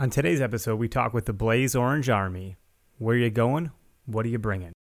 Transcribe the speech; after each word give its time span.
On 0.00 0.10
today's 0.10 0.40
episode, 0.40 0.76
we 0.76 0.86
talk 0.86 1.12
with 1.12 1.24
the 1.24 1.32
Blaze 1.32 1.74
Orange 1.74 2.08
Army. 2.08 2.56
Where 2.98 3.16
are 3.16 3.18
you 3.18 3.30
going? 3.30 3.72
What 4.06 4.24
are 4.26 4.28
you 4.28 4.38
bringing? 4.38 4.77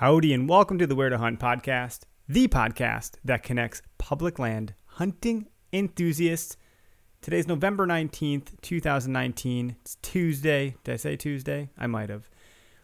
Howdy, 0.00 0.32
and 0.32 0.48
welcome 0.48 0.78
to 0.78 0.86
the 0.86 0.94
Where 0.94 1.08
to 1.08 1.18
Hunt 1.18 1.40
podcast, 1.40 2.02
the 2.28 2.46
podcast 2.46 3.16
that 3.24 3.42
connects 3.42 3.82
public 3.98 4.38
land 4.38 4.74
hunting 4.84 5.48
enthusiasts. 5.72 6.56
Today's 7.20 7.48
November 7.48 7.84
19th, 7.84 8.60
2019. 8.62 9.74
It's 9.80 9.96
Tuesday. 9.96 10.76
Did 10.84 10.92
I 10.92 10.96
say 10.98 11.16
Tuesday? 11.16 11.70
I 11.76 11.88
might 11.88 12.10
have. 12.10 12.30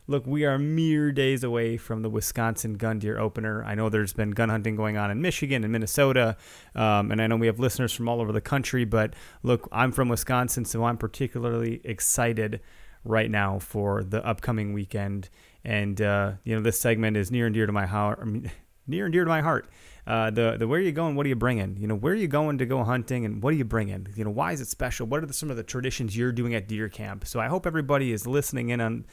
Look, 0.08 0.26
we 0.26 0.44
are 0.44 0.58
mere 0.58 1.12
days 1.12 1.44
away 1.44 1.76
from 1.76 2.02
the 2.02 2.10
Wisconsin 2.10 2.74
gun 2.74 2.98
deer 2.98 3.16
opener. 3.16 3.62
I 3.62 3.76
know 3.76 3.88
there's 3.88 4.12
been 4.12 4.32
gun 4.32 4.48
hunting 4.48 4.74
going 4.74 4.96
on 4.96 5.12
in 5.12 5.22
Michigan 5.22 5.62
and 5.62 5.70
Minnesota, 5.70 6.36
um, 6.74 7.12
and 7.12 7.22
I 7.22 7.28
know 7.28 7.36
we 7.36 7.46
have 7.46 7.60
listeners 7.60 7.92
from 7.92 8.08
all 8.08 8.20
over 8.20 8.32
the 8.32 8.40
country. 8.40 8.84
But 8.84 9.14
look, 9.44 9.68
I'm 9.70 9.92
from 9.92 10.08
Wisconsin, 10.08 10.64
so 10.64 10.82
I'm 10.82 10.98
particularly 10.98 11.80
excited 11.84 12.60
right 13.04 13.30
now 13.30 13.58
for 13.60 14.02
the 14.02 14.26
upcoming 14.26 14.72
weekend 14.72 15.28
and 15.64 16.00
uh, 16.00 16.32
you 16.44 16.54
know, 16.54 16.62
this 16.62 16.80
segment 16.80 17.16
is 17.16 17.30
near 17.30 17.46
and 17.46 17.54
dear 17.54 17.66
to 17.66 17.72
my 17.72 17.86
heart. 17.86 18.18
I 18.20 18.24
mean, 18.24 18.50
near 18.86 19.06
and 19.06 19.12
dear 19.12 19.24
to 19.24 19.28
my 19.28 19.40
heart. 19.40 19.68
Uh, 20.06 20.30
the 20.30 20.56
the 20.58 20.68
where 20.68 20.78
are 20.78 20.82
you 20.82 20.92
going? 20.92 21.16
What 21.16 21.24
are 21.24 21.30
you 21.30 21.36
bringing? 21.36 21.78
You 21.78 21.86
know, 21.86 21.94
where 21.94 22.12
are 22.12 22.16
you 22.16 22.28
going 22.28 22.58
to 22.58 22.66
go 22.66 22.84
hunting, 22.84 23.24
and 23.24 23.42
what 23.42 23.54
are 23.54 23.56
you 23.56 23.64
bringing? 23.64 24.06
You 24.14 24.24
know, 24.24 24.30
why 24.30 24.52
is 24.52 24.60
it 24.60 24.68
special? 24.68 25.06
What 25.06 25.22
are 25.22 25.26
the, 25.26 25.32
some 25.32 25.50
of 25.50 25.56
the 25.56 25.62
traditions 25.62 26.16
you're 26.16 26.32
doing 26.32 26.54
at 26.54 26.68
deer 26.68 26.90
camp? 26.90 27.26
So 27.26 27.40
I 27.40 27.48
hope 27.48 27.66
everybody 27.66 28.12
is 28.12 28.26
listening 28.26 28.68
in 28.68 28.80
on 28.82 29.06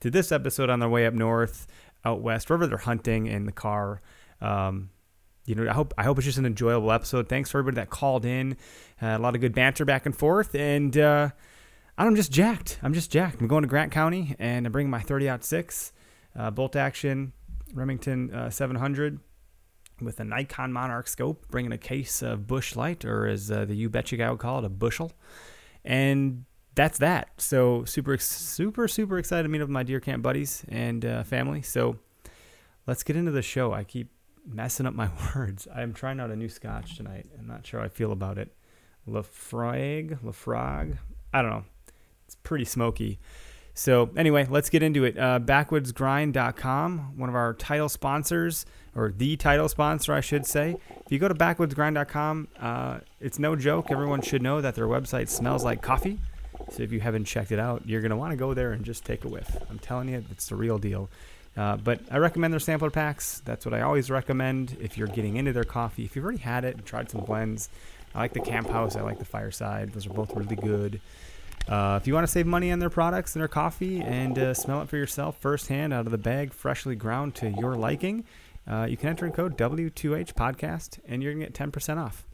to 0.00 0.10
this 0.10 0.32
episode 0.32 0.68
on 0.68 0.80
their 0.80 0.88
way 0.88 1.06
up 1.06 1.14
north, 1.14 1.66
out 2.04 2.20
west, 2.20 2.50
wherever 2.50 2.66
they're 2.66 2.76
hunting 2.76 3.26
in 3.26 3.46
the 3.46 3.52
car. 3.52 4.02
Um, 4.42 4.90
you 5.46 5.54
know, 5.54 5.68
I 5.68 5.72
hope 5.72 5.94
I 5.96 6.02
hope 6.04 6.18
it's 6.18 6.26
just 6.26 6.36
an 6.36 6.44
enjoyable 6.44 6.92
episode. 6.92 7.26
Thanks 7.26 7.50
for 7.50 7.58
everybody 7.58 7.76
that 7.76 7.88
called 7.88 8.26
in. 8.26 8.58
Uh, 9.00 9.16
a 9.16 9.18
lot 9.18 9.34
of 9.34 9.40
good 9.40 9.54
banter 9.54 9.86
back 9.86 10.04
and 10.04 10.14
forth, 10.14 10.54
and 10.54 10.94
uh, 10.98 11.30
I'm 11.96 12.16
just 12.16 12.30
jacked. 12.30 12.78
I'm 12.82 12.92
just 12.92 13.10
jacked. 13.10 13.40
I'm 13.40 13.46
going 13.46 13.62
to 13.62 13.68
Grant 13.68 13.92
County, 13.92 14.36
and 14.38 14.66
I'm 14.66 14.72
bringing 14.72 14.90
my 14.90 15.00
30 15.00 15.30
aught 15.30 15.44
six 15.44 15.93
uh, 16.36 16.50
bolt 16.50 16.76
action 16.76 17.32
Remington 17.74 18.32
uh, 18.32 18.50
700 18.50 19.18
with 20.00 20.20
a 20.20 20.24
Nikon 20.24 20.72
Monarch 20.72 21.08
scope, 21.08 21.48
bringing 21.50 21.72
a 21.72 21.78
case 21.78 22.22
of 22.22 22.46
Busch 22.46 22.76
Light, 22.76 23.04
or 23.04 23.26
as 23.26 23.50
uh, 23.50 23.64
the 23.64 23.74
You 23.74 23.88
Betcha 23.88 24.16
guy 24.16 24.30
would 24.30 24.40
call 24.40 24.58
it, 24.58 24.64
a 24.64 24.68
bushel. 24.68 25.12
And 25.84 26.44
that's 26.74 26.98
that. 26.98 27.30
So 27.38 27.84
super, 27.84 28.18
super, 28.18 28.88
super 28.88 29.18
excited 29.18 29.44
to 29.44 29.48
meet 29.48 29.60
up 29.60 29.68
with 29.68 29.72
my 29.72 29.82
deer 29.82 30.00
camp 30.00 30.22
buddies 30.22 30.64
and 30.68 31.04
uh, 31.04 31.22
family. 31.22 31.62
So 31.62 31.98
let's 32.86 33.02
get 33.02 33.16
into 33.16 33.30
the 33.30 33.42
show. 33.42 33.72
I 33.72 33.84
keep 33.84 34.10
messing 34.46 34.86
up 34.86 34.94
my 34.94 35.08
words. 35.34 35.68
I'm 35.74 35.92
trying 35.92 36.20
out 36.20 36.30
a 36.30 36.36
new 36.36 36.48
scotch 36.48 36.96
tonight. 36.96 37.26
I'm 37.38 37.46
not 37.46 37.66
sure 37.66 37.80
how 37.80 37.86
I 37.86 37.88
feel 37.88 38.12
about 38.12 38.38
it. 38.38 38.54
Laphroaig, 39.08 40.18
Laphroaig. 40.22 40.98
I 41.32 41.42
don't 41.42 41.50
know. 41.50 41.64
It's 42.26 42.36
pretty 42.36 42.64
smoky. 42.64 43.20
So, 43.76 44.10
anyway, 44.16 44.46
let's 44.48 44.70
get 44.70 44.84
into 44.84 45.02
it. 45.04 45.18
Uh, 45.18 45.40
backwoodsgrind.com, 45.40 47.18
one 47.18 47.28
of 47.28 47.34
our 47.34 47.54
title 47.54 47.88
sponsors, 47.88 48.66
or 48.94 49.12
the 49.16 49.36
title 49.36 49.68
sponsor, 49.68 50.14
I 50.14 50.20
should 50.20 50.46
say. 50.46 50.76
If 51.04 51.10
you 51.10 51.18
go 51.18 51.26
to 51.26 51.34
backwoodsgrind.com, 51.34 52.48
uh, 52.60 53.00
it's 53.20 53.40
no 53.40 53.56
joke. 53.56 53.90
Everyone 53.90 54.22
should 54.22 54.42
know 54.42 54.60
that 54.60 54.76
their 54.76 54.86
website 54.86 55.28
smells 55.28 55.64
like 55.64 55.82
coffee. 55.82 56.20
So, 56.70 56.84
if 56.84 56.92
you 56.92 57.00
haven't 57.00 57.24
checked 57.24 57.50
it 57.50 57.58
out, 57.58 57.82
you're 57.84 58.00
going 58.00 58.10
to 58.10 58.16
want 58.16 58.30
to 58.30 58.36
go 58.36 58.54
there 58.54 58.72
and 58.72 58.84
just 58.84 59.04
take 59.04 59.24
a 59.24 59.28
whiff. 59.28 59.56
I'm 59.68 59.80
telling 59.80 60.08
you, 60.08 60.24
it's 60.30 60.48
the 60.48 60.54
real 60.54 60.78
deal. 60.78 61.10
Uh, 61.56 61.76
but 61.76 62.00
I 62.10 62.18
recommend 62.18 62.52
their 62.52 62.60
sampler 62.60 62.90
packs. 62.90 63.42
That's 63.44 63.64
what 63.66 63.74
I 63.74 63.82
always 63.82 64.08
recommend 64.08 64.76
if 64.80 64.96
you're 64.96 65.08
getting 65.08 65.36
into 65.36 65.52
their 65.52 65.64
coffee. 65.64 66.04
If 66.04 66.14
you've 66.14 66.24
already 66.24 66.40
had 66.40 66.64
it 66.64 66.76
and 66.76 66.84
tried 66.84 67.10
some 67.10 67.22
blends, 67.22 67.68
I 68.14 68.20
like 68.20 68.32
the 68.32 68.40
Camp 68.40 68.68
House, 68.68 68.94
I 68.94 69.02
like 69.02 69.18
the 69.18 69.24
Fireside. 69.24 69.92
Those 69.92 70.06
are 70.06 70.12
both 70.12 70.34
really 70.36 70.56
good. 70.56 71.00
Uh, 71.68 71.98
if 72.00 72.06
you 72.06 72.12
want 72.12 72.26
to 72.26 72.30
save 72.30 72.46
money 72.46 72.70
on 72.70 72.78
their 72.78 72.90
products 72.90 73.34
and 73.34 73.40
their 73.40 73.48
coffee 73.48 74.00
and 74.00 74.38
uh, 74.38 74.52
smell 74.52 74.82
it 74.82 74.88
for 74.88 74.96
yourself 74.96 75.38
firsthand 75.40 75.92
out 75.92 76.04
of 76.04 76.12
the 76.12 76.18
bag, 76.18 76.52
freshly 76.52 76.94
ground 76.94 77.34
to 77.34 77.48
your 77.48 77.74
liking, 77.74 78.24
uh, 78.66 78.86
you 78.88 78.96
can 78.96 79.08
enter 79.08 79.26
in 79.26 79.32
code 79.32 79.56
W2H 79.56 80.34
podcast 80.34 80.98
and 81.06 81.22
you're 81.22 81.32
going 81.32 81.46
to 81.46 81.50
get 81.50 81.72
10% 81.72 81.96
off. 81.96 82.26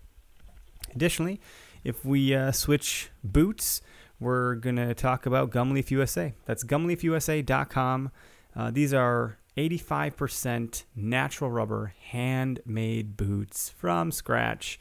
Additionally, 0.95 1.41
if 1.85 2.05
we 2.05 2.35
uh, 2.35 2.51
switch 2.51 3.11
boots, 3.23 3.83
we're 4.19 4.57
going 4.57 4.77
to 4.77 4.95
talk 4.95 5.27
about 5.27 5.51
Gumleaf 5.51 5.91
USA. 5.91 6.35
That's 6.45 6.65
gumleafusa.com. 6.65 8.11
Uh, 8.55 8.71
these 8.71 8.93
are 8.93 9.39
85% 9.57 10.85
natural 10.97 11.51
rubber 11.51 11.95
handmade 12.11 13.17
boots 13.17 13.71
from 13.71 14.11
scratch. 14.13 14.79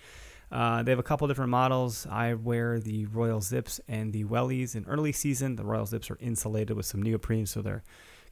Uh, 0.52 0.82
they 0.84 0.92
have 0.92 1.00
a 1.00 1.04
couple 1.04 1.28
different 1.28 1.52
models. 1.52 2.08
I 2.10 2.34
wear 2.34 2.80
the 2.80 3.06
Royal 3.06 3.40
Zips 3.42 3.80
and 3.88 4.12
the 4.14 4.24
Wellies 4.24 4.76
in 4.76 4.86
early 4.86 5.12
season. 5.12 5.56
The 5.56 5.64
Royal 5.64 5.86
Zips 5.86 6.10
are 6.10 6.18
insulated 6.20 6.76
with 6.76 6.86
some 6.86 7.02
neoprene, 7.02 7.46
so 7.46 7.62
they're 7.62 7.84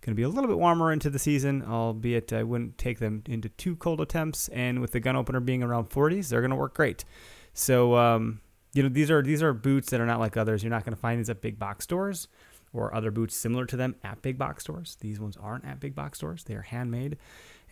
going 0.02 0.14
to 0.14 0.16
be 0.16 0.24
a 0.24 0.30
little 0.30 0.48
bit 0.48 0.58
warmer 0.58 0.92
into 0.92 1.10
the 1.10 1.20
season, 1.20 1.64
albeit 1.64 2.34
I 2.34 2.44
wouldn't 2.44 2.78
take 2.78 3.00
them 3.00 3.24
into 3.28 3.50
too 3.50 3.76
cold 3.76 4.02
attempts. 4.02 4.48
And 4.50 4.80
with 4.80 4.92
the 4.92 5.00
gun 5.00 5.16
opener 5.16 5.40
being 5.40 5.62
around 5.62 5.90
40s, 5.90 6.30
they're 6.30 6.42
going 6.42 6.52
to 6.52 6.56
work 6.56 6.74
great. 6.74 7.06
So, 7.54 7.96
um, 7.96 8.42
you 8.74 8.84
know, 8.84 8.90
these 8.90 9.10
are 9.10 9.22
these 9.22 9.42
are 9.42 9.54
boots 9.54 9.90
that 9.90 10.00
are 10.00 10.06
not 10.06 10.20
like 10.20 10.38
others. 10.38 10.64
You're 10.64 10.70
not 10.70 10.86
going 10.86 10.96
to 10.96 11.00
find 11.00 11.20
these 11.20 11.30
at 11.30 11.42
big 11.42 11.58
box 11.58 11.84
stores 11.84 12.28
or 12.74 12.94
other 12.94 13.12
boots 13.12 13.36
similar 13.36 13.66
to 13.66 13.78
them 13.78 13.96
at 14.04 14.22
big 14.22 14.38
box 14.38 14.64
stores. 14.64 14.98
These 15.02 15.20
ones 15.20 15.38
aren't 15.38 15.66
at 15.66 15.80
big 15.80 15.96
box 15.96 16.20
stores. 16.20 16.44
They 16.44 16.54
are 16.54 16.62
handmade, 16.62 17.18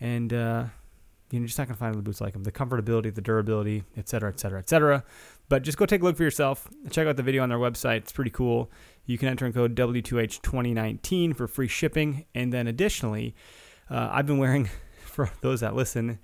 and 0.00 0.32
uh, 0.32 0.64
you're 1.30 1.46
just 1.46 1.58
not 1.58 1.66
going 1.66 1.74
to 1.74 1.78
find 1.78 1.94
the 1.94 2.02
boots 2.02 2.20
like 2.20 2.32
them. 2.32 2.44
The 2.44 2.52
comfortability, 2.52 3.14
the 3.14 3.20
durability, 3.20 3.84
et 3.96 4.08
cetera, 4.08 4.30
et 4.30 4.38
cetera, 4.38 4.58
et 4.58 4.68
cetera. 4.68 5.04
But 5.48 5.62
just 5.62 5.78
go 5.78 5.86
take 5.86 6.02
a 6.02 6.04
look 6.04 6.16
for 6.16 6.22
yourself. 6.22 6.68
Check 6.90 7.06
out 7.06 7.16
the 7.16 7.22
video 7.22 7.42
on 7.42 7.48
their 7.48 7.58
website. 7.58 7.98
It's 7.98 8.12
pretty 8.12 8.30
cool. 8.30 8.70
You 9.04 9.18
can 9.18 9.28
enter 9.28 9.46
in 9.46 9.52
code 9.52 9.74
W2H2019 9.74 11.36
for 11.36 11.48
free 11.48 11.68
shipping. 11.68 12.26
And 12.34 12.52
then 12.52 12.66
additionally, 12.66 13.34
uh, 13.90 14.08
I've 14.12 14.26
been 14.26 14.38
wearing, 14.38 14.68
for 15.04 15.30
those 15.40 15.60
that 15.60 15.74
listen 15.74 16.18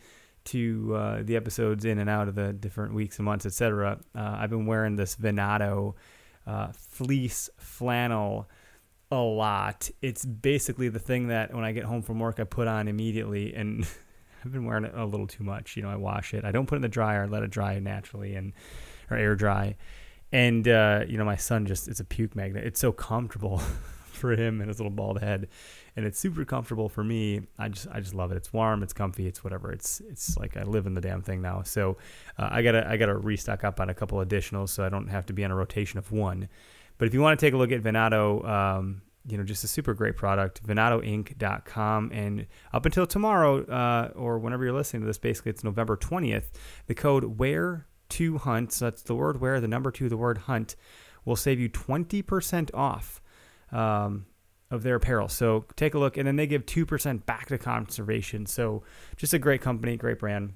to 0.44 0.94
uh, 0.96 1.22
the 1.22 1.36
episodes 1.36 1.84
in 1.84 1.98
and 1.98 2.10
out 2.10 2.28
of 2.28 2.34
the 2.34 2.52
different 2.52 2.94
weeks 2.94 3.19
and 3.19 3.24
months, 3.24 3.46
et 3.46 3.52
cetera, 3.52 3.98
uh, 4.14 4.36
I've 4.38 4.50
been 4.50 4.66
wearing 4.66 4.96
this 4.96 5.16
Venado 5.16 5.94
uh, 6.46 6.72
fleece 6.72 7.49
flannel 7.58 8.49
a 9.10 9.16
lot. 9.16 9.90
It's 10.00 10.25
basically 10.25 10.88
the 10.88 10.99
thing 10.99 11.28
that 11.28 11.54
when 11.54 11.64
I 11.64 11.72
get 11.72 11.84
home 11.84 12.02
from 12.02 12.19
work, 12.19 12.40
I 12.40 12.44
put 12.44 12.66
on 12.66 12.88
immediately. 12.88 13.54
And 13.54 13.87
I've 14.44 14.52
been 14.52 14.64
wearing 14.64 14.84
it 14.84 14.92
a 14.94 15.04
little 15.04 15.26
too 15.26 15.44
much. 15.44 15.76
You 15.76 15.82
know, 15.82 15.90
I 15.90 15.96
wash 15.96 16.34
it. 16.34 16.44
I 16.44 16.52
don't 16.52 16.66
put 16.66 16.76
it 16.76 16.78
in 16.78 16.82
the 16.82 16.88
dryer. 16.88 17.24
I 17.24 17.26
let 17.26 17.42
it 17.42 17.50
dry 17.50 17.78
naturally 17.78 18.34
and 18.34 18.52
or 19.10 19.16
air 19.16 19.34
dry. 19.34 19.76
And 20.32 20.66
uh, 20.66 21.04
you 21.06 21.18
know, 21.18 21.24
my 21.24 21.36
son 21.36 21.66
just 21.66 21.88
it's 21.88 22.00
a 22.00 22.04
puke 22.04 22.34
magnet. 22.34 22.64
It's 22.64 22.80
so 22.80 22.92
comfortable 22.92 23.58
for 24.22 24.32
him 24.32 24.60
and 24.60 24.68
his 24.68 24.78
little 24.78 24.90
bald 24.90 25.20
head, 25.20 25.48
and 25.96 26.06
it's 26.06 26.18
super 26.18 26.44
comfortable 26.44 26.88
for 26.88 27.04
me. 27.04 27.42
I 27.58 27.68
just 27.68 27.86
I 27.92 28.00
just 28.00 28.14
love 28.14 28.32
it. 28.32 28.36
It's 28.36 28.52
warm. 28.52 28.82
It's 28.82 28.92
comfy. 28.92 29.26
It's 29.26 29.44
whatever. 29.44 29.70
It's 29.72 30.00
it's 30.00 30.36
like 30.38 30.56
I 30.56 30.62
live 30.62 30.86
in 30.86 30.94
the 30.94 31.00
damn 31.00 31.22
thing 31.22 31.42
now. 31.42 31.62
So 31.62 31.98
uh, 32.38 32.48
I 32.50 32.62
gotta 32.62 32.88
I 32.88 32.96
gotta 32.96 33.16
restock 33.16 33.62
up 33.64 33.78
on 33.78 33.90
a 33.90 33.94
couple 33.94 34.18
additionals 34.24 34.70
so 34.70 34.84
I 34.84 34.88
don't 34.88 35.08
have 35.08 35.26
to 35.26 35.32
be 35.32 35.44
on 35.44 35.50
a 35.50 35.56
rotation 35.56 35.98
of 35.98 36.10
one. 36.10 36.48
But 36.98 37.08
if 37.08 37.14
you 37.14 37.20
want 37.20 37.38
to 37.38 37.44
take 37.44 37.52
a 37.52 37.56
look 37.56 37.72
at 37.72 37.82
Venado, 37.82 38.46
um, 38.48 39.02
you 39.26 39.36
know, 39.36 39.44
just 39.44 39.62
a 39.64 39.69
super 39.69 39.94
great 39.94 40.16
product, 40.16 40.66
venadoinc.com. 40.66 42.10
And 42.12 42.46
up 42.72 42.86
until 42.86 43.06
tomorrow, 43.06 43.64
uh, 43.64 44.10
or 44.14 44.38
whenever 44.38 44.64
you're 44.64 44.72
listening 44.72 45.02
to 45.02 45.06
this, 45.06 45.19
basically 45.19 45.50
it's 45.50 45.62
November 45.62 45.96
20th, 45.96 46.50
the 46.86 46.94
code 46.94 47.38
where 47.38 47.86
to 48.10 48.38
hunt, 48.38 48.72
so 48.72 48.86
that's 48.86 49.02
the 49.02 49.14
word 49.14 49.40
where, 49.40 49.60
the 49.60 49.69
number 49.69 49.90
two, 49.90 50.08
the 50.08 50.16
word 50.16 50.38
hunt, 50.38 50.76
will 51.24 51.36
save 51.36 51.60
you 51.60 51.69
20% 51.69 52.70
off 52.74 53.22
um, 53.70 54.26
of 54.70 54.82
their 54.82 54.96
apparel. 54.96 55.28
So 55.28 55.66
take 55.76 55.94
a 55.94 55.98
look, 55.98 56.16
and 56.16 56.26
then 56.26 56.36
they 56.36 56.46
give 56.46 56.66
2% 56.66 57.25
back 57.25 57.46
to 57.46 57.58
conservation. 57.58 58.46
So 58.46 58.82
just 59.16 59.34
a 59.34 59.38
great 59.38 59.60
company, 59.60 59.96
great 59.96 60.18
brand. 60.18 60.54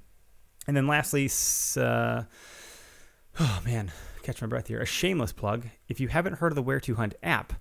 And 0.66 0.76
then 0.76 0.86
lastly, 0.86 1.30
uh, 1.76 2.22
oh 3.38 3.60
man, 3.64 3.92
catch 4.22 4.40
my 4.42 4.48
breath 4.48 4.66
here. 4.66 4.80
A 4.80 4.86
shameless 4.86 5.32
plug. 5.32 5.66
If 5.88 6.00
you 6.00 6.08
haven't 6.08 6.34
heard 6.34 6.52
of 6.52 6.56
the 6.56 6.62
Where 6.62 6.80
to 6.80 6.94
Hunt 6.96 7.14
app, 7.22 7.52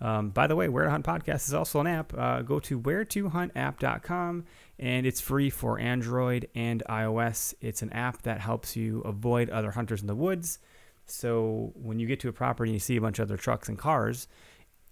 um, 0.00 0.30
by 0.30 0.46
the 0.46 0.56
way, 0.56 0.68
Where 0.68 0.84
to 0.84 0.90
Hunt 0.90 1.04
podcast 1.04 1.46
is 1.46 1.54
also 1.54 1.80
an 1.80 1.86
app. 1.86 2.12
Uh, 2.16 2.42
go 2.42 2.58
to 2.60 2.80
where2huntapp.com 2.80 4.44
and 4.78 5.06
it's 5.06 5.20
free 5.20 5.50
for 5.50 5.78
Android 5.78 6.48
and 6.54 6.82
iOS. 6.88 7.54
It's 7.60 7.82
an 7.82 7.92
app 7.92 8.22
that 8.22 8.40
helps 8.40 8.76
you 8.76 9.00
avoid 9.02 9.50
other 9.50 9.70
hunters 9.72 10.00
in 10.00 10.06
the 10.06 10.14
woods. 10.14 10.58
So 11.06 11.72
when 11.74 11.98
you 11.98 12.06
get 12.06 12.20
to 12.20 12.28
a 12.28 12.32
property 12.32 12.70
and 12.70 12.74
you 12.74 12.80
see 12.80 12.96
a 12.96 13.00
bunch 13.00 13.18
of 13.18 13.28
other 13.28 13.36
trucks 13.36 13.68
and 13.68 13.78
cars, 13.78 14.26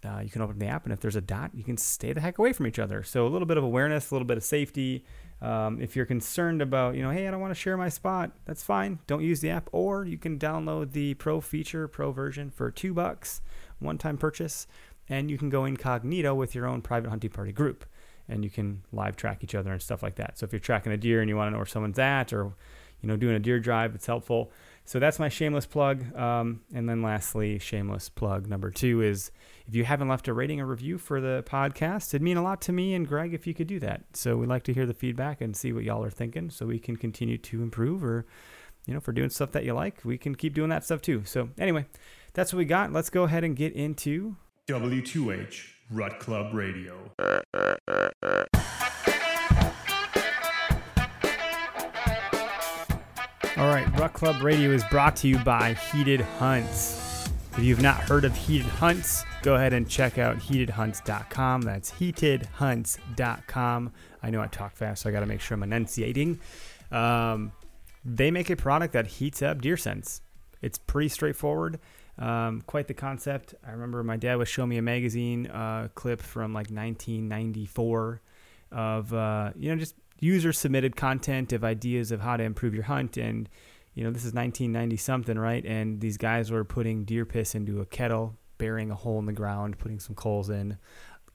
uh, 0.04 0.20
you 0.20 0.31
can 0.31 0.43
open 0.43 0.58
the 0.58 0.66
app, 0.66 0.84
and 0.84 0.93
if 0.93 1.00
there's 1.00 1.16
a 1.16 1.20
dot, 1.20 1.52
you 1.54 1.62
can 1.62 1.76
stay 1.76 2.12
the 2.12 2.20
heck 2.20 2.38
away 2.38 2.52
from 2.52 2.66
each 2.66 2.78
other. 2.78 3.02
So 3.04 3.26
a 3.26 3.28
little 3.28 3.46
bit 3.46 3.56
of 3.56 3.62
awareness, 3.62 4.10
a 4.10 4.14
little 4.14 4.26
bit 4.26 4.37
of 4.37 4.43
safety. 4.43 5.04
Um, 5.40 5.81
if 5.81 5.94
you're 5.94 6.06
concerned 6.06 6.60
about, 6.60 6.96
you 6.96 7.02
know, 7.02 7.10
hey, 7.10 7.28
I 7.28 7.31
don't 7.31 7.40
want 7.40 7.52
to 7.52 7.60
share 7.60 7.76
my 7.76 7.88
spot, 7.88 8.32
that's 8.44 8.62
fine. 8.62 8.99
Don't 9.06 9.22
use 9.22 9.40
the 9.40 9.50
app, 9.50 9.69
or 9.72 10.04
you 10.04 10.19
can 10.19 10.38
download 10.38 10.93
the 10.93 11.14
Pro 11.14 11.40
feature, 11.40 11.87
Pro 11.87 12.10
version 12.10 12.50
for 12.50 12.70
two 12.70 12.94
bucks, 12.94 13.43
one-time 13.78 14.19
purchase, 14.19 14.66
and 15.12 15.31
you 15.31 15.37
can 15.37 15.50
go 15.50 15.67
incognito 15.67 16.35
with 16.35 16.55
your 16.55 16.67
own 16.67 16.81
private 16.81 17.11
hunting 17.11 17.31
party 17.31 17.53
group, 17.53 17.85
and 18.29 18.43
you 18.43 18.49
can 18.49 18.82
live 18.93 19.14
track 19.14 19.44
each 19.44 19.55
other 19.55 19.70
and 19.70 19.82
stuff 19.82 20.03
like 20.03 20.14
that. 20.14 20.38
So 20.38 20.44
if 20.44 20.53
you're 20.53 20.61
tracking 20.61 20.91
a 20.91 20.97
deer 20.97 21.20
and 21.20 21.29
you 21.29 21.37
want 21.37 21.49
to 21.49 21.50
know 21.50 21.59
where 21.59 21.67
someone's 21.67 21.99
at, 21.99 22.32
or 22.32 22.55
you 23.03 23.09
know, 23.09 23.17
doing 23.17 23.35
a 23.35 23.41
deer 23.41 23.61
drive, 23.61 23.94
it's 23.94 24.06
helpful. 24.06 24.50
So 24.85 24.99
that's 24.99 25.19
my 25.19 25.29
shameless 25.29 25.67
plug. 25.67 26.17
Um, 26.17 26.62
and 26.75 26.88
then 26.88 27.03
lastly, 27.03 27.59
shameless 27.59 28.09
plug 28.09 28.47
number 28.47 28.70
two 28.70 29.03
is 29.03 29.31
if 29.67 29.75
you 29.75 29.85
haven't 29.85 30.09
left 30.09 30.29
a 30.29 30.32
rating 30.32 30.61
or 30.61 30.67
review 30.67 30.97
for 30.97 31.20
the 31.20 31.44
podcast, 31.47 32.09
it'd 32.11 32.23
mean 32.23 32.38
a 32.38 32.43
lot 32.43 32.62
to 32.62 32.73
me 32.73 32.94
and 32.94 33.06
Greg 33.06 33.35
if 33.35 33.47
you 33.47 33.53
could 33.55 33.67
do 33.67 33.81
that. 33.81 34.05
So 34.14 34.37
we'd 34.37 34.49
like 34.49 34.62
to 34.64 34.73
hear 34.73 34.87
the 34.87 34.94
feedback 34.94 35.41
and 35.41 35.55
see 35.56 35.73
what 35.73 35.85
y'all 35.85 36.03
are 36.03 36.11
thinking 36.11 36.49
so 36.49 36.64
we 36.64 36.79
can 36.79 36.97
continue 36.97 37.38
to 37.38 37.62
improve 37.62 38.03
or, 38.03 38.25
you 38.87 38.94
know, 38.94 39.00
for 39.00 39.12
doing 39.12 39.31
stuff 39.31 39.53
that 39.53 39.64
you 39.64 39.75
like, 39.75 40.05
we 40.05 40.17
can 40.17 40.35
keep 40.35 40.55
doing 40.55 40.70
that 40.70 40.85
stuff 40.85 41.03
too. 41.03 41.23
So 41.25 41.50
anyway, 41.59 41.87
that's 42.32 42.53
what 42.53 42.59
we 42.59 42.64
got. 42.64 42.93
Let's 42.93 43.11
go 43.11 43.25
ahead 43.25 43.44
and 43.44 43.55
get 43.55 43.75
into 43.75 44.37
W2H 44.72 45.69
Rut 45.90 46.19
Club 46.19 46.54
Radio. 46.54 46.94
All 53.58 53.69
right, 53.69 53.86
Rut 53.98 54.14
Club 54.14 54.42
Radio 54.42 54.70
is 54.70 54.82
brought 54.84 55.14
to 55.16 55.28
you 55.28 55.36
by 55.40 55.74
Heated 55.74 56.22
Hunts. 56.22 57.28
If 57.52 57.58
you've 57.58 57.82
not 57.82 57.96
heard 57.96 58.24
of 58.24 58.34
Heated 58.34 58.66
Hunts, 58.66 59.26
go 59.42 59.56
ahead 59.56 59.74
and 59.74 59.86
check 59.86 60.16
out 60.16 60.38
heatedhunts.com. 60.38 61.60
That's 61.60 61.90
heatedhunts.com. 61.90 63.92
I 64.22 64.30
know 64.30 64.40
I 64.40 64.46
talk 64.46 64.75
fast, 64.75 65.02
so 65.02 65.10
I 65.10 65.12
got 65.12 65.20
to 65.20 65.26
make 65.26 65.42
sure 65.42 65.54
I'm 65.54 65.64
enunciating. 65.64 66.40
Um, 66.90 67.52
they 68.06 68.30
make 68.30 68.48
a 68.48 68.56
product 68.56 68.94
that 68.94 69.06
heats 69.06 69.42
up 69.42 69.60
deer 69.60 69.76
scents. 69.76 70.22
It's 70.62 70.78
pretty 70.78 71.10
straightforward. 71.10 71.78
Um, 72.19 72.61
quite 72.67 72.88
the 72.88 72.94
concept. 72.94 73.55
I 73.67 73.70
remember 73.70 74.03
my 74.05 74.17
dad 74.17 74.37
was 74.37 74.49
showing 74.49 74.69
me 74.69 74.76
a 74.76 74.82
magazine 74.82 75.47
uh, 75.47 75.88
clip 75.94 76.20
from 76.20 76.53
like 76.53 76.69
1994 76.69 78.20
of 78.70 79.14
uh, 79.14 79.50
you 79.56 79.70
know 79.70 79.76
just 79.76 79.94
user 80.20 80.53
submitted 80.53 80.94
content 80.94 81.53
of 81.53 81.64
ideas 81.64 82.12
of 82.12 82.20
how 82.20 82.37
to 82.37 82.44
improve 82.44 82.75
your 82.75 82.85
hunt. 82.85 83.17
And 83.17 83.49
you 83.94 84.05
know 84.05 84.11
this 84.11 84.25
is 84.25 84.35
1990 84.35 84.97
something 84.99 85.38
right? 85.38 85.64
And 85.64 86.00
these 86.00 86.17
guys 86.17 86.50
were 86.50 86.64
putting 86.64 87.05
deer 87.05 87.25
piss 87.25 87.55
into 87.55 87.81
a 87.81 87.87
kettle 87.87 88.37
burying 88.59 88.91
a 88.91 88.94
hole 88.94 89.19
in 89.19 89.26
the 89.26 89.32
ground 89.32 89.79
putting 89.79 89.99
some 89.99 90.14
coals 90.14 90.49
in 90.50 90.76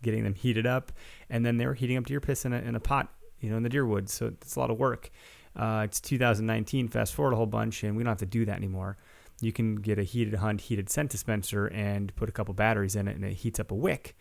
getting 0.03 0.23
them 0.23 0.35
heated 0.35 0.67
up. 0.67 0.91
And 1.29 1.45
then 1.45 1.57
they 1.57 1.65
were 1.65 1.73
heating 1.73 1.97
up 1.97 2.05
deer 2.05 2.21
piss 2.21 2.45
in 2.45 2.53
a, 2.53 2.57
in 2.59 2.75
a 2.75 2.79
pot 2.79 3.11
you 3.39 3.49
know 3.49 3.57
in 3.57 3.63
the 3.63 3.69
deer 3.69 3.85
woods 3.85 4.13
so 4.13 4.27
it's 4.27 4.55
a 4.55 4.59
lot 4.59 4.69
of 4.69 4.77
work. 4.77 5.09
Uh, 5.55 5.81
it's 5.85 5.99
2019 5.99 6.87
fast 6.87 7.15
forward 7.15 7.33
a 7.33 7.35
whole 7.35 7.47
bunch 7.47 7.83
and 7.83 7.97
we 7.97 8.03
don't 8.03 8.11
have 8.11 8.19
to 8.19 8.27
do 8.27 8.45
that 8.45 8.57
anymore 8.57 8.95
you 9.41 9.51
can 9.51 9.75
get 9.75 9.99
a 9.99 10.03
heated 10.03 10.35
hunt 10.35 10.61
heated 10.61 10.89
scent 10.89 11.11
dispenser 11.11 11.67
and 11.67 12.15
put 12.15 12.29
a 12.29 12.31
couple 12.31 12.53
batteries 12.53 12.95
in 12.95 13.07
it 13.07 13.15
and 13.15 13.25
it 13.25 13.33
heats 13.33 13.59
up 13.59 13.71
a 13.71 13.75
wick 13.75 14.15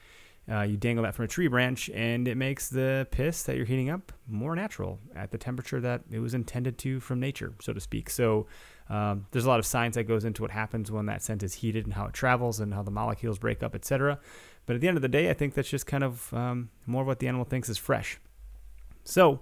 uh, 0.50 0.62
you 0.62 0.76
dangle 0.76 1.02
that 1.02 1.14
from 1.14 1.24
a 1.24 1.28
tree 1.28 1.48
branch, 1.48 1.90
and 1.90 2.28
it 2.28 2.36
makes 2.36 2.68
the 2.68 3.06
piss 3.10 3.42
that 3.44 3.56
you're 3.56 3.66
heating 3.66 3.90
up 3.90 4.12
more 4.28 4.54
natural 4.54 5.00
at 5.16 5.32
the 5.32 5.38
temperature 5.38 5.80
that 5.80 6.02
it 6.10 6.20
was 6.20 6.34
intended 6.34 6.78
to 6.78 7.00
from 7.00 7.18
nature, 7.18 7.52
so 7.60 7.72
to 7.72 7.80
speak. 7.80 8.08
So 8.08 8.46
um, 8.88 9.26
there's 9.32 9.44
a 9.44 9.48
lot 9.48 9.58
of 9.58 9.66
science 9.66 9.96
that 9.96 10.04
goes 10.04 10.24
into 10.24 10.42
what 10.42 10.52
happens 10.52 10.92
when 10.92 11.06
that 11.06 11.22
scent 11.22 11.42
is 11.42 11.54
heated 11.54 11.84
and 11.84 11.94
how 11.94 12.06
it 12.06 12.12
travels 12.12 12.60
and 12.60 12.72
how 12.72 12.84
the 12.84 12.92
molecules 12.92 13.40
break 13.40 13.64
up, 13.64 13.74
etc. 13.74 14.20
But 14.66 14.76
at 14.76 14.80
the 14.80 14.86
end 14.86 14.96
of 14.96 15.02
the 15.02 15.08
day, 15.08 15.30
I 15.30 15.34
think 15.34 15.54
that's 15.54 15.68
just 15.68 15.86
kind 15.86 16.04
of 16.04 16.32
um, 16.32 16.70
more 16.86 17.02
of 17.02 17.08
what 17.08 17.18
the 17.18 17.26
animal 17.26 17.44
thinks 17.44 17.68
is 17.68 17.78
fresh. 17.78 18.20
So 19.02 19.40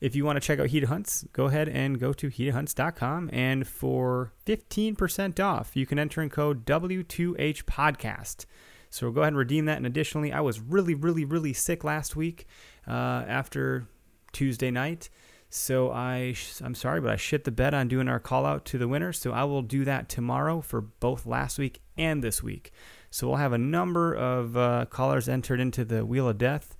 if 0.00 0.16
you 0.16 0.24
want 0.24 0.36
to 0.36 0.40
check 0.40 0.58
out 0.58 0.68
Heat 0.68 0.84
Hunts, 0.84 1.26
go 1.32 1.46
ahead 1.46 1.68
and 1.68 2.00
go 2.00 2.12
to 2.12 2.28
heatedhunts.com. 2.28 3.30
And 3.32 3.66
for 3.66 4.32
15% 4.46 5.44
off, 5.44 5.76
you 5.76 5.86
can 5.86 5.98
enter 5.98 6.22
in 6.22 6.30
code 6.30 6.64
W2H 6.64 7.64
Podcast. 7.64 8.46
So 8.88 9.06
we'll 9.06 9.14
go 9.14 9.20
ahead 9.20 9.32
and 9.32 9.38
redeem 9.38 9.66
that. 9.66 9.76
And 9.76 9.86
additionally, 9.86 10.32
I 10.32 10.40
was 10.40 10.58
really, 10.58 10.94
really, 10.94 11.24
really 11.24 11.52
sick 11.52 11.84
last 11.84 12.16
week 12.16 12.46
uh, 12.88 13.24
after 13.28 13.86
Tuesday 14.32 14.70
night. 14.70 15.10
So 15.48 15.90
I, 15.90 16.34
I'm 16.62 16.74
sorry, 16.74 17.00
but 17.00 17.10
I 17.10 17.16
shit 17.16 17.44
the 17.44 17.50
bed 17.50 17.74
on 17.74 17.88
doing 17.88 18.08
our 18.08 18.20
call 18.20 18.46
out 18.46 18.64
to 18.66 18.78
the 18.78 18.88
winners. 18.88 19.18
So 19.18 19.32
I 19.32 19.44
will 19.44 19.62
do 19.62 19.84
that 19.84 20.08
tomorrow 20.08 20.60
for 20.60 20.80
both 20.80 21.26
last 21.26 21.58
week 21.58 21.80
and 21.98 22.22
this 22.22 22.42
week. 22.42 22.72
So 23.10 23.26
we'll 23.26 23.36
have 23.36 23.52
a 23.52 23.58
number 23.58 24.14
of 24.14 24.56
uh, 24.56 24.86
callers 24.88 25.28
entered 25.28 25.60
into 25.60 25.84
the 25.84 26.06
Wheel 26.06 26.28
of 26.28 26.38
Death, 26.38 26.76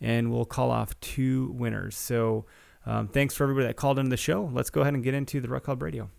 and 0.00 0.32
we'll 0.32 0.46
call 0.46 0.70
off 0.70 0.98
two 1.00 1.52
winners. 1.54 1.96
So 1.96 2.46
um, 2.86 3.08
thanks 3.08 3.34
for 3.34 3.44
everybody 3.44 3.66
that 3.66 3.76
called 3.76 3.98
into 3.98 4.10
the 4.10 4.16
show. 4.16 4.50
Let's 4.52 4.70
go 4.70 4.82
ahead 4.82 4.94
and 4.94 5.02
get 5.02 5.14
into 5.14 5.40
the 5.40 5.48
Rut 5.48 5.64
Club 5.64 5.82
Radio. 5.82 6.10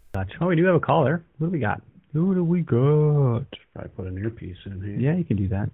Oh, 0.42 0.48
we 0.48 0.56
do 0.56 0.66
have 0.66 0.76
a 0.76 0.80
caller. 0.80 1.24
What 1.38 1.48
do 1.48 1.52
we 1.52 1.60
got? 1.60 1.82
Who 2.14 2.34
do 2.34 2.44
we 2.44 2.62
got? 2.62 3.46
Probably 3.74 3.92
put 3.96 4.08
an 4.08 4.18
earpiece 4.18 4.58
in 4.66 4.82
here. 4.82 4.96
Yeah, 4.96 5.18
you 5.18 5.26
can 5.26 5.36
do 5.38 5.50
that. 5.50 5.70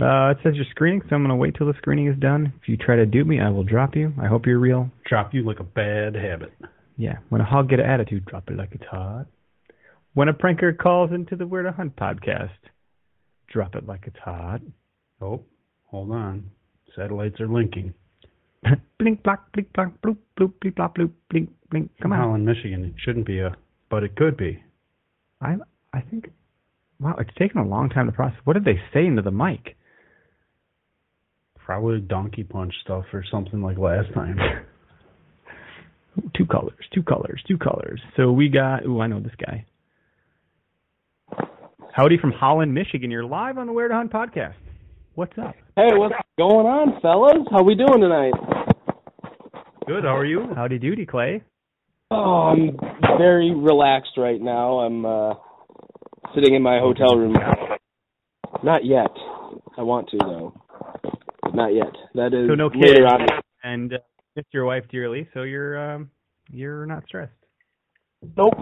Uh, 0.00 0.30
it 0.30 0.38
says 0.42 0.54
you're 0.56 0.66
screening, 0.70 1.00
so 1.08 1.14
I'm 1.14 1.22
going 1.22 1.30
to 1.30 1.36
wait 1.36 1.54
till 1.54 1.66
the 1.66 1.74
screening 1.78 2.08
is 2.08 2.18
done. 2.18 2.52
If 2.60 2.68
you 2.68 2.76
try 2.76 2.96
to 2.96 3.06
dupe 3.06 3.26
me, 3.26 3.40
I 3.40 3.48
will 3.48 3.62
drop 3.62 3.96
you. 3.96 4.12
I 4.20 4.26
hope 4.26 4.44
you're 4.44 4.58
real. 4.58 4.90
Drop 5.08 5.32
you 5.32 5.42
like 5.42 5.60
a 5.60 5.64
bad 5.64 6.14
habit. 6.14 6.52
Yeah, 6.98 7.18
when 7.28 7.40
a 7.40 7.44
hog 7.44 7.70
get 7.70 7.80
an 7.80 7.86
attitude, 7.86 8.24
drop 8.26 8.50
it 8.50 8.56
like 8.56 8.70
it's 8.72 8.84
hot. 8.90 9.26
When 10.14 10.28
a 10.28 10.34
pranker 10.34 10.76
calls 10.76 11.12
into 11.12 11.36
the 11.36 11.46
Where 11.46 11.62
to 11.62 11.72
Hunt 11.72 11.94
podcast, 11.96 12.50
drop 13.48 13.74
it 13.74 13.86
like 13.86 14.04
it's 14.06 14.18
hot. 14.18 14.60
Oh, 15.20 15.44
hold 15.84 16.10
on. 16.10 16.50
Satellites 16.94 17.40
are 17.40 17.48
linking. 17.48 17.94
Blink, 18.98 19.22
block, 19.22 19.52
blink, 19.52 19.72
block, 19.72 19.92
bloop, 20.04 20.16
bloop, 20.38 20.52
bleep, 20.62 20.74
blop, 20.74 20.96
bloop, 20.96 21.10
blink, 21.30 21.50
blink. 21.70 21.90
Come 22.00 22.12
on. 22.12 22.18
Holland, 22.18 22.46
Michigan. 22.46 22.84
It 22.84 22.94
shouldn't 22.98 23.26
be 23.26 23.40
a 23.40 23.56
but 23.90 24.02
it 24.02 24.16
could 24.16 24.36
be. 24.36 24.62
I 25.40 25.56
I 25.92 26.00
think 26.00 26.30
wow, 27.00 27.16
it's 27.18 27.30
taken 27.38 27.60
a 27.60 27.66
long 27.66 27.88
time 27.88 28.06
to 28.06 28.12
process. 28.12 28.38
What 28.44 28.54
did 28.54 28.64
they 28.64 28.80
say 28.92 29.06
into 29.06 29.22
the 29.22 29.30
mic? 29.30 29.76
Probably 31.64 32.00
donkey 32.00 32.44
punch 32.44 32.74
stuff 32.82 33.04
or 33.12 33.24
something 33.30 33.60
like 33.60 33.76
last 33.76 34.12
time. 34.14 34.38
two 36.36 36.46
colors, 36.46 36.84
two 36.94 37.02
colors, 37.02 37.42
two 37.46 37.58
colors. 37.58 38.00
So 38.16 38.32
we 38.32 38.48
got 38.48 38.84
ooh, 38.84 39.00
I 39.00 39.06
know 39.08 39.20
this 39.20 39.32
guy. 39.38 39.66
Howdy 41.92 42.18
from 42.18 42.32
Holland, 42.32 42.74
Michigan. 42.74 43.10
You're 43.10 43.24
live 43.24 43.58
on 43.58 43.66
the 43.66 43.72
Where 43.72 43.88
to 43.88 43.94
Hunt 43.94 44.12
podcast. 44.12 44.54
What's 45.16 45.32
up? 45.38 45.54
Hey, 45.76 45.88
what's 45.94 46.14
going 46.36 46.66
on, 46.66 47.00
fellas? 47.00 47.48
How 47.50 47.62
we 47.62 47.74
doing 47.74 48.02
tonight? 48.02 48.34
Good. 49.86 50.04
How 50.04 50.14
are 50.14 50.26
you? 50.26 50.44
Howdy 50.54 50.78
doody, 50.78 51.06
Clay. 51.06 51.42
Oh, 52.10 52.52
I'm 52.52 52.76
very 53.16 53.54
relaxed 53.54 54.12
right 54.18 54.38
now. 54.38 54.80
I'm 54.80 55.06
uh 55.06 55.32
sitting 56.34 56.54
in 56.54 56.60
my 56.60 56.80
hotel 56.80 57.16
room. 57.16 57.34
Not 58.62 58.84
yet. 58.84 59.08
I 59.78 59.82
want 59.84 60.10
to 60.10 60.18
though. 60.18 60.52
Not 61.54 61.68
yet. 61.68 61.94
That 62.14 62.34
is 62.34 62.50
so 62.50 62.54
no 62.54 62.68
kids 62.68 62.84
later 62.84 63.06
on. 63.06 63.26
and 63.64 63.94
uh, 63.94 63.98
miss 64.36 64.44
your 64.52 64.66
wife 64.66 64.84
dearly, 64.90 65.30
so 65.32 65.44
you're 65.44 65.94
um 65.94 66.10
you're 66.50 66.84
not 66.84 67.04
stressed. 67.06 67.32
Nope. 68.36 68.52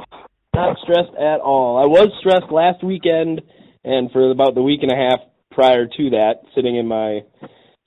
Not 0.54 0.76
stressed 0.84 1.16
at 1.18 1.40
all. 1.40 1.78
I 1.82 1.86
was 1.86 2.12
stressed 2.20 2.52
last 2.52 2.84
weekend 2.84 3.42
and 3.82 4.08
for 4.12 4.30
about 4.30 4.54
the 4.54 4.62
week 4.62 4.82
and 4.82 4.92
a 4.92 4.96
half 4.96 5.18
prior 5.54 5.86
to 5.86 6.10
that, 6.10 6.34
sitting 6.54 6.76
in 6.76 6.86
my 6.86 7.20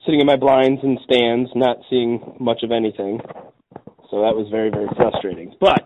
sitting 0.04 0.20
in 0.20 0.26
my 0.26 0.36
blinds 0.36 0.80
and 0.82 0.98
stands, 1.04 1.50
not 1.54 1.78
seeing 1.90 2.36
much 2.40 2.62
of 2.62 2.70
anything. 2.72 3.20
So 4.10 4.22
that 4.22 4.34
was 4.34 4.48
very 4.50 4.70
very 4.70 4.88
frustrating. 4.96 5.54
But 5.60 5.84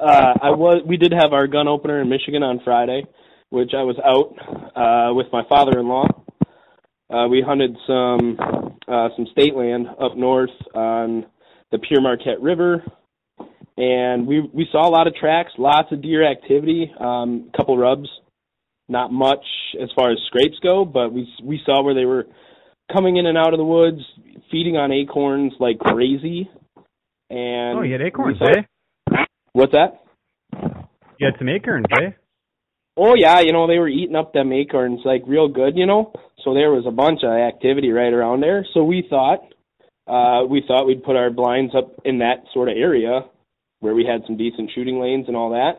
uh, 0.00 0.34
I 0.42 0.50
was 0.50 0.82
we 0.86 0.96
did 0.96 1.12
have 1.12 1.32
our 1.32 1.46
gun 1.46 1.68
opener 1.68 2.00
in 2.00 2.08
Michigan 2.08 2.42
on 2.42 2.60
Friday, 2.64 3.04
which 3.50 3.70
I 3.76 3.82
was 3.82 3.96
out 4.04 4.34
uh, 4.76 5.14
with 5.14 5.26
my 5.32 5.42
father-in-law. 5.48 6.06
Uh, 7.10 7.28
we 7.28 7.42
hunted 7.46 7.76
some 7.86 8.38
uh, 8.88 9.08
some 9.16 9.26
state 9.32 9.54
land 9.54 9.86
up 10.00 10.16
north 10.16 10.50
on 10.74 11.26
the 11.70 11.78
Pere 11.78 12.00
Marquette 12.00 12.40
River, 12.40 12.82
and 13.76 14.26
we 14.26 14.40
we 14.52 14.66
saw 14.72 14.88
a 14.88 14.90
lot 14.90 15.06
of 15.06 15.14
tracks, 15.14 15.52
lots 15.58 15.92
of 15.92 16.02
deer 16.02 16.28
activity, 16.28 16.90
um, 16.98 17.50
a 17.52 17.56
couple 17.56 17.78
rubs, 17.78 18.08
not 18.88 19.12
much 19.12 19.44
as 19.82 19.88
far 19.96 20.10
as 20.12 20.18
scrapes 20.26 20.58
go, 20.62 20.84
but 20.84 21.12
we 21.12 21.28
we 21.42 21.60
saw 21.64 21.82
where 21.82 21.94
they 21.94 22.04
were 22.04 22.26
coming 22.92 23.16
in 23.16 23.26
and 23.26 23.38
out 23.38 23.54
of 23.54 23.58
the 23.58 23.64
woods, 23.64 24.00
feeding 24.50 24.76
on 24.76 24.92
acorns 24.92 25.52
like 25.58 25.78
crazy. 25.78 26.50
And 27.30 27.78
Oh, 27.78 27.82
you 27.82 27.92
had 27.92 28.02
acorns, 28.02 28.38
saw- 28.38 28.46
eh? 28.46 29.24
What's 29.52 29.72
that? 29.72 30.00
You 31.18 31.26
had 31.26 31.38
some 31.38 31.48
acorns, 31.48 31.86
eh? 31.92 32.10
Oh 32.96 33.14
yeah, 33.16 33.40
you 33.40 33.52
know 33.52 33.66
they 33.66 33.78
were 33.78 33.88
eating 33.88 34.16
up 34.16 34.32
them 34.32 34.52
acorns 34.52 35.00
like 35.04 35.22
real 35.26 35.48
good, 35.48 35.76
you 35.76 35.86
know. 35.86 36.12
So 36.44 36.52
there 36.54 36.70
was 36.70 36.84
a 36.86 36.90
bunch 36.92 37.20
of 37.24 37.30
activity 37.30 37.90
right 37.90 38.12
around 38.12 38.40
there. 38.40 38.66
So 38.74 38.84
we 38.84 39.06
thought, 39.08 39.40
uh, 40.06 40.44
we 40.46 40.62
thought 40.66 40.86
we'd 40.86 41.02
put 41.02 41.16
our 41.16 41.30
blinds 41.30 41.74
up 41.74 41.92
in 42.04 42.18
that 42.18 42.44
sort 42.52 42.68
of 42.68 42.76
area 42.76 43.22
where 43.80 43.94
we 43.94 44.04
had 44.04 44.22
some 44.26 44.36
decent 44.36 44.70
shooting 44.74 45.00
lanes 45.00 45.24
and 45.26 45.36
all 45.36 45.50
that. 45.50 45.78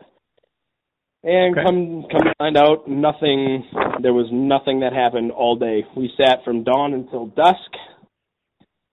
And 1.26 1.58
Okay. 1.58 1.64
come 1.66 2.02
come 2.08 2.22
to 2.22 2.34
find 2.38 2.56
out, 2.56 2.86
nothing. 2.86 3.64
There 4.00 4.14
was 4.14 4.28
nothing 4.30 4.80
that 4.80 4.92
happened 4.92 5.32
all 5.32 5.56
day. 5.56 5.84
We 5.96 6.08
sat 6.16 6.44
from 6.44 6.62
dawn 6.62 6.94
until 6.94 7.26
dusk, 7.26 7.70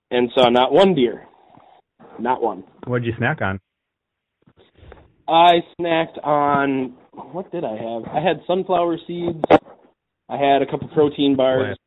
and 0.09 0.31
saw 0.33 0.49
not 0.49 0.73
one 0.73 0.95
deer, 0.95 1.27
not 2.17 2.41
one. 2.41 2.63
What'd 2.87 3.05
you 3.05 3.13
snack 3.17 3.41
on? 3.43 3.59
I 5.27 5.61
snacked 5.79 6.25
on 6.25 6.95
what 7.11 7.51
did 7.51 7.63
I 7.63 7.75
have? 7.77 8.03
I 8.11 8.19
had 8.19 8.41
sunflower 8.47 8.97
seeds. 9.05 9.43
I 10.27 10.37
had 10.37 10.63
a 10.63 10.65
couple 10.65 10.87
protein 10.89 11.35
bars 11.35 11.77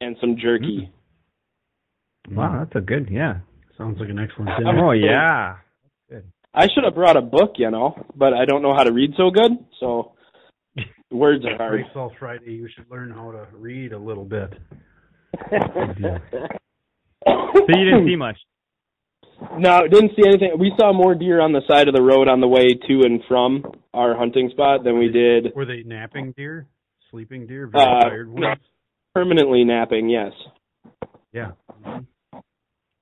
and 0.00 0.16
some 0.20 0.36
jerky. 0.36 0.90
Mm-hmm. 2.28 2.36
Wow, 2.36 2.58
that's 2.58 2.74
a 2.74 2.80
good, 2.80 3.08
yeah. 3.08 3.38
Sounds 3.78 4.00
like 4.00 4.08
an 4.08 4.18
excellent 4.18 4.50
dinner. 4.58 4.84
Oh 4.84 4.90
yeah. 4.90 5.58
I 6.56 6.68
should 6.74 6.84
have 6.84 6.94
brought 6.94 7.16
a 7.18 7.22
book, 7.22 7.52
you 7.56 7.70
know, 7.70 7.94
but 8.16 8.32
I 8.32 8.46
don't 8.46 8.62
know 8.62 8.74
how 8.74 8.82
to 8.84 8.92
read 8.92 9.12
so 9.16 9.30
good, 9.30 9.52
so 9.78 10.12
words 11.10 11.44
are 11.44 11.56
hard. 11.56 11.82
Breaks 11.82 11.90
all 11.94 12.12
Friday. 12.18 12.52
You 12.52 12.68
should 12.74 12.90
learn 12.90 13.10
how 13.10 13.30
to 13.32 13.46
read 13.52 13.92
a 13.92 13.98
little 13.98 14.24
bit. 14.24 14.52
So 17.26 17.62
you 17.68 17.84
didn't 17.84 18.06
see 18.06 18.14
much. 18.16 18.38
No, 19.58 19.80
didn't 19.88 20.12
see 20.14 20.22
anything. 20.26 20.52
We 20.58 20.72
saw 20.78 20.92
more 20.92 21.14
deer 21.14 21.40
on 21.40 21.52
the 21.52 21.62
side 21.68 21.88
of 21.88 21.94
the 21.94 22.02
road 22.02 22.28
on 22.28 22.40
the 22.40 22.46
way 22.46 22.68
to 22.68 23.00
and 23.04 23.20
from 23.26 23.64
our 23.92 24.16
hunting 24.16 24.48
spot 24.50 24.84
than 24.84 24.98
we 24.98 25.08
did 25.08 25.52
Were 25.56 25.64
they 25.64 25.82
napping 25.82 26.32
deer? 26.36 26.66
Sleeping 27.10 27.46
deer? 27.46 27.66
Very 27.66 27.84
Uh, 27.84 28.00
tired 28.02 28.32
no. 28.32 28.48
ones? 28.48 28.60
permanently 29.14 29.64
napping. 29.64 30.08
Yes, 30.08 30.32
Yeah. 31.32 31.52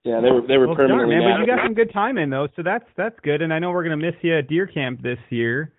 Yeah, 0.04 0.20
they 0.20 0.30
were 0.30 0.42
they 0.46 0.56
were 0.58 0.66
Well, 0.68 0.76
darn, 0.76 0.88
permanently 0.88 1.16
man, 1.16 1.34
but 1.34 1.40
you 1.40 1.46
got 1.46 1.64
some 1.64 1.74
good 1.74 1.92
time 1.92 2.18
in 2.18 2.30
though, 2.30 2.48
so 2.56 2.62
that's 2.62 2.84
that's 2.96 3.18
good. 3.22 3.42
And 3.42 3.52
I 3.52 3.58
know 3.58 3.70
we're 3.70 3.84
gonna 3.84 3.96
miss 3.96 4.14
you 4.22 4.38
at 4.38 4.48
deer 4.48 4.66
camp 4.66 5.02
this 5.02 5.18
year. 5.30 5.72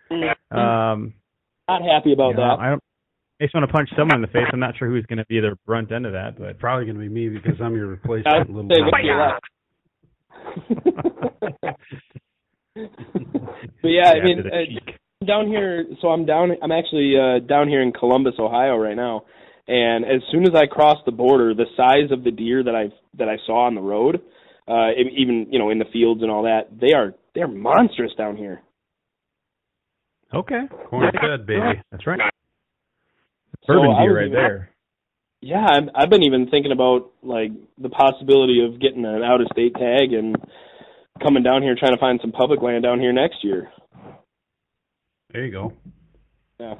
Um, 0.52 1.14
Not 1.68 1.82
happy 1.82 2.14
about 2.14 2.30
you 2.30 2.36
know, 2.38 2.42
that. 2.42 2.60
I 2.60 2.70
don't. 2.72 2.82
I 3.40 3.44
just 3.44 3.54
want 3.54 3.68
to 3.68 3.74
punch 3.74 3.90
someone 3.98 4.16
in 4.16 4.22
the 4.22 4.28
face. 4.28 4.48
I'm 4.52 4.60
not 4.60 4.78
sure 4.78 4.88
who's 4.90 5.06
gonna 5.08 5.26
be 5.28 5.40
the 5.40 5.58
brunt 5.66 5.92
end 5.92 6.06
of 6.06 6.14
that, 6.14 6.38
but 6.40 6.58
Probably 6.60 6.86
going 6.86 6.96
to 6.96 7.02
be 7.02 7.10
me 7.10 7.30
because 7.30 7.60
I'm 7.62 7.76
your 7.76 7.88
replacement. 7.88 8.50
would 8.50 8.56
little 8.56 8.70
say 8.70 8.82
brother. 8.82 9.40
good 10.66 10.86
luck. 10.88 11.76
but 13.82 13.88
yeah, 13.88 14.12
I 14.12 14.24
mean, 14.24 14.44
to 14.44 14.50
uh, 14.50 15.26
down 15.26 15.48
here 15.48 15.86
so 16.02 16.10
i'm 16.10 16.26
down 16.26 16.52
i'm 16.62 16.72
actually 16.72 17.16
uh 17.18 17.40
down 17.40 17.68
here 17.68 17.82
in 17.82 17.92
columbus 17.92 18.34
ohio 18.40 18.76
right 18.78 18.96
now 18.96 19.24
and 19.68 20.06
as 20.06 20.22
soon 20.32 20.44
as 20.44 20.54
i 20.56 20.66
crossed 20.66 21.04
the 21.06 21.12
border 21.12 21.54
the 21.54 21.66
size 21.76 22.12
of 22.12 22.24
the 22.24 22.32
deer 22.32 22.64
that 22.64 22.76
i 22.76 22.86
that 23.18 23.28
i 23.30 23.38
saw 23.46 23.66
on 23.66 23.76
the 23.76 23.82
road 23.82 24.22
uh 24.68 24.90
even 25.18 25.48
you 25.52 25.60
know 25.60 25.70
in 25.70 25.80
the 25.80 25.86
fields 25.94 26.22
and 26.22 26.32
all 26.32 26.44
that 26.44 26.68
they 26.80 26.94
are 26.94 27.14
they're 27.34 27.48
monstrous 27.48 28.12
down 28.18 28.36
here 28.38 28.62
Okay, 30.34 30.62
Corn 30.90 31.12
fed, 31.22 31.46
baby. 31.46 31.82
that's 31.92 32.06
right. 32.08 32.20
So 33.66 33.74
Bourbon 33.74 33.92
I 33.92 34.02
deer 34.04 34.16
right 34.18 34.26
even- 34.28 34.34
there. 34.34 34.70
yeah 35.42 35.66
I've, 35.66 35.88
I've 35.96 36.10
been 36.10 36.24
even 36.24 36.50
thinking 36.50 36.72
about 36.74 37.12
like 37.24 37.52
the 37.78 37.90
possibility 37.90 38.66
of 38.66 38.82
getting 38.82 39.06
an 39.06 39.24
out 39.24 39.40
of 39.40 39.48
state 39.54 39.74
tag 39.76 40.12
and 40.14 40.36
coming 41.24 41.44
down 41.44 41.62
here 41.62 41.76
trying 41.80 41.94
to 41.94 42.00
find 42.00 42.20
some 42.22 42.32
public 42.34 42.62
land 42.62 42.84
down 42.84 43.00
here 43.00 43.14
next 43.14 43.44
year 43.44 43.70
There 45.32 45.46
you 45.46 45.52
go. 45.52 45.74
yeah 46.60 46.74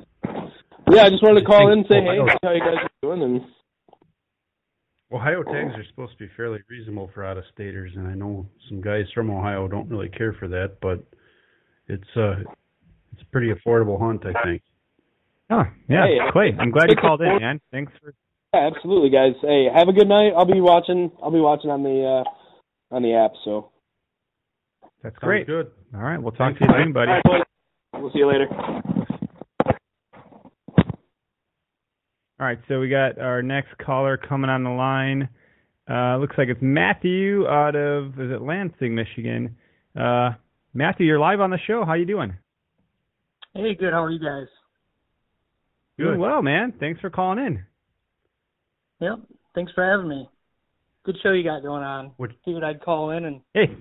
yeah 0.92 1.04
i 1.04 1.10
just 1.10 1.24
wanted 1.24 1.40
to 1.42 1.46
call 1.46 1.72
in 1.72 1.80
and 1.80 1.88
say 1.90 2.02
hey 2.02 2.20
Ohio- 2.20 2.28
see 2.28 2.38
how 2.48 2.52
you 2.54 2.60
guys 2.60 2.78
are 2.84 2.90
doing 3.02 3.22
and 3.24 3.42
Ohio 5.12 5.44
tags 5.44 5.74
are 5.76 5.86
supposed 5.92 6.14
to 6.14 6.18
be 6.26 6.32
fairly 6.36 6.60
reasonable 6.68 7.10
for 7.14 7.24
out 7.24 7.38
of 7.38 7.44
staters, 7.54 7.92
and 7.96 8.08
I 8.08 8.16
know 8.16 8.48
some 8.68 8.82
guys 8.82 9.06
from 9.14 9.30
Ohio 9.30 9.68
don't 9.68 9.88
really 9.88 10.10
care 10.10 10.34
for 10.40 10.48
that, 10.50 10.78
but 10.82 11.00
it's 11.88 12.04
uh 12.18 12.40
it's 13.14 13.22
a 13.22 13.26
pretty 13.32 13.54
affordable 13.54 14.00
hunt, 14.00 14.26
I 14.26 14.34
think. 14.44 14.62
Oh, 15.52 15.64
yeah, 15.88 16.08
Hey, 16.08 16.18
Clay. 16.32 16.56
I'm 16.60 16.72
glad 16.72 16.90
you 16.90 16.96
called 16.98 17.22
in, 17.22 17.28
sport. 17.28 17.42
man. 17.42 17.62
Thanks 17.72 17.94
for. 18.02 18.14
Yeah, 18.54 18.68
absolutely, 18.76 19.10
guys. 19.12 19.34
Hey, 19.42 19.68
have 19.74 19.88
a 19.88 19.94
good 19.94 20.10
night. 20.10 20.32
I'll 20.36 20.44
be 20.52 20.60
watching. 20.60 21.12
I'll 21.24 21.32
be 21.32 21.40
watching 21.40 21.70
on 21.70 21.84
the 21.84 22.24
uh, 22.26 22.96
on 22.96 23.04
the 23.04 23.14
app. 23.14 23.32
So, 23.46 23.70
That's 25.04 25.14
Sounds 25.16 25.24
great. 25.24 25.48
good. 25.48 25.68
All 25.94 26.02
right, 26.02 26.22
we'll 26.22 26.32
talk 26.34 26.58
to 26.58 26.66
you 26.66 26.74
soon, 26.84 26.92
buddy. 26.94 27.12
All 27.12 27.22
right. 27.32 27.44
We'll 27.94 28.12
see 28.12 28.20
you 28.20 28.28
later. 28.28 28.48
All 32.40 32.46
right, 32.46 32.60
so 32.68 32.80
we 32.80 32.90
got 32.90 33.18
our 33.18 33.42
next 33.42 33.78
caller 33.78 34.18
coming 34.18 34.50
on 34.50 34.64
the 34.64 34.70
line. 34.70 35.30
Uh, 35.90 36.18
looks 36.18 36.36
like 36.38 36.50
it's 36.50 36.62
Matthew 36.62 37.48
out 37.48 37.76
of 37.76 38.20
is 38.20 38.32
it 38.32 38.42
Lansing, 38.42 38.94
Michigan. 38.94 39.56
Uh, 39.98 40.32
Matthew, 40.74 41.06
you're 41.06 41.20
live 41.20 41.40
on 41.40 41.50
the 41.52 41.60
show. 41.66 41.86
How 41.86 41.94
you 41.94 42.06
doing? 42.06 42.34
Hey, 43.54 43.74
good. 43.76 43.94
How 43.94 44.04
are 44.04 44.12
you 44.12 44.20
guys? 44.20 44.48
Doing 45.98 46.20
well, 46.20 46.42
man. 46.42 46.74
Thanks 46.78 47.00
for 47.00 47.10
calling 47.10 47.40
in. 47.40 47.64
Yep. 49.00 49.20
Thanks 49.54 49.72
for 49.74 49.90
having 49.90 50.10
me. 50.10 50.30
Good 51.06 51.16
show 51.24 51.32
you 51.32 51.44
got 51.44 51.62
going 51.62 51.84
on. 51.84 52.12
What- 52.18 52.32
Figured 52.44 52.64
I'd 52.66 52.82
call 52.82 53.12
in 53.12 53.24
and 53.26 53.40
Hey, 53.54 53.78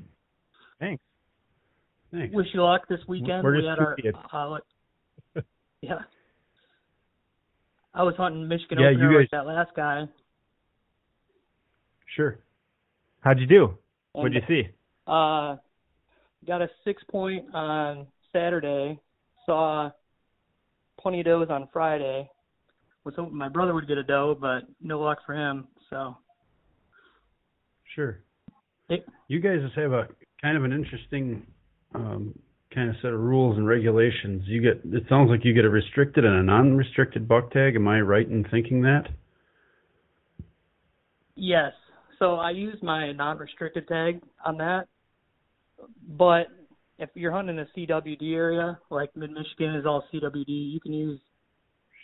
thanks. 0.78 1.02
Thanks. 2.12 2.32
wish 2.32 2.46
you 2.54 2.62
luck 2.62 2.82
this 2.88 3.00
weekend. 3.08 3.42
We're 3.42 3.56
we 3.56 3.62
just 3.62 3.68
had 3.70 3.78
our 4.32 4.56
uh, 5.34 5.40
yeah. 5.80 5.98
I 7.94 8.02
was 8.02 8.14
hunting 8.16 8.48
Michigan 8.48 8.78
Yeah, 8.78 8.88
opener 8.88 9.12
you 9.12 9.18
like 9.20 9.30
that 9.30 9.46
last 9.46 9.70
guy. 9.76 10.08
Sure. 12.16 12.38
How'd 13.20 13.38
you 13.38 13.46
do? 13.46 13.64
And, 14.14 14.22
What'd 14.22 14.34
you 14.34 14.42
see? 14.48 14.68
Uh, 15.06 15.56
got 16.46 16.62
a 16.62 16.68
six 16.84 17.02
point 17.08 17.46
on 17.54 18.06
Saturday. 18.32 19.00
Saw 19.46 19.90
plenty 21.00 21.20
of 21.20 21.26
does 21.26 21.48
on 21.50 21.68
Friday. 21.72 22.28
Was 23.04 23.14
hoping 23.16 23.36
my 23.36 23.48
brother 23.48 23.74
would 23.74 23.86
get 23.86 23.98
a 23.98 24.02
doe, 24.02 24.36
but 24.40 24.62
no 24.80 25.00
luck 25.00 25.18
for 25.26 25.34
him. 25.34 25.68
So 25.90 26.16
Sure. 27.94 28.20
Hey. 28.88 29.04
You 29.28 29.40
guys 29.40 29.60
just 29.62 29.76
have 29.76 29.92
a 29.92 30.08
kind 30.42 30.56
of 30.56 30.64
an 30.64 30.72
interesting 30.72 31.46
um, 31.94 32.36
kind 32.74 32.90
of 32.90 32.96
set 33.02 33.12
of 33.12 33.20
rules 33.20 33.56
and 33.56 33.66
regulations. 33.66 34.42
You 34.46 34.60
get 34.60 34.80
it 34.92 35.04
sounds 35.08 35.30
like 35.30 35.44
you 35.44 35.54
get 35.54 35.64
a 35.64 35.70
restricted 35.70 36.24
and 36.24 36.34
a 36.36 36.42
non-restricted 36.42 37.28
buck 37.28 37.50
tag. 37.52 37.76
Am 37.76 37.86
I 37.88 38.00
right 38.00 38.28
in 38.28 38.44
thinking 38.50 38.82
that? 38.82 39.04
Yes. 41.36 41.72
So 42.18 42.36
I 42.36 42.50
use 42.50 42.76
my 42.82 43.12
non-restricted 43.12 43.88
tag 43.88 44.20
on 44.44 44.56
that. 44.58 44.86
But 46.08 46.46
if 46.98 47.10
you're 47.14 47.32
hunting 47.32 47.58
a 47.58 47.66
CWD 47.76 48.34
area, 48.34 48.78
like 48.90 49.14
Mid 49.16 49.30
Michigan 49.30 49.74
is 49.74 49.84
all 49.86 50.04
CWD, 50.12 50.46
you 50.48 50.80
can 50.80 50.92
use 50.92 51.20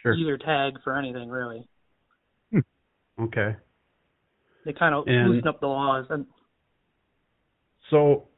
Sure. 0.02 0.14
either 0.14 0.38
tag 0.38 0.74
for 0.82 0.96
anything 0.98 1.28
really. 1.28 1.66
Hmm. 2.50 2.60
Okay. 3.20 3.54
They 4.64 4.72
kind 4.72 4.94
of 4.94 5.06
And- 5.06 5.30
loosen 5.30 5.48
up 5.48 5.60
the 5.60 5.66
laws. 5.68 6.06
And 6.10 6.26
So, 7.90 8.28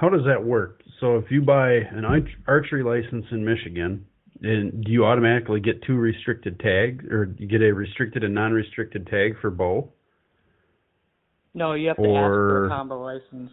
how 0.00 0.08
does 0.08 0.24
that 0.26 0.44
work? 0.44 0.82
So, 1.00 1.16
if 1.16 1.30
you 1.30 1.42
buy 1.42 1.72
an 1.74 2.04
archery 2.46 2.82
license 2.82 3.26
in 3.30 3.44
Michigan, 3.44 4.06
and 4.42 4.84
do 4.84 4.92
you 4.92 5.04
automatically 5.04 5.60
get 5.60 5.82
two 5.82 5.96
restricted 5.96 6.58
tags, 6.60 7.04
or 7.10 7.34
you 7.38 7.46
get 7.46 7.62
a 7.62 7.72
restricted 7.72 8.22
and 8.24 8.34
non-restricted 8.34 9.06
tag 9.06 9.34
for 9.40 9.50
bow? 9.50 9.92
no, 11.54 11.72
you 11.72 11.88
have 11.88 11.96
to 11.96 12.02
ask 12.02 12.08
for 12.08 12.66
a 12.66 12.68
combo 12.68 13.02
license. 13.02 13.50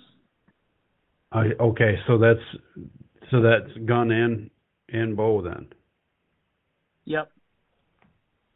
I, 1.31 1.51
okay, 1.59 1.95
so 2.05 2.17
that's 2.17 2.39
so 3.31 3.41
that's 3.41 3.71
gun 3.85 4.11
and 4.11 4.49
and 4.89 5.15
bow 5.15 5.41
then. 5.41 5.67
Yep. 7.05 7.31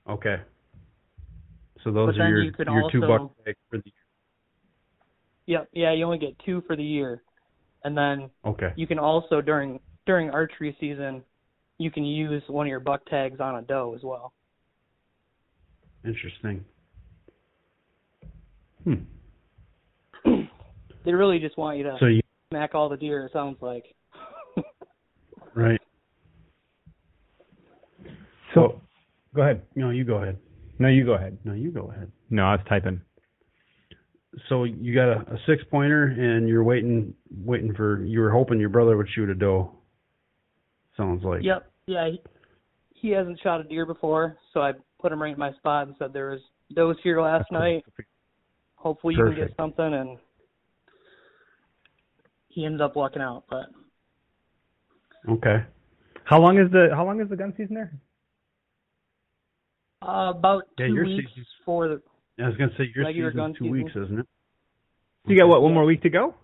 Okay. 0.10 0.36
So 1.84 1.92
those 1.92 2.16
But 2.16 2.22
are 2.22 2.30
your 2.30 2.44
you 2.44 2.52
your 2.60 2.92
two 2.92 3.04
also- 3.04 3.08
buck 3.30 3.46
tags 3.46 3.58
for 3.70 3.78
the 3.78 3.92
Yep. 5.46 5.70
Yeah, 5.72 5.94
you 5.94 6.04
only 6.04 6.18
get 6.18 6.38
two 6.46 6.62
for 6.68 6.76
the 6.76 6.84
year. 6.84 7.24
And 7.84 7.98
then 7.98 8.30
okay. 8.46 8.74
you 8.76 8.88
can 8.88 9.00
also 9.00 9.42
during 9.42 9.80
during 10.06 10.30
archery 10.30 10.76
season, 10.80 11.24
you 11.78 11.92
can 11.92 12.04
use 12.04 12.44
one 12.48 12.66
of 12.66 12.70
your 12.70 12.80
buck 12.80 13.06
tags 13.10 13.40
on 13.40 13.56
a 13.56 13.62
doe 13.62 13.94
as 13.96 14.04
well. 14.04 14.34
Interesting. 16.06 16.64
Hmm. 18.84 18.94
They 21.06 21.14
really 21.14 21.40
just 21.40 21.58
want 21.58 21.78
you 21.78 21.84
to 21.84 21.96
So 22.00 22.08
you 22.08 22.22
smack 22.50 22.76
all 22.76 22.90
the 22.90 22.98
deer. 22.98 23.26
It 23.26 23.34
sounds 23.34 23.58
like. 23.62 23.86
Right. 25.56 25.82
So, 28.54 28.80
go 29.34 29.42
ahead. 29.42 29.64
No, 29.76 29.90
you 29.90 30.04
go 30.04 30.18
ahead. 30.18 30.38
No, 30.78 30.88
you 30.88 31.04
go 31.04 31.14
ahead. 31.14 31.36
No, 31.44 31.54
you 31.54 31.72
go 31.72 31.90
ahead. 31.92 32.12
No, 32.30 32.44
I 32.44 32.52
was 32.52 32.66
typing. 32.70 33.02
So 34.50 34.66
you 34.66 34.94
got 34.94 35.10
a, 35.10 35.34
a 35.34 35.38
six 35.48 35.64
pointer, 35.72 36.06
and 36.06 36.48
you're 36.48 36.64
waiting, 36.64 37.14
waiting 37.44 37.74
for. 37.74 38.04
You 38.04 38.20
were 38.22 38.30
hoping 38.32 38.60
your 38.60 38.70
brother 38.70 38.96
would 38.98 39.10
shoot 39.16 39.30
a 39.30 39.36
doe. 39.36 39.72
Sounds 40.96 41.24
like. 41.24 41.44
Yep. 41.44 41.72
Yeah. 41.88 42.10
He, 42.10 42.22
he 42.94 43.10
hasn't 43.12 43.40
shot 43.42 43.62
a 43.62 43.64
deer 43.64 43.86
before, 43.86 44.38
so 44.54 44.62
I 44.62 44.74
put 45.00 45.12
him 45.12 45.22
right 45.22 45.34
in 45.34 45.40
my 45.40 45.54
spot 45.54 45.88
and 45.88 45.96
said 46.00 46.14
there 46.14 46.32
was 46.32 46.42
does 46.74 46.98
here 47.04 47.22
last 47.22 47.52
night. 47.52 47.84
Hopefully 48.76 49.16
you 49.16 49.24
can 49.24 49.36
get 49.36 49.56
something, 49.58 49.94
and 49.94 50.18
he 52.50 52.66
ended 52.66 52.82
up 52.82 52.96
walking 52.96 53.22
out. 53.22 53.44
But 53.50 53.68
Okay. 55.30 55.64
How 56.26 56.40
long 56.40 56.58
is 56.60 56.70
the 56.72 56.90
How 56.94 57.06
long 57.06 57.22
is 57.22 57.30
the 57.30 57.36
gun 57.36 57.54
season 57.58 57.76
there? 57.76 57.94
uh, 60.02 60.32
about 60.36 60.64
Yeah, 60.78 60.88
two 60.88 60.94
your 60.94 61.06
weeks 61.06 61.30
season's- 61.32 61.48
for 61.66 61.88
the 61.88 62.02
I 62.40 62.48
was 62.48 62.56
gonna 62.58 62.72
say 62.78 62.86
your 62.96 63.06
Regular 63.06 63.32
season's 63.32 63.58
two 63.58 63.64
season. 63.66 63.72
weeks, 63.72 63.92
isn't 63.96 64.20
it? 64.20 64.28
You 65.26 65.38
got 65.38 65.48
what? 65.48 65.62
One 65.62 65.74
more 65.74 65.86
week 65.86 66.02
to 66.04 66.10
go. 66.10 66.36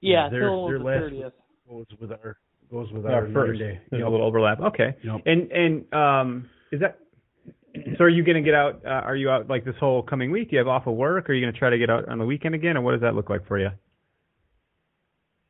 yeah, 0.00 0.28
their- 0.28 0.40
till 0.48 0.66
their 0.68 0.78
the 0.78 0.84
last- 0.84 1.00
thirtieth. 1.00 1.32
Goes 1.68 1.86
with 2.00 2.12
our 2.12 2.36
goes 2.70 2.92
with 2.92 3.06
Our 3.06 3.26
our 3.26 3.28
first. 3.32 3.58
day. 3.58 3.80
There's 3.90 4.00
Yep. 4.00 4.08
a 4.08 4.10
little 4.10 4.26
overlap. 4.26 4.60
Okay. 4.60 4.94
Yep. 5.02 5.22
And 5.26 5.50
and 5.52 5.92
um, 5.94 6.50
is 6.70 6.80
that? 6.80 6.98
So 7.98 8.04
are 8.04 8.08
you 8.08 8.22
gonna 8.22 8.42
get 8.42 8.54
out? 8.54 8.82
Uh, 8.84 8.88
are 8.88 9.16
you 9.16 9.30
out 9.30 9.48
like 9.48 9.64
this 9.64 9.76
whole 9.80 10.02
coming 10.02 10.30
week? 10.30 10.50
Do 10.50 10.56
you 10.56 10.58
have 10.58 10.68
off 10.68 10.86
of 10.86 10.94
work? 10.94 11.28
Or 11.28 11.32
are 11.32 11.34
you 11.34 11.44
gonna 11.44 11.58
try 11.58 11.70
to 11.70 11.78
get 11.78 11.90
out 11.90 12.08
on 12.08 12.18
the 12.18 12.24
weekend 12.26 12.54
again? 12.54 12.76
Or 12.76 12.82
what 12.82 12.92
does 12.92 13.00
that 13.00 13.14
look 13.16 13.28
like 13.30 13.46
for 13.46 13.58
you? 13.58 13.70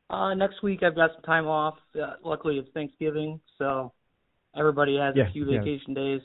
Uh, 0.09 0.33
next 0.33 0.63
week 0.63 0.81
I've 0.83 0.95
got 0.95 1.11
some 1.13 1.21
time 1.23 1.47
off. 1.47 1.75
Uh, 1.99 2.13
luckily 2.23 2.57
it's 2.57 2.69
Thanksgiving, 2.73 3.39
so 3.57 3.91
everybody 4.55 4.97
has 4.97 5.15
Yeah, 5.15 5.27
a 5.27 5.31
few 5.31 5.45
yeah. 5.51 5.59
vacation 5.59 5.93
days. 5.93 6.21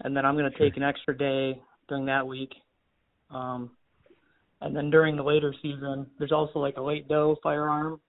And 0.00 0.16
then 0.16 0.24
I'm 0.24 0.36
going 0.36 0.50
to 0.50 0.58
take 0.58 0.76
an 0.76 0.82
extra 0.82 1.16
day 1.16 1.60
during 1.88 2.06
that 2.06 2.26
week. 2.26 2.54
Um, 3.30 3.70
and 4.60 4.74
then 4.74 4.90
during 4.90 5.16
the 5.16 5.22
later 5.22 5.54
season, 5.62 6.06
there's 6.18 6.32
also 6.32 6.58
like 6.58 6.76
a 6.76 6.82
late 6.82 7.08
doe 7.08 7.36
firearm. 7.42 8.00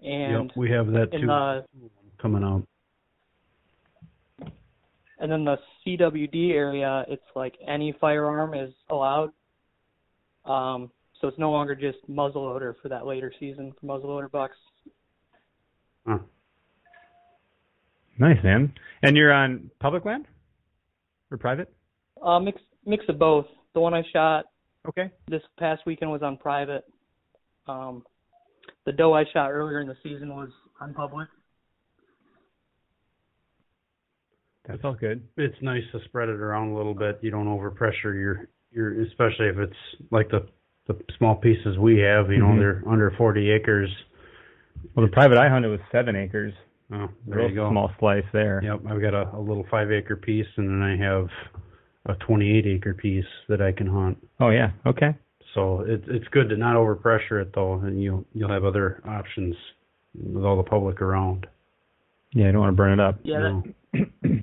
And 0.00 0.48
Yep, 0.48 0.56
we 0.56 0.70
have 0.70 0.86
that 0.88 1.12
in 1.12 1.22
too 1.22 1.26
the 1.26 1.64
coming 2.20 2.42
out. 2.42 2.66
and 5.18 5.30
then 5.30 5.44
the 5.44 5.56
CWD 5.86 6.52
area, 6.52 7.04
it's 7.08 7.22
like 7.36 7.54
any 7.66 7.94
firearm 8.00 8.54
is 8.54 8.72
allowed. 8.90 9.30
Um, 10.44 10.90
so 11.20 11.28
it's 11.28 11.38
no 11.38 11.52
longer 11.52 11.76
just 11.76 11.98
muzzleloader 12.10 12.74
for 12.82 12.88
that 12.88 13.06
later 13.06 13.32
season 13.38 13.72
for 13.80 13.86
muzzleloader 13.86 14.30
bucks. 14.30 14.56
Huh. 16.06 16.18
Nice 18.18 18.42
man. 18.42 18.72
And 19.02 19.16
you're 19.16 19.32
on 19.32 19.70
public 19.78 20.04
land 20.04 20.26
or 21.32 21.38
private? 21.38 21.72
Uh, 22.22 22.38
mix 22.38 22.60
mix 22.84 23.04
of 23.08 23.18
both. 23.18 23.46
The 23.74 23.80
one 23.80 23.94
I 23.94 24.02
shot 24.12 24.44
Okay. 24.88 25.10
this 25.28 25.42
past 25.58 25.82
weekend 25.86 26.10
was 26.10 26.22
on 26.22 26.36
private. 26.36 26.84
Um, 27.66 28.04
the 28.84 28.92
doe 28.92 29.12
I 29.14 29.24
shot 29.32 29.50
earlier 29.50 29.80
in 29.80 29.86
the 29.88 29.96
season 30.02 30.34
was 30.34 30.50
on 30.80 30.92
public. 30.94 31.28
That's 34.66 34.80
all 34.84 34.94
good. 34.94 35.26
It's 35.36 35.56
nice 35.60 35.82
to 35.92 36.00
spread 36.04 36.28
it 36.28 36.36
around 36.36 36.70
a 36.70 36.76
little 36.76 36.94
bit. 36.94 37.18
You 37.22 37.30
don't 37.30 37.46
overpressure 37.46 38.14
your 38.14 38.48
your 38.70 39.02
especially 39.02 39.46
if 39.46 39.58
it's 39.58 39.76
like 40.10 40.28
the 40.30 40.46
the 40.86 40.96
small 41.18 41.34
pieces 41.36 41.78
we 41.78 41.98
have. 41.98 42.30
You 42.30 42.38
know, 42.38 42.46
Mhm. 42.46 42.58
they're 42.58 42.82
under 42.86 43.10
40 43.12 43.50
acres. 43.50 43.88
Well, 44.94 45.06
the 45.06 45.12
private 45.12 45.38
I 45.38 45.48
hunted 45.48 45.68
was 45.68 45.80
seven 45.92 46.16
acres. 46.16 46.52
Oh, 46.92 47.08
there 47.26 47.38
Real 47.38 47.48
you 47.48 47.54
go. 47.54 47.70
small 47.70 47.90
slice 47.98 48.24
there. 48.32 48.60
Yep, 48.62 48.80
I've 48.88 49.00
got 49.00 49.14
a, 49.14 49.34
a 49.36 49.40
little 49.40 49.64
five 49.70 49.90
acre 49.90 50.16
piece, 50.16 50.46
and 50.56 50.68
then 50.68 50.82
I 50.82 50.96
have 50.96 51.28
a 52.06 52.14
28 52.24 52.66
acre 52.66 52.94
piece 52.94 53.24
that 53.48 53.62
I 53.62 53.72
can 53.72 53.86
hunt. 53.86 54.18
Oh 54.40 54.50
yeah. 54.50 54.72
Okay. 54.86 55.16
So 55.54 55.80
it's 55.86 56.04
it's 56.08 56.26
good 56.28 56.48
to 56.50 56.56
not 56.56 56.76
overpressure 56.76 57.40
it 57.42 57.52
though, 57.54 57.74
and 57.74 58.02
you 58.02 58.24
you'll 58.34 58.50
have 58.50 58.64
other 58.64 59.02
options 59.06 59.54
with 60.14 60.44
all 60.44 60.56
the 60.56 60.62
public 60.68 61.00
around. 61.00 61.46
Yeah, 62.34 62.46
you 62.46 62.52
don't 62.52 62.60
want 62.62 62.72
to 62.72 62.76
burn 62.76 62.98
it 62.98 63.00
up. 63.00 63.18
Yeah, 63.22 63.38
No. 63.38 63.62
that, 63.92 64.02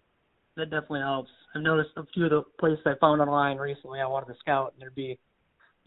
that 0.58 0.70
definitely 0.70 1.00
helps. 1.02 1.30
I've 1.56 1.62
noticed 1.64 1.90
a 1.98 2.04
few 2.14 2.26
of 2.26 2.30
the 2.32 2.44
places 2.60 2.80
I 2.86 2.94
found 3.02 3.22
online 3.22 3.58
recently. 3.58 4.00
I 4.00 4.06
wanted 4.08 4.28
to 4.34 4.40
scout, 4.40 4.74
and 4.74 4.82
there'd 4.82 4.94
be 4.96 5.18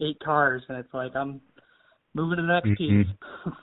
eight 0.01 0.19
cars, 0.23 0.61
and 0.67 0.77
it's 0.77 0.93
like 0.93 1.15
I'm 1.15 1.39
moving 2.13 2.37
to 2.37 2.41
the 2.41 2.47
next 2.53 2.67
Mhm. 2.69 2.77
piece. 2.77 3.07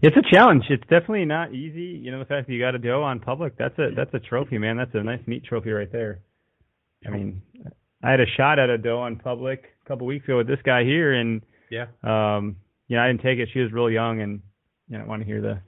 It's 0.00 0.16
a 0.16 0.22
challenge. 0.34 0.64
It's 0.70 0.82
definitely 0.82 1.24
not 1.24 1.52
easy. 1.52 1.98
You 2.02 2.12
know, 2.12 2.18
the 2.20 2.24
fact 2.24 2.46
that 2.46 2.52
you 2.52 2.60
got 2.60 2.74
a 2.74 2.78
doe 2.78 3.02
on 3.02 3.18
public, 3.20 3.56
that's 3.58 3.76
a 3.78 3.88
that's 3.96 4.12
a 4.14 4.20
trophy, 4.20 4.58
man. 4.58 4.76
That's 4.76 4.94
a 4.94 5.02
nice 5.02 5.20
neat 5.26 5.44
trophy 5.44 5.70
right 5.70 5.90
there. 5.90 6.20
I 7.06 7.10
mean, 7.10 7.42
I 8.02 8.10
had 8.10 8.20
a 8.20 8.26
shot 8.36 8.58
at 8.58 8.70
a 8.70 8.78
doe 8.78 9.00
on 9.00 9.16
public 9.16 9.64
a 9.84 9.88
couple 9.88 10.06
weeks 10.06 10.24
ago 10.24 10.36
with 10.38 10.46
this 10.46 10.60
guy 10.64 10.84
here 10.84 11.12
and 11.14 11.42
Yeah. 11.70 11.86
um 12.04 12.56
you 12.86 12.96
know, 12.96 13.02
I 13.02 13.08
didn't 13.08 13.22
take 13.22 13.38
it. 13.38 13.48
She 13.52 13.60
was 13.60 13.72
real 13.72 13.90
young 13.90 14.20
and 14.20 14.40
you 14.88 14.98
know, 14.98 15.04
I 15.04 15.06
want 15.06 15.20
to 15.22 15.26
hear 15.26 15.40
the 15.40 15.60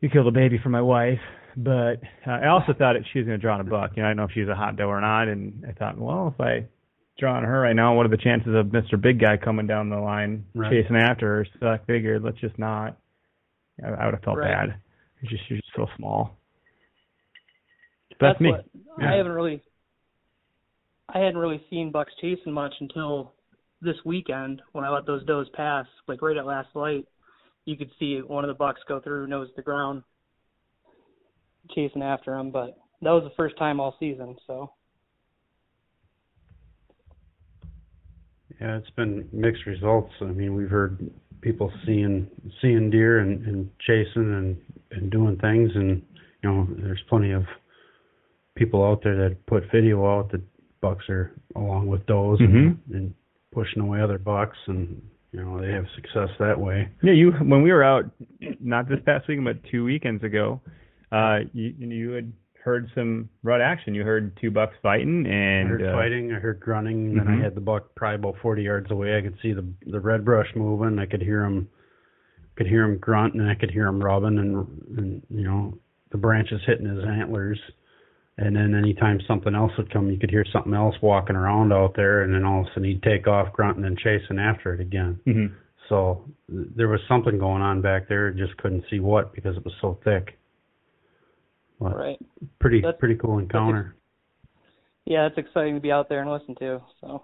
you 0.00 0.08
killed 0.10 0.26
a 0.28 0.30
baby 0.30 0.58
for 0.62 0.68
my 0.68 0.82
wife. 0.82 1.20
But 1.56 2.00
uh, 2.26 2.30
I 2.30 2.46
also 2.46 2.72
thought 2.72 2.92
that 2.94 3.02
she 3.12 3.18
was 3.18 3.26
going 3.26 3.38
to 3.38 3.42
draw 3.42 3.54
on 3.54 3.60
a 3.60 3.64
buck. 3.64 3.90
You 3.96 4.02
know, 4.02 4.08
I 4.08 4.10
don't 4.10 4.18
know 4.18 4.24
if 4.24 4.30
she 4.32 4.40
was 4.40 4.48
a 4.48 4.54
hot 4.54 4.76
doe 4.76 4.86
or 4.88 5.00
not. 5.00 5.26
And 5.28 5.64
I 5.68 5.72
thought, 5.72 5.98
well, 5.98 6.32
if 6.32 6.40
I 6.40 6.66
draw 7.20 7.36
on 7.36 7.44
her 7.44 7.60
right 7.60 7.76
now, 7.76 7.94
what 7.94 8.06
are 8.06 8.10
the 8.10 8.16
chances 8.16 8.54
of 8.54 8.66
Mr. 8.66 9.00
Big 9.00 9.20
Guy 9.20 9.36
coming 9.36 9.66
down 9.66 9.88
the 9.90 9.96
line 10.00 10.44
Right. 10.54 10.70
chasing 10.70 10.96
after 10.96 11.36
her? 11.36 11.46
So 11.60 11.68
I 11.68 11.78
figured, 11.86 12.22
let's 12.24 12.38
just 12.38 12.58
not. 12.58 12.96
I, 13.84 14.06
would 14.06 14.14
have 14.14 14.22
felt 14.24 14.38
Right. 14.38 14.68
bad. 14.68 14.80
She's 15.22 15.30
just, 15.38 15.48
just 15.48 15.62
so 15.76 15.86
small. 15.96 16.36
That's, 18.20 18.34
That's 18.34 18.40
me. 18.40 18.50
what 18.50 18.64
Yeah. 18.98 19.12
I 19.12 19.16
haven't 19.16 19.32
really. 19.32 19.62
I 21.08 21.18
hadn't 21.18 21.38
really 21.38 21.64
seen 21.70 21.90
bucks 21.90 22.12
chasing 22.20 22.52
much 22.52 22.74
until 22.80 23.32
this 23.82 23.96
weekend 24.04 24.62
when 24.72 24.84
I 24.84 24.90
let 24.90 25.06
those 25.06 25.24
does 25.24 25.48
pass. 25.50 25.86
Like 26.06 26.22
right 26.22 26.36
at 26.36 26.46
last 26.46 26.68
light, 26.74 27.06
you 27.64 27.76
could 27.76 27.90
see 27.98 28.18
one 28.20 28.44
of 28.44 28.48
the 28.48 28.54
bucks 28.54 28.80
go 28.86 29.00
through 29.00 29.26
nose 29.26 29.48
to 29.48 29.56
the 29.56 29.62
ground, 29.62 30.02
chasing 31.74 32.02
after 32.02 32.34
him. 32.34 32.50
But 32.50 32.78
that 33.02 33.10
was 33.10 33.24
the 33.24 33.34
first 33.36 33.56
time 33.58 33.80
all 33.80 33.96
season. 33.98 34.36
So 34.46 34.72
Yeah, 38.60 38.76
it's 38.76 38.90
been 38.90 39.26
mixed 39.32 39.66
results. 39.66 40.12
I 40.20 40.24
mean, 40.26 40.54
we've 40.54 40.68
heard 40.70 40.98
people 41.40 41.72
seeing 41.86 42.26
seeing 42.60 42.90
deer 42.90 43.20
and, 43.20 43.44
and 43.46 43.70
chasing 43.86 44.34
and 44.34 44.56
and 44.90 45.10
doing 45.10 45.36
things, 45.38 45.70
and 45.74 46.02
you 46.42 46.50
know, 46.50 46.68
there's 46.78 47.02
plenty 47.08 47.32
of 47.32 47.44
people 48.56 48.84
out 48.84 49.02
there 49.02 49.16
that 49.16 49.46
put 49.46 49.64
video 49.72 50.04
out 50.06 50.30
that 50.32 50.42
bucks 50.80 51.04
are 51.08 51.32
along 51.56 51.86
with 51.86 52.04
does 52.06 52.38
and, 52.40 52.76
Mhm. 52.76 52.76
and 52.94 53.14
pushing 53.52 53.80
away 53.82 54.00
other 54.00 54.18
bucks, 54.18 54.58
and 54.66 55.00
you 55.32 55.40
know, 55.42 55.60
they 55.60 55.70
have 55.72 55.86
success 55.94 56.28
that 56.38 56.58
way. 56.58 56.88
Yeah, 57.02 57.12
you 57.12 57.30
when 57.32 57.62
we 57.62 57.72
were 57.72 57.84
out, 57.84 58.10
not 58.60 58.88
this 58.88 59.00
past 59.06 59.28
weekend, 59.28 59.44
but 59.46 59.64
two 59.70 59.84
weekends 59.84 60.22
ago, 60.24 60.60
uh, 61.12 61.40
you 61.54 61.68
you 61.78 62.10
had 62.10 62.32
heard 62.62 62.90
some 62.94 63.28
rut 63.42 63.60
action. 63.60 63.94
You 63.94 64.02
heard 64.04 64.36
two 64.40 64.50
bucks 64.50 64.74
fighting 64.82 65.26
I 65.26 65.30
and 65.30 65.68
heard 65.68 65.82
uh, 65.82 65.92
fighting, 65.92 66.32
I 66.32 66.38
heard 66.38 66.60
grunting, 66.60 67.10
and 67.10 67.20
then 67.20 67.26
Mhm. 67.26 67.40
I 67.40 67.42
had 67.42 67.54
the 67.54 67.60
buck 67.60 67.94
probably 67.94 68.16
about 68.16 68.36
40 68.42 68.62
yards 68.62 68.90
away. 68.90 69.16
I 69.16 69.22
could 69.22 69.38
see 69.40 69.52
the 69.52 69.64
the 69.86 70.00
red 70.00 70.24
brush 70.24 70.48
moving. 70.54 70.98
I 70.98 71.06
could 71.06 71.22
hear 71.22 71.42
him, 71.44 71.68
could 72.56 72.66
hear 72.66 72.84
him 72.84 72.98
grunt, 72.98 73.34
and 73.34 73.48
I 73.48 73.54
could 73.54 73.70
hear 73.70 73.86
him 73.86 74.02
rubbing, 74.02 74.38
and 74.38 74.66
and 74.98 75.22
you 75.30 75.44
know 75.44 75.78
the 76.10 76.18
branches 76.18 76.60
hitting 76.66 76.86
his 76.86 77.04
antlers. 77.04 77.58
And 78.38 78.56
then 78.56 78.74
anytime 78.74 79.20
something 79.28 79.54
else 79.54 79.76
would 79.76 79.90
come, 79.90 80.10
you 80.10 80.18
could 80.18 80.30
hear 80.30 80.46
something 80.50 80.72
else 80.72 80.96
walking 81.02 81.36
around 81.36 81.72
out 81.74 81.94
there, 81.94 82.22
and 82.22 82.32
then 82.34 82.42
all 82.44 82.60
of 82.62 82.66
a 82.66 82.70
sudden 82.70 82.84
he'd 82.84 83.02
take 83.02 83.26
off 83.26 83.52
grunting 83.52 83.84
and 83.84 83.98
chasing 83.98 84.38
after 84.38 84.72
it 84.72 84.80
again. 84.80 85.18
mhm. 85.26 85.52
So 85.88 86.24
there 86.48 86.88
was 86.88 87.00
something 87.08 87.36
going 87.38 87.62
on 87.62 87.80
back 87.82 88.06
there. 88.08 88.30
Just 88.30 88.56
couldn't 88.58 88.84
see 88.88 89.00
what 89.00 89.34
because 89.34 89.56
it 89.56 89.64
was 89.64 89.74
so 89.80 89.98
thick. 90.04 90.38
But 91.80 91.96
right, 91.96 92.18
pretty 92.58 92.80
That's- 92.82 92.98
pretty 93.00 93.16
cool 93.16 93.38
encounter. 93.38 93.96
yeah, 95.06 95.26
it's 95.26 95.38
exciting 95.38 95.74
to 95.74 95.80
be 95.80 95.90
out 95.90 96.08
there 96.08 96.20
and 96.20 96.30
listen 96.30 96.54
to. 96.56 96.80
So 97.00 97.22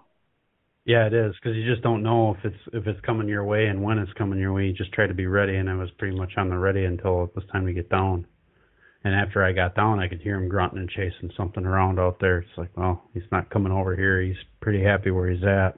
Yeah, 0.85 1.05
it 1.05 1.13
is 1.13 1.35
because 1.35 1.55
you 1.55 1.65
just 1.69 1.83
don't 1.83 2.01
know 2.03 2.33
if 2.35 2.43
it's 2.45 2.63
if 2.73 2.87
it's 2.87 2.99
coming 3.01 3.27
your 3.27 3.43
way 3.43 3.67
and 3.67 3.83
when 3.83 3.99
it's 3.99 4.11
coming 4.13 4.39
your 4.39 4.53
way. 4.53 4.67
You 4.67 4.73
just 4.73 4.91
try 4.93 5.05
to 5.07 5.13
be 5.13 5.27
ready, 5.27 5.55
and 5.57 5.69
I 5.69 5.75
was 5.75 5.91
pretty 5.91 6.15
much 6.17 6.33
on 6.37 6.49
the 6.49 6.57
ready 6.57 6.85
until 6.85 7.23
it 7.25 7.35
was 7.35 7.45
time 7.51 7.65
to 7.65 7.73
get 7.73 7.89
down. 7.89 8.25
And 9.03 9.13
after 9.13 9.43
I 9.43 9.51
got 9.53 9.75
down, 9.75 9.99
I 9.99 10.07
could 10.07 10.21
hear 10.21 10.35
him 10.35 10.49
grunting 10.49 10.79
and 10.79 10.89
chasing 10.89 11.29
something 11.37 11.65
around 11.65 11.99
out 11.99 12.19
there. 12.19 12.39
It's 12.39 12.57
like, 12.57 12.75
well, 12.75 13.03
he's 13.13 13.29
not 13.31 13.49
coming 13.51 13.71
over 13.71 13.95
here. 13.95 14.21
He's 14.21 14.35
pretty 14.59 14.81
happy 14.83 15.11
where 15.11 15.29
he's 15.29 15.43
at. 15.43 15.77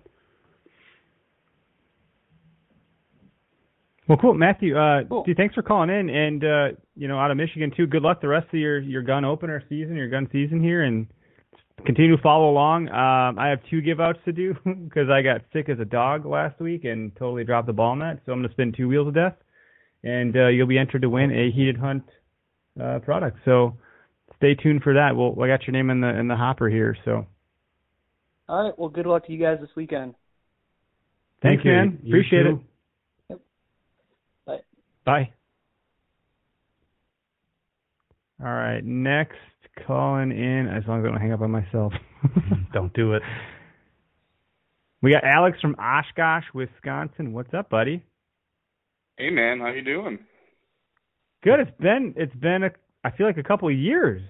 Well, 4.09 4.17
cool, 4.17 4.33
Matthew. 4.33 4.75
Uh, 4.75 5.03
Cool. 5.07 5.23
dude, 5.23 5.37
thanks 5.37 5.53
for 5.53 5.61
calling 5.61 5.91
in, 5.91 6.09
and 6.09 6.43
uh, 6.43 6.67
you 6.95 7.07
know, 7.07 7.19
out 7.19 7.29
of 7.29 7.37
Michigan 7.37 7.71
too. 7.77 7.85
Good 7.85 8.01
luck 8.01 8.21
the 8.21 8.27
rest 8.27 8.47
of 8.51 8.59
your 8.59 8.79
your 8.79 9.03
gun 9.03 9.23
opener 9.23 9.63
season, 9.69 9.95
your 9.95 10.09
gun 10.09 10.27
season 10.31 10.61
here, 10.63 10.81
and 10.83 11.05
continue 11.85 12.15
to 12.15 12.21
follow 12.23 12.49
along. 12.49 12.89
Um, 12.89 13.37
I 13.37 13.49
have 13.49 13.59
two 13.69 13.81
give 13.81 13.99
outs 13.99 14.17
to 14.25 14.31
do 14.31 14.55
because 14.65 15.09
I 15.11 15.21
got 15.21 15.41
sick 15.53 15.69
as 15.69 15.79
a 15.79 15.85
dog 15.85 16.25
last 16.25 16.59
week 16.59 16.85
and 16.85 17.15
totally 17.17 17.43
dropped 17.43 17.67
the 17.67 17.73
ball 17.73 17.91
on 17.91 17.99
that. 17.99 18.19
So 18.25 18.31
I'm 18.31 18.39
going 18.39 18.49
to 18.49 18.53
spin 18.55 18.73
two 18.75 18.87
wheels 18.87 19.07
of 19.09 19.13
death, 19.13 19.35
and 20.03 20.35
uh, 20.35 20.47
you'll 20.47 20.65
be 20.65 20.79
entered 20.79 21.03
to 21.03 21.09
win 21.09 21.29
a 21.31 21.51
heated 21.55 21.77
hunt 21.77 22.03
uh, 22.81 22.97
product. 23.05 23.37
So 23.45 23.77
stay 24.37 24.55
tuned 24.55 24.81
for 24.81 24.95
that. 24.95 25.15
We'll, 25.15 25.39
I 25.39 25.47
got 25.47 25.67
your 25.67 25.73
name 25.73 25.91
in 25.91 26.01
the 26.01 26.09
in 26.19 26.27
the 26.27 26.35
hopper 26.35 26.67
here. 26.67 26.97
So 27.05 27.27
All 28.47 28.63
right. 28.63 28.73
Well, 28.79 28.89
good 28.89 29.05
luck 29.05 29.27
to 29.27 29.31
you 29.31 29.39
guys 29.39 29.59
this 29.61 29.69
weekend. 29.75 30.15
thanks, 31.43 31.63
you. 31.63 31.69
man. 31.69 31.99
You 32.01 32.09
Appreciate 32.15 32.43
too. 32.43 32.55
it. 32.55 32.68
Bye. 35.09 35.29
Bye. 38.39 38.45
All 38.45 38.53
right, 38.53 38.83
next 38.83 39.37
calling 39.85 40.31
in. 40.31 40.67
As 40.67 40.83
long 40.87 40.99
as 40.99 41.05
I 41.05 41.09
don't 41.09 41.19
hang 41.19 41.33
up 41.33 41.41
on 41.41 41.51
myself. 41.51 41.93
Mm-hmm. 42.23 42.53
Don't 42.73 42.93
do 42.93 43.13
it. 43.13 43.23
We 45.01 45.11
got 45.11 45.23
Alex 45.23 45.57
from 45.61 45.75
Oshkosh, 45.75 46.43
Wisconsin. 46.53 47.33
What's 47.33 47.53
up, 47.53 47.69
buddy? 47.69 48.03
Hey 49.17 49.29
man, 49.29 49.59
how 49.59 49.69
you 49.69 49.83
doing? 49.83 50.19
Good. 51.43 51.61
It's 51.61 51.71
been 51.79 52.13
it's 52.15 52.35
been 52.35 52.63
a 52.63 52.69
I 53.03 53.11
feel 53.11 53.25
like 53.25 53.37
a 53.37 53.43
couple 53.43 53.69
of 53.69 53.75
years, 53.75 54.21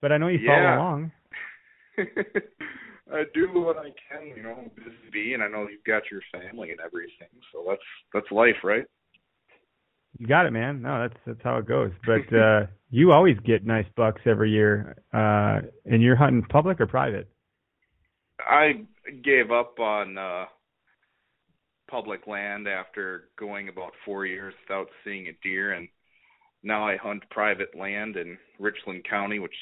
but 0.00 0.12
I 0.12 0.18
know 0.18 0.28
you 0.28 0.38
follow 0.46 0.76
along. 0.76 1.12
I 1.98 3.24
do 3.34 3.48
what 3.52 3.76
I 3.76 3.90
can, 4.08 4.28
you 4.36 4.42
know, 4.42 4.70
busy, 4.76 5.34
and 5.34 5.42
I 5.42 5.48
know 5.48 5.66
you've 5.68 5.84
got 5.84 6.02
your 6.10 6.20
family 6.32 6.70
and 6.70 6.80
everything, 6.80 7.28
so 7.52 7.64
that's 7.68 7.82
that's 8.14 8.30
life, 8.30 8.56
right? 8.62 8.84
You 10.16 10.26
got 10.26 10.46
it, 10.46 10.52
man. 10.52 10.82
No, 10.82 11.02
that's 11.02 11.20
that's 11.26 11.42
how 11.42 11.58
it 11.58 11.66
goes. 11.66 11.92
But 12.06 12.34
uh 12.34 12.66
you 12.90 13.12
always 13.12 13.36
get 13.44 13.66
nice 13.66 13.86
bucks 13.96 14.22
every 14.26 14.50
year. 14.50 14.96
Uh 15.12 15.66
and 15.84 16.02
you're 16.02 16.16
hunting 16.16 16.42
public 16.48 16.80
or 16.80 16.86
private? 16.86 17.28
I 18.40 18.84
gave 19.22 19.50
up 19.50 19.78
on 19.78 20.16
uh 20.16 20.46
public 21.90 22.26
land 22.26 22.68
after 22.68 23.28
going 23.38 23.68
about 23.68 23.92
four 24.04 24.26
years 24.26 24.54
without 24.62 24.88
seeing 25.04 25.28
a 25.28 25.32
deer, 25.42 25.72
and 25.72 25.88
now 26.62 26.86
I 26.86 26.96
hunt 26.96 27.22
private 27.30 27.74
land 27.76 28.16
in 28.16 28.36
Richland 28.58 29.06
County, 29.08 29.38
which 29.38 29.54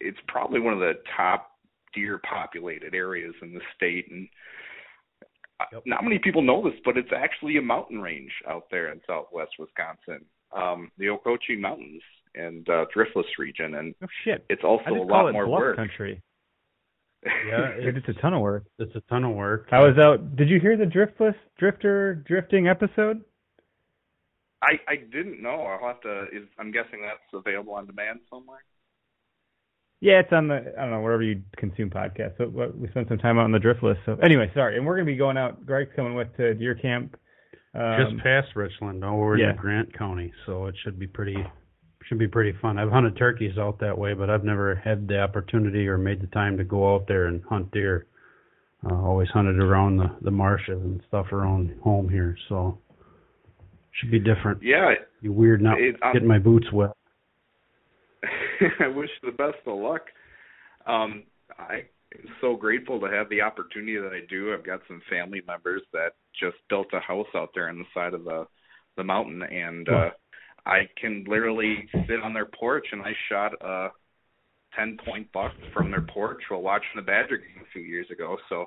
it's 0.00 0.18
probably 0.28 0.60
one 0.60 0.72
of 0.72 0.80
the 0.80 0.94
top 1.16 1.50
deer 1.94 2.20
populated 2.28 2.94
areas 2.94 3.34
in 3.42 3.54
the 3.54 3.60
state, 3.76 4.10
and 4.10 4.28
uh, 5.60 5.80
not 5.86 6.02
many 6.04 6.18
people 6.18 6.42
know 6.42 6.62
this, 6.62 6.78
but 6.84 6.96
it's 6.96 7.10
actually 7.16 7.56
a 7.58 7.62
mountain 7.62 8.00
range 8.00 8.32
out 8.48 8.64
there 8.70 8.90
in 8.92 9.00
southwest 9.06 9.52
Wisconsin, 9.58 10.24
um, 10.56 10.90
the 10.98 11.06
Okochee 11.06 11.58
Mountains 11.58 12.02
and 12.34 12.68
uh, 12.68 12.84
Driftless 12.96 13.24
region, 13.38 13.76
and 13.76 13.94
Oh 14.02 14.06
shit. 14.24 14.44
it's 14.50 14.64
also 14.64 14.82
I 14.86 14.90
a 14.90 14.94
just 14.98 15.08
call 15.08 15.22
lot 15.22 15.28
it 15.28 15.32
more 15.32 15.46
bluff 15.46 15.60
work. 15.60 15.76
country. 15.76 16.20
Yeah, 17.24 17.68
It's, 17.76 17.96
it's, 17.98 18.08
it's 18.08 18.18
a 18.18 18.20
ton 18.20 18.34
of 18.34 18.42
work. 18.42 18.64
it's 18.78 18.94
a 18.94 19.00
ton 19.08 19.24
of 19.24 19.34
work. 19.34 19.68
I 19.72 19.78
was 19.80 19.96
out. 19.98 20.36
Did 20.36 20.50
you 20.50 20.60
hear 20.60 20.76
the 20.76 20.84
driftless 20.84 21.34
drifter 21.58 22.16
drifting 22.26 22.68
episode? 22.68 23.22
I 24.62 24.72
I 24.88 24.96
didn't 24.96 25.40
know. 25.42 25.62
I'll 25.62 25.86
have 25.88 26.00
to. 26.02 26.24
Is 26.36 26.46
I'm 26.58 26.70
guessing 26.70 27.00
that's 27.02 27.20
available 27.32 27.74
on 27.74 27.86
demand 27.86 28.20
somewhere. 28.28 28.62
Yeah, 30.00 30.20
it's 30.20 30.32
on 30.32 30.48
the 30.48 30.74
I 30.78 30.82
don't 30.82 30.90
know 30.90 31.00
wherever 31.00 31.22
you 31.22 31.42
consume 31.56 31.90
podcasts. 31.90 32.36
So 32.38 32.48
what- 32.48 32.76
we 32.76 32.88
spent 32.88 33.08
some 33.08 33.18
time 33.18 33.38
out 33.38 33.44
on 33.44 33.52
the 33.52 33.58
Driftless. 33.58 33.96
So 34.04 34.16
anyway, 34.22 34.50
sorry, 34.54 34.76
and 34.76 34.86
we're 34.86 34.96
gonna 34.96 35.06
be 35.06 35.16
going 35.16 35.36
out. 35.36 35.64
Greg's 35.64 35.92
coming 35.96 36.14
with 36.14 36.34
to 36.36 36.54
deer 36.54 36.74
camp. 36.74 37.16
Um, 37.74 38.12
just 38.12 38.22
past 38.22 38.54
Richland, 38.54 39.02
over 39.04 39.36
yeah. 39.36 39.50
in 39.50 39.56
Grant 39.56 39.92
County, 39.98 40.32
so 40.46 40.66
it 40.66 40.76
should 40.84 40.98
be 40.98 41.06
pretty 41.06 41.36
should 42.04 42.18
be 42.18 42.28
pretty 42.28 42.52
fun. 42.60 42.78
I've 42.78 42.90
hunted 42.90 43.16
turkeys 43.16 43.56
out 43.56 43.78
that 43.78 43.96
way, 43.96 44.12
but 44.12 44.28
I've 44.28 44.44
never 44.44 44.74
had 44.74 45.08
the 45.08 45.20
opportunity 45.20 45.88
or 45.88 45.96
made 45.96 46.20
the 46.20 46.26
time 46.28 46.58
to 46.58 46.64
go 46.64 46.94
out 46.94 47.06
there 47.08 47.26
and 47.26 47.42
hunt 47.44 47.70
deer. 47.72 48.06
Uh, 48.84 48.94
always 48.94 49.28
hunted 49.30 49.58
around 49.58 49.96
the 49.96 50.10
the 50.20 50.30
marshes 50.30 50.80
and 50.82 51.02
stuff 51.08 51.32
around 51.32 51.74
home 51.82 52.08
here, 52.08 52.36
so 52.48 52.78
should 53.92 54.10
be 54.10 54.18
different. 54.18 54.62
Yeah, 54.62 54.94
Be 55.22 55.30
weird 55.30 55.62
not 55.62 55.80
It- 55.80 55.96
um, 56.02 56.12
getting 56.12 56.28
my 56.28 56.38
boots 56.38 56.70
wet. 56.70 56.90
I 58.80 58.88
wish 58.88 59.10
the 59.22 59.32
best 59.32 59.58
of 59.66 59.78
luck. 59.78 60.02
Um, 60.86 61.24
I'm 61.58 61.84
so 62.40 62.56
grateful 62.56 63.00
to 63.00 63.06
have 63.06 63.28
the 63.28 63.40
opportunity 63.40 63.96
that 63.96 64.12
I 64.12 64.20
do. 64.28 64.52
I've 64.52 64.64
got 64.64 64.80
some 64.88 65.02
family 65.10 65.42
members 65.46 65.82
that 65.92 66.14
just 66.38 66.56
built 66.68 66.88
a 66.92 67.00
house 67.00 67.26
out 67.34 67.50
there 67.54 67.68
on 67.68 67.78
the 67.78 67.84
side 67.94 68.14
of 68.14 68.24
the 68.24 68.46
the 68.96 69.02
mountain, 69.04 69.42
and 69.42 69.88
uh, 69.88 70.10
I 70.64 70.82
can 71.00 71.24
literally 71.26 71.88
sit 72.06 72.22
on 72.22 72.32
their 72.32 72.46
porch, 72.46 72.86
and 72.92 73.02
I 73.02 73.12
shot 73.28 73.52
a 73.60 73.88
ten 74.76 74.96
point 75.04 75.32
buck 75.32 75.52
from 75.72 75.90
their 75.90 76.02
porch 76.02 76.40
while 76.48 76.62
watching 76.62 76.94
the 76.96 77.02
Badger 77.02 77.38
game 77.38 77.62
a 77.62 77.70
few 77.72 77.82
years 77.82 78.06
ago. 78.10 78.36
So. 78.48 78.66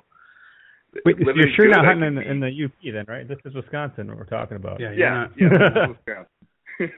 Wait, 1.04 1.16
so 1.18 1.32
you're 1.34 1.48
sure 1.54 1.66
good, 1.66 1.76
not 1.76 1.84
hunting 1.84 2.08
in 2.08 2.14
the, 2.14 2.30
in 2.30 2.40
the 2.40 2.64
UP 2.64 2.72
then, 2.82 3.04
right? 3.06 3.28
This 3.28 3.36
is 3.44 3.54
Wisconsin. 3.54 4.08
What 4.08 4.16
we're 4.16 4.24
talking 4.24 4.56
about. 4.56 4.80
Yeah, 4.80 4.90
you're 4.90 4.98
yeah, 4.98 5.10
not- 5.10 5.30
yeah, 5.36 5.48
this 5.50 5.68
is 5.68 5.96
Wisconsin. 6.06 6.37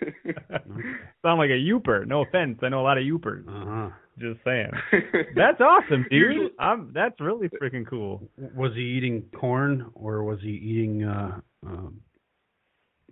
Sound 1.22 1.38
like 1.38 1.50
a 1.50 1.58
Yooper. 1.60 2.06
No 2.06 2.22
offense. 2.22 2.58
I 2.62 2.68
know 2.68 2.80
a 2.80 2.82
lot 2.82 2.98
of 2.98 3.04
Yoopers. 3.04 3.46
Uh-huh. 3.48 3.90
Just 4.18 4.40
saying. 4.44 4.70
That's 5.36 5.60
awesome, 5.60 6.02
dude. 6.10 6.12
Usually- 6.12 6.50
I'm, 6.58 6.90
that's 6.92 7.18
really 7.20 7.48
freaking 7.48 7.86
cool. 7.88 8.22
Was 8.54 8.72
he 8.74 8.82
eating 8.82 9.24
corn 9.38 9.90
or 9.94 10.22
was 10.24 10.40
he 10.42 10.50
eating 10.50 11.04
uh, 11.04 11.40
um, 11.66 12.00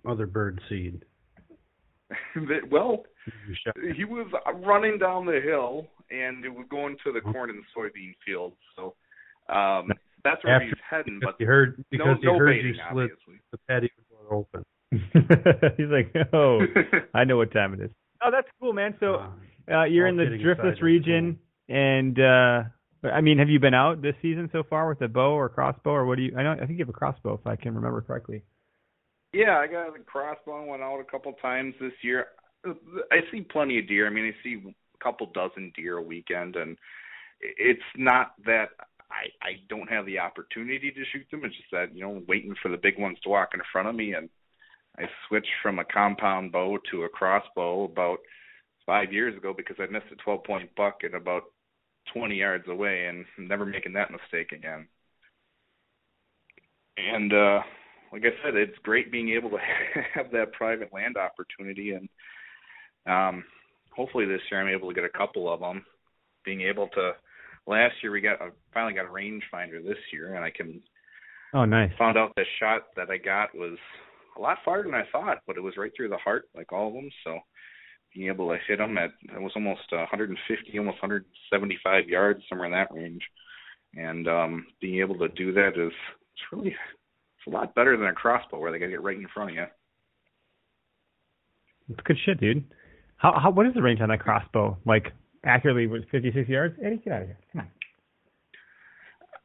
other 0.07 0.27
bird 0.27 0.61
seed? 0.69 1.03
That- 2.35 2.69
well, 2.71 3.03
he 3.95 4.03
was 4.05 4.27
running 4.63 4.97
down 4.99 5.25
the 5.25 5.39
hill 5.43 5.87
and 6.11 6.43
it 6.45 6.49
was 6.49 6.65
going 6.69 6.97
to 7.05 7.11
the 7.11 7.21
corn 7.21 7.49
and 7.49 7.63
soybean 7.75 8.13
fields. 8.25 8.55
So 8.75 8.95
um 9.53 9.91
that's 10.23 10.43
where 10.43 10.55
After- 10.55 10.65
he's 10.65 10.73
heading. 10.89 11.19
Because 11.19 11.33
But 11.33 11.35
he 11.39 11.45
heard 11.45 11.83
because 11.91 12.05
no, 12.07 12.15
he 12.19 12.25
no 12.25 12.37
heard 12.39 12.47
baiting, 12.47 12.73
you 12.75 12.81
slid 12.91 13.09
obviously. 13.11 13.41
the 13.51 13.57
patio 13.67 13.89
door 14.09 14.33
open. 14.39 14.65
He's 15.77 15.87
like, 15.89 16.13
oh, 16.33 16.59
I 17.13 17.23
know 17.23 17.37
what 17.37 17.51
time 17.51 17.73
it 17.73 17.81
is. 17.81 17.91
Oh, 18.23 18.29
that's 18.31 18.47
cool, 18.59 18.73
man. 18.73 18.95
So 18.99 19.21
Uh, 19.71 19.83
you're 19.83 20.07
in 20.07 20.17
the 20.17 20.23
driftless 20.23 20.81
region, 20.81 21.39
and 21.67 22.19
uh 22.19 22.63
I 23.01 23.21
mean, 23.21 23.37
have 23.37 23.47
you 23.49 23.59
been 23.61 23.73
out 23.73 24.01
this 24.01 24.15
season 24.21 24.49
so 24.51 24.63
far 24.69 24.89
with 24.89 25.01
a 25.01 25.07
bow 25.07 25.31
or 25.31 25.47
crossbow, 25.47 25.91
or 25.91 26.05
what 26.05 26.17
do 26.17 26.23
you? 26.23 26.35
I 26.37 26.43
know 26.43 26.51
I 26.53 26.65
think 26.65 26.71
you 26.71 26.79
have 26.79 26.89
a 26.89 26.93
crossbow, 26.93 27.35
if 27.35 27.47
I 27.47 27.55
can 27.55 27.75
remember 27.75 28.01
correctly. 28.01 28.41
yeah, 29.31 29.57
I 29.57 29.67
got 29.67 29.95
a 29.95 29.99
crossbow. 30.05 30.65
Went 30.65 30.81
out 30.81 30.99
a 30.99 31.09
couple 31.09 31.31
times 31.33 31.75
this 31.79 31.93
year. 32.01 32.25
I 32.65 33.19
see 33.31 33.41
plenty 33.41 33.79
of 33.79 33.87
deer. 33.87 34.05
I 34.07 34.09
mean, 34.09 34.25
I 34.25 34.43
see 34.43 34.61
a 34.67 35.03
couple 35.03 35.31
dozen 35.33 35.71
deer 35.77 35.97
a 35.97 36.01
weekend, 36.01 36.57
and 36.57 36.77
it's 37.39 37.79
not 37.95 38.33
that 38.45 38.69
I 39.09 39.29
I 39.41 39.51
don't 39.69 39.87
have 39.89 40.05
the 40.05 40.19
opportunity 40.19 40.91
to 40.91 41.03
shoot 41.13 41.25
them. 41.31 41.45
It's 41.45 41.55
just 41.55 41.71
that 41.71 41.95
you 41.95 42.01
know, 42.01 42.21
waiting 42.27 42.55
for 42.61 42.69
the 42.69 42.77
big 42.77 42.99
ones 42.99 43.17
to 43.23 43.29
walk 43.29 43.51
in 43.53 43.61
front 43.71 43.87
of 43.87 43.95
me, 43.95 44.13
and 44.13 44.29
I 44.97 45.03
switched 45.27 45.47
from 45.61 45.79
a 45.79 45.85
compound 45.85 46.51
bow 46.51 46.77
to 46.91 47.03
a 47.03 47.09
crossbow 47.09 47.85
about 47.85 48.19
five 48.85 49.13
years 49.13 49.35
ago 49.37 49.53
because 49.55 49.77
I 49.79 49.91
missed 49.91 50.11
a 50.11 50.15
12 50.17 50.43
point 50.43 50.69
buck 50.75 50.99
at 51.03 51.13
about 51.13 51.43
20 52.13 52.35
yards 52.35 52.67
away, 52.67 53.05
and 53.05 53.25
I'm 53.37 53.47
never 53.47 53.65
making 53.65 53.93
that 53.93 54.11
mistake 54.11 54.51
again. 54.51 54.87
And 56.97 57.33
uh 57.33 57.59
like 58.11 58.23
I 58.23 58.33
said, 58.43 58.55
it's 58.55 58.77
great 58.83 59.11
being 59.11 59.29
able 59.29 59.51
to 59.51 59.57
have 60.15 60.31
that 60.31 60.53
private 60.53 60.91
land 60.93 61.15
opportunity, 61.17 61.91
and 61.93 62.09
um, 63.05 63.43
hopefully 63.95 64.25
this 64.25 64.41
year 64.49 64.61
I'm 64.61 64.73
able 64.73 64.89
to 64.89 64.95
get 64.95 65.03
a 65.03 65.17
couple 65.17 65.51
of 65.51 65.59
them. 65.59 65.85
Being 66.43 66.61
able 66.61 66.87
to, 66.95 67.11
last 67.67 67.95
year 68.01 68.11
we 68.11 68.21
got 68.21 68.41
I 68.41 68.49
finally 68.73 68.93
got 68.93 69.05
a 69.05 69.09
rangefinder 69.09 69.83
this 69.83 69.97
year, 70.11 70.35
and 70.35 70.43
I 70.43 70.49
can 70.49 70.81
Oh, 71.53 71.65
nice. 71.65 71.91
found 71.97 72.17
out 72.17 72.33
the 72.35 72.45
shot 72.59 72.83
that 72.95 73.09
I 73.09 73.17
got 73.17 73.55
was 73.55 73.77
a 74.37 74.41
lot 74.41 74.57
farther 74.63 74.83
than 74.83 74.93
I 74.93 75.03
thought, 75.11 75.39
but 75.47 75.57
it 75.57 75.63
was 75.63 75.77
right 75.77 75.91
through 75.95 76.09
the 76.09 76.17
heart, 76.17 76.45
like 76.55 76.71
all 76.71 76.87
of 76.87 76.93
them. 76.93 77.09
So 77.23 77.39
being 78.13 78.27
able 78.27 78.49
to 78.49 78.57
hit 78.67 78.77
them 78.77 78.97
at 78.97 79.11
it 79.23 79.41
was 79.41 79.51
almost 79.55 79.81
uh, 79.91 80.07
150, 80.09 80.77
almost 80.77 81.01
175 81.01 82.09
yards, 82.09 82.41
somewhere 82.49 82.67
in 82.67 82.73
that 82.73 82.93
range, 82.93 83.21
and 83.95 84.27
um, 84.27 84.65
being 84.81 84.99
able 84.99 85.17
to 85.19 85.29
do 85.29 85.53
that 85.53 85.69
is 85.69 85.91
it's 86.33 86.51
really 86.51 86.69
it's 86.69 87.47
a 87.47 87.49
lot 87.49 87.75
better 87.75 87.97
than 87.97 88.07
a 88.07 88.13
crossbow 88.13 88.59
where 88.59 88.71
they 88.71 88.79
got 88.79 88.85
to 88.85 88.91
get 88.91 89.03
right 89.03 89.17
in 89.17 89.27
front 89.33 89.51
of 89.51 89.55
you. 89.55 89.65
It's 91.89 91.99
good 92.03 92.17
shit, 92.25 92.39
dude. 92.39 92.63
How 93.17 93.37
how 93.41 93.51
what 93.51 93.65
is 93.65 93.73
the 93.73 93.81
range 93.81 94.01
on 94.01 94.09
that 94.09 94.19
crossbow? 94.19 94.77
Like 94.85 95.13
accurately 95.43 95.87
with 95.87 96.03
56 96.11 96.47
yards? 96.49 96.75
Eddie, 96.83 96.97
get 96.97 97.13
out 97.13 97.21
of 97.21 97.27
here. 97.27 97.39
Come 97.53 97.61
on. 97.61 97.67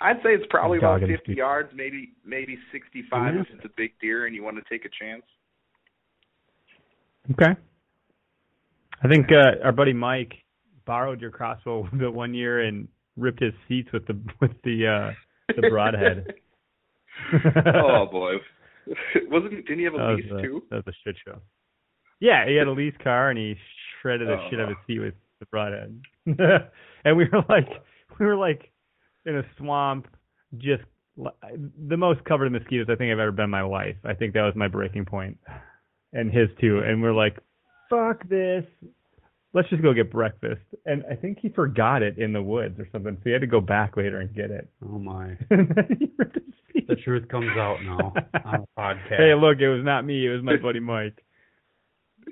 I'd 0.00 0.16
say 0.22 0.30
it's 0.34 0.44
probably 0.50 0.78
about 0.78 1.00
50 1.00 1.16
people. 1.16 1.34
yards, 1.34 1.70
maybe 1.74 2.12
maybe 2.24 2.58
65 2.72 3.34
if 3.36 3.46
it's 3.54 3.64
a 3.64 3.68
big 3.76 3.92
deer 4.00 4.26
and 4.26 4.34
you 4.34 4.42
want 4.42 4.56
to 4.56 4.62
take 4.68 4.84
a 4.84 4.88
chance. 5.02 5.22
Okay. 7.32 7.58
I 9.02 9.08
think 9.08 9.26
uh, 9.32 9.64
our 9.64 9.72
buddy 9.72 9.92
Mike 9.92 10.32
borrowed 10.86 11.20
your 11.20 11.30
crossbow 11.30 11.88
the 11.98 12.10
one 12.10 12.34
year 12.34 12.60
and 12.60 12.88
ripped 13.16 13.40
his 13.42 13.52
seats 13.68 13.88
with 13.92 14.06
the 14.06 14.18
with 14.40 14.50
the 14.64 14.86
uh 14.86 15.52
the 15.56 15.68
broadhead. 15.68 16.34
oh 17.84 18.06
boy, 18.10 18.34
wasn't 19.30 19.52
didn't 19.66 19.78
he 19.78 19.84
have 19.84 19.94
a 19.94 19.98
that 19.98 20.14
lease 20.16 20.32
a, 20.38 20.42
too? 20.42 20.62
that 20.70 20.84
was 20.84 20.94
a 20.94 21.08
shit 21.08 21.16
show. 21.26 21.38
Yeah, 22.20 22.46
he 22.48 22.56
had 22.56 22.66
a 22.66 22.72
lease 22.72 22.94
car 23.02 23.30
and 23.30 23.38
he 23.38 23.54
shredded 24.00 24.28
the 24.28 24.34
Oh. 24.34 24.46
shit 24.50 24.60
out 24.60 24.70
of 24.70 24.76
his 24.78 24.86
seat 24.86 24.98
with 25.00 25.14
the 25.40 25.46
broadhead. 25.46 26.00
and 27.04 27.16
we 27.16 27.24
were 27.30 27.42
like, 27.48 27.68
we 28.18 28.26
were 28.26 28.36
like 28.36 28.70
in 29.26 29.36
a 29.36 29.42
swamp, 29.58 30.06
just 30.58 30.82
the 31.16 31.96
most 31.96 32.24
covered 32.24 32.46
in 32.46 32.52
mosquitoes 32.52 32.86
I 32.90 32.96
think 32.96 33.12
I've 33.12 33.18
ever 33.18 33.32
been 33.32 33.44
in 33.44 33.50
my 33.50 33.62
life. 33.62 33.96
I 34.04 34.14
think 34.14 34.34
that 34.34 34.42
was 34.42 34.54
my 34.56 34.68
breaking 34.68 35.04
point, 35.04 35.38
and 36.12 36.30
his 36.32 36.48
too. 36.60 36.80
And 36.84 37.02
we're 37.02 37.12
like, 37.14 37.38
fuck 37.90 38.28
this. 38.28 38.64
Let's 39.52 39.68
just 39.70 39.82
go 39.82 39.92
get 39.94 40.10
breakfast. 40.10 40.62
And 40.84 41.04
I 41.08 41.14
think 41.14 41.38
he 41.40 41.48
forgot 41.48 42.02
it 42.02 42.18
in 42.18 42.32
the 42.32 42.42
woods 42.42 42.80
or 42.80 42.88
something, 42.90 43.14
so 43.14 43.20
he 43.24 43.30
had 43.30 43.42
to 43.42 43.46
go 43.46 43.60
back 43.60 43.96
later 43.96 44.18
and 44.20 44.34
get 44.34 44.50
it. 44.50 44.68
Oh 44.84 44.98
my! 44.98 45.36
And 45.50 45.68
then 45.68 45.96
he 46.00 46.10
ripped 46.18 46.34
his 46.34 46.54
feet. 46.72 46.88
The 46.88 46.96
truth 46.96 47.28
comes 47.28 47.56
out 47.56 47.76
now 47.84 48.12
on 48.44 48.54
a 48.54 48.66
podcast. 48.80 49.16
Hey, 49.16 49.34
look, 49.34 49.58
it 49.60 49.68
was 49.68 49.84
not 49.84 50.04
me. 50.04 50.26
It 50.26 50.30
was 50.30 50.42
my 50.42 50.56
buddy 50.56 50.80
Mike. 50.80 51.24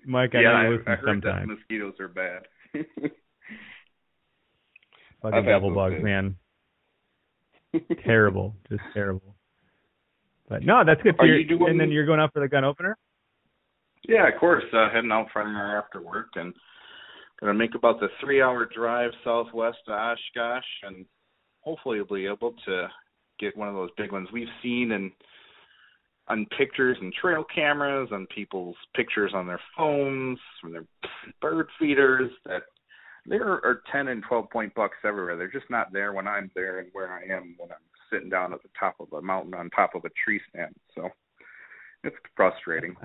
Mike, 0.05 0.35
I 0.35 0.41
yeah, 0.41 0.49
know 0.49 0.55
I, 0.57 0.65
I 0.65 0.69
listen 0.71 0.85
heard 0.87 0.99
that 0.99 1.07
sometimes. 1.07 1.49
mosquitoes 1.49 1.95
are 2.01 2.09
bad. 2.09 2.43
Fucking 5.23 5.39
I've 5.39 5.45
devil 5.45 5.69
those 5.69 5.77
bugs, 5.77 5.97
too. 5.99 6.03
man. 6.03 6.37
Terrible, 8.05 8.55
just 8.69 8.83
terrible. 8.93 9.35
But 10.49 10.63
no, 10.63 10.83
that's 10.85 11.03
good. 11.03 11.15
So 11.19 11.25
you 11.25 11.45
doing- 11.45 11.71
and 11.71 11.81
then 11.81 11.91
you're 11.91 12.07
going 12.07 12.21
out 12.21 12.33
for 12.33 12.41
the 12.41 12.49
gun 12.49 12.65
opener. 12.65 12.97
Yeah, 14.09 14.29
of 14.29 14.39
course. 14.39 14.65
Uh, 14.73 14.91
heading 14.91 15.13
out 15.13 15.31
Friday 15.33 15.51
after 15.51 16.03
work 16.03 16.29
and 16.35 16.53
gonna 17.41 17.55
make 17.55 17.75
about 17.75 18.01
the 18.01 18.09
three-hour 18.21 18.67
drive 18.67 19.11
southwest 19.25 19.79
to 19.87 19.93
Oshkosh, 19.93 20.65
and 20.83 21.07
hopefully 21.61 22.01
we'll 22.01 22.19
be 22.19 22.27
able 22.27 22.53
to 22.65 22.89
get 23.39 23.57
one 23.57 23.69
of 23.69 23.75
those 23.75 23.91
big 23.97 24.13
ones 24.13 24.29
we've 24.33 24.49
seen 24.63 24.93
and 24.93 25.13
on 26.29 26.47
pictures 26.57 26.97
and 27.01 27.13
trail 27.15 27.45
cameras, 27.45 28.09
on 28.13 28.27
people's 28.27 28.77
pictures 28.95 29.33
on 29.35 29.47
their 29.47 29.61
phones, 29.77 30.39
from 30.61 30.73
their 30.73 30.85
bird 31.41 31.67
feeders. 31.79 32.31
That 32.47 32.63
there 33.27 33.47
are 33.47 33.83
ten 33.91 34.09
and 34.09 34.23
twelve 34.29 34.51
point 34.51 34.75
bucks 34.75 34.97
everywhere. 35.05 35.37
They're 35.37 35.49
just 35.49 35.71
not 35.71 35.93
there 35.93 36.13
when 36.13 36.27
I'm 36.27 36.51
there 36.55 36.81
and 36.81 36.89
where 36.93 37.13
I 37.13 37.23
am 37.33 37.55
when 37.59 37.71
I'm 37.71 37.77
sitting 38.11 38.29
down 38.29 38.53
at 38.53 38.63
the 38.63 38.69
top 38.79 38.97
of 39.01 39.13
a 39.13 39.23
mountain 39.23 39.55
on 39.55 39.71
top 39.71 39.95
of 39.95 40.05
a 40.05 40.11
tree 40.25 40.41
stand. 40.51 40.75
So 40.95 41.09
it's 42.05 42.17
frustrating. 42.37 42.97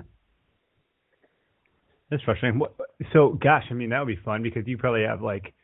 That's 2.10 2.22
frustrating. 2.22 2.58
What, 2.58 2.74
so, 3.12 3.38
gosh, 3.40 3.64
I 3.70 3.74
mean, 3.74 3.90
that 3.90 4.00
would 4.00 4.08
be 4.08 4.22
fun 4.24 4.42
because 4.42 4.66
you 4.66 4.78
probably 4.78 5.02
have 5.02 5.22
like, 5.22 5.54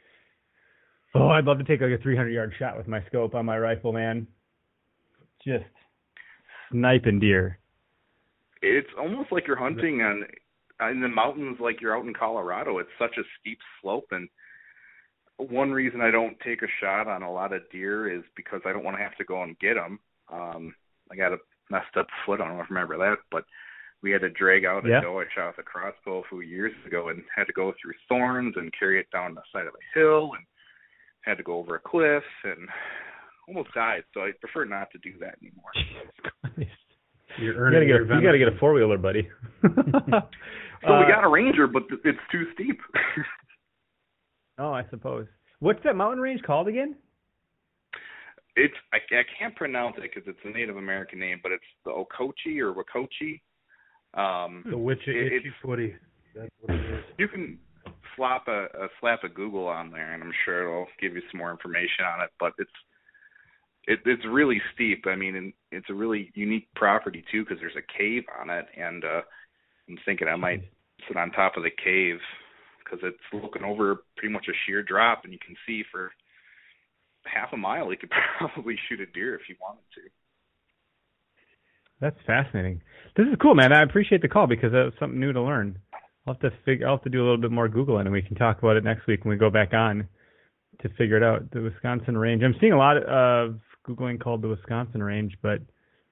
oh, 1.15 1.29
I'd 1.29 1.45
love 1.45 1.59
to 1.59 1.65
take 1.65 1.81
like 1.81 1.99
a 1.99 2.03
300 2.03 2.31
yard 2.31 2.53
shot 2.59 2.77
with 2.77 2.87
my 2.87 3.05
scope 3.07 3.35
on 3.35 3.47
my 3.47 3.59
rifle, 3.59 3.93
man. 3.93 4.27
Just 5.45 5.65
sniping 6.71 7.21
deer. 7.21 7.59
it's 8.63 8.89
almost 8.99 9.31
like 9.31 9.47
you're 9.47 9.57
hunting 9.57 10.01
on 10.01 10.25
in 10.91 11.01
the 11.01 11.09
mountains 11.09 11.59
like 11.61 11.81
you're 11.81 11.97
out 11.97 12.05
in 12.05 12.15
Colorado. 12.15 12.79
It's 12.79 12.91
such 12.99 13.17
a 13.19 13.23
steep 13.41 13.59
slope 13.81 14.07
and 14.11 14.29
one 15.39 15.73
reason 15.73 16.01
I 16.01 16.11
don't 16.11 16.39
take 16.41 16.63
a 16.63 16.67
shot 16.81 17.09
on 17.09 17.23
a 17.23 17.33
lot 17.33 17.53
of 17.53 17.63
deer 17.71 18.09
is 18.13 18.23
because 18.37 18.61
I 18.65 18.73
don't 18.73 18.85
want 18.85 18.97
to 18.97 19.03
have 19.03 19.17
to 19.17 19.25
go 19.25 19.43
and 19.43 19.59
get 19.59 19.75
them. 19.75 19.99
Um 20.33 20.75
I 21.11 21.17
got 21.17 21.33
a 21.33 21.39
messed 21.71 21.97
up 21.99 22.07
foot. 22.25 22.41
I 22.41 22.47
don't 22.47 22.57
know 22.57 22.63
if 22.63 22.71
you 22.71 22.77
remember 22.77 22.97
that, 22.99 23.19
but 23.31 23.45
we 24.03 24.11
had 24.11 24.21
to 24.23 24.31
drag 24.31 24.65
out 24.65 24.87
a 24.87 24.89
Yeah. 24.89 25.01
doe 25.01 25.21
I 25.21 25.25
shot 25.35 25.49
with 25.49 25.59
a 25.59 25.63
crossbow 25.63 26.21
a 26.21 26.29
few 26.29 26.41
years 26.43 26.73
ago 26.87 27.09
and 27.09 27.23
had 27.35 27.47
to 27.47 27.53
go 27.53 27.73
through 27.81 27.93
thorns 28.09 28.55
and 28.57 28.73
carry 28.79 29.01
it 29.01 29.11
down 29.13 29.35
the 29.35 29.43
side 29.53 29.67
of 29.67 29.75
a 29.75 29.99
hill 29.99 30.33
and 30.37 30.45
had 31.23 31.37
to 31.39 31.43
go 31.43 31.59
over 31.59 31.75
a 31.77 31.81
cliff 31.81 32.23
and 32.45 32.69
almost 33.49 33.73
died. 33.75 34.05
So 34.13 34.21
I 34.21 34.33
prefer 34.41 34.65
not 34.67 34.91
to 34.93 34.99
do 34.99 35.13
that 35.21 35.37
anymore. 35.43 35.73
You're 37.39 37.67
You 37.67 37.73
gotta 37.73 37.87
get, 37.87 37.89
your 37.89 38.13
a, 38.13 38.17
you 38.17 38.23
gotta 38.23 38.39
get 38.39 38.49
a 38.49 38.59
four 38.59 38.73
wheeler, 38.75 38.99
buddy. 38.99 39.29
So 40.87 40.93
Uh, 40.93 41.01
we 41.01 41.07
got 41.11 41.25
a 41.25 41.29
ranger, 41.29 41.67
but 41.67 41.85
it's 42.05 42.19
too 42.31 42.45
steep. 42.53 42.79
Oh, 44.59 44.73
I 44.73 44.85
suppose. 44.91 45.27
What's 45.61 45.83
that 45.85 45.97
mountain 45.97 46.21
range 46.21 46.43
called 46.43 46.69
again? 46.69 46.97
it's 48.57 48.75
I, 48.93 48.99
I 49.13 49.23
can't 49.37 49.55
pronounce 49.57 49.97
it 49.99 50.03
because 50.03 50.23
it's 50.29 50.39
a 50.45 50.49
Native 50.57 50.77
American 50.77 51.19
name, 51.19 51.41
but 51.43 51.51
it's 51.51 51.65
the 51.85 51.91
Okochee 51.91 52.61
or 52.61 52.73
Wakochee. 52.73 53.41
Um, 54.15 54.63
The 54.71 54.79
witchy 54.79 55.11
It- 55.11 55.33
itchy 55.33 55.53
footy. 55.61 55.95
That's 56.37 56.51
what 56.61 56.75
it 56.77 56.91
is. 56.99 57.05
you 57.19 57.27
can 57.29 57.59
slap 58.17 58.47
a, 58.49 58.65
a 58.67 58.89
slap 59.01 59.25
a 59.25 59.29
Google 59.29 59.67
on 59.67 59.91
there, 59.91 60.13
and 60.15 60.23
I'm 60.23 60.33
sure 60.45 60.63
it'll 60.69 60.87
give 61.01 61.15
you 61.15 61.23
some 61.31 61.39
more 61.39 61.51
information 61.51 62.05
on 62.05 62.23
it. 62.23 62.31
But 62.39 62.53
it's 62.59 62.71
it, 63.87 64.01
it's 64.07 64.25
really 64.29 64.61
steep. 64.75 65.05
I 65.07 65.15
mean, 65.17 65.35
and 65.37 65.53
it's 65.73 65.91
a 65.91 65.95
really 65.95 66.31
unique 66.35 66.69
property 66.77 67.25
too 67.33 67.45
because 67.45 67.59
there's 67.61 67.77
a 67.77 67.99
cave 67.99 68.23
on 68.41 68.51
it, 68.51 68.67
and 68.77 69.05
uh, 69.05 69.21
I'm 69.89 69.99
thinking 70.05 70.29
I 70.29 70.37
might 70.37 70.63
sit 71.09 71.17
on 71.17 71.31
top 71.33 71.57
of 71.57 71.65
the 71.65 71.71
cave 71.71 72.19
because 72.95 73.15
it's 73.15 73.43
looking 73.43 73.65
over 73.65 74.03
pretty 74.17 74.33
much 74.33 74.47
a 74.49 74.53
sheer 74.67 74.83
drop, 74.83 75.23
and 75.25 75.33
you 75.33 75.39
can 75.45 75.57
see 75.67 75.83
for 75.91 76.13
half 77.25 77.53
a 77.53 77.57
mile. 77.57 77.91
You 77.91 77.99
could 77.99 78.11
probably 78.39 78.77
shoot 78.89 79.01
a 79.01 79.07
deer 79.07 79.35
if 79.35 79.43
you 79.49 79.57
wanted 79.61 79.83
to. 79.95 80.01
That's 82.01 82.17
fascinating. 82.27 82.83
This 83.17 83.27
is 83.27 83.37
cool, 83.41 83.55
man. 83.55 83.73
I 83.73 83.83
appreciate 83.83 84.21
the 84.21 84.29
call 84.29 84.47
because 84.47 84.73
that 84.73 84.85
was 84.85 84.93
something 84.99 85.19
new 85.19 85.33
to 85.33 85.41
learn. 85.41 85.79
I'll 86.27 86.35
have 86.35 86.41
to 86.41 86.51
figure. 86.65 86.87
I'll 86.87 86.97
have 86.97 87.05
to 87.05 87.11
do 87.11 87.21
a 87.23 87.25
little 87.25 87.41
bit 87.41 87.51
more 87.51 87.69
googling, 87.69 88.03
and 88.03 88.13
we 88.13 88.23
can 88.23 88.37
talk 88.37 88.59
about 88.59 88.77
it 88.77 88.85
next 88.85 89.07
week 89.07 89.25
when 89.25 89.31
we 89.31 89.39
go 89.39 89.51
back 89.51 89.73
on 89.73 90.09
to 90.83 90.89
figure 90.91 91.17
it 91.17 91.23
out. 91.23 91.51
The 91.53 91.61
Wisconsin 91.61 92.19
Range. 92.19 92.43
I'm 92.43 92.57
seeing 92.61 92.73
a 92.73 92.79
lot 92.79 92.97
of 92.97 93.61
googling 93.89 94.21
called 94.21 94.43
the 94.43 94.49
Wisconsin 94.49 95.03
Range, 95.03 95.33
but 95.43 95.61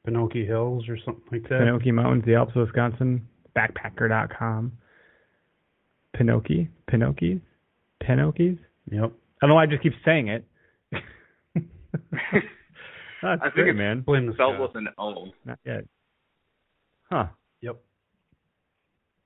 Pinocchio 0.04 0.46
Hills 0.46 0.84
or 0.88 0.96
something 1.04 1.24
like 1.32 1.42
that. 1.44 1.60
Pinocchio 1.60 1.92
Mountains, 1.92 2.24
the 2.26 2.34
Alps 2.34 2.52
of 2.54 2.66
Wisconsin, 2.66 3.26
Backpacker.com. 3.56 4.72
Pinocchio, 6.16 6.66
Pinocchio, 6.88 7.40
Pinocchio's. 8.03 8.59
Yep. 8.90 9.12
I 9.12 9.46
don't 9.46 9.48
know 9.48 9.55
why 9.55 9.64
I 9.64 9.66
just 9.66 9.83
keep 9.83 9.94
saying 10.05 10.29
it. 10.29 10.44
That's 10.92 11.64
I 13.22 13.37
think 13.44 13.55
great, 13.55 13.68
it's- 13.70 13.77
man. 13.77 14.01
Blame 14.01 14.27
the 14.27 14.33
Spelled 14.35 14.55
sky. 14.57 14.62
with 14.62 14.75
an 14.77 14.88
O. 14.98 15.27
Not 15.44 15.59
yet. 15.64 15.85
Huh. 17.11 17.27
Yep. 17.61 17.77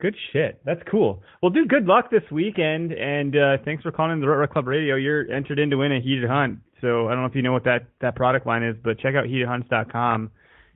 Good 0.01 0.15
shit. 0.33 0.61
That's 0.65 0.81
cool. 0.91 1.23
Well, 1.43 1.51
dude, 1.51 1.69
good 1.71 1.87
luck 1.87 2.11
this 2.11 2.23
weekend, 2.31 2.93
and 2.93 3.35
uh, 3.35 3.57
thanks 3.65 3.83
for 3.83 3.91
calling 3.93 4.21
the 4.21 4.29
Rut 4.29 4.39
Rut 4.39 4.51
Club 4.53 4.67
Radio. 4.67 4.97
You're 4.97 5.31
entered 5.33 5.59
in 5.59 5.71
to 5.71 5.77
win 5.77 5.93
a 5.93 6.01
heated 6.01 6.29
hunt. 6.29 6.59
So 6.83 7.09
I 7.09 7.13
don't 7.13 7.23
know 7.23 7.27
if 7.29 7.35
you 7.35 7.41
know 7.43 7.53
what 7.53 7.65
that 7.65 7.87
that 8.03 8.15
product 8.17 8.47
line 8.47 8.63
is, 8.63 8.77
but 8.85 8.99
check 8.99 9.15
out 9.15 9.25
heatedhunts.com, 9.25 10.31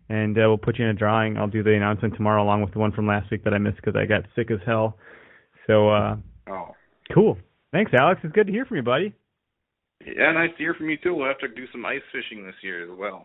and 0.08 0.38
uh, 0.38 0.42
we'll 0.46 0.56
put 0.56 0.78
you 0.78 0.84
in 0.86 0.90
a 0.92 0.94
drawing. 0.94 1.36
I'll 1.36 1.48
do 1.48 1.62
the 1.62 1.74
announcement 1.74 2.14
tomorrow, 2.14 2.42
along 2.42 2.62
with 2.62 2.72
the 2.72 2.78
one 2.78 2.92
from 2.92 3.06
last 3.06 3.30
week 3.30 3.44
that 3.44 3.52
I 3.52 3.58
missed 3.58 3.76
because 3.76 3.94
I 3.94 4.06
got 4.06 4.22
sick 4.34 4.50
as 4.50 4.60
hell. 4.64 4.96
So 5.70 5.88
uh, 5.88 6.16
Oh. 6.48 6.74
cool. 7.14 7.38
Thanks, 7.70 7.92
Alex. 7.94 8.20
It's 8.24 8.34
good 8.34 8.48
to 8.48 8.52
hear 8.52 8.64
from 8.64 8.78
you, 8.78 8.82
buddy. 8.82 9.14
Yeah, 10.04 10.32
nice 10.32 10.50
to 10.50 10.56
hear 10.56 10.74
from 10.74 10.90
you 10.90 10.96
too. 10.96 11.14
We'll 11.14 11.28
have 11.28 11.38
to 11.38 11.48
do 11.48 11.66
some 11.70 11.86
ice 11.86 12.00
fishing 12.10 12.44
this 12.44 12.56
year 12.62 12.82
as 12.90 12.98
well. 12.98 13.24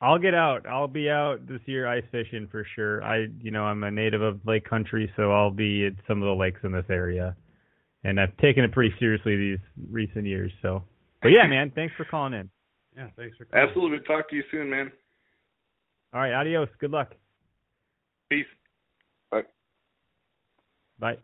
I'll 0.00 0.18
get 0.18 0.34
out. 0.34 0.66
I'll 0.66 0.88
be 0.88 1.08
out 1.08 1.46
this 1.46 1.60
year 1.66 1.86
ice 1.86 2.02
fishing 2.10 2.48
for 2.50 2.66
sure. 2.74 3.04
I, 3.04 3.26
you 3.40 3.50
know, 3.52 3.62
I'm 3.64 3.84
a 3.84 3.90
native 3.90 4.20
of 4.20 4.40
lake 4.44 4.68
country, 4.68 5.10
so 5.16 5.30
I'll 5.32 5.50
be 5.50 5.86
at 5.86 5.92
some 6.08 6.20
of 6.22 6.26
the 6.26 6.34
lakes 6.34 6.60
in 6.64 6.72
this 6.72 6.84
area, 6.90 7.36
and 8.02 8.18
I've 8.20 8.36
taken 8.38 8.64
it 8.64 8.72
pretty 8.72 8.94
seriously 8.98 9.36
these 9.36 9.58
recent 9.90 10.26
years. 10.26 10.50
So, 10.60 10.82
but 11.22 11.28
yeah, 11.28 11.46
man, 11.46 11.70
thanks 11.74 11.94
for 11.96 12.04
calling 12.04 12.34
in. 12.34 12.50
Yeah, 12.96 13.08
thanks 13.16 13.36
for 13.36 13.44
calling. 13.44 13.68
Absolutely. 13.68 13.98
Talk 14.06 14.28
to 14.30 14.36
you 14.36 14.42
soon, 14.50 14.68
man. 14.70 14.90
All 16.12 16.20
right, 16.20 16.32
adios. 16.32 16.68
Good 16.80 16.90
luck. 16.90 17.14
Peace. 18.28 18.46
Bye. 20.98 21.16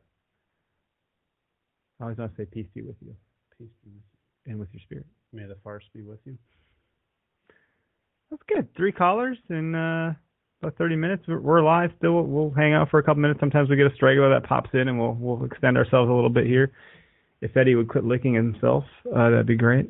I 2.00 2.04
always 2.04 2.18
want 2.18 2.34
to 2.36 2.42
say 2.42 2.46
peace 2.46 2.66
be 2.74 2.82
with 2.82 2.96
you 3.00 3.14
Peace 3.58 3.68
be 3.84 3.90
with 3.90 4.02
you. 4.46 4.50
and 4.52 4.58
with 4.60 4.68
your 4.72 4.80
spirit. 4.82 5.06
May 5.32 5.44
the 5.46 5.56
farce 5.62 5.84
be 5.94 6.02
with 6.02 6.18
you. 6.24 6.36
That's 8.30 8.42
good. 8.48 8.68
Three 8.76 8.92
callers 8.92 9.38
in 9.50 9.74
uh, 9.74 10.14
about 10.62 10.76
30 10.76 10.96
minutes. 10.96 11.22
We're, 11.28 11.40
we're 11.40 11.62
live 11.62 11.90
still. 11.98 12.22
We'll 12.22 12.50
hang 12.50 12.72
out 12.72 12.90
for 12.90 12.98
a 12.98 13.02
couple 13.02 13.20
minutes. 13.22 13.40
Sometimes 13.40 13.68
we 13.70 13.76
get 13.76 13.86
a 13.86 13.94
straggler 13.94 14.30
that 14.30 14.48
pops 14.48 14.70
in, 14.74 14.88
and 14.88 14.98
we'll 14.98 15.14
we'll 15.18 15.44
extend 15.44 15.76
ourselves 15.76 16.10
a 16.10 16.12
little 16.12 16.30
bit 16.30 16.46
here. 16.46 16.72
If 17.40 17.56
Eddie 17.56 17.74
would 17.74 17.88
quit 17.88 18.04
licking 18.04 18.34
himself, 18.34 18.84
uh, 19.14 19.30
that'd 19.30 19.46
be 19.46 19.56
great. 19.56 19.86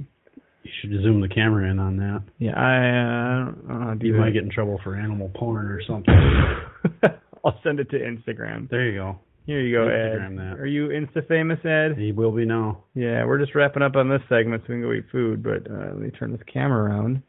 You 0.65 0.71
should 0.81 0.91
zoom 1.03 1.21
the 1.21 1.29
camera 1.29 1.71
in 1.71 1.79
on 1.79 1.97
that. 1.99 2.23
Yeah, 2.39 2.53
I, 2.57 2.77
uh, 2.77 3.43
I 3.43 3.45
don't 3.69 3.81
know 3.89 3.95
do 3.97 4.07
You 4.07 4.13
that. 4.15 4.19
might 4.21 4.33
get 4.33 4.43
in 4.45 4.51
trouble 4.51 4.81
for 4.83 4.95
animal 4.97 5.31
porn 5.35 5.67
or 5.67 5.81
something. 5.87 6.15
I'll 7.45 7.59
send 7.65 7.81
it 7.81 7.91
to 7.91 7.97
Instagram. 7.99 8.71
there 8.71 8.89
you 8.89 8.99
go. 8.99 9.19
Here 9.45 9.61
you 9.61 9.77
go, 9.77 9.87
Instagram 9.87 10.33
Ed. 10.35 10.39
that. 10.39 10.61
Are 10.61 10.67
you 10.67 10.89
Insta 10.89 11.27
famous, 11.27 11.59
Ed? 11.65 11.99
He 11.99 12.13
will 12.13 12.31
be 12.31 12.45
now. 12.45 12.85
Yeah, 12.95 13.25
we're 13.25 13.39
just 13.41 13.55
wrapping 13.55 13.83
up 13.83 13.97
on 13.97 14.09
this 14.09 14.21
segment 14.29 14.63
so 14.63 14.73
we 14.73 14.75
can 14.77 14.83
go 14.83 14.93
eat 14.93 15.07
food. 15.11 15.43
But 15.43 15.69
uh, 15.71 15.87
let 15.89 15.99
me 15.99 16.11
turn 16.11 16.31
this 16.33 16.41
camera 16.53 16.85
around. 16.91 17.23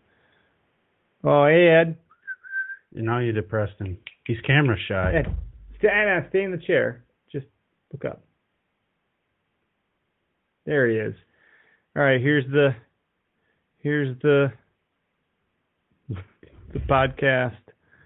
Oh, 1.24 1.46
hey, 1.46 1.70
Ed. 1.70 1.98
And 2.96 3.06
now 3.06 3.18
you 3.20 3.32
depressed 3.32 3.80
him. 3.80 3.98
He's 4.28 4.40
camera 4.46 4.78
shy. 4.88 5.16
Ed, 5.16 5.36
stay, 5.80 5.88
Anna, 5.88 6.26
stay 6.30 6.44
in 6.44 6.52
the 6.52 6.58
chair. 6.58 7.04
Just 7.32 7.48
look 7.92 8.06
up. 8.06 8.24
There 10.66 10.88
he 10.88 10.98
is. 10.98 11.16
All 11.96 12.04
right, 12.04 12.22
here's 12.22 12.46
the 12.52 12.76
here's 13.80 14.16
the 14.22 14.52
the 16.10 16.80
podcast. 16.90 17.58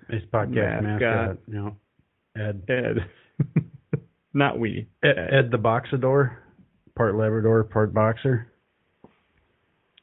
His 0.10 0.24
podcast 0.34 0.82
Mascot. 0.84 1.38
mascot. 1.38 1.38
Yeah. 2.36 2.42
Ed. 2.48 2.64
Ed, 2.70 3.64
not 4.38 4.60
we. 4.60 4.88
Ed, 5.04 5.18
Ed 5.18 5.52
the 5.52 5.58
Boxador, 5.58 6.38
part 6.96 7.16
Labrador, 7.16 7.64
part 7.64 7.94
boxer. 7.94 8.52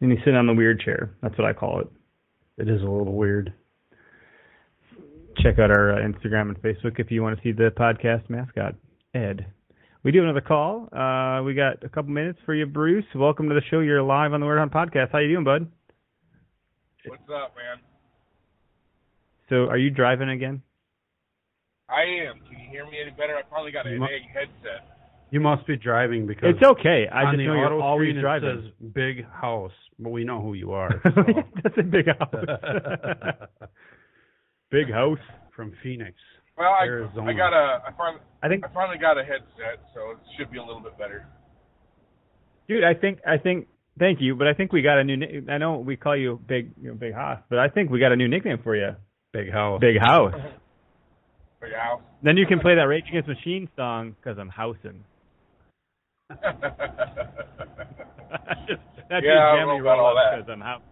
And 0.01 0.11
he's 0.11 0.21
sitting 0.21 0.37
on 0.37 0.47
the 0.47 0.55
weird 0.55 0.81
chair. 0.81 1.15
That's 1.23 1.37
what 1.39 1.47
I 1.47 1.53
call 1.53 1.81
it. 1.81 1.87
It 2.59 2.69
is 2.69 2.83
a 2.83 2.85
little 2.85 3.15
weird. 3.15 3.53
Check 5.39 5.59
out 5.59 5.71
our 5.71 5.93
uh, 5.93 6.07
Instagram 6.07 6.49
and 6.49 6.63
Facebook 6.63 6.99
if 6.99 7.11
you 7.11 7.23
want 7.23 7.37
to 7.37 7.43
see 7.43 7.53
the 7.53 7.71
podcast 7.77 8.29
mascot, 8.29 8.75
Ed. 9.15 9.47
We 10.05 10.13
do 10.13 10.23
another 10.23 10.43
call. 10.43 10.89
Uh, 10.93 11.43
we 11.43 11.55
got 11.55 11.83
a 11.83 11.89
couple 11.89 12.13
minutes 12.13 12.39
for 12.45 12.55
you, 12.55 12.67
Bruce. 12.67 13.07
Welcome 13.15 13.49
to 13.49 13.55
the 13.55 13.63
show. 13.71 13.81
You're 13.81 14.03
live 14.03 14.33
on 14.35 14.41
the 14.41 14.47
Word 14.47 14.59
Hunt 14.59 14.73
podcast. 14.73 15.11
How 15.13 15.19
you 15.19 15.29
doing, 15.29 15.45
bud? 15.45 15.67
What's 17.07 17.23
up, 17.23 17.55
man? 17.57 17.83
So, 19.49 19.71
are 19.71 19.79
you 19.79 19.91
driving 19.91 20.29
again? 20.29 20.63
I 21.89 22.03
am. 22.29 22.41
Can 22.49 22.59
you 22.61 22.69
hear 22.71 22.85
me 22.87 22.99
any 23.01 23.11
better? 23.13 23.37
I 23.37 23.43
probably 23.43 23.73
got 23.73 23.87
an 23.87 23.93
You 23.95 24.01
mu- 24.01 24.07
egg 24.07 24.23
headset. 24.33 24.89
You 25.31 25.41
must 25.41 25.67
be 25.67 25.77
driving 25.77 26.27
because 26.27 26.55
It's 26.55 26.63
okay. 26.79 27.07
I 27.13 27.25
on 27.25 27.33
just 27.35 27.39
the 27.39 27.47
know 27.47 27.55
you're 27.55 27.67
auto 27.67 27.81
always 27.81 28.15
driving. 28.21 28.49
it 28.51 28.63
says 28.63 28.73
big 28.95 29.27
house, 29.29 29.73
but 29.99 30.11
we 30.11 30.23
know 30.25 30.41
who 30.41 30.55
you 30.55 30.73
are. 30.73 30.91
so. 31.03 31.11
That's 31.63 31.77
a 31.79 31.83
big 31.83 32.07
house. 32.07 32.35
big 34.71 34.91
house. 34.91 35.19
From 35.57 35.73
Phoenix. 35.85 36.17
Well, 36.59 36.69
I, 36.69 36.85
Arizona. 36.85 37.31
I 37.31 37.33
got 37.33 37.53
a. 37.53 37.83
I 37.87 37.91
finally, 37.97 38.21
I 38.43 38.49
think, 38.49 38.65
I 38.65 38.75
finally 38.75 38.99
got 38.99 39.17
a 39.19 39.23
headset, 39.23 39.79
so 39.95 40.11
it 40.13 40.19
should 40.37 40.51
be 40.51 40.59
a 40.59 40.63
little 40.65 40.81
bit 40.81 40.99
better. 40.99 41.27
dude. 42.69 42.83
I 42.83 42.95
think. 42.95 43.21
I 43.27 43.39
think. 43.39 43.69
Thank 44.01 44.21
you, 44.21 44.35
but 44.35 44.49
I 44.49 44.55
think 44.55 44.73
we 44.73 44.83
got 44.83 44.99
a 44.99 45.05
new. 45.05 45.47
I 45.49 45.59
know 45.59 45.79
we 45.79 45.97
call 45.97 46.17
you 46.17 46.41
Big, 46.49 46.73
you 46.83 46.89
know, 46.89 46.95
Big 46.97 47.15
House, 47.15 47.39
but 47.49 47.61
I 47.61 47.69
think 47.69 47.91
we 47.91 48.01
got 48.01 48.11
a 48.11 48.17
new 48.17 48.27
nickname 48.27 48.59
for 48.65 48.75
you, 48.75 48.97
Big 49.33 49.53
house. 49.53 49.81
Big 49.81 49.97
House. 50.01 50.35
Big 51.65 51.73
house. 51.75 52.03
Then 52.23 52.37
you 52.37 52.47
can 52.47 52.61
play 52.61 52.75
that 52.75 52.83
Rage 52.83 53.05
Against 53.09 53.29
Machine 53.29 53.69
song 53.77 54.15
because 54.21 54.39
I'm 54.39 54.49
housing. 54.49 55.05
That's 56.31 56.43
Yeah, 59.23 59.49
I 59.51 59.57
your 59.57 59.67
don't 59.67 59.69
know 59.69 59.77
jammy 59.77 59.89
all 59.89 59.99
roll 59.99 60.15
that. 60.17 60.45
because 60.45 60.51
I'm 60.51 60.61
house. 60.61 60.83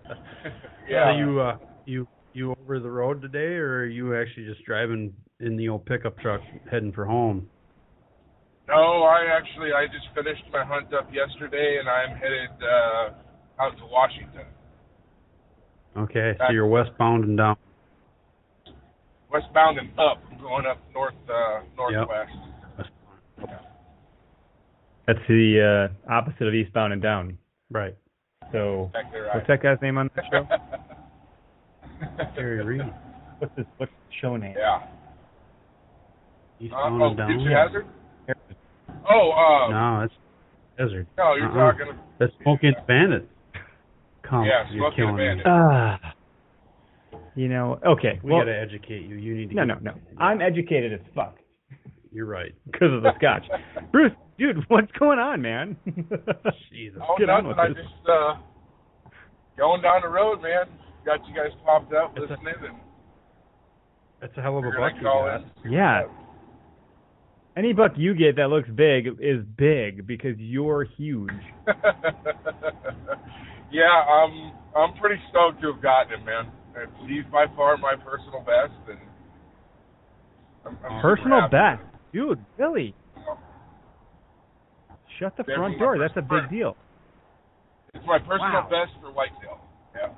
yeah. 0.89 0.97
Are 0.97 1.17
you 1.17 1.39
uh 1.39 1.57
you 1.85 2.07
you 2.33 2.53
over 2.61 2.79
the 2.79 2.89
road 2.89 3.21
today, 3.21 3.55
or 3.55 3.79
are 3.79 3.85
you 3.85 4.15
actually 4.15 4.45
just 4.45 4.63
driving 4.65 5.13
in 5.39 5.57
the 5.57 5.69
old 5.69 5.85
pickup 5.85 6.17
truck 6.19 6.41
heading 6.69 6.91
for 6.91 7.05
home? 7.05 7.47
No, 8.67 9.03
I 9.03 9.25
actually 9.35 9.71
I 9.73 9.85
just 9.87 10.07
finished 10.15 10.43
my 10.51 10.63
hunt 10.63 10.93
up 10.93 11.09
yesterday, 11.13 11.77
and 11.79 11.87
I'm 11.89 12.15
headed 12.17 12.49
uh, 12.61 13.63
out 13.63 13.77
to 13.77 13.85
Washington, 13.85 14.45
Okay, 15.97 16.33
so 16.37 16.51
you're 16.51 16.67
westbound 16.67 17.23
and 17.23 17.37
down. 17.37 17.55
Westbound 19.39 19.77
and 19.79 19.89
up, 19.99 20.21
going 20.41 20.65
up 20.65 20.77
north 20.93 21.13
uh, 21.29 21.59
northwest. 21.75 22.31
That's 25.07 25.19
the 25.27 25.89
uh, 26.07 26.11
opposite 26.11 26.47
of 26.47 26.53
eastbound 26.53 26.93
and 26.93 27.01
down. 27.01 27.37
Right. 27.69 27.95
So 28.53 28.89
Exactly 28.95 29.21
what's 29.33 29.47
that 29.47 29.61
guy's 29.61 29.77
name 29.81 29.97
on 29.97 30.09
the 30.15 30.21
show? 30.31 30.47
Jerry 32.35 32.63
Reed. 32.63 32.81
What's 33.39 33.55
his 33.57 33.65
what's 33.77 33.91
his 33.91 34.19
show 34.21 34.37
name? 34.37 34.55
yeah. 34.57 34.75
Uh, 34.77 34.87
Eastbound 36.63 37.01
oh, 37.01 37.07
and 37.07 37.17
down. 37.17 37.29
Dukes 37.31 37.43
of 37.45 37.51
Hazzard. 37.51 37.85
Oh, 39.09 39.31
uh, 39.31 39.69
No, 39.71 39.99
that's 40.01 40.13
desert. 40.77 41.07
no, 41.17 41.35
you're 41.35 41.47
Uh-uh. 41.49 41.71
talking. 41.73 41.87
That's 42.19 42.31
Smoking 42.41 42.73
Bandit. 42.87 43.27
Come, 44.23 44.45
Yeah, 44.45 44.63
you're 44.71 44.79
Smoking 44.89 44.95
killing 44.97 45.17
Bandit. 45.17 45.45
me. 45.45 45.51
Ah. 45.51 46.14
You 47.35 47.49
know, 47.49 47.79
okay. 47.85 48.19
We 48.23 48.31
well, 48.31 48.41
gotta 48.41 48.57
educate 48.57 49.01
you. 49.07 49.15
You 49.15 49.35
need 49.35 49.49
to. 49.49 49.55
no, 49.55 49.65
get- 49.75 49.83
no, 49.83 49.91
no. 49.91 49.97
I'm 50.23 50.41
educated 50.41 50.93
as 50.93 50.99
fuck 51.13 51.35
You're 52.11 52.25
right. 52.25 52.53
because 52.71 52.93
of 52.93 53.03
the 53.03 53.11
scotch. 53.17 53.43
Bruce, 53.91 54.13
dude, 54.37 54.57
what's 54.69 54.91
going 54.97 55.19
on, 55.19 55.41
man? 55.41 55.75
Jesus. 56.71 57.01
Oh, 57.01 57.15
Get 57.19 57.29
on 57.29 57.47
with 57.47 57.57
I 57.59 57.67
this. 57.69 57.77
just 57.77 58.09
uh, 58.09 58.35
going 59.57 59.81
down 59.81 60.01
the 60.01 60.07
road, 60.09 60.41
man. 60.41 60.65
Got 61.05 61.27
you 61.27 61.35
guys 61.35 61.51
popped 61.65 61.93
up 61.93 62.13
It's 62.15 62.25
a- 62.29 62.33
listening, 62.33 62.55
and 62.69 62.77
That's 64.21 64.35
a 64.37 64.41
hell 64.41 64.57
of 64.57 64.63
a 64.65 64.69
buck 64.69 64.79
I'd 64.79 64.95
you 64.97 65.03
got. 65.03 65.41
Yeah. 65.69 66.03
Any 67.57 67.71
buck 67.73 67.93
you 67.95 68.13
get 68.15 68.35
that 68.37 68.49
looks 68.49 68.67
big 68.69 69.07
is 69.19 69.43
big 69.57 70.05
because 70.07 70.35
you're 70.37 70.83
huge. 70.97 71.29
yeah, 73.71 73.83
I'm 74.09 74.51
I'm 74.75 74.93
pretty 74.99 75.21
stoked 75.29 75.61
to 75.61 75.71
have 75.73 75.81
gotten 75.81 76.19
it, 76.21 76.25
man. 76.25 76.51
It's, 76.77 76.91
he's 77.07 77.23
by 77.31 77.45
far 77.55 77.77
my 77.77 77.95
personal 77.95 78.39
best, 78.39 78.73
and 78.89 78.99
I'm, 80.65 80.77
I'm 80.83 81.01
Personal 81.01 81.47
best, 81.49 81.81
dude. 82.13 82.39
Really? 82.57 82.93
Shut 85.19 85.35
the 85.37 85.43
Definitely 85.43 85.55
front 85.55 85.79
my 85.79 85.85
door. 85.85 85.97
That's 85.99 86.11
a 86.17 86.21
personal 86.21 86.41
big 86.41 86.49
deal. 86.49 86.77
It's 87.93 88.05
my 88.05 88.19
personal 88.19 88.39
Wow. 88.39 88.69
best 88.69 88.91
for 88.99 89.11
whitetail. 89.11 89.59
Yeah. 89.95 90.09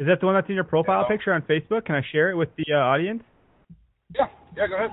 Is 0.00 0.06
that 0.08 0.18
the 0.18 0.26
one 0.26 0.34
that's 0.34 0.48
in 0.48 0.56
your 0.56 0.64
profile 0.64 1.02
Yeah. 1.02 1.08
picture 1.14 1.32
on 1.32 1.42
Facebook? 1.42 1.84
Can 1.84 1.94
I 1.94 2.02
share 2.10 2.30
it 2.30 2.34
with 2.34 2.48
the 2.56 2.64
uh, 2.72 2.78
audience? 2.78 3.22
Yeah. 4.16 4.26
Yeah. 4.56 4.66
Go 4.66 4.74
ahead. 4.74 4.90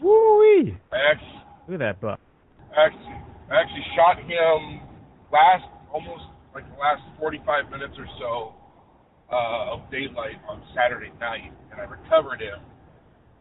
Woo 0.00 0.38
wee! 0.38 0.78
Look 1.66 1.74
at 1.74 1.78
that 1.80 2.00
buck. 2.00 2.18
actually 2.74 3.14
I 3.50 3.60
actually 3.60 3.84
shot 3.96 4.16
him 4.20 4.80
last 5.32 5.64
almost 5.92 6.24
like 6.54 6.64
the 6.72 6.78
last 6.80 7.02
45 7.18 7.70
minutes 7.70 7.94
or 7.98 8.06
so 8.18 8.54
uh, 9.32 9.74
of 9.74 9.80
daylight 9.90 10.36
on 10.48 10.62
Saturday 10.74 11.12
night, 11.20 11.52
and 11.70 11.80
I 11.80 11.84
recovered 11.84 12.40
him 12.40 12.58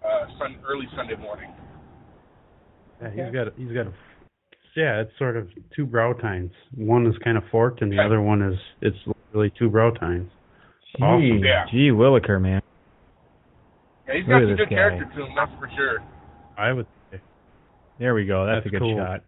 uh, 0.05 0.27
sun, 0.37 0.57
early 0.67 0.85
Sunday 0.95 1.15
morning. 1.15 1.51
Yeah, 3.01 3.09
he's 3.11 3.33
got. 3.33 3.47
He's 3.57 3.71
got 3.71 3.87
a. 3.87 3.93
Yeah, 4.75 5.01
it's 5.01 5.11
sort 5.17 5.37
of 5.37 5.47
two 5.75 5.85
brow 5.85 6.13
tines. 6.13 6.51
One 6.75 7.07
is 7.07 7.15
kind 7.23 7.37
of 7.37 7.43
forked, 7.51 7.81
and 7.81 7.91
the 7.91 7.99
other 7.99 8.21
one 8.21 8.41
is. 8.41 8.57
It's 8.81 8.97
literally 9.31 9.51
two 9.57 9.69
brow 9.69 9.91
tines. 9.91 10.29
Gee, 10.97 11.03
Awesome. 11.03 11.43
Yeah. 11.43 11.65
gee 11.71 11.89
williker, 11.89 12.41
man. 12.41 12.61
Yeah, 14.07 14.13
he's 14.15 14.23
Look 14.23 14.29
got 14.29 14.41
at 14.43 14.47
some 14.49 14.55
good 14.57 14.69
guy. 14.69 14.75
character 14.75 15.05
to 15.15 15.25
him, 15.25 15.31
that's 15.35 15.51
for 15.59 15.69
sure. 15.75 15.97
I 16.57 16.73
would. 16.73 16.85
say 17.11 17.19
There 17.99 18.13
we 18.15 18.25
go. 18.25 18.45
That's, 18.45 18.57
That's 18.57 18.67
a 18.67 18.69
good 18.69 18.79
cool. 18.81 18.97
shot. 18.97 19.23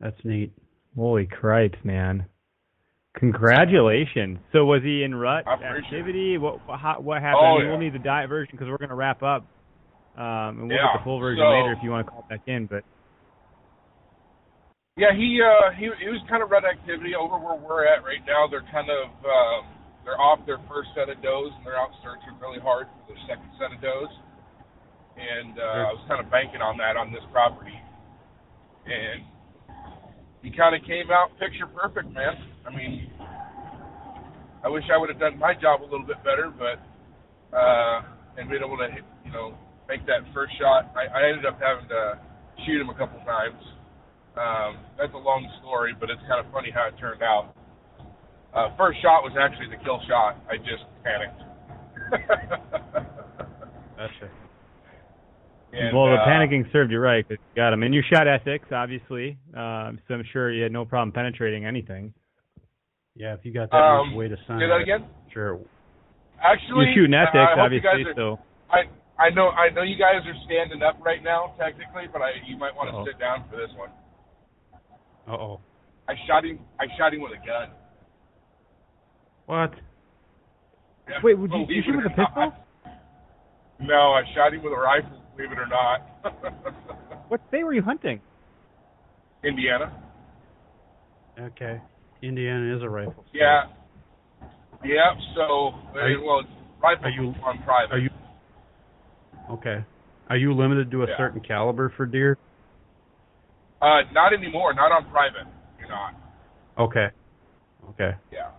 That's 0.00 0.16
neat. 0.24 0.52
Holy 0.96 1.26
cripes, 1.26 1.78
man! 1.84 2.26
Congratulations. 3.16 4.38
So 4.52 4.64
was 4.64 4.82
he 4.82 5.02
in 5.02 5.14
rut 5.14 5.46
activity? 5.46 6.38
What 6.38 6.66
what, 6.66 6.78
how, 6.78 7.00
what 7.00 7.22
happened? 7.22 7.42
Oh, 7.42 7.54
I 7.54 7.58
mean, 7.58 7.64
yeah. 7.66 7.70
we'll 7.70 7.80
need 7.80 7.94
the 7.94 7.98
diet 8.02 8.28
version 8.28 8.52
because 8.52 8.68
we're 8.68 8.78
going 8.78 8.90
to 8.90 8.98
wrap 8.98 9.22
up, 9.22 9.42
um, 10.16 10.60
and 10.62 10.68
we'll 10.68 10.76
Yeah, 10.78 10.94
get 10.94 11.00
the 11.00 11.04
full 11.04 11.18
version 11.20 11.42
so- 11.42 11.50
later 11.50 11.72
if 11.72 11.78
you 11.82 11.90
want 11.90 12.06
to 12.06 12.10
call 12.10 12.26
back 12.28 12.42
in. 12.46 12.66
But 12.66 12.84
Yeah, 14.96 15.14
he 15.14 15.40
uh 15.42 15.72
he 15.78 15.90
he 16.02 16.08
was 16.10 16.22
kind 16.28 16.42
of 16.42 16.50
rut 16.50 16.64
activity 16.64 17.14
over 17.14 17.38
where 17.38 17.56
we're 17.58 17.86
at 17.86 18.02
right 18.04 18.22
now. 18.26 18.46
They're 18.50 18.66
kind 18.70 18.90
of 18.90 19.10
um 19.26 19.62
they're 20.04 20.20
off 20.20 20.44
their 20.46 20.58
first 20.68 20.90
set 20.94 21.08
of 21.10 21.18
does 21.22 21.50
and 21.56 21.62
they're 21.66 21.78
out 21.78 21.90
searching 22.02 22.34
really 22.40 22.58
hard 22.60 22.86
for 22.94 23.12
their 23.14 23.20
second 23.28 23.50
set 23.58 23.70
of 23.74 23.80
does. 23.82 24.10
And 25.20 25.58
uh, 25.58 25.90
I 25.90 25.92
was 25.92 26.02
kind 26.08 26.24
of 26.24 26.30
banking 26.32 26.62
on 26.62 26.78
that 26.78 26.96
on 26.96 27.12
this 27.12 27.22
property. 27.32 27.76
And 28.88 29.20
he 30.42 30.50
kind 30.50 30.74
of 30.74 30.82
came 30.86 31.10
out 31.10 31.30
picture 31.38 31.66
perfect, 31.66 32.10
man. 32.12 32.34
I 32.66 32.70
mean, 32.74 33.10
I 34.64 34.68
wish 34.68 34.84
I 34.92 34.96
would 34.98 35.08
have 35.10 35.18
done 35.18 35.38
my 35.38 35.54
job 35.54 35.82
a 35.82 35.88
little 35.88 36.06
bit 36.06 36.22
better, 36.24 36.52
but 36.52 36.80
uh 37.56 38.02
and 38.38 38.48
been 38.48 38.62
able 38.64 38.78
to 38.78 38.88
you 39.24 39.32
know 39.32 39.54
make 39.88 40.06
that 40.06 40.22
first 40.32 40.52
shot. 40.58 40.92
I, 40.94 41.10
I 41.10 41.28
ended 41.28 41.46
up 41.46 41.58
having 41.60 41.88
to 41.88 42.18
shoot 42.64 42.80
him 42.80 42.90
a 42.90 42.94
couple 42.94 43.18
times. 43.26 43.60
Um, 44.38 44.78
that's 44.96 45.12
a 45.12 45.18
long 45.18 45.42
story, 45.60 45.92
but 45.98 46.08
it's 46.08 46.22
kind 46.28 46.44
of 46.44 46.50
funny 46.52 46.70
how 46.70 46.86
it 46.88 46.94
turned 47.00 47.22
out. 47.22 47.54
Uh, 48.54 48.70
first 48.78 49.02
shot 49.02 49.22
was 49.22 49.34
actually 49.38 49.68
the 49.68 49.82
kill 49.82 50.00
shot. 50.06 50.38
I 50.48 50.56
just 50.56 50.86
panicked. 51.02 51.42
Gotcha. 54.00 54.30
And, 55.72 55.96
well, 55.96 56.06
the 56.06 56.14
uh, 56.16 56.26
panicking 56.26 56.70
served 56.72 56.90
you 56.90 56.98
right 56.98 57.22
'cause 57.26 57.38
you 57.38 57.56
got 57.56 57.72
him. 57.72 57.82
And 57.84 57.94
you 57.94 58.02
shot 58.02 58.26
ethics, 58.26 58.72
obviously, 58.72 59.38
um, 59.54 60.00
so 60.08 60.14
I'm 60.14 60.24
sure 60.32 60.50
you 60.50 60.62
had 60.64 60.72
no 60.72 60.84
problem 60.84 61.12
penetrating 61.12 61.64
anything. 61.64 62.12
Yeah, 63.14 63.34
if 63.34 63.44
you 63.44 63.52
got 63.52 63.70
that 63.70 63.76
Um, 63.76 64.08
much 64.08 64.16
weight 64.16 64.32
of 64.32 64.38
sun. 64.46 64.58
Say 64.58 64.66
that 64.66 64.80
again. 64.80 65.04
Sure. 65.32 65.60
Actually, 66.42 66.86
You're 66.86 66.94
shooting 66.94 67.14
I- 67.14 67.22
ethics, 67.22 67.36
I 67.36 67.54
you 67.54 67.60
obviously, 67.62 68.04
guys 68.04 68.06
are, 68.06 68.14
so 68.14 68.38
I 68.70 68.84
I 69.18 69.28
know 69.30 69.50
I 69.50 69.68
know 69.70 69.82
you 69.82 69.96
guys 69.96 70.24
are 70.26 70.34
standing 70.46 70.82
up 70.82 70.96
right 71.04 71.22
now 71.22 71.54
technically, 71.58 72.08
but 72.12 72.22
I 72.22 72.32
you 72.46 72.56
might 72.56 72.74
want 72.74 72.88
to 72.90 72.96
Uh-oh. 72.96 73.04
sit 73.04 73.18
down 73.18 73.44
for 73.50 73.56
this 73.56 73.70
one. 73.74 73.90
Uh 75.28 75.32
oh. 75.36 75.60
I 76.08 76.14
shot 76.26 76.44
him. 76.44 76.58
I 76.80 76.86
shot 76.96 77.12
him 77.14 77.20
with 77.20 77.32
a 77.32 77.46
gun. 77.46 77.68
What? 79.46 79.74
Yeah, 81.08 81.20
Wait, 81.22 81.34
would 81.38 81.52
you- 81.52 81.66
you 81.68 81.82
shoot 81.82 81.94
it 81.94 81.96
with 81.98 82.06
a 82.06 82.10
pistol? 82.10 82.34
not. 82.36 82.54
No, 83.80 84.12
I 84.14 84.24
shot 84.34 84.54
him 84.54 84.62
with 84.62 84.72
a 84.72 84.76
rifle. 84.76 85.19
Believe 85.40 85.52
it 85.52 85.58
or 85.58 85.66
not. 85.68 87.24
what 87.28 87.40
state 87.48 87.64
were 87.64 87.72
you 87.72 87.80
hunting? 87.80 88.20
Indiana. 89.42 89.90
Okay. 91.38 91.80
Indiana 92.22 92.76
is 92.76 92.82
a 92.82 92.88
rifle. 92.88 93.24
state. 93.30 93.40
Yeah. 93.40 93.62
Yeah. 94.84 95.14
So, 95.34 95.72
Are 95.98 96.10
you- 96.10 96.22
well, 96.22 96.40
it's 96.40 96.48
rifle 96.82 97.06
are 97.06 97.08
you- 97.08 97.34
on 97.42 97.62
private. 97.62 97.94
Are 97.94 97.98
you? 97.98 98.10
Okay. 99.50 99.82
Are 100.28 100.36
you 100.36 100.52
limited 100.52 100.90
to 100.90 101.04
a 101.04 101.08
Yeah. 101.08 101.16
certain 101.16 101.40
caliber 101.40 101.88
for 101.88 102.04
deer? 102.04 102.36
Uh, 103.80 104.02
not 104.12 104.34
anymore. 104.34 104.74
Not 104.74 104.92
on 104.92 105.10
private. 105.10 105.46
You're 105.78 105.88
not. 105.88 106.14
Okay. 106.76 107.08
Okay. 107.90 108.14
Yeah. 108.30 108.50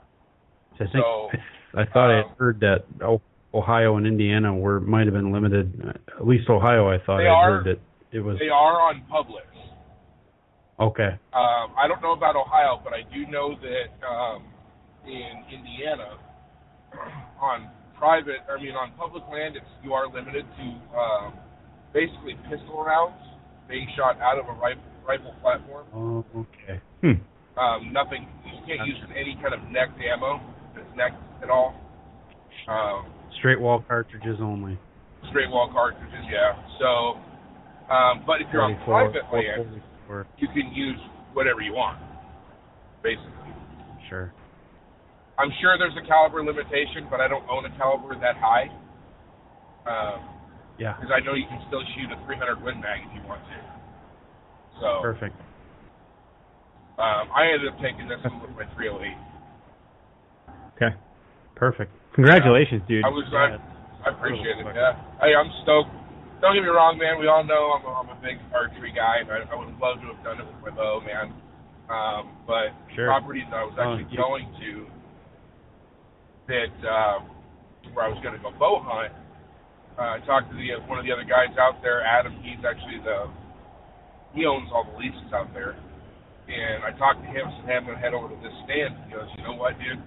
So 0.79 0.85
I 0.85 0.87
think 0.87 0.91
So, 0.93 1.31
I 1.75 1.85
thought 1.85 2.09
I 2.09 2.21
um, 2.21 2.27
had 2.29 2.37
heard 2.37 2.59
that 2.61 2.85
oh, 3.01 3.21
Ohio 3.53 3.97
and 3.97 4.07
Indiana 4.07 4.53
were 4.55 4.79
might 4.79 5.05
have 5.07 5.13
been 5.13 5.31
limited. 5.31 5.73
uh, 5.85 5.89
At 6.19 6.27
least 6.27 6.49
Ohio, 6.49 6.89
I 6.89 6.97
thought 6.99 7.17
They 7.17 7.27
I 7.27 7.33
are- 7.33 7.51
heard 7.57 7.65
that 7.65 7.79
it 8.11 8.19
was 8.21 8.39
They 8.39 8.49
are 8.49 8.81
on 8.81 9.01
Publix. 9.11 9.43
okay. 10.79 11.17
Um, 11.33 11.73
I 11.77 11.87
don't 11.87 12.01
know 12.01 12.13
about 12.13 12.35
Ohio, 12.35 12.79
but 12.83 12.93
I 12.93 13.01
do 13.13 13.25
know 13.27 13.55
that 13.55 14.07
um, 14.07 14.43
in 15.05 15.43
Indiana, 15.51 16.17
on 17.41 17.69
private, 17.97 18.39
I 18.49 18.61
mean 18.61 18.75
on 18.75 18.91
public 18.97 19.23
land, 19.31 19.55
it's 19.55 19.65
you 19.83 19.93
are 19.93 20.07
limited 20.07 20.45
to 20.57 20.97
um, 20.97 21.33
basically 21.93 22.35
pistol 22.49 22.83
rounds 22.83 23.19
being 23.67 23.87
shot 23.95 24.19
out 24.21 24.37
of 24.39 24.45
a 24.47 24.53
rifle, 24.59 24.81
rifle 25.07 25.35
platform. 25.41 25.85
Oh, 25.93 26.25
okay. 26.35 26.79
Hmm. 27.01 27.21
Um, 27.59 27.91
nothing. 27.93 28.27
You 28.45 28.59
can't 28.65 28.87
use 28.87 28.97
any 29.15 29.35
kind 29.41 29.53
of 29.53 29.61
necked 29.71 29.99
ammo. 30.01 30.39
That's 30.75 30.87
necked 30.95 31.21
at 31.43 31.49
all. 31.49 31.75
Um, 32.67 33.05
Straight 33.39 33.59
wall 33.59 33.83
cartridges 33.87 34.37
only. 34.41 34.77
straight 35.29 35.49
wall 35.49 35.69
cartridges, 35.71 36.25
yeah. 36.29 36.53
So, 36.79 37.17
um, 37.93 38.23
but 38.25 38.41
if 38.41 38.47
you're 38.51 38.61
on 38.61 38.75
private 38.85 39.23
land, 39.31 39.81
you 40.37 40.47
can 40.47 40.71
use 40.73 40.99
whatever 41.33 41.61
you 41.61 41.73
want, 41.73 41.99
basically. 43.03 43.53
Sure. 44.09 44.33
I'm 45.39 45.49
sure 45.61 45.77
there's 45.77 45.95
a 45.97 46.05
caliber 46.07 46.43
limitation, 46.43 47.07
but 47.09 47.21
I 47.21 47.27
don't 47.27 47.47
own 47.49 47.65
a 47.65 47.77
caliber 47.77 48.13
that 48.19 48.35
high. 48.37 48.69
Yeah. 50.81 50.97
Because 50.97 51.13
I 51.13 51.21
know 51.23 51.35
you 51.37 51.45
can 51.45 51.61
still 51.67 51.83
shoot 51.93 52.09
a 52.09 52.17
300 52.25 52.57
Win 52.63 52.81
Mag 52.81 53.01
if 53.05 53.13
you 53.13 53.21
want 53.29 53.41
to. 53.45 53.57
So 54.81 55.01
Perfect. 55.03 55.37
um, 56.97 57.29
I 57.29 57.53
ended 57.53 57.69
up 57.69 57.77
taking 57.77 58.09
this 58.09 58.17
one 58.23 58.41
with 58.41 58.49
my 58.57 58.65
308. 58.73 59.13
Okay. 60.75 60.97
Perfect. 61.55 61.93
Congratulations, 62.15 62.81
dude. 62.87 63.05
I 63.05 63.09
was 63.09 63.25
I, 63.31 63.55
I 64.03 64.11
appreciate 64.11 64.59
it. 64.59 64.65
Yeah. 64.75 64.99
Hey, 65.23 65.31
I'm 65.35 65.47
stoked. 65.63 65.91
Don't 66.43 66.57
get 66.57 66.65
me 66.65 66.73
wrong, 66.73 66.97
man. 66.97 67.21
We 67.21 67.29
all 67.29 67.45
know 67.45 67.77
I'm 67.77 67.85
a, 67.85 67.91
I'm 68.01 68.09
a 68.11 68.19
big 68.19 68.41
archery 68.51 68.91
guy, 68.91 69.21
and 69.21 69.29
I, 69.29 69.45
I 69.45 69.55
would 69.55 69.71
love 69.77 70.01
to 70.01 70.09
have 70.11 70.21
done 70.25 70.41
it 70.41 70.47
with 70.49 70.59
my 70.59 70.73
bow, 70.73 70.99
man. 71.05 71.31
Um, 71.87 72.35
but 72.47 72.73
Sure. 72.95 73.07
properties 73.07 73.45
I 73.53 73.63
was 73.63 73.75
Oh, 73.77 73.83
actually 73.95 74.09
you- 74.11 74.17
going 74.17 74.47
to 74.59 74.71
that 76.49 76.73
um, 76.89 77.29
where 77.93 78.03
I 78.05 78.09
was 78.09 78.19
going 78.25 78.35
to 78.35 78.41
go 78.41 78.51
bow 78.57 78.81
hunt. 78.83 79.13
Uh, 79.95 80.17
I 80.17 80.19
talked 80.25 80.49
to 80.51 80.55
the 80.57 80.81
one 80.89 80.97
of 80.99 81.05
the 81.05 81.11
other 81.13 81.23
guys 81.27 81.53
out 81.59 81.79
there, 81.83 82.01
Adam. 82.03 82.35
He's 82.43 82.59
actually 82.65 82.99
the 83.05 83.29
he 84.33 84.43
owns 84.47 84.67
all 84.73 84.87
the 84.87 84.97
leases 84.97 85.31
out 85.31 85.53
there. 85.53 85.75
And 86.51 86.83
I 86.83 86.91
talked 86.97 87.21
to 87.23 87.29
him, 87.31 87.47
and 87.47 87.55
said, 87.63 87.67
hey, 87.69 87.75
I'm 87.79 87.85
going 87.85 87.95
to 87.95 88.01
head 88.03 88.11
over 88.15 88.27
to 88.27 88.35
this 88.43 88.51
stand. 88.67 88.95
He 89.07 89.13
goes, 89.15 89.27
you 89.37 89.43
know 89.43 89.55
what, 89.55 89.77
dude? 89.79 89.99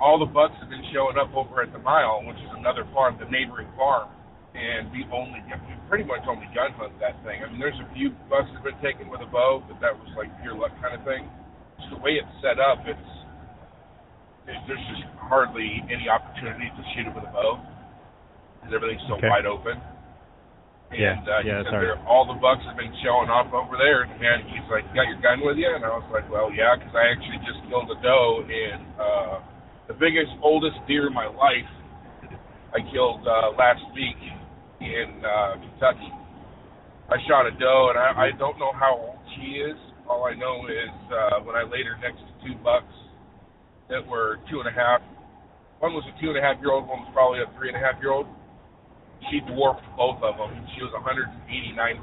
All 0.00 0.20
the 0.20 0.28
bucks 0.28 0.56
have 0.60 0.68
been 0.68 0.84
showing 0.92 1.16
up 1.16 1.32
over 1.32 1.60
at 1.64 1.72
the 1.72 1.80
mile, 1.80 2.20
which 2.24 2.36
is 2.36 2.52
another 2.56 2.84
farm, 2.92 3.16
the 3.20 3.28
neighboring 3.28 3.68
farm. 3.76 4.08
And 4.52 4.90
we 4.90 5.06
only, 5.14 5.38
we 5.46 5.74
pretty 5.88 6.04
much 6.04 6.26
only 6.26 6.48
gun 6.52 6.74
hunt 6.74 6.92
that 6.98 7.16
thing. 7.22 7.40
I 7.44 7.48
mean, 7.48 7.62
there's 7.62 7.78
a 7.78 7.88
few 7.94 8.10
bucks 8.28 8.50
that 8.50 8.60
have 8.60 8.66
been 8.66 8.82
taken 8.82 9.06
with 9.08 9.22
a 9.22 9.30
bow, 9.30 9.62
but 9.64 9.78
that 9.80 9.94
was 9.94 10.10
like 10.18 10.28
pure 10.42 10.58
luck 10.58 10.74
kind 10.82 10.98
of 10.98 11.06
thing. 11.06 11.24
Just 11.78 11.94
the 11.94 12.00
way 12.02 12.18
it's 12.18 12.34
set 12.42 12.58
up, 12.58 12.82
it's, 12.84 13.08
it, 14.50 14.58
there's 14.66 14.82
just 14.90 15.06
hardly 15.22 15.80
any 15.86 16.10
opportunity 16.10 16.66
to 16.66 16.82
shoot 16.92 17.06
it 17.06 17.14
with 17.14 17.24
a 17.24 17.32
bow 17.32 17.62
because 18.58 18.74
everything's 18.74 19.06
so 19.06 19.16
Okay. 19.22 19.30
wide 19.30 19.46
open. 19.46 19.78
Yeah, 20.90 21.22
And 21.22 21.22
uh, 21.22 21.40
yeah, 21.46 21.62
it's 21.62 21.70
said 21.70 21.78
there, 21.78 22.02
all 22.02 22.26
the 22.26 22.34
bucks 22.42 22.66
have 22.66 22.74
been 22.74 22.90
showing 23.06 23.30
up 23.30 23.54
over 23.54 23.78
there, 23.78 24.10
and 24.10 24.42
he's 24.50 24.66
like, 24.66 24.82
"You 24.90 24.98
got 24.98 25.06
your 25.06 25.22
gun 25.22 25.38
with 25.38 25.54
you?" 25.54 25.70
And 25.70 25.86
I 25.86 25.94
was 25.94 26.02
like, 26.10 26.26
"Well, 26.26 26.50
yeah, 26.50 26.74
because 26.74 26.90
I 26.98 27.14
actually 27.14 27.38
just 27.46 27.62
killed 27.70 27.86
a 27.94 27.98
doe 28.02 28.42
in 28.50 28.78
uh, 28.98 29.38
the 29.90 29.98
biggest, 29.98 30.30
oldest 30.38 30.78
deer 30.86 31.10
in 31.10 31.14
my 31.14 31.26
life. 31.26 31.66
I 32.70 32.78
killed 32.94 33.26
uh, 33.26 33.50
last 33.58 33.82
week 33.90 34.22
in 34.78 35.18
uh, 35.26 35.58
Kentucky. 35.58 36.06
I 37.10 37.18
shot 37.26 37.50
a 37.50 37.50
doe, 37.58 37.90
and 37.90 37.98
I, 37.98 38.30
I 38.30 38.38
don't 38.38 38.54
know 38.62 38.70
how 38.70 38.94
old 38.94 39.18
she 39.34 39.58
is. 39.58 39.74
All 40.06 40.30
I 40.30 40.38
know 40.38 40.62
is 40.70 40.94
uh, 41.10 41.42
when 41.42 41.56
I 41.58 41.66
laid 41.66 41.90
her 41.90 41.98
next 41.98 42.22
to 42.22 42.30
two 42.46 42.54
bucks 42.62 42.94
that 43.90 44.06
were 44.06 44.38
two 44.46 44.62
and 44.62 44.68
a 44.70 44.72
half. 44.72 45.02
One 45.82 45.90
was 45.90 46.06
a 46.06 46.14
two 46.22 46.30
and 46.30 46.38
a 46.38 46.42
half 46.42 46.62
year 46.62 46.70
old. 46.70 46.86
One 46.86 47.02
was 47.02 47.10
probably 47.10 47.42
a 47.42 47.50
three 47.58 47.74
and 47.74 47.76
a 47.76 47.82
half 47.82 47.98
year 47.98 48.12
old. 48.14 48.30
She 49.26 49.42
dwarfed 49.42 49.82
both 49.98 50.22
of 50.22 50.38
them. 50.38 50.54
She 50.78 50.86
was 50.86 50.94
189 50.94 51.34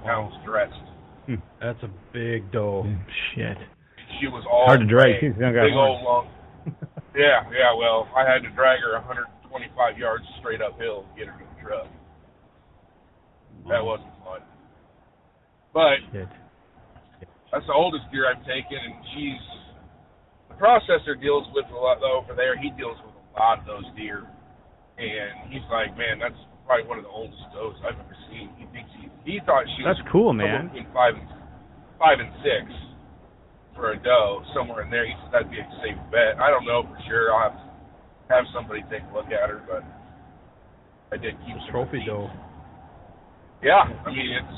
pounds 0.03 0.35
dressed. 0.43 0.75
That's 1.63 1.79
a 1.87 1.91
big 2.11 2.51
doe. 2.51 2.83
Shit. 3.31 3.55
She 4.19 4.27
was 4.27 4.43
all 4.51 4.65
Hard 4.67 4.81
to 4.81 4.87
drag. 4.87 5.19
gray, 5.19 5.31
She's 5.31 5.39
young 5.39 5.55
got 5.55 5.63
big 5.71 5.73
horns. 5.73 6.03
old 6.03 6.03
long. 6.03 6.27
Yeah, 7.17 7.43
yeah. 7.49 7.73
Well, 7.73 8.07
I 8.15 8.23
had 8.23 8.45
to 8.45 8.51
drag 8.53 8.79
her 8.85 8.93
125 9.01 9.97
yards 9.97 10.23
straight 10.39 10.61
uphill 10.61 11.03
to 11.03 11.11
get 11.17 11.27
her 11.27 11.37
to 11.37 11.45
the 11.45 11.57
truck. 11.61 11.87
That 13.67 13.83
wasn't 13.83 14.13
fun. 14.23 14.41
But 15.73 15.99
that's 17.51 17.65
the 17.67 17.73
oldest 17.75 18.07
deer 18.11 18.29
I've 18.29 18.43
taken, 18.45 18.79
and 18.79 18.95
she's 19.15 19.43
the 20.49 20.55
processor 20.55 21.19
deals 21.19 21.47
with 21.53 21.65
a 21.71 21.75
lot 21.75 21.99
over 22.03 22.33
there. 22.35 22.55
He 22.57 22.69
deals 22.71 22.95
with 23.03 23.13
a 23.13 23.39
lot 23.39 23.59
of 23.59 23.65
those 23.65 23.85
deer, 23.95 24.23
and 24.97 25.51
he's 25.51 25.65
like, 25.71 25.97
man, 25.97 26.19
that's 26.19 26.39
probably 26.65 26.87
one 26.87 26.97
of 26.99 27.03
the 27.03 27.11
oldest 27.11 27.43
does 27.51 27.75
I've 27.83 27.99
ever 27.99 28.17
seen. 28.31 28.51
He 28.55 28.65
thinks 28.71 28.89
he 28.99 29.07
he 29.27 29.39
thought 29.43 29.67
she 29.75 29.83
was 29.83 29.95
That's 29.99 30.11
cool, 30.11 30.31
man. 30.31 30.71
between 30.71 30.87
five 30.95 31.15
and 31.15 31.27
five 31.99 32.19
and 32.19 32.31
six 32.39 32.71
for 33.77 33.93
a 33.93 33.97
doe, 34.01 34.41
somewhere 34.57 34.83
in 34.83 34.89
there. 34.89 35.05
He 35.05 35.13
said 35.23 35.31
that'd 35.31 35.51
be 35.53 35.61
a 35.61 35.67
safe 35.85 35.97
bet. 36.11 36.41
I 36.41 36.49
don't 36.49 36.65
know 36.65 36.81
for 36.83 36.97
sure. 37.07 37.29
I'll 37.31 37.53
have 37.53 37.57
to 37.61 37.65
have 38.33 38.43
somebody 38.51 38.81
take 38.89 39.05
a 39.07 39.13
look 39.15 39.29
at 39.31 39.47
her, 39.47 39.61
but 39.69 39.85
I 41.13 41.21
did 41.21 41.37
keep 41.45 41.55
some 41.63 41.71
Trophy 41.71 42.01
doe. 42.03 42.27
Yeah, 43.63 43.85
I 44.05 44.09
mean 44.11 44.27
it's 44.37 44.57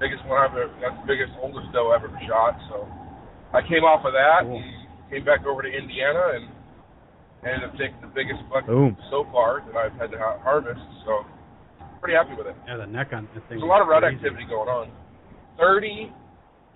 biggest 0.00 0.22
one 0.26 0.38
I've 0.40 0.54
ever. 0.56 0.72
That's 0.80 0.96
the 1.02 1.06
biggest 1.10 1.34
oldest 1.42 1.70
doe 1.74 1.90
I've 1.92 2.02
ever 2.06 2.18
shot. 2.26 2.54
So 2.70 2.86
I 3.52 3.60
came 3.66 3.82
off 3.82 4.06
of 4.06 4.14
that 4.14 4.46
Cool. 4.46 4.58
and 4.62 4.66
came 5.10 5.24
back 5.26 5.42
over 5.46 5.62
to 5.62 5.70
Indiana 5.70 6.38
and 6.38 6.44
ended 7.46 7.70
up 7.70 7.74
taking 7.78 8.00
the 8.02 8.10
biggest 8.14 8.42
buck 8.50 8.66
Boom. 8.66 8.96
so 9.10 9.26
far 9.30 9.62
that 9.66 9.76
I've 9.78 9.94
had 9.98 10.10
to 10.14 10.18
ha- 10.18 10.38
harvest. 10.42 10.82
So 11.06 11.22
pretty 12.02 12.14
happy 12.18 12.34
with 12.34 12.46
it. 12.50 12.56
Yeah, 12.66 12.78
the 12.78 12.86
neck 12.90 13.10
on 13.14 13.26
that 13.34 13.42
thing. 13.50 13.58
There's 13.58 13.62
a 13.62 13.70
lot 13.70 13.82
of 13.82 13.86
rut 13.88 14.02
crazy. 14.02 14.16
activity 14.18 14.46
going 14.50 14.68
on. 14.70 14.90
Thirty, 15.58 16.10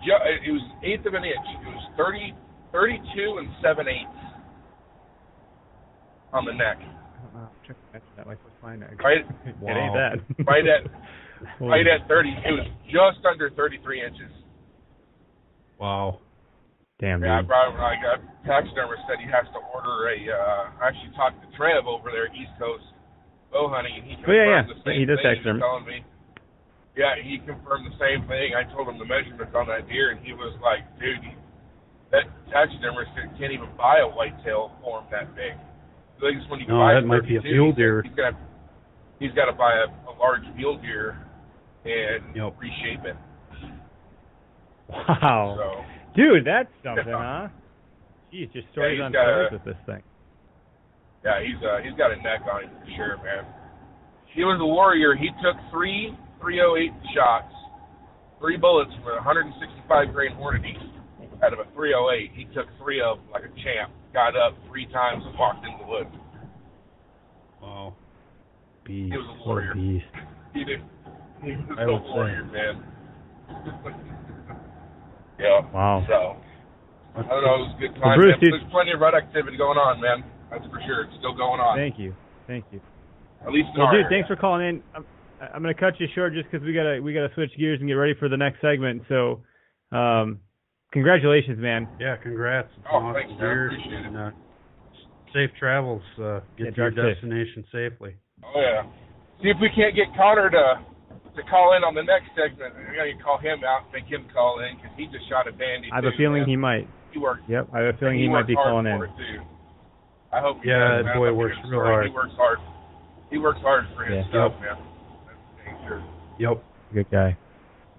it 0.05 0.51
was 0.53 0.65
eighth 0.83 1.07
of 1.07 1.15
an 1.15 1.25
inch. 1.25 1.49
It 1.63 1.69
was 1.71 1.85
30, 1.97 2.35
32 2.73 3.39
and 3.39 3.49
seven 3.63 3.87
eighths 3.89 4.23
on 6.33 6.45
the 6.45 6.53
neck. 6.55 6.79
That 7.93 8.27
like 8.27 8.39
what's 8.45 8.57
my 8.63 8.77
neck? 8.77 8.97
Right, 9.03 9.25
It 9.47 9.77
ain't 9.77 9.95
that. 9.95 10.17
right 10.47 10.65
at 10.67 10.83
right 11.61 11.87
at 11.87 12.07
thirty. 12.09 12.31
It 12.31 12.53
was 12.53 12.67
just 12.89 13.25
under 13.25 13.51
thirty-three 13.51 14.01
inches. 14.05 14.31
Wow. 15.79 16.21
Damn, 17.01 17.23
Yeah, 17.23 17.39
I 17.39 17.41
dude. 17.41 17.49
brought. 17.49 17.75
I 17.79 17.95
got 18.01 18.19
taxidermist 18.47 19.03
said 19.09 19.19
he 19.19 19.27
has 19.31 19.47
to 19.55 19.61
order 19.75 20.09
a. 20.13 20.19
Uh, 20.31 20.83
I 20.83 20.89
actually 20.89 21.11
talked 21.17 21.41
to 21.43 21.49
Trev 21.57 21.87
over 21.87 22.11
there, 22.11 22.27
East 22.35 22.53
Coast 22.59 22.85
bow 23.51 23.69
hunting, 23.69 23.93
and 23.97 24.05
he 24.07 24.15
Oh, 24.27 24.33
yeah, 24.33 24.47
yeah. 24.49 24.63
the 24.69 24.79
same 24.87 25.01
He 25.01 25.05
does 25.07 25.19
thing. 25.19 25.35
taxidermy. 25.35 25.61
was 25.61 25.67
telling 25.67 25.87
me. 25.89 25.99
Yeah, 26.97 27.17
he 27.23 27.39
confirmed 27.39 27.89
the 27.89 27.97
same 27.97 28.29
thing. 28.29 28.53
I 28.55 28.65
told 28.73 28.89
him 28.89 28.99
the 28.99 29.09
measurements 29.09 29.55
on 29.57 29.67
that 29.69 29.89
deer, 29.89 30.11
and 30.13 30.21
he 30.21 30.33
was 30.35 30.53
like, 30.61 30.85
"Dude, 31.01 31.23
you- 31.25 31.41
that 32.11 32.25
taxidermist 32.51 33.09
can't 33.39 33.53
even 33.53 33.71
buy 33.77 33.99
a 34.01 34.09
whitetail 34.09 34.73
form 34.83 35.07
that 35.11 35.35
big." 35.35 35.55
So 36.21 36.29
I 36.29 36.33
guess 36.33 36.47
when 36.51 36.61
you 36.61 36.67
No, 36.69 36.79
buy 36.79 36.95
that 36.95 37.07
might 37.07 37.25
be 37.27 37.37
a 37.37 37.41
32, 37.41 37.55
mule 37.57 37.73
deer. 37.73 38.03
He's 38.03 38.13
got 38.15 38.35
he's 39.19 39.33
got 39.33 39.47
to 39.47 39.53
buy 39.53 39.73
a, 39.73 39.89
a 40.11 40.13
large 40.21 40.45
mule 40.55 40.77
deer 40.79 41.17
and 41.85 42.37
Yep. 42.37 42.55
reshape 42.61 43.05
it. 43.07 43.17
Wow. 44.89 45.57
So 45.57 45.85
Dude, 46.15 46.45
that's 46.45 46.69
something, 46.85 47.09
Yeah. 47.09 47.49
huh? 47.49 47.49
Jeez, 48.33 48.53
just 48.53 48.69
stories 48.73 48.99
he's 48.99 49.05
on 49.05 49.13
stories 49.13 49.53
with 49.53 49.65
this 49.65 49.77
thing. 49.87 50.03
Yeah, 51.25 51.41
he's 51.41 51.57
uh 51.65 51.79
he's 51.83 51.95
got 51.97 52.13
a 52.13 52.17
neck 52.17 52.43
on 52.51 52.65
him 52.65 52.71
for 52.85 52.91
sure, 52.97 53.17
man. 53.25 53.47
He 54.35 54.45
was 54.45 54.59
a 54.61 54.67
warrior. 54.67 55.15
He 55.15 55.29
took 55.43 55.57
three 55.71 56.17
308 56.43 56.91
shots, 57.15 57.55
three 58.39 58.57
bullets 58.59 58.91
from 59.03 59.15
a 59.15 59.23
165 59.23 60.13
grain 60.13 60.35
Hornady 60.35 60.75
out 61.43 61.53
of 61.55 61.59
a 61.63 61.67
308. 61.75 62.31
He 62.35 62.45
took 62.55 62.67
three 62.83 63.01
of 63.01 63.19
them 63.19 63.27
like 63.33 63.45
a 63.47 63.53
champ. 63.63 63.91
Got 64.13 64.37
up 64.37 64.53
three 64.69 64.87
times 64.93 65.23
and 65.25 65.39
walked 65.39 65.65
into 65.65 65.79
the 65.79 65.89
woods. 65.89 66.15
Wow. 67.63 67.95
Beast. 68.85 69.13
He 69.13 69.17
was 69.17 69.27
a 69.41 69.49
warrior. 69.49 69.75
beast. 69.75 70.05
He 70.53 70.65
did. 70.65 70.83
He 71.43 71.53
was 71.57 71.79
I 71.79 71.83
a 71.85 71.93
would 71.93 72.03
say. 72.03 72.13
warrior, 72.13 72.45
man. 72.51 72.75
yeah. 75.39 75.63
Wow. 75.73 76.05
So 76.09 76.37
I 77.17 77.23
don't 77.23 77.45
know. 77.47 77.55
It 77.55 77.65
was 77.71 77.75
a 77.77 77.81
good 77.81 77.95
Well. 78.03 78.17
Bruce, 78.17 78.37
There's 78.43 78.63
plenty 78.71 78.93
of 78.93 79.01
rut 79.01 79.15
activity 79.15 79.57
going 79.57 79.79
on, 79.79 80.01
man. 80.01 80.25
That's 80.51 80.65
for 80.67 80.81
sure. 80.87 81.05
It's 81.05 81.15
still 81.19 81.35
going 81.35 81.61
on. 81.61 81.79
Thank 81.79 81.99
you. 81.99 82.15
Thank 82.47 82.65
you. 82.73 82.81
At 83.47 83.53
least 83.53 83.69
Well, 83.77 83.87
dude, 83.91 84.05
area. 84.07 84.11
thanks 84.11 84.29
for 84.29 84.37
calling 84.37 84.67
in. 84.67 84.83
I'm 85.55 85.63
gonna 85.63 85.75
cut 85.75 85.99
you 85.99 86.07
short 86.15 86.35
just 86.35 86.51
because 86.51 86.65
we 86.65 86.73
gotta 86.73 87.01
we 87.03 87.13
gotta 87.13 87.33
switch 87.35 87.51
gears 87.59 87.81
and 87.81 87.89
get 87.89 87.95
ready 87.95 88.15
for 88.19 88.29
the 88.29 88.37
next 88.37 88.61
segment. 88.61 89.03
So, 89.09 89.43
um, 89.91 90.39
congratulations, 90.93 91.59
man. 91.59 91.89
Yeah, 91.99 92.17
congrats. 92.17 92.69
It's 92.79 92.87
Oh, 92.91 92.97
awesome 92.99 93.15
thanks, 93.15 93.41
man. 93.41 93.67
Appreciate 93.67 94.07
and, 94.07 94.17
uh, 94.17 94.31
safe 95.35 95.51
travels. 95.59 96.03
Uh, 96.19 96.41
Yeah, 96.57 96.71
get 96.71 96.75
to 96.77 96.81
your 96.83 96.91
drive 96.91 96.95
safe. 96.95 97.15
destination 97.17 97.65
safely. 97.73 98.15
Oh 98.45 98.61
yeah. 98.61 98.83
See 99.43 99.49
if 99.51 99.57
we 99.61 99.69
can't 99.75 99.95
get 99.97 100.15
Connor 100.17 100.51
to 100.51 100.79
to 101.35 101.43
call 101.49 101.75
in 101.77 101.83
on 101.83 101.95
the 101.97 102.05
next 102.05 102.29
segment. 102.37 102.75
I 102.77 102.95
gotta 102.95 103.17
call 103.25 103.39
him 103.39 103.65
out, 103.65 103.91
make 103.93 104.05
him 104.05 104.27
call 104.33 104.61
in 104.61 104.77
because 104.77 104.93
he 104.97 105.07
just 105.11 105.27
shot 105.29 105.49
a 105.49 105.53
dandy. 105.53 105.89
I 105.91 105.97
have 105.97 106.05
a 106.05 106.13
feeling 106.17 106.47
man. 106.47 106.49
he 106.49 106.57
might. 106.57 106.87
he 107.11 107.19
works. 107.19 107.43
Yep, 107.49 107.69
I 107.73 107.81
have 107.81 107.95
a 107.95 107.99
feeling 107.99 108.19
he, 108.21 108.29
might 108.29 108.47
be 108.47 108.55
hard 108.55 108.69
calling 108.69 108.87
in. 108.87 109.01
I 110.33 110.41
hope. 110.41 110.63
He 110.63 110.69
Yeah, 110.71 111.03
does, 111.03 111.05
that 111.05 111.05
man. 111.13 111.17
boy 111.19 111.27
I'd 111.29 111.35
love 111.35 111.35
to 111.35 111.39
works 111.41 111.57
hear 111.65 111.71
real 111.73 111.81
hard. 111.83 112.07
He 112.07 112.13
works 112.13 112.35
hard. 112.37 112.59
He 113.31 113.39
works 113.39 113.61
hard 113.61 113.85
for 113.97 114.05
his 114.05 114.25
Yeah. 114.25 114.29
stuff, 114.29 114.53
man. 114.61 114.77
That's 116.43 116.51
dang 116.51 116.51
sure. 116.51 116.51
Yep. 116.51 116.65
Good 116.95 117.11
guy. 117.11 117.37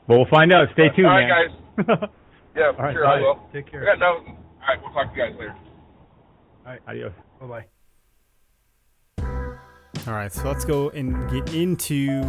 Well, 0.08 0.18
we'll 0.20 0.28
find 0.30 0.52
out. 0.54 0.68
Stay 0.74 0.90
tuned, 0.96 1.08
All 1.08 1.14
right, 1.14 1.28
man. 1.78 1.86
guys. 2.00 2.10
Yeah, 2.56 2.66
All 2.78 2.84
right, 2.86 2.94
sure 2.94 3.08
I 3.08 3.20
will. 3.20 3.40
Take 3.52 3.72
care. 3.72 3.84
Yeah, 3.84 3.96
no. 3.96 4.06
All 4.06 4.38
right, 4.68 4.80
we'll 4.80 4.94
talk 4.94 5.12
to 5.12 5.20
you 5.20 5.26
guys 5.26 5.34
later. 5.40 5.56
All 6.68 6.72
right, 6.74 6.82
Adios. 6.88 7.14
Bye 7.42 7.48
bye. 7.48 7.66
All 10.06 10.14
right, 10.14 10.32
so 10.32 10.48
let's 10.48 10.64
go 10.64 10.90
and 10.92 11.28
get 11.32 11.54
into 11.56 12.22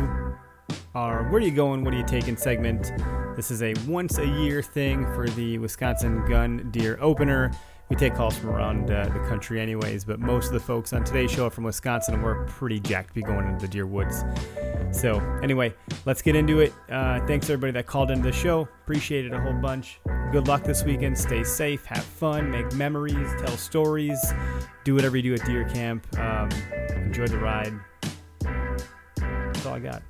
our 0.94 1.24
Where 1.24 1.34
Are 1.34 1.40
You 1.40 1.50
Going? 1.50 1.84
What 1.84 1.92
Are 1.92 1.98
You 1.98 2.06
Taking 2.06 2.38
segment. 2.38 2.90
This 3.36 3.50
is 3.50 3.62
a 3.62 3.74
once 3.86 4.16
a 4.16 4.26
year 4.26 4.62
thing 4.62 5.04
for 5.12 5.28
the 5.28 5.58
Wisconsin 5.58 6.24
Gun 6.26 6.68
Deer 6.70 6.96
Opener. 7.02 7.50
We 7.94 7.98
take 7.98 8.16
calls 8.16 8.36
from 8.36 8.50
around 8.50 8.90
uh, 8.90 9.04
the 9.04 9.20
country, 9.28 9.60
anyways, 9.60 10.04
but 10.04 10.18
most 10.18 10.48
of 10.48 10.52
the 10.52 10.58
folks 10.58 10.92
on 10.92 11.04
today's 11.04 11.30
show 11.30 11.46
are 11.46 11.50
from 11.50 11.62
Wisconsin, 11.62 12.14
and 12.14 12.24
we're 12.24 12.44
pretty 12.46 12.80
jacked 12.80 13.10
to 13.10 13.14
be 13.14 13.22
going 13.22 13.46
into 13.46 13.66
the 13.66 13.68
Deer 13.68 13.86
Woods. 13.86 14.24
So, 14.90 15.20
anyway, 15.44 15.72
let's 16.04 16.20
get 16.20 16.34
into 16.34 16.58
it. 16.58 16.72
Uh, 16.90 17.24
thanks 17.28 17.48
everybody 17.48 17.70
that 17.70 17.86
called 17.86 18.10
into 18.10 18.24
the 18.24 18.32
show. 18.32 18.62
Appreciate 18.82 19.26
it 19.26 19.32
a 19.32 19.40
whole 19.40 19.52
bunch. 19.52 20.00
Good 20.32 20.48
luck 20.48 20.64
this 20.64 20.82
weekend. 20.82 21.16
Stay 21.16 21.44
safe, 21.44 21.84
have 21.84 22.02
fun, 22.02 22.50
make 22.50 22.72
memories, 22.72 23.28
tell 23.38 23.56
stories, 23.56 24.18
do 24.82 24.96
whatever 24.96 25.16
you 25.16 25.22
do 25.22 25.34
at 25.34 25.46
deer 25.46 25.64
camp. 25.68 26.04
Um, 26.18 26.50
enjoy 26.96 27.28
the 27.28 27.38
ride. 27.38 27.74
That's 29.14 29.66
all 29.66 29.74
I 29.74 29.78
got. 29.78 30.02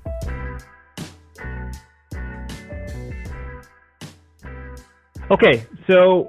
Okay, 5.29 5.67
so 5.85 6.27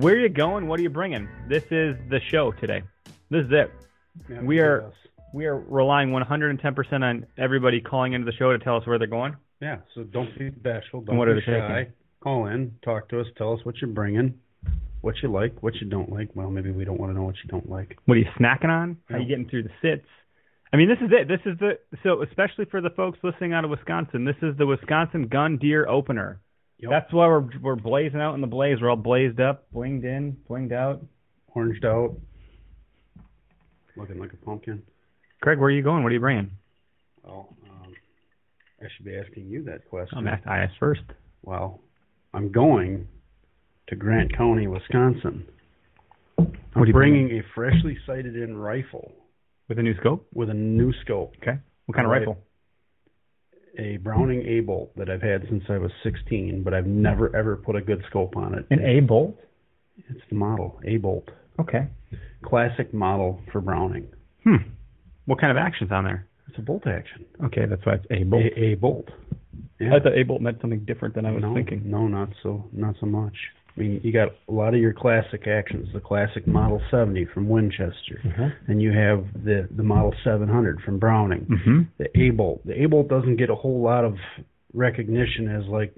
where 0.00 0.14
are 0.14 0.20
you 0.20 0.28
going? 0.28 0.68
What 0.68 0.80
are 0.80 0.82
you 0.82 0.90
bringing? 0.90 1.28
This 1.48 1.64
is 1.70 1.96
the 2.08 2.20
show 2.28 2.52
today. 2.52 2.82
This 3.30 3.44
is 3.46 3.52
it. 3.52 3.70
Yeah, 4.28 4.40
We 4.42 4.60
are- 4.60 4.82
yes. 4.82 4.92
We 5.34 5.46
are 5.46 5.58
relying 5.58 6.10
110% 6.12 7.02
on 7.02 7.24
everybody 7.38 7.80
calling 7.80 8.12
into 8.12 8.26
the 8.26 8.32
show 8.36 8.52
to 8.52 8.58
tell 8.58 8.76
us 8.76 8.86
where 8.86 8.98
they're 8.98 9.06
going. 9.06 9.34
Yeah, 9.62 9.78
so 9.94 10.02
don't 10.04 10.36
be 10.38 10.50
bashful. 10.50 11.00
Don't 11.00 11.16
what 11.16 11.26
be 11.34 11.40
shy. 11.40 11.52
taking? 11.78 11.92
Call 12.20 12.46
in, 12.48 12.72
talk 12.84 13.08
to 13.08 13.20
us, 13.20 13.26
tell 13.38 13.54
us 13.54 13.64
what 13.64 13.80
you're 13.80 13.90
bringing, 13.90 14.34
what 15.00 15.14
you 15.22 15.30
like, 15.30 15.62
what 15.62 15.74
you 15.76 15.86
don't 15.88 16.12
like. 16.12 16.28
Well, 16.34 16.50
maybe 16.50 16.70
we 16.70 16.84
don't 16.84 17.00
want 17.00 17.12
to 17.12 17.16
know 17.16 17.22
what 17.24 17.36
you 17.42 17.48
don't 17.48 17.68
like. 17.70 17.96
What 18.04 18.16
are 18.16 18.20
you 18.20 18.26
snacking 18.38 18.68
on? 18.68 18.98
How 19.08 19.16
Yeah. 19.16 19.22
you 19.22 19.28
getting 19.28 19.48
through 19.48 19.62
the 19.62 19.70
sits? 19.80 20.06
I 20.70 20.76
mean, 20.76 20.88
this 20.88 20.98
is 21.00 21.10
it. 21.12 21.28
This 21.28 21.40
is 21.46 21.58
the 21.58 21.78
so 22.02 22.20
especially 22.22 22.66
for 22.66 22.80
the 22.82 22.90
folks 22.90 23.18
listening 23.22 23.54
out 23.54 23.64
of 23.64 23.70
Wisconsin. 23.70 24.24
This 24.24 24.36
is 24.42 24.54
the 24.58 24.66
Wisconsin 24.66 25.28
Gun 25.28 25.56
Deer 25.56 25.86
Opener. 25.88 26.40
Yep. 26.82 26.90
That's 26.90 27.12
why 27.12 27.26
we're 27.28 27.48
we're 27.62 27.76
blazing 27.76 28.20
out 28.20 28.34
in 28.34 28.40
the 28.40 28.46
blaze. 28.46 28.78
We're 28.80 28.90
all 28.90 28.96
blazed 28.96 29.40
up, 29.40 29.66
blinged 29.72 30.04
in, 30.04 30.36
blinged 30.50 30.72
out. 30.72 31.00
Oranged 31.54 31.84
out, 31.84 32.16
looking 33.96 34.18
like 34.18 34.32
a 34.32 34.36
pumpkin. 34.44 34.82
Craig, 35.42 35.58
where 35.58 35.68
are 35.68 35.70
you 35.70 35.82
going? 35.82 36.02
What 36.02 36.10
are 36.10 36.14
you 36.14 36.20
bringing? 36.20 36.50
Well, 37.22 37.54
um, 37.70 37.92
I 38.80 38.86
should 38.96 39.04
be 39.04 39.16
asking 39.16 39.48
you 39.48 39.62
that 39.64 39.88
question. 39.88 40.18
I'm 40.18 40.26
asked, 40.28 40.46
I 40.46 40.58
asked 40.60 40.74
first. 40.80 41.02
Well, 41.42 41.80
I'm 42.32 42.50
going 42.50 43.06
to 43.88 43.96
Grant 43.96 44.34
County, 44.36 44.66
Wisconsin. 44.66 45.44
What 46.36 46.48
I'm 46.74 46.82
are 46.82 46.86
you 46.86 46.92
bringing 46.92 47.30
a 47.38 47.42
freshly 47.54 47.98
sighted 48.06 48.34
in 48.36 48.56
rifle 48.56 49.12
With 49.68 49.78
a 49.78 49.82
new 49.82 49.94
scope. 50.00 50.26
with 50.32 50.48
a 50.48 50.54
new 50.54 50.92
scope, 51.04 51.34
Okay. 51.42 51.58
What 51.86 51.94
kind 51.96 52.06
of 52.06 52.10
Right. 52.12 52.20
rifle? 52.20 52.38
A 53.78 53.96
Browning 53.98 54.42
A 54.46 54.60
bolt 54.60 54.96
that 54.96 55.08
I've 55.08 55.22
had 55.22 55.46
since 55.48 55.64
I 55.68 55.78
was 55.78 55.90
16, 56.02 56.62
but 56.62 56.74
I've 56.74 56.86
never 56.86 57.34
ever 57.34 57.56
put 57.56 57.76
a 57.76 57.80
good 57.80 58.02
scope 58.08 58.36
on 58.36 58.54
it. 58.54 58.66
An 58.70 58.84
A 58.84 59.00
bolt. 59.00 59.36
It's 59.96 60.20
the 60.28 60.36
model 60.36 60.80
A 60.84 60.96
bolt, 60.96 61.28
Okay. 61.60 61.86
classic 62.42 62.92
model 62.92 63.40
for 63.52 63.60
Browning. 63.60 64.08
Hmm. 64.44 64.56
What 65.26 65.40
kind 65.40 65.56
of 65.56 65.56
action's 65.56 65.92
on 65.92 66.04
there? 66.04 66.26
It's 66.48 66.58
a 66.58 66.62
bolt 66.62 66.86
action. 66.86 67.24
Okay, 67.44 67.66
that's 67.66 67.84
why 67.86 67.94
it's 67.94 68.06
A 68.10 68.24
bolt. 68.24 68.42
A, 68.56 68.60
a 68.64 68.74
bolt. 68.74 69.08
I 69.80 69.98
thought 69.98 70.16
A 70.16 70.22
bolt 70.22 70.40
meant 70.42 70.58
something 70.60 70.84
different 70.84 71.14
than 71.14 71.26
I 71.26 71.32
was 71.32 71.42
no, 71.42 71.54
thinking. 71.54 71.82
No, 71.84 72.06
not 72.06 72.30
so, 72.42 72.64
not 72.72 72.94
so 73.00 73.06
much. 73.06 73.34
I 73.76 73.80
mean, 73.80 74.00
you 74.04 74.12
got 74.12 74.28
a 74.48 74.52
lot 74.52 74.74
of 74.74 74.80
your 74.80 74.92
classic 74.92 75.46
actions. 75.46 75.88
The 75.94 76.00
classic 76.00 76.46
Model 76.46 76.80
70 76.90 77.24
from 77.32 77.48
Winchester, 77.48 78.20
Uh-huh. 78.26 78.48
and 78.68 78.82
you 78.82 78.92
have 78.92 79.24
the 79.44 79.68
the 79.74 79.82
Model 79.82 80.14
700 80.24 80.80
from 80.82 80.98
Browning. 80.98 81.46
Mm-hmm. 81.46 81.80
The 81.98 82.20
A 82.20 82.30
bolt. 82.30 82.66
The 82.66 82.82
A 82.82 82.86
bolt 82.86 83.08
doesn't 83.08 83.36
get 83.36 83.48
a 83.50 83.54
whole 83.54 83.80
lot 83.82 84.04
of 84.04 84.14
recognition 84.74 85.48
as 85.48 85.64
like 85.68 85.94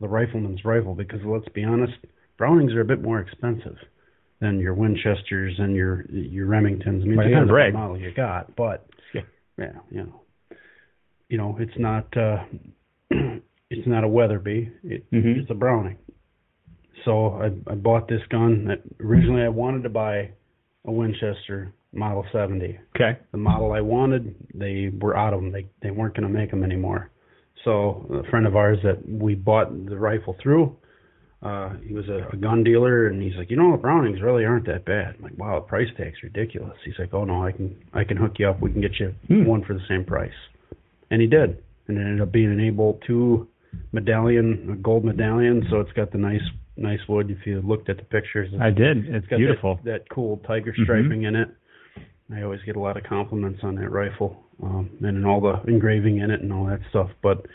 the 0.00 0.08
rifleman's 0.08 0.64
rifle 0.64 0.94
because 0.94 1.20
let's 1.24 1.48
be 1.48 1.64
honest, 1.64 1.92
Brownings 2.38 2.72
are 2.72 2.80
a 2.80 2.84
bit 2.86 3.02
more 3.02 3.20
expensive 3.20 3.76
than 4.40 4.58
your 4.58 4.72
Winchesters 4.72 5.54
and 5.58 5.74
your 5.76 6.06
your 6.10 6.46
Remingtons. 6.46 7.02
I 7.02 7.04
mean, 7.04 7.16
Well, 7.16 7.26
it 7.26 7.30
you 7.30 7.34
depends 7.34 7.50
on 7.50 7.72
the 7.72 7.78
model 7.78 7.98
you 7.98 8.12
got, 8.14 8.56
but 8.56 8.86
Yeah. 9.12 9.22
yeah, 9.58 9.72
you 9.90 10.02
know, 10.04 10.20
you 11.28 11.36
know, 11.36 11.56
it's 11.60 11.78
not 11.78 12.16
uh, 12.16 12.44
it's 13.10 13.86
not 13.86 14.04
a 14.04 14.08
Weatherby. 14.08 14.72
It, 14.84 15.10
Mhm. 15.10 15.40
It's 15.42 15.50
a 15.50 15.54
Browning. 15.54 15.98
So 17.04 17.28
I 17.40 17.46
I 17.70 17.74
bought 17.74 18.08
this 18.08 18.20
gun. 18.30 18.66
That 18.66 18.80
originally 19.00 19.42
I 19.42 19.48
wanted 19.48 19.82
to 19.84 19.88
buy 19.88 20.30
a 20.86 20.92
Winchester 20.92 21.72
Model 21.92 22.24
70 22.32 22.78
Okay. 22.96 23.18
the 23.32 23.38
model 23.38 23.72
I 23.72 23.80
wanted, 23.80 24.34
they 24.54 24.90
were 25.00 25.16
out 25.16 25.34
of 25.34 25.40
them. 25.40 25.50
They 25.52 25.66
they 25.82 25.90
weren't 25.90 26.14
going 26.16 26.26
to 26.32 26.32
make 26.32 26.50
them 26.50 26.62
anymore. 26.62 27.10
So 27.64 28.06
a 28.24 28.30
friend 28.30 28.46
of 28.46 28.56
ours 28.56 28.78
that 28.84 29.06
we 29.08 29.34
bought 29.34 29.68
the 29.86 29.98
rifle 29.98 30.34
through, 30.42 30.76
uh, 31.42 31.70
he 31.86 31.92
was 31.92 32.08
a, 32.08 32.28
a 32.32 32.36
gun 32.36 32.64
dealer, 32.64 33.08
and 33.08 33.20
he's 33.22 33.34
like, 33.36 33.50
you 33.50 33.56
know, 33.56 33.72
the 33.72 33.76
Brownings 33.78 34.22
really 34.22 34.44
aren't 34.46 34.66
that 34.66 34.84
bad. 34.86 35.16
I'm 35.18 35.22
like, 35.22 35.36
wow, 35.36 35.56
the 35.56 35.66
price 35.66 35.88
tag's 35.98 36.22
ridiculous. 36.22 36.76
He's 36.84 36.94
like, 36.98 37.12
oh 37.12 37.24
no, 37.24 37.44
I 37.44 37.52
can 37.52 37.76
I 37.92 38.04
can 38.04 38.16
hook 38.16 38.34
you 38.38 38.48
up. 38.48 38.60
We 38.62 38.70
can 38.72 38.80
get 38.80 38.98
you 39.00 39.14
Hmm. 39.28 39.44
one 39.44 39.64
for 39.64 39.74
the 39.74 39.84
same 39.88 40.04
price, 40.04 40.38
and 41.10 41.20
he 41.20 41.26
did, 41.26 41.62
and 41.88 41.98
it 41.98 42.00
ended 42.02 42.20
up 42.22 42.32
being 42.32 42.52
an 42.52 42.60
A 42.60 42.70
bolt 42.70 43.00
two 43.06 43.48
medallion, 43.92 44.70
a 44.72 44.76
gold 44.76 45.04
medallion. 45.04 45.66
So 45.70 45.80
it's 45.80 45.92
got 45.92 46.12
the 46.12 46.18
nice 46.18 46.42
nice 46.80 47.00
wood. 47.08 47.30
If 47.30 47.46
you 47.46 47.60
looked 47.62 47.88
at 47.88 47.96
the 47.98 48.04
pictures, 48.04 48.52
I 48.60 48.70
did. 48.70 49.06
It's 49.06 49.26
got 49.26 49.36
beautiful. 49.36 49.78
That, 49.84 49.90
that 49.90 50.10
cool 50.10 50.38
tiger 50.46 50.74
striping 50.82 51.24
in 51.24 51.36
it. 51.36 51.48
I 52.34 52.42
always 52.42 52.60
get 52.64 52.76
a 52.76 52.80
lot 52.80 52.96
of 52.96 53.02
compliments 53.04 53.60
on 53.62 53.74
that 53.76 53.90
rifle, 53.90 54.36
um, 54.62 54.90
and 55.02 55.26
all 55.26 55.40
the 55.40 55.60
engraving 55.70 56.18
in 56.18 56.30
it 56.30 56.40
and 56.40 56.52
all 56.52 56.66
that 56.66 56.80
stuff. 56.90 57.10
But 57.22 57.46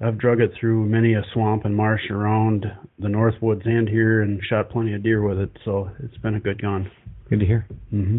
I've 0.00 0.18
drug 0.18 0.40
it 0.40 0.52
through 0.58 0.86
many 0.86 1.14
a 1.14 1.22
swamp 1.32 1.64
and 1.64 1.74
marsh 1.74 2.02
around 2.10 2.66
the 2.98 3.08
Northwoods 3.08 3.66
and 3.66 3.88
here, 3.88 4.22
and 4.22 4.40
shot 4.48 4.70
plenty 4.70 4.94
of 4.94 5.02
deer 5.02 5.22
with 5.22 5.38
it. 5.38 5.50
So 5.64 5.90
it's 6.02 6.16
been 6.18 6.34
a 6.34 6.40
good 6.40 6.60
gun. 6.60 6.90
Good 7.30 7.40
to 7.40 7.46
hear. 7.46 7.66
Mm-hmm. 7.92 8.18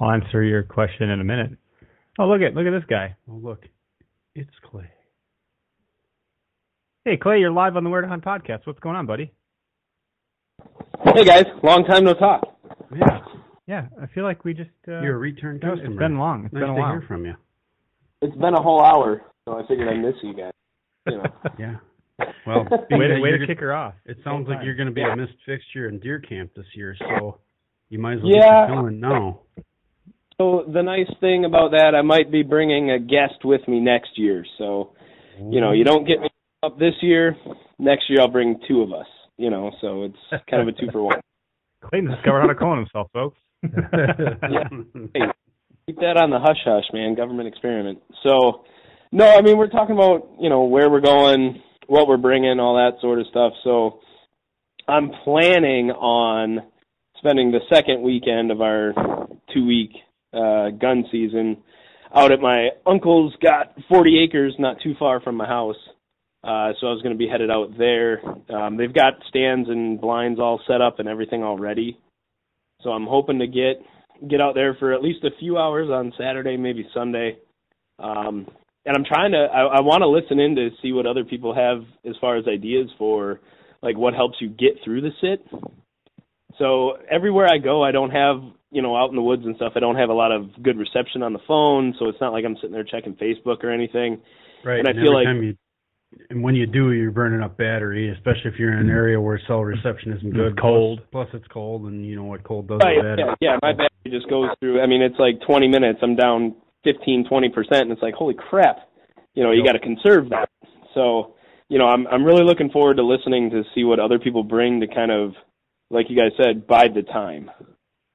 I'll 0.00 0.12
answer 0.12 0.42
your 0.42 0.62
question 0.62 1.10
in 1.10 1.20
a 1.20 1.24
minute. 1.24 1.50
Oh, 2.18 2.26
look 2.26 2.40
at 2.42 2.54
look 2.54 2.66
at 2.66 2.78
this 2.78 2.88
guy. 2.88 3.16
Oh 3.28 3.34
look, 3.34 3.64
it's 4.34 4.50
Clay. 4.70 4.90
Hey, 7.04 7.16
Clay, 7.16 7.38
you're 7.38 7.50
live 7.50 7.76
on 7.76 7.84
the 7.84 7.90
Where 7.90 8.02
to 8.02 8.08
Hunt 8.08 8.24
podcast. 8.24 8.66
What's 8.66 8.80
going 8.80 8.96
on, 8.96 9.06
buddy? 9.06 9.32
Hey 11.04 11.24
guys, 11.24 11.44
long 11.62 11.84
time 11.84 12.04
no 12.04 12.14
talk. 12.14 12.42
Yeah, 12.94 13.20
Yeah, 13.66 13.86
I 14.02 14.06
feel 14.14 14.24
like 14.24 14.44
we 14.44 14.54
just. 14.54 14.70
Uh, 14.86 15.00
you're 15.00 15.14
a 15.16 15.18
return 15.18 15.60
customer. 15.60 15.84
It's 15.90 15.98
been 15.98 16.18
long. 16.18 16.44
It's 16.46 16.54
nice 16.54 16.62
been 16.62 16.70
a 16.70 16.74
to 16.74 16.80
while. 16.80 16.90
hear 16.92 17.04
from 17.06 17.24
you. 17.26 17.34
It's 18.22 18.36
been 18.36 18.54
a 18.54 18.62
whole 18.62 18.82
hour, 18.82 19.22
so 19.44 19.58
I 19.58 19.66
figured 19.66 19.88
I'd 19.88 20.00
miss 20.02 20.14
you 20.22 20.34
guys. 20.34 20.52
You 21.06 21.18
know. 21.18 21.24
Yeah. 21.58 21.76
Well, 22.46 22.64
way 22.90 23.06
to, 23.08 23.20
way 23.20 23.30
to 23.38 23.46
kick 23.46 23.60
her 23.60 23.72
off. 23.72 23.94
It 24.04 24.18
sounds 24.24 24.48
like 24.48 24.58
time. 24.58 24.66
you're 24.66 24.74
going 24.74 24.88
to 24.88 24.92
be 24.94 25.02
Yeah. 25.02 25.12
a 25.12 25.16
missed 25.16 25.34
fixture 25.46 25.88
in 25.88 26.00
deer 26.00 26.18
camp 26.18 26.50
this 26.56 26.66
year, 26.74 26.96
so 26.98 27.38
you 27.90 27.98
might 28.00 28.14
as 28.14 28.22
well 28.22 28.32
Yeah. 28.32 28.40
get 28.40 28.68
your 28.68 28.76
filling 28.82 29.00
now. 29.00 29.40
So 30.40 30.64
the 30.72 30.82
nice 30.82 31.10
thing 31.20 31.44
about 31.44 31.70
that, 31.72 31.94
I 31.94 32.02
might 32.02 32.30
be 32.32 32.42
bringing 32.42 32.90
a 32.90 32.98
guest 32.98 33.44
with 33.44 33.66
me 33.68 33.78
next 33.80 34.10
year. 34.18 34.44
So 34.58 34.94
you 35.40 35.60
know, 35.60 35.70
you 35.72 35.84
don't 35.84 36.04
get 36.06 36.20
me 36.20 36.28
up 36.64 36.78
this 36.78 36.94
year. 37.02 37.36
Next 37.78 38.10
year, 38.10 38.20
I'll 38.20 38.28
bring 38.28 38.58
two 38.66 38.82
of 38.82 38.92
us. 38.92 39.06
You 39.38 39.50
know, 39.50 39.70
so 39.80 40.04
it's 40.04 40.44
kind 40.50 40.68
of 40.68 40.68
a 40.68 40.78
two 40.78 40.90
for 40.92 41.02
one. 41.02 41.20
Clayton 41.84 42.10
discovered 42.10 42.40
how 42.40 42.46
to 42.48 42.54
clone 42.54 42.78
himself, 42.78 43.08
folks. 43.12 43.38
Hey, 45.14 45.22
keep 45.86 45.96
that 45.96 46.16
on 46.16 46.30
the 46.30 46.38
hush 46.38 46.58
hush, 46.64 46.84
man. 46.92 47.14
Government 47.14 47.48
experiment. 47.48 48.00
So, 48.22 48.64
no, 49.10 49.26
I 49.26 49.40
mean 49.40 49.56
we're 49.56 49.68
talking 49.68 49.94
about 49.94 50.28
you 50.40 50.50
know 50.50 50.64
where 50.64 50.90
we're 50.90 51.00
going, 51.00 51.62
what 51.86 52.08
we're 52.08 52.18
bringing, 52.18 52.60
all 52.60 52.76
that 52.76 53.00
sort 53.00 53.20
of 53.20 53.26
stuff. 53.28 53.52
So, 53.64 54.00
I'm 54.86 55.10
planning 55.24 55.90
on 55.90 56.60
spending 57.18 57.52
the 57.52 57.60
second 57.72 58.02
weekend 58.02 58.50
of 58.50 58.60
our 58.60 58.92
two 59.54 59.66
week 59.66 59.92
uh, 60.32 60.70
gun 60.70 61.04
season 61.10 61.58
out 62.14 62.32
at 62.32 62.40
my 62.40 62.70
uncle's 62.86 63.34
got 63.42 63.74
40 63.88 64.22
acres 64.24 64.54
not 64.58 64.76
too 64.82 64.94
far 64.98 65.20
from 65.20 65.36
my 65.36 65.46
house. 65.46 65.76
Uh, 66.44 66.72
so 66.80 66.86
I 66.86 66.92
was 66.92 67.02
going 67.02 67.14
to 67.14 67.18
be 67.18 67.28
headed 67.28 67.50
out 67.50 67.76
there. 67.76 68.20
Um, 68.48 68.76
they've 68.76 68.94
got 68.94 69.14
stands 69.28 69.68
and 69.68 70.00
blinds 70.00 70.38
all 70.38 70.60
set 70.66 70.80
up 70.80 70.98
and 71.00 71.08
everything 71.08 71.42
already. 71.42 71.98
So 72.82 72.90
I'm 72.90 73.06
hoping 73.06 73.40
to 73.40 73.46
get 73.46 73.82
get 74.28 74.40
out 74.40 74.54
there 74.54 74.74
for 74.74 74.92
at 74.92 75.02
least 75.02 75.24
a 75.24 75.36
few 75.38 75.58
hours 75.58 75.90
on 75.90 76.12
Saturday, 76.18 76.56
maybe 76.56 76.88
Sunday. 76.92 77.38
Um, 77.98 78.46
and 78.84 78.96
I'm 78.96 79.04
trying 79.04 79.32
to 79.32 79.38
I, 79.38 79.78
I 79.78 79.80
want 79.80 80.02
to 80.02 80.08
listen 80.08 80.38
in 80.38 80.54
to 80.56 80.70
see 80.80 80.92
what 80.92 81.06
other 81.06 81.24
people 81.24 81.54
have 81.54 81.82
as 82.08 82.16
far 82.20 82.36
as 82.36 82.46
ideas 82.46 82.88
for 82.98 83.40
like 83.82 83.96
what 83.96 84.14
helps 84.14 84.36
you 84.40 84.48
get 84.48 84.78
through 84.84 85.02
the 85.02 85.10
sit. 85.20 85.44
So 86.58 86.98
everywhere 87.10 87.46
I 87.46 87.58
go, 87.58 87.82
I 87.82 87.92
don't 87.92 88.10
have 88.10 88.36
you 88.70 88.82
know 88.82 88.96
out 88.96 89.10
in 89.10 89.16
the 89.16 89.22
woods 89.22 89.42
and 89.44 89.56
stuff. 89.56 89.72
I 89.76 89.80
don't 89.80 89.96
have 89.96 90.08
a 90.08 90.14
lot 90.14 90.32
of 90.32 90.62
good 90.62 90.78
reception 90.78 91.22
on 91.22 91.32
the 91.32 91.40
phone, 91.46 91.94
so 91.98 92.08
it's 92.08 92.20
not 92.20 92.32
like 92.32 92.44
I'm 92.44 92.56
sitting 92.56 92.72
there 92.72 92.84
checking 92.84 93.14
Facebook 93.14 93.64
or 93.64 93.70
anything. 93.70 94.20
Right. 94.64 94.78
And 94.78 94.88
I 94.88 94.92
and 94.92 95.00
feel 95.00 95.12
every 95.12 95.16
like 95.16 95.26
time 95.26 95.42
you, 95.42 95.56
and 96.30 96.42
when 96.42 96.54
you 96.54 96.66
do, 96.66 96.92
you're 96.92 97.10
burning 97.10 97.42
up 97.42 97.56
battery, 97.56 98.10
especially 98.10 98.50
if 98.50 98.58
you're 98.58 98.72
in 98.72 98.78
an 98.78 98.86
mm-hmm. 98.86 98.96
area 98.96 99.20
where 99.20 99.40
cell 99.46 99.62
reception 99.62 100.12
isn't 100.12 100.28
mm-hmm. 100.28 100.36
good. 100.36 100.52
It's 100.52 100.60
cold. 100.60 101.00
Plus, 101.12 101.28
plus 101.30 101.40
it's 101.40 101.52
cold, 101.52 101.84
and 101.84 102.06
you 102.06 102.16
know 102.16 102.24
what 102.24 102.44
cold 102.44 102.68
does 102.68 102.80
Right, 102.82 102.96
to 102.96 103.02
battery. 103.02 103.24
yeah, 103.40 103.52
yeah, 103.52 103.58
my 103.62 103.72
battery 103.72 104.10
just 104.10 104.28
goes 104.28 104.48
through. 104.60 104.80
I 104.80 104.86
mean, 104.86 105.02
it's 105.02 105.18
like 105.18 105.40
20 105.46 105.68
minutes. 105.68 105.98
I'm 106.02 106.16
down 106.16 106.56
15, 106.84 107.28
20 107.28 107.48
percent, 107.50 107.82
and 107.82 107.92
it's 107.92 108.02
like, 108.02 108.14
holy 108.14 108.34
crap! 108.34 108.88
You 109.34 109.44
know, 109.44 109.52
you 109.52 109.64
got 109.64 109.72
to 109.72 109.78
conserve 109.78 110.30
that. 110.30 110.48
So, 110.94 111.34
you 111.68 111.78
know, 111.78 111.86
I'm 111.86 112.06
I'm 112.06 112.24
really 112.24 112.44
looking 112.44 112.70
forward 112.70 112.96
to 112.96 113.04
listening 113.04 113.50
to 113.50 113.62
see 113.74 113.84
what 113.84 114.00
other 114.00 114.18
people 114.18 114.42
bring 114.42 114.80
to 114.80 114.86
kind 114.86 115.10
of, 115.10 115.32
like 115.90 116.06
you 116.08 116.16
guys 116.16 116.32
said, 116.42 116.66
bide 116.66 116.94
the 116.94 117.02
time. 117.02 117.50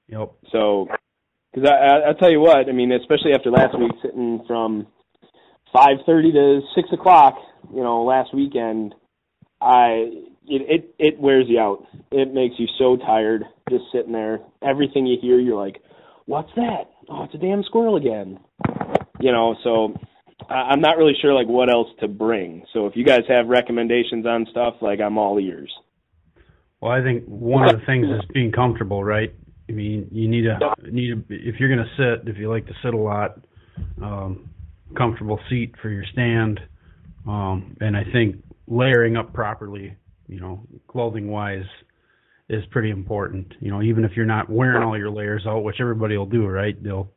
Yep. 0.08 0.34
So, 0.52 0.88
because 1.54 1.70
I, 1.70 1.74
I 1.74 2.10
I 2.10 2.14
tell 2.20 2.32
you 2.32 2.40
what, 2.40 2.68
I 2.68 2.72
mean, 2.72 2.92
especially 2.92 3.34
after 3.34 3.52
last 3.52 3.78
week, 3.78 3.92
sitting 4.02 4.44
from 4.48 4.88
5:30 5.74 6.34
to 6.34 6.62
six 6.76 6.90
o'clock, 6.92 7.36
you 7.74 7.82
know, 7.82 8.04
last 8.04 8.34
weekend, 8.34 8.96
I 9.62 10.12
it, 10.48 10.62
it 10.70 10.96
it 11.00 11.20
wears 11.20 11.46
you 11.48 11.60
out. 11.60 11.86
It 12.12 12.34
makes 12.34 12.56
you 12.58 12.68
so 12.78 12.98
tired 12.98 13.44
just 13.70 13.86
sitting 13.92 14.12
there. 14.12 14.40
Everything 14.62 15.06
you 15.06 15.18
hear, 15.22 15.40
you're 15.40 15.62
like, 15.62 15.82
"What's 16.26 16.54
that? 16.56 16.90
Oh, 17.10 17.24
it's 17.24 17.34
a 17.34 17.38
damn 17.38 17.64
squirrel 17.64 17.96
again." 17.96 18.40
You 19.20 19.32
know, 19.32 19.56
so 19.64 19.96
I- 20.50 20.70
I'm 20.72 20.82
not 20.82 20.98
really 20.98 21.16
sure 21.22 21.34
like 21.34 21.48
what 21.48 21.70
else 21.70 21.88
to 22.02 22.08
bring. 22.08 22.64
So 22.74 22.88
if 22.88 22.96
you 22.96 23.06
guys 23.06 23.22
have 23.28 23.48
recommendations 23.48 24.26
on 24.26 24.46
stuff, 24.52 24.76
like 24.82 25.00
I'm 25.00 25.18
all 25.18 25.40
ears. 25.40 25.72
Well, 26.82 26.92
I 26.92 27.02
think 27.02 27.24
one 27.26 27.64
of 27.74 27.80
the 27.80 27.86
things 27.86 28.08
is 28.08 28.26
being 28.34 28.52
comfortable, 28.52 29.04
right? 29.04 29.34
I 29.70 29.72
mean, 29.72 30.10
you 30.12 30.28
need 30.28 30.46
a 30.46 30.60
need 30.84 31.14
a 31.14 31.18
if 31.30 31.56
you're 31.60 31.74
going 31.74 31.88
to 31.88 31.96
sit, 31.96 32.28
if 32.28 32.38
you 32.38 32.50
like 32.50 32.68
to 32.68 32.74
sit 32.84 32.94
a 32.94 32.98
lot, 32.98 33.40
um, 34.02 34.50
comfortable 34.94 35.40
seat 35.50 35.76
for 35.82 35.90
your 35.90 36.06
stand, 36.12 36.60
um, 37.28 37.76
and 37.80 37.96
I 37.96 38.04
think 38.12 38.38
layering 38.68 39.18
up 39.18 39.34
properly, 39.34 39.96
you 40.28 40.40
know, 40.40 40.62
clothing 40.88 41.30
wise, 41.30 41.66
is 42.50 42.64
pretty 42.72 42.90
important. 42.90 43.54
You 43.60 43.72
know, 43.72 43.82
even 43.82 44.04
if 44.04 44.12
you're 44.16 44.26
not 44.26 44.50
wearing 44.50 44.84
all 44.84 44.98
your 44.98 45.10
layers 45.10 45.44
out, 45.48 45.64
which 45.64 45.78
everybody 45.80 46.18
will 46.18 46.26
do, 46.26 46.46
right? 46.46 46.82
They'll 46.82 47.10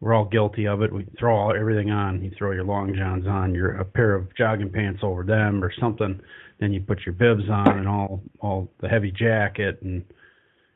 we're 0.00 0.14
all 0.14 0.24
guilty 0.24 0.66
of 0.66 0.82
it. 0.82 0.92
We 0.92 1.06
throw 1.16 1.36
all, 1.36 1.54
everything 1.56 1.92
on. 1.92 2.24
You 2.24 2.32
throw 2.36 2.50
your 2.50 2.64
long 2.64 2.92
johns 2.92 3.24
on, 3.24 3.54
your 3.54 3.76
a 3.76 3.84
pair 3.84 4.16
of 4.16 4.34
jogging 4.36 4.70
pants 4.70 5.00
over 5.04 5.22
them 5.22 5.62
or 5.62 5.72
something. 5.80 6.20
Then 6.58 6.72
you 6.72 6.80
put 6.80 7.06
your 7.06 7.12
bibs 7.12 7.48
on 7.48 7.78
and 7.78 7.88
all 7.88 8.20
all 8.40 8.68
the 8.80 8.88
heavy 8.88 9.12
jacket 9.12 9.78
and 9.82 10.04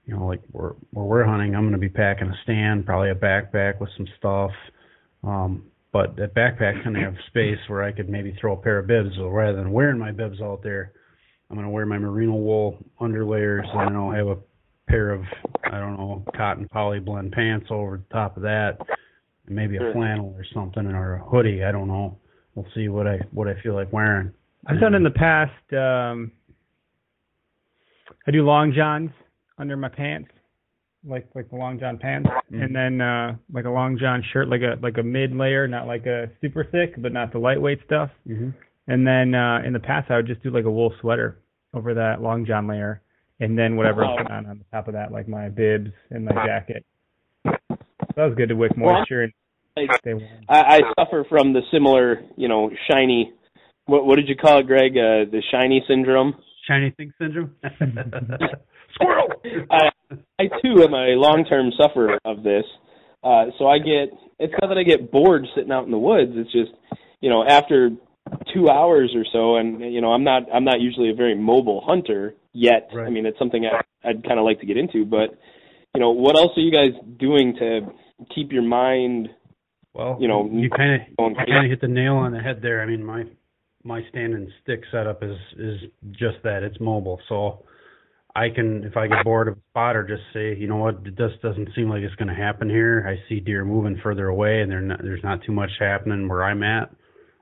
you 0.04 0.14
know 0.14 0.26
like 0.26 0.42
where 0.52 0.74
where 0.92 1.04
we're 1.04 1.24
hunting, 1.24 1.56
I'm 1.56 1.62
going 1.62 1.72
to 1.72 1.78
be 1.78 1.88
packing 1.88 2.28
a 2.28 2.34
stand, 2.44 2.86
probably 2.86 3.10
a 3.10 3.16
backpack 3.16 3.80
with 3.80 3.90
some 3.96 4.06
stuff. 4.16 4.52
Um, 5.24 5.64
but 5.96 6.14
that 6.16 6.34
backpack 6.34 6.82
can 6.82 6.94
have 6.94 7.14
space 7.28 7.58
where 7.68 7.82
I 7.82 7.90
could 7.90 8.10
maybe 8.10 8.36
throw 8.38 8.52
a 8.52 8.56
pair 8.56 8.78
of 8.78 8.86
bibs. 8.86 9.16
So 9.16 9.28
rather 9.28 9.56
than 9.56 9.72
wearing 9.72 9.98
my 9.98 10.12
bibs 10.12 10.42
out 10.42 10.62
there, 10.62 10.92
I'm 11.48 11.56
going 11.56 11.66
to 11.66 11.70
wear 11.70 11.86
my 11.86 11.96
merino 11.96 12.34
wool 12.34 12.76
underlayers 13.00 13.66
and 13.74 13.88
then 13.88 13.96
I'll 13.96 14.10
have 14.10 14.26
a 14.26 14.36
pair 14.88 15.10
of 15.10 15.22
I 15.64 15.80
don't 15.80 15.96
know 15.96 16.22
cotton 16.36 16.68
poly 16.70 17.00
blend 17.00 17.32
pants 17.32 17.68
over 17.70 17.96
the 17.96 18.14
top 18.14 18.36
of 18.36 18.42
that 18.42 18.76
and 19.46 19.56
maybe 19.56 19.76
a 19.76 19.92
flannel 19.94 20.34
or 20.36 20.44
something 20.52 20.84
or 20.86 21.14
a 21.14 21.24
hoodie. 21.24 21.64
I 21.64 21.72
don't 21.72 21.88
know. 21.88 22.18
We'll 22.54 22.66
see 22.74 22.88
what 22.88 23.06
I 23.06 23.20
what 23.30 23.48
I 23.48 23.58
feel 23.62 23.72
like 23.72 23.90
wearing. 23.90 24.32
I've 24.66 24.80
done 24.80 24.94
in 24.94 25.02
the 25.02 25.10
past. 25.10 25.72
Um, 25.72 26.30
I 28.26 28.32
do 28.32 28.44
long 28.44 28.74
johns 28.76 29.12
under 29.56 29.78
my 29.78 29.88
pants, 29.88 30.30
like 31.06 31.26
like 31.34 31.48
the 31.50 31.56
long 31.56 31.78
john 31.78 31.98
pants, 31.98 32.28
Mhm. 32.52 32.64
and 32.64 32.74
then 32.76 33.00
uh, 33.00 33.36
like 33.52 33.64
a 33.64 33.70
long 33.70 33.96
john 33.98 34.22
shirt, 34.32 34.48
like 34.48 34.62
a 34.62 34.76
like 34.82 34.98
a 34.98 35.02
mid 35.02 35.34
layer, 35.34 35.66
not 35.68 35.86
like 35.86 36.06
a 36.06 36.30
super 36.40 36.64
thick, 36.64 36.94
but 37.00 37.12
not 37.12 37.32
the 37.32 37.38
lightweight 37.38 37.80
stuff. 37.86 38.10
Mm-hmm. 38.28 38.50
And 38.88 39.06
then 39.06 39.34
uh, 39.34 39.62
in 39.66 39.72
the 39.72 39.80
past, 39.80 40.10
I 40.10 40.16
would 40.16 40.26
just 40.26 40.42
do 40.42 40.50
like 40.50 40.64
a 40.64 40.70
wool 40.70 40.92
sweater 41.00 41.38
over 41.74 41.94
that 41.94 42.20
long 42.22 42.44
john 42.46 42.66
layer, 42.66 43.02
and 43.40 43.58
then 43.58 43.76
whatever 43.76 44.04
Oh. 44.04 44.14
I 44.14 44.22
put 44.22 44.30
on 44.30 44.46
on 44.46 44.58
the 44.58 44.64
top 44.72 44.88
of 44.88 44.94
that, 44.94 45.12
like 45.12 45.28
my 45.28 45.48
bibs 45.48 45.90
and 46.10 46.24
my 46.24 46.32
jacket. 46.46 46.84
So 47.44 47.52
that 48.16 48.24
was 48.26 48.34
good 48.36 48.48
to 48.48 48.54
wick 48.56 48.72
Well, 48.76 48.94
moisture 48.98 49.22
and 49.24 49.32
I, 49.76 49.96
stay 49.98 50.14
warm. 50.14 50.28
I 50.48 50.80
suffer 50.98 51.24
from 51.28 51.52
the 51.52 51.60
similar, 51.70 52.22
you 52.36 52.48
know, 52.48 52.70
shiny. 52.90 53.32
What 53.86 54.06
what 54.06 54.16
did 54.16 54.28
you 54.28 54.36
call 54.36 54.58
it, 54.60 54.66
Greg? 54.66 54.92
Uh, 54.96 55.28
the 55.30 55.42
shiny 55.52 55.84
syndrome. 55.86 56.34
Shiny 56.66 56.90
thing 56.96 57.12
syndrome. 57.20 57.54
Squirrel. 58.94 59.28
I 59.70 59.90
I 60.38 60.44
too 60.62 60.82
am 60.82 60.94
a 60.94 61.16
long 61.16 61.44
term 61.48 61.70
sufferer 61.80 62.18
of 62.24 62.42
this. 62.42 62.64
Uh 63.22 63.46
so 63.58 63.66
I 63.66 63.78
get 63.78 64.10
it's 64.38 64.54
not 64.60 64.68
that 64.68 64.78
I 64.78 64.82
get 64.82 65.10
bored 65.10 65.46
sitting 65.54 65.72
out 65.72 65.84
in 65.84 65.90
the 65.90 65.98
woods, 65.98 66.32
it's 66.34 66.52
just 66.52 66.72
you 67.20 67.30
know, 67.30 67.44
after 67.46 67.90
two 68.52 68.68
hours 68.68 69.14
or 69.14 69.24
so 69.32 69.56
and 69.56 69.80
you 69.92 70.00
know, 70.00 70.12
I'm 70.12 70.24
not 70.24 70.42
I'm 70.52 70.64
not 70.64 70.80
usually 70.80 71.10
a 71.10 71.14
very 71.14 71.34
mobile 71.34 71.82
hunter 71.86 72.34
yet. 72.52 72.90
Right. 72.94 73.06
I 73.06 73.10
mean 73.10 73.26
it's 73.26 73.38
something 73.38 73.64
I 73.66 73.82
I'd 74.08 74.22
kinda 74.22 74.42
like 74.42 74.60
to 74.60 74.66
get 74.66 74.76
into, 74.76 75.04
but 75.04 75.38
you 75.94 76.00
know, 76.00 76.10
what 76.10 76.36
else 76.36 76.52
are 76.56 76.60
you 76.60 76.72
guys 76.72 76.92
doing 77.18 77.56
to 77.58 77.80
keep 78.34 78.52
your 78.52 78.62
mind 78.62 79.28
Well, 79.94 80.16
You 80.20 80.28
know, 80.28 80.48
you 80.52 80.70
kind 80.70 81.02
of 81.02 81.36
kind 81.36 81.64
of 81.64 81.70
hit 81.70 81.80
the 81.80 81.88
nail 81.88 82.16
on 82.16 82.32
the 82.32 82.40
head 82.40 82.60
there. 82.62 82.82
I 82.82 82.86
mean, 82.86 83.04
my 83.04 83.24
my 83.82 84.02
stand 84.10 84.34
and 84.34 84.48
stick 84.62 84.82
setup 84.90 85.22
is 85.22 85.36
is 85.58 85.78
just 86.12 86.42
that. 86.44 86.62
It's 86.62 86.78
mobile, 86.80 87.20
so 87.28 87.64
I 88.36 88.50
can 88.54 88.84
if 88.84 88.98
I 88.98 89.06
get 89.06 89.24
bored 89.24 89.48
of 89.48 89.54
a 89.56 89.60
spot 89.70 89.96
or 89.96 90.06
just 90.06 90.22
say, 90.34 90.54
you 90.54 90.68
know 90.68 90.76
what, 90.76 91.02
just 91.04 91.40
doesn't 91.40 91.70
seem 91.74 91.88
like 91.88 92.02
it's 92.02 92.14
going 92.16 92.28
to 92.28 92.34
happen 92.34 92.68
here. 92.68 93.06
I 93.08 93.16
see 93.28 93.40
deer 93.40 93.64
moving 93.64 93.98
further 94.02 94.28
away, 94.28 94.60
and 94.60 94.88
not, 94.88 95.02
there's 95.02 95.22
not 95.24 95.40
too 95.46 95.52
much 95.52 95.70
happening 95.80 96.28
where 96.28 96.44
I'm 96.44 96.62
at. 96.62 96.90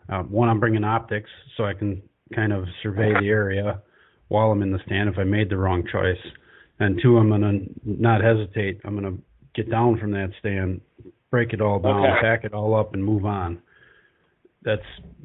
Uh, 0.08 0.22
one, 0.22 0.48
I'm 0.48 0.60
bringing 0.60 0.84
optics 0.84 1.30
so 1.56 1.64
I 1.64 1.74
can 1.74 2.00
kind 2.32 2.52
of 2.52 2.64
survey 2.82 3.12
the 3.20 3.28
area 3.28 3.82
while 4.28 4.52
I'm 4.52 4.62
in 4.62 4.70
the 4.70 4.78
stand 4.86 5.08
if 5.08 5.18
I 5.18 5.24
made 5.24 5.50
the 5.50 5.56
wrong 5.56 5.82
choice. 5.90 6.16
And 6.78 7.00
two, 7.02 7.18
I'm 7.18 7.28
gonna 7.28 7.60
not 7.84 8.22
hesitate. 8.22 8.80
I'm 8.84 8.94
gonna 8.94 9.16
get 9.54 9.70
down 9.70 9.98
from 9.98 10.12
that 10.12 10.30
stand, 10.38 10.80
break 11.30 11.52
it 11.52 11.60
all 11.60 11.80
down, 11.80 12.06
Okay. 12.06 12.20
pack 12.20 12.44
it 12.44 12.54
all 12.54 12.74
up, 12.78 12.94
and 12.94 13.04
move 13.04 13.24
on. 13.24 13.60
That's 14.62 14.82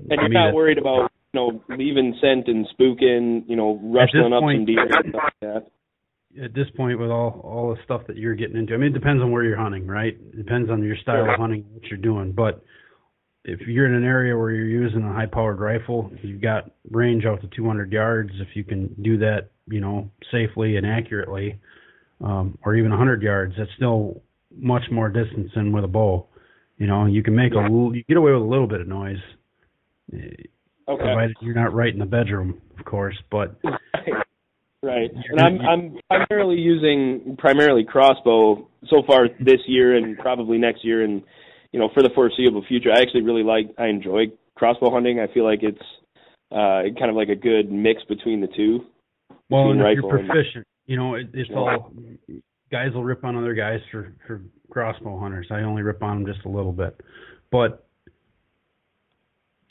and 0.10 0.20
you're 0.22 0.30
not 0.30 0.54
worried 0.54 0.80
about, 0.80 1.09
you 1.34 1.40
know, 1.40 1.64
leaving 1.78 2.16
scent 2.22 2.48
and 2.48 2.68
spooking, 2.78 3.44
you 3.48 3.56
know, 3.56 3.80
rustling 3.84 4.34
up 4.34 4.42
some 4.42 4.66
deer 4.66 4.82
and 4.82 5.10
stuff 5.10 5.22
like 5.24 5.34
that. 5.42 5.66
at 6.44 6.54
this 6.54 6.68
point 6.76 7.00
with 7.00 7.10
all 7.10 7.42
all 7.44 7.74
the 7.76 7.82
stuff 7.84 8.02
that 8.08 8.18
you're 8.18 8.36
getting 8.36 8.58
into. 8.58 8.74
I 8.74 8.78
mean, 8.78 8.92
it 8.92 8.94
depends 8.94 9.22
on 9.22 9.32
where 9.32 9.44
you're 9.44 9.58
hunting, 9.58 9.88
right? 9.88 10.14
It 10.14 10.38
depends 10.38 10.70
on 10.70 10.84
your 10.84 10.96
style 10.98 11.26
Sure. 11.26 11.34
of 11.34 11.40
hunting, 11.40 11.66
what 11.74 11.84
you're 11.90 11.98
doing. 12.00 12.32
But 12.32 12.64
if 13.46 13.62
you're 13.68 13.88
in 13.88 13.94
an 13.96 14.04
area 14.04 14.38
where 14.38 14.52
you're 14.52 14.68
using 14.68 15.02
a 15.04 15.14
high-powered 15.14 15.60
rifle, 15.60 16.12
you've 16.22 16.42
got 16.42 16.72
range 16.92 17.26
out 17.26 17.42
to 17.42 17.48
200 17.48 17.92
yards. 17.92 18.32
If 18.40 18.56
you 18.56 18.64
can 18.64 18.94
do 19.02 19.18
that, 19.20 19.50
you 19.68 19.80
know, 19.82 20.10
safely 20.32 20.76
and 20.78 20.86
accurately, 20.86 21.58
um, 22.22 22.58
or 22.64 22.76
even 22.76 22.92
100 22.92 23.22
yards, 23.24 23.56
that's 23.58 23.72
still 23.76 24.22
much 24.56 24.84
more 24.92 25.10
distance 25.10 25.52
than 25.56 25.72
with 25.72 25.84
a 25.84 25.88
bow. 25.88 26.28
You 26.78 26.88
know, 26.88 27.06
you 27.06 27.24
can 27.24 27.36
make 27.36 27.54
a 27.54 27.62
you 27.70 28.04
get 28.08 28.18
away 28.18 28.32
with 28.34 28.42
a 28.42 28.46
little 28.46 28.68
bit 28.68 28.82
of 28.82 28.88
noise, 28.88 29.18
eh, 30.14 30.44
Okay. 30.90 31.04
provided 31.04 31.36
you're 31.42 31.54
not 31.54 31.74
right 31.74 31.94
in 31.94 32.00
the 32.00 32.06
bedroom, 32.06 32.62
of 32.78 32.86
course. 32.86 33.16
But 33.30 33.60
Right. 34.82 35.12
And 35.30 35.40
I'm 35.42 35.60
I'm 35.62 36.00
primarily 36.10 36.56
using 36.56 37.36
primarily 37.38 37.84
crossbow 37.84 38.70
so 38.90 39.04
far 39.06 39.28
this 39.40 39.60
year 39.68 39.98
and 39.98 40.18
probably 40.18 40.58
next 40.58 40.86
year 40.86 41.04
and 41.04 41.22
you 41.74 41.80
know 41.80 41.90
for 41.94 42.02
the 42.02 42.10
foreseeable 42.16 42.64
future. 42.66 42.90
I 42.90 43.02
actually 43.02 43.24
really 43.24 43.44
like 43.44 43.76
I 43.78 43.88
enjoy 43.88 44.28
crossbow 44.56 44.90
hunting. 44.90 45.20
I 45.20 45.32
feel 45.34 45.44
like 45.44 45.64
it's 45.64 45.82
uh 46.52 46.96
kind 46.98 47.10
of 47.10 47.16
like 47.16 47.28
a 47.28 47.36
good 47.36 47.70
mix 47.70 48.04
between 48.08 48.40
the 48.40 48.48
two. 48.48 48.86
Well, 49.50 49.72
and 49.72 49.82
if 49.82 49.86
you're 49.96 49.96
rifle 49.96 50.20
and- 50.20 50.30
proficient, 50.30 50.66
you 50.86 50.96
know, 50.96 51.16
it, 51.16 51.28
it's 51.34 51.50
all 51.54 51.92
guys 52.72 52.94
will 52.94 53.04
rip 53.04 53.26
on 53.26 53.36
other 53.36 53.54
guys 53.54 53.82
for 53.92 54.14
for 54.26 54.42
crossbow 54.72 55.20
hunters. 55.20 55.48
I 55.52 55.60
only 55.62 55.82
rip 55.82 56.02
on 56.02 56.24
them 56.24 56.34
just 56.34 56.46
a 56.46 56.50
little 56.50 56.72
bit, 56.72 57.02
but 57.52 57.89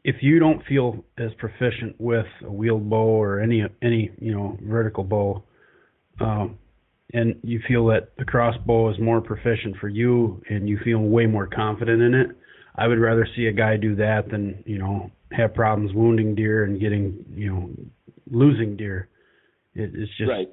if 0.08 0.22
you 0.22 0.38
don't 0.38 0.64
feel 0.64 1.04
as 1.18 1.30
proficient 1.36 1.94
with 1.98 2.24
a 2.42 2.50
wheeled 2.50 2.88
bow 2.88 3.22
or 3.22 3.40
any 3.40 3.62
any 3.82 4.10
you 4.18 4.32
know 4.32 4.56
vertical 4.62 5.04
bow, 5.04 5.42
um, 6.18 6.56
and 7.12 7.38
you 7.42 7.60
feel 7.68 7.86
that 7.88 8.12
the 8.16 8.24
crossbow 8.24 8.90
is 8.90 8.98
more 8.98 9.20
proficient 9.20 9.76
for 9.78 9.88
you 9.88 10.40
and 10.48 10.66
you 10.66 10.78
feel 10.82 11.00
way 11.00 11.26
more 11.26 11.46
confident 11.46 12.00
in 12.00 12.14
it, 12.14 12.28
I 12.74 12.86
would 12.88 12.98
rather 12.98 13.28
see 13.36 13.48
a 13.48 13.52
guy 13.52 13.76
do 13.76 13.96
that 13.96 14.30
than 14.30 14.64
you 14.64 14.78
know 14.78 15.10
have 15.32 15.52
problems 15.52 15.92
wounding 15.92 16.34
deer 16.34 16.64
and 16.64 16.80
getting 16.80 17.26
you 17.34 17.52
know 17.52 17.70
losing 18.30 18.78
deer. 18.78 19.10
It, 19.74 19.90
it's 19.92 20.16
just 20.16 20.30
right. 20.30 20.48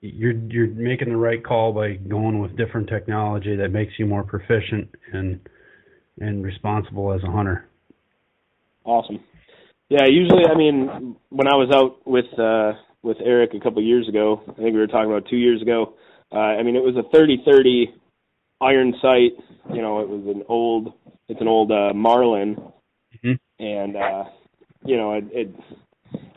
you're 0.00 0.32
you're 0.32 0.66
making 0.66 1.10
the 1.10 1.16
right 1.16 1.44
call 1.44 1.72
by 1.72 1.92
going 1.92 2.40
with 2.40 2.56
different 2.56 2.88
technology 2.88 3.54
that 3.54 3.68
makes 3.68 3.92
you 4.00 4.06
more 4.06 4.24
proficient 4.24 4.88
and 5.12 5.38
and 6.18 6.44
responsible 6.44 7.12
as 7.12 7.22
a 7.22 7.30
hunter. 7.30 7.69
Awesome. 8.84 9.20
Yeah, 9.88 10.06
usually, 10.06 10.44
I 10.46 10.56
mean, 10.56 11.16
when 11.30 11.48
I 11.48 11.56
was 11.56 11.70
out 11.74 12.06
with 12.06 12.26
uh, 12.38 12.72
with 13.02 13.16
Eric 13.24 13.50
a 13.54 13.60
couple 13.60 13.82
years 13.82 14.08
ago, 14.08 14.40
I 14.48 14.52
think 14.52 14.72
we 14.74 14.78
were 14.78 14.86
talking 14.86 15.10
about 15.10 15.28
two 15.28 15.36
years 15.36 15.60
ago. 15.62 15.94
Uh, 16.32 16.38
I 16.38 16.62
mean, 16.62 16.76
it 16.76 16.82
was 16.82 16.94
a 16.96 17.16
30-30 17.16 17.86
iron 18.60 18.94
sight. 19.02 19.32
You 19.74 19.82
know, 19.82 20.00
it 20.00 20.08
was 20.08 20.22
an 20.34 20.44
old, 20.48 20.92
it's 21.28 21.40
an 21.40 21.48
old 21.48 21.72
uh, 21.72 21.92
Marlin, 21.94 22.56
Mhm. 23.24 23.38
and 23.58 23.96
uh, 23.96 24.24
you 24.84 24.96
know, 24.96 25.14
it. 25.14 25.24
it 25.32 25.54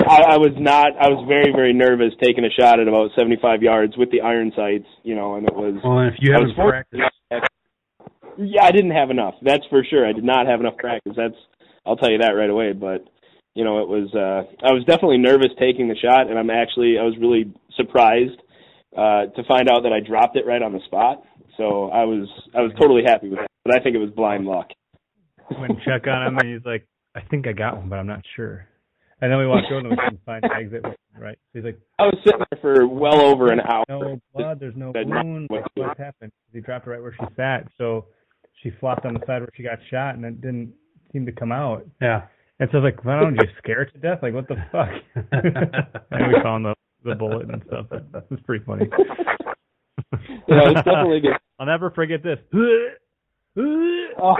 I, 0.05 0.33
I 0.33 0.37
was 0.37 0.51
not. 0.57 0.97
I 0.99 1.07
was 1.09 1.23
very, 1.27 1.51
very 1.53 1.71
nervous 1.73 2.13
taking 2.21 2.43
a 2.43 2.49
shot 2.49 2.79
at 2.79 2.87
about 2.87 3.11
75 3.17 3.61
yards 3.63 3.95
with 3.95 4.11
the 4.11 4.21
iron 4.21 4.51
sights. 4.55 4.87
You 5.03 5.15
know, 5.15 5.35
and 5.35 5.47
it 5.47 5.53
was. 5.55 5.75
Well, 5.83 5.99
and 5.99 6.13
if 6.13 6.15
you 6.19 6.33
haven't 6.33 6.55
practiced, 6.55 7.03
Yeah, 8.37 8.63
I 8.63 8.71
didn't 8.71 8.91
have 8.91 9.11
enough. 9.11 9.35
That's 9.41 9.65
for 9.69 9.83
sure. 9.83 10.05
I 10.07 10.11
did 10.11 10.23
not 10.25 10.47
have 10.47 10.59
enough 10.59 10.77
practice. 10.77 11.13
That's 11.15 11.37
I'll 11.85 11.95
tell 11.97 12.11
you 12.11 12.19
that 12.19 12.31
right 12.31 12.49
away. 12.49 12.73
But 12.73 13.05
you 13.55 13.63
know, 13.63 13.81
it 13.81 13.87
was 13.89 14.13
uh 14.15 14.65
I 14.65 14.71
was 14.73 14.83
definitely 14.85 15.17
nervous 15.19 15.51
taking 15.59 15.87
the 15.87 15.95
shot 15.95 16.29
and 16.29 16.37
I'm 16.39 16.49
actually 16.49 16.97
I 16.99 17.03
was 17.03 17.15
really 17.19 17.51
surprised 17.75 18.39
uh 18.97 19.27
to 19.35 19.43
find 19.47 19.69
out 19.69 19.83
that 19.83 19.93
I 19.93 19.99
dropped 19.99 20.35
it 20.37 20.45
right 20.45 20.61
on 20.61 20.73
the 20.73 20.79
spot. 20.85 21.23
So 21.57 21.89
I 21.89 22.03
was 22.05 22.27
I 22.55 22.61
was 22.61 22.71
totally 22.79 23.03
happy 23.05 23.29
with 23.29 23.39
that. 23.39 23.47
But 23.65 23.75
I 23.75 23.83
think 23.83 23.95
it 23.95 23.99
was 23.99 24.09
blind 24.11 24.45
luck. 24.45 24.67
Went 25.59 25.77
check 25.85 26.07
on 26.07 26.27
him, 26.27 26.37
and 26.39 26.53
he's 26.53 26.65
like, 26.65 26.87
"I 27.15 27.21
think 27.21 27.47
I 27.47 27.51
got 27.51 27.77
one, 27.77 27.89
but 27.89 27.99
I'm 27.99 28.07
not 28.07 28.21
sure." 28.35 28.65
And 29.21 29.31
then 29.31 29.37
we 29.39 29.45
walked 29.47 29.67
over 29.71 29.79
and 29.79 29.89
we 29.91 29.95
couldn't 29.97 30.25
find 30.25 30.43
the 30.43 30.53
exit. 30.53 30.83
Right? 31.17 31.37
So 31.53 31.59
he's 31.59 31.63
like, 31.63 31.79
I 31.99 32.03
was 32.03 32.17
sitting 32.25 32.41
there 32.49 32.59
for 32.59 32.87
well 32.87 33.21
over 33.21 33.51
an 33.51 33.59
hour. 33.61 33.83
"No 33.87 34.19
blood. 34.33 34.59
There's 34.59 34.75
no 34.75 34.91
wound. 34.95 35.47
what- 35.49 35.69
What 35.75 35.97
happened?" 35.97 36.31
He 36.51 36.59
dropped 36.61 36.87
it 36.87 36.89
right 36.89 37.01
where 37.01 37.13
she 37.13 37.25
sat. 37.35 37.67
So 37.77 38.05
she 38.63 38.71
flopped 38.79 39.05
on 39.05 39.13
the 39.13 39.19
side 39.27 39.41
where 39.41 39.49
she 39.55 39.63
got 39.63 39.77
shot, 39.91 40.15
and 40.15 40.25
it 40.25 40.41
didn't 40.41 40.73
seem 41.13 41.25
to 41.27 41.31
come 41.31 41.51
out. 41.53 41.85
yeah. 42.01 42.23
And 42.59 42.69
so 42.71 42.77
I 42.77 42.81
was 42.81 42.93
like, 42.93 43.05
"Why 43.05 43.19
don't 43.19 43.35
you 43.35 43.47
scare 43.57 43.81
it 43.83 43.91
to 43.93 43.99
death? 43.99 44.19
Like, 44.21 44.33
what 44.33 44.47
the 44.47 44.55
fuck?" 44.71 44.89
and 45.31 46.27
we 46.27 46.41
found 46.43 46.65
the 46.65 46.75
the 47.03 47.15
bullet 47.15 47.49
and 47.49 47.61
stuff. 47.67 47.87
It 47.91 48.03
was 48.29 48.39
pretty 48.45 48.65
funny. 48.65 48.85
Yeah, 50.47 50.69
it's 50.69 50.83
definitely 50.83 51.21
good. 51.21 51.37
I'll 51.59 51.65
never 51.65 51.89
forget 51.89 52.21
this. 52.23 52.37
Oh, 52.53 54.35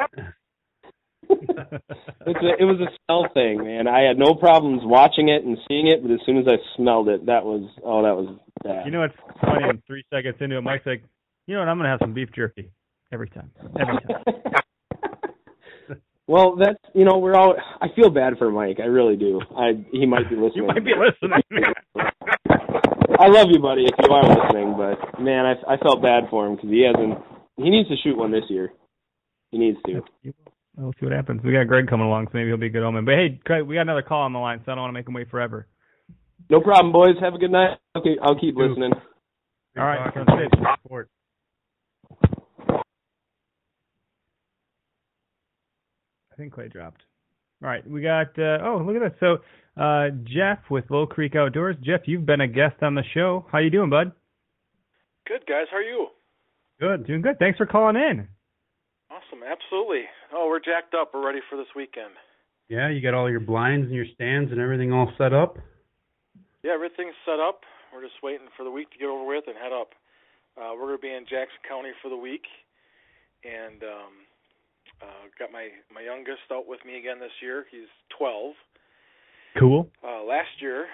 it's 1.30 1.50
a, 1.50 2.52
it 2.60 2.66
was 2.66 2.80
a 2.80 2.90
smell 3.06 3.28
thing, 3.34 3.64
man. 3.64 3.88
I 3.88 4.02
had 4.02 4.18
no 4.18 4.36
problems 4.36 4.82
watching 4.84 5.30
it 5.30 5.44
and 5.44 5.58
seeing 5.68 5.88
it, 5.88 6.02
but 6.04 6.12
as 6.12 6.20
soon 6.26 6.38
as 6.38 6.46
I 6.48 6.58
smelled 6.78 7.10
it, 7.10 7.26
that 7.26 7.44
was 7.44 7.70
oh, 7.84 8.04
that 8.04 8.16
was 8.16 8.38
bad. 8.64 8.86
You 8.86 8.92
know 8.92 9.00
what's 9.00 9.16
funny? 9.42 9.64
And 9.68 9.82
three 9.88 10.04
seconds 10.14 10.36
into 10.42 10.58
it, 10.58 10.62
Mike's 10.62 10.86
like, 10.86 11.04
"You 11.48 11.56
know 11.56 11.62
what? 11.62 11.70
I'm 11.70 11.78
gonna 11.78 11.90
have 11.90 12.00
some 12.02 12.14
beef 12.14 12.30
jerky 12.36 12.70
every 13.12 13.30
time. 13.30 13.52
Every 13.80 13.98
time." 14.08 14.54
Well, 16.34 16.56
that's 16.56 16.80
you 16.96 17.06
know 17.06 17.20
we're 17.20 17.36
all. 17.36 17.54
I 17.80 17.90
feel 17.96 18.10
bad 18.10 18.40
for 18.40 18.50
Mike. 18.50 18.80
I 18.82 18.88
really 18.88 19.16
do. 19.16 19.40
I 19.56 19.86
he 19.92 20.08
might 20.08 20.28
be 20.32 20.36
listening. 20.36 20.64
You 20.64 20.68
might 20.68 20.84
be 20.84 20.94
listening. 20.98 21.44
I 23.20 23.28
love 23.28 23.50
you, 23.52 23.60
buddy, 23.60 23.86
if 23.86 23.94
you 24.02 24.12
are 24.12 24.24
listening. 24.24 24.74
But 24.76 25.22
man, 25.22 25.46
I 25.46 25.74
I 25.74 25.78
felt 25.78 26.02
bad 26.02 26.24
for 26.32 26.48
him 26.48 26.56
because 26.56 26.72
he 26.72 26.90
hasn't. 26.90 27.20
He 27.58 27.70
needs 27.70 27.88
to 27.90 27.96
shoot 28.04 28.18
one 28.18 28.32
this 28.32 28.46
year. 28.50 28.74
He 29.52 29.60
needs 29.60 29.78
to. 29.86 30.02
We'll 30.76 30.94
see 31.00 31.06
what 31.06 31.14
happens. 31.14 31.42
We 31.44 31.54
got 31.54 31.68
Greg 31.68 31.88
coming 31.88 32.08
along, 32.08 32.26
so 32.26 32.32
maybe 32.34 32.48
he'll 32.48 32.58
be 32.58 32.66
a 32.66 32.70
good 32.72 32.82
omen. 32.82 33.06
But 33.06 33.14
hey, 33.14 33.40
Craig, 33.46 33.68
we 33.68 33.76
got 33.76 33.82
another 33.82 34.02
call 34.02 34.24
on 34.24 34.34
the 34.34 34.40
line, 34.40 34.60
so 34.66 34.72
I 34.72 34.76
don't 34.76 34.82
want 34.82 34.90
to 34.90 35.00
make 35.00 35.08
him 35.08 35.14
wait 35.14 35.30
forever. 35.30 35.68
No 36.50 36.62
problem, 36.62 36.92
boys. 36.92 37.14
Have 37.22 37.36
a 37.36 37.38
good 37.38 37.52
night. 37.52 37.78
Okay, 37.96 38.18
I'll 38.24 38.40
keep 38.40 38.56
listening. 38.56 38.92
All 39.78 39.86
right, 39.86 40.12
talking. 40.12 40.26
sounds 40.28 40.50
good. 40.50 40.68
Sport. 40.84 41.10
I 46.34 46.36
think 46.36 46.54
Clay 46.54 46.68
dropped. 46.68 47.04
All 47.62 47.70
right, 47.70 47.88
we 47.88 48.02
got. 48.02 48.38
Uh, 48.38 48.58
oh, 48.64 48.84
look 48.86 48.96
at 48.96 49.02
that. 49.02 49.16
So, 49.20 49.38
uh, 49.82 50.10
Jeff 50.24 50.60
with 50.70 50.86
Low 50.90 51.06
Creek 51.06 51.36
Outdoors. 51.36 51.76
Jeff, 51.84 52.02
you've 52.06 52.26
been 52.26 52.42
a 52.42 52.48
guest 52.48 52.82
on 52.82 52.96
the 52.96 53.04
show. 53.14 53.46
How 53.52 53.60
you 53.60 53.70
doing, 53.70 53.90
bud? 53.90 54.12
Good 55.28 55.46
guys, 55.48 55.68
how 55.72 55.78
are 55.78 55.82
you? 55.82 56.08
Good, 56.80 57.08
doing 57.08 57.22
good. 57.22 57.40
Thanks 57.40 57.58
for 57.58 57.66
calling 57.66 57.96
in. 57.96 58.28
Awesome, 59.10 59.44
absolutely. 59.46 60.04
Oh, 60.34 60.48
we're 60.50 60.60
jacked 60.60 60.94
up. 61.00 61.12
We're 61.14 61.26
ready 61.26 61.40
for 61.50 61.56
this 61.56 61.68
weekend. 61.76 62.12
Yeah, 62.68 62.90
you 62.90 63.02
got 63.02 63.14
all 63.14 63.30
your 63.30 63.40
blinds 63.40 63.86
and 63.86 63.96
your 63.96 64.08
stands 64.16 64.52
and 64.52 64.60
everything 64.60 64.92
all 64.92 65.14
set 65.18 65.34
up. 65.34 65.58
Yeah, 66.64 66.74
everything's 66.74 67.16
set 67.26 67.40
up. 67.40 67.62
We're 67.94 68.02
just 68.02 68.20
waiting 68.24 68.48
for 68.58 68.64
the 68.64 68.72
week 68.72 68.90
to 68.92 68.98
get 68.98 69.08
over 69.08 69.26
with 69.26 69.44
and 69.48 69.56
head 69.56 69.72
up. 69.72 69.92
Uh, 70.58 70.74
we're 70.74 70.88
going 70.88 70.98
to 70.98 71.02
be 71.02 71.14
in 71.14 71.24
Jackson 71.24 71.62
County 71.68 71.92
for 72.02 72.10
the 72.10 72.18
week, 72.18 72.44
and 73.46 73.84
um, 73.84 74.14
uh, 75.04 75.28
got 75.38 75.52
my 75.52 75.68
my 75.94 76.02
youngest 76.02 76.48
out 76.52 76.68
with 76.68 76.80
me 76.86 76.98
again 76.98 77.20
this 77.20 77.36
year. 77.42 77.66
He's 77.70 77.90
12. 78.18 78.54
Cool. 79.60 79.90
Uh, 80.04 80.24
last 80.24 80.50
year, 80.62 80.88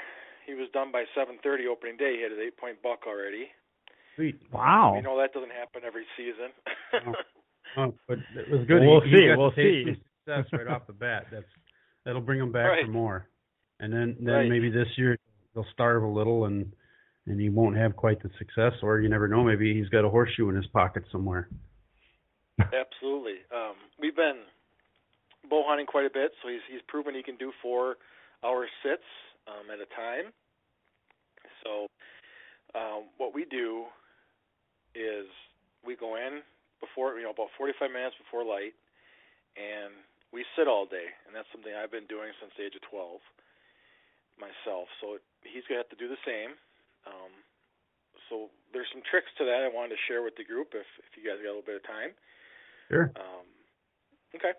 he 0.45 0.53
was 0.53 0.68
done 0.74 0.91
by 0.91 1.03
7:30 1.16 1.68
opening 1.72 1.97
day. 1.97 2.16
He 2.18 2.24
had 2.24 2.32
his 2.32 2.39
eight-point 2.39 2.82
buck 2.82 3.05
already. 3.07 3.47
Sweet. 4.16 4.41
Wow. 4.51 4.95
You 4.95 5.01
know 5.01 5.18
that 5.20 5.32
doesn't 5.34 5.51
happen 5.51 5.84
every 5.86 6.05
season. 6.18 6.51
Oh, 7.78 7.93
but 8.07 8.18
it 8.36 8.49
was 8.51 8.66
good. 8.68 8.82
We'll 8.82 9.01
He- 9.01 9.12
he 9.12 9.18
see, 9.18 9.28
got 9.28 9.34
to 9.34 9.39
we'll 9.39 9.51
see. 9.55 9.84
some 9.86 9.97
Success 10.26 10.45
right 10.60 10.68
off 10.68 10.86
the 10.88 10.93
bat. 10.93 11.28
That's 11.32 11.45
that'll 12.05 12.22
bring 12.22 12.39
him 12.39 12.51
back 12.51 12.68
Right. 12.70 12.86
for 12.86 12.91
more. 12.91 13.30
And 13.80 13.93
then 13.93 14.18
then 14.20 14.36
Right. 14.36 14.49
maybe 14.49 14.70
this 14.70 14.88
year 14.97 15.18
they'll 15.55 15.66
starve 15.72 16.03
a 16.03 16.07
little 16.07 16.45
and 16.45 16.72
and 17.28 17.39
he 17.39 17.49
won't 17.49 17.78
have 17.78 17.95
quite 17.95 18.22
the 18.22 18.30
success. 18.38 18.74
Or 18.84 18.99
you 18.99 19.07
never 19.10 19.28
know. 19.28 19.43
Maybe 19.43 19.74
he's 19.74 19.88
got 19.89 20.03
a 20.03 20.10
horseshoe 20.10 20.49
in 20.49 20.55
his 20.55 20.68
pocket 20.68 21.03
somewhere. 21.12 21.47
Absolutely. 22.76 23.43
Um, 23.53 23.76
we've 23.99 24.16
been 24.16 24.43
bow 25.49 25.64
hunting 25.66 25.88
quite 25.88 26.05
a 26.05 26.14
bit, 26.14 26.32
so 26.41 26.49
he's 26.49 26.64
he's 26.70 26.84
proven 26.88 27.16
he 27.16 27.24
can 27.24 27.38
do 27.38 27.51
four 27.62 27.95
hour 28.43 28.68
sits 28.84 29.07
um, 29.47 29.72
at 29.72 29.80
a 29.80 29.88
time. 29.95 30.32
So 31.64 31.88
um, 32.76 33.07
what 33.18 33.34
we 33.34 33.45
do 33.47 33.86
is 34.95 35.28
we 35.86 35.95
go 35.95 36.16
in 36.16 36.43
before 36.80 37.16
you 37.16 37.24
know 37.24 37.32
about 37.36 37.51
45 37.57 37.91
minutes 37.91 38.16
before 38.20 38.43
light, 38.43 38.76
and 39.55 39.95
we 40.32 40.43
sit 40.55 40.68
all 40.68 40.86
day, 40.86 41.10
and 41.26 41.32
that's 41.34 41.47
something 41.51 41.72
I've 41.72 41.91
been 41.91 42.07
doing 42.07 42.32
since 42.39 42.51
the 42.60 42.68
age 42.68 42.76
of 42.76 42.84
12 42.91 43.20
myself. 44.39 44.88
So 44.99 45.20
he's 45.43 45.64
gonna 45.68 45.84
have 45.84 45.91
to 45.91 45.99
do 45.99 46.07
the 46.12 46.20
same. 46.28 46.55
Um, 47.07 47.32
so 48.28 48.51
there's 48.72 48.88
some 48.93 49.01
tricks 49.07 49.32
to 49.39 49.43
that 49.47 49.66
I 49.66 49.72
wanted 49.72 49.95
to 49.95 50.01
share 50.07 50.22
with 50.22 50.36
the 50.36 50.45
group 50.45 50.76
if 50.76 50.88
if 51.07 51.12
you 51.16 51.24
guys 51.24 51.39
got 51.39 51.51
a 51.51 51.55
little 51.57 51.66
bit 51.66 51.80
of 51.80 51.86
time. 51.88 52.12
Sure. 52.90 53.14
Um, 53.16 53.46
okay. 54.36 54.54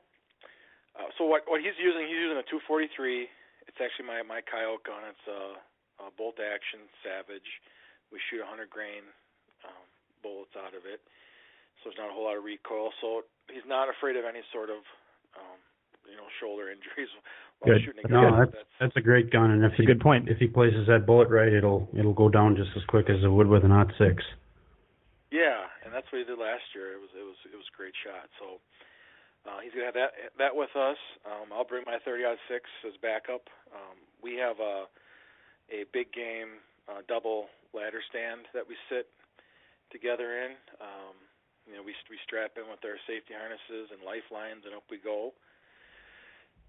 Uh, 0.95 1.11
so 1.18 1.26
what 1.26 1.43
what 1.51 1.61
he's 1.61 1.76
using? 1.78 2.07
He's 2.07 2.18
using 2.18 2.39
a 2.39 2.47
243. 2.47 3.26
It's 3.66 3.78
actually 3.83 4.07
my 4.07 4.22
my 4.22 4.41
coyote 4.43 4.83
gun. 4.87 5.03
It's 5.11 5.26
a, 5.26 5.59
a 6.07 6.14
bolt 6.14 6.39
action 6.43 6.87
Savage. 7.03 7.47
We 8.11 8.18
shoot 8.31 8.43
100 8.43 8.70
grain 8.70 9.07
um, 9.62 9.87
bullets 10.22 10.55
out 10.59 10.74
of 10.74 10.83
it, 10.83 10.99
so 11.78 11.91
there's 11.91 11.99
not 11.99 12.11
a 12.11 12.14
whole 12.14 12.26
lot 12.26 12.35
of 12.35 12.43
recoil. 12.43 12.91
So 12.99 13.22
he's 13.47 13.66
not 13.66 13.87
afraid 13.87 14.18
of 14.18 14.26
any 14.26 14.43
sort 14.51 14.66
of 14.70 14.83
um, 15.39 15.59
you 16.11 16.18
know 16.18 16.26
shoulder 16.43 16.70
injuries 16.74 17.11
while 17.62 17.74
Good. 17.78 17.87
shooting 17.87 18.07
a 18.07 18.11
No, 18.11 18.31
gun. 18.31 18.39
that's 18.51 18.66
that's 18.83 18.97
a 18.99 19.05
great 19.05 19.31
gun. 19.31 19.51
And 19.55 19.62
if 19.62 19.70
That's 19.74 19.83
a 19.83 19.87
good 19.87 20.03
point. 20.03 20.26
if 20.28 20.39
he 20.43 20.47
places 20.51 20.87
that 20.91 21.07
bullet 21.07 21.31
right, 21.31 21.53
it'll 21.53 21.87
it'll 21.95 22.14
go 22.18 22.28
down 22.28 22.55
just 22.59 22.70
as 22.74 22.83
quick 22.91 23.07
as 23.11 23.22
it 23.22 23.31
would 23.31 23.47
with 23.47 23.62
an 23.62 23.70
aught 23.70 23.91
six. 23.99 24.22
Yeah, 25.31 25.70
and 25.91 25.99
that's 25.99 26.07
what 26.14 26.22
he 26.22 26.26
did 26.30 26.38
last 26.38 26.62
year. 26.70 26.95
It 26.95 27.03
was 27.03 27.11
it 27.18 27.26
was 27.26 27.34
it 27.51 27.59
was 27.59 27.66
a 27.66 27.74
great 27.74 27.99
shot. 28.07 28.30
So 28.38 28.62
uh, 29.43 29.59
he's 29.59 29.74
gonna 29.74 29.91
have 29.91 29.99
that 29.99 30.14
that 30.38 30.55
with 30.55 30.70
us. 30.78 31.03
Um, 31.26 31.51
I'll 31.51 31.66
bring 31.66 31.82
my 31.82 31.99
30 32.07 32.30
six 32.47 32.70
as 32.86 32.95
backup. 33.03 33.51
Um, 33.74 33.99
we 34.22 34.38
have 34.38 34.62
a 34.62 34.86
a 35.74 35.82
big 35.91 36.14
game 36.14 36.62
uh, 36.86 37.03
double 37.11 37.51
ladder 37.74 37.99
stand 38.07 38.47
that 38.55 38.70
we 38.70 38.78
sit 38.86 39.11
together 39.91 40.47
in. 40.47 40.55
Um, 40.78 41.18
you 41.66 41.74
know, 41.74 41.82
we 41.82 41.91
we 42.07 42.22
strap 42.22 42.55
in 42.55 42.70
with 42.70 42.86
our 42.86 43.03
safety 43.11 43.34
harnesses 43.34 43.91
and 43.91 43.99
lifelines, 44.07 44.62
and 44.62 44.78
up 44.78 44.86
we 44.95 45.03
go. 45.03 45.34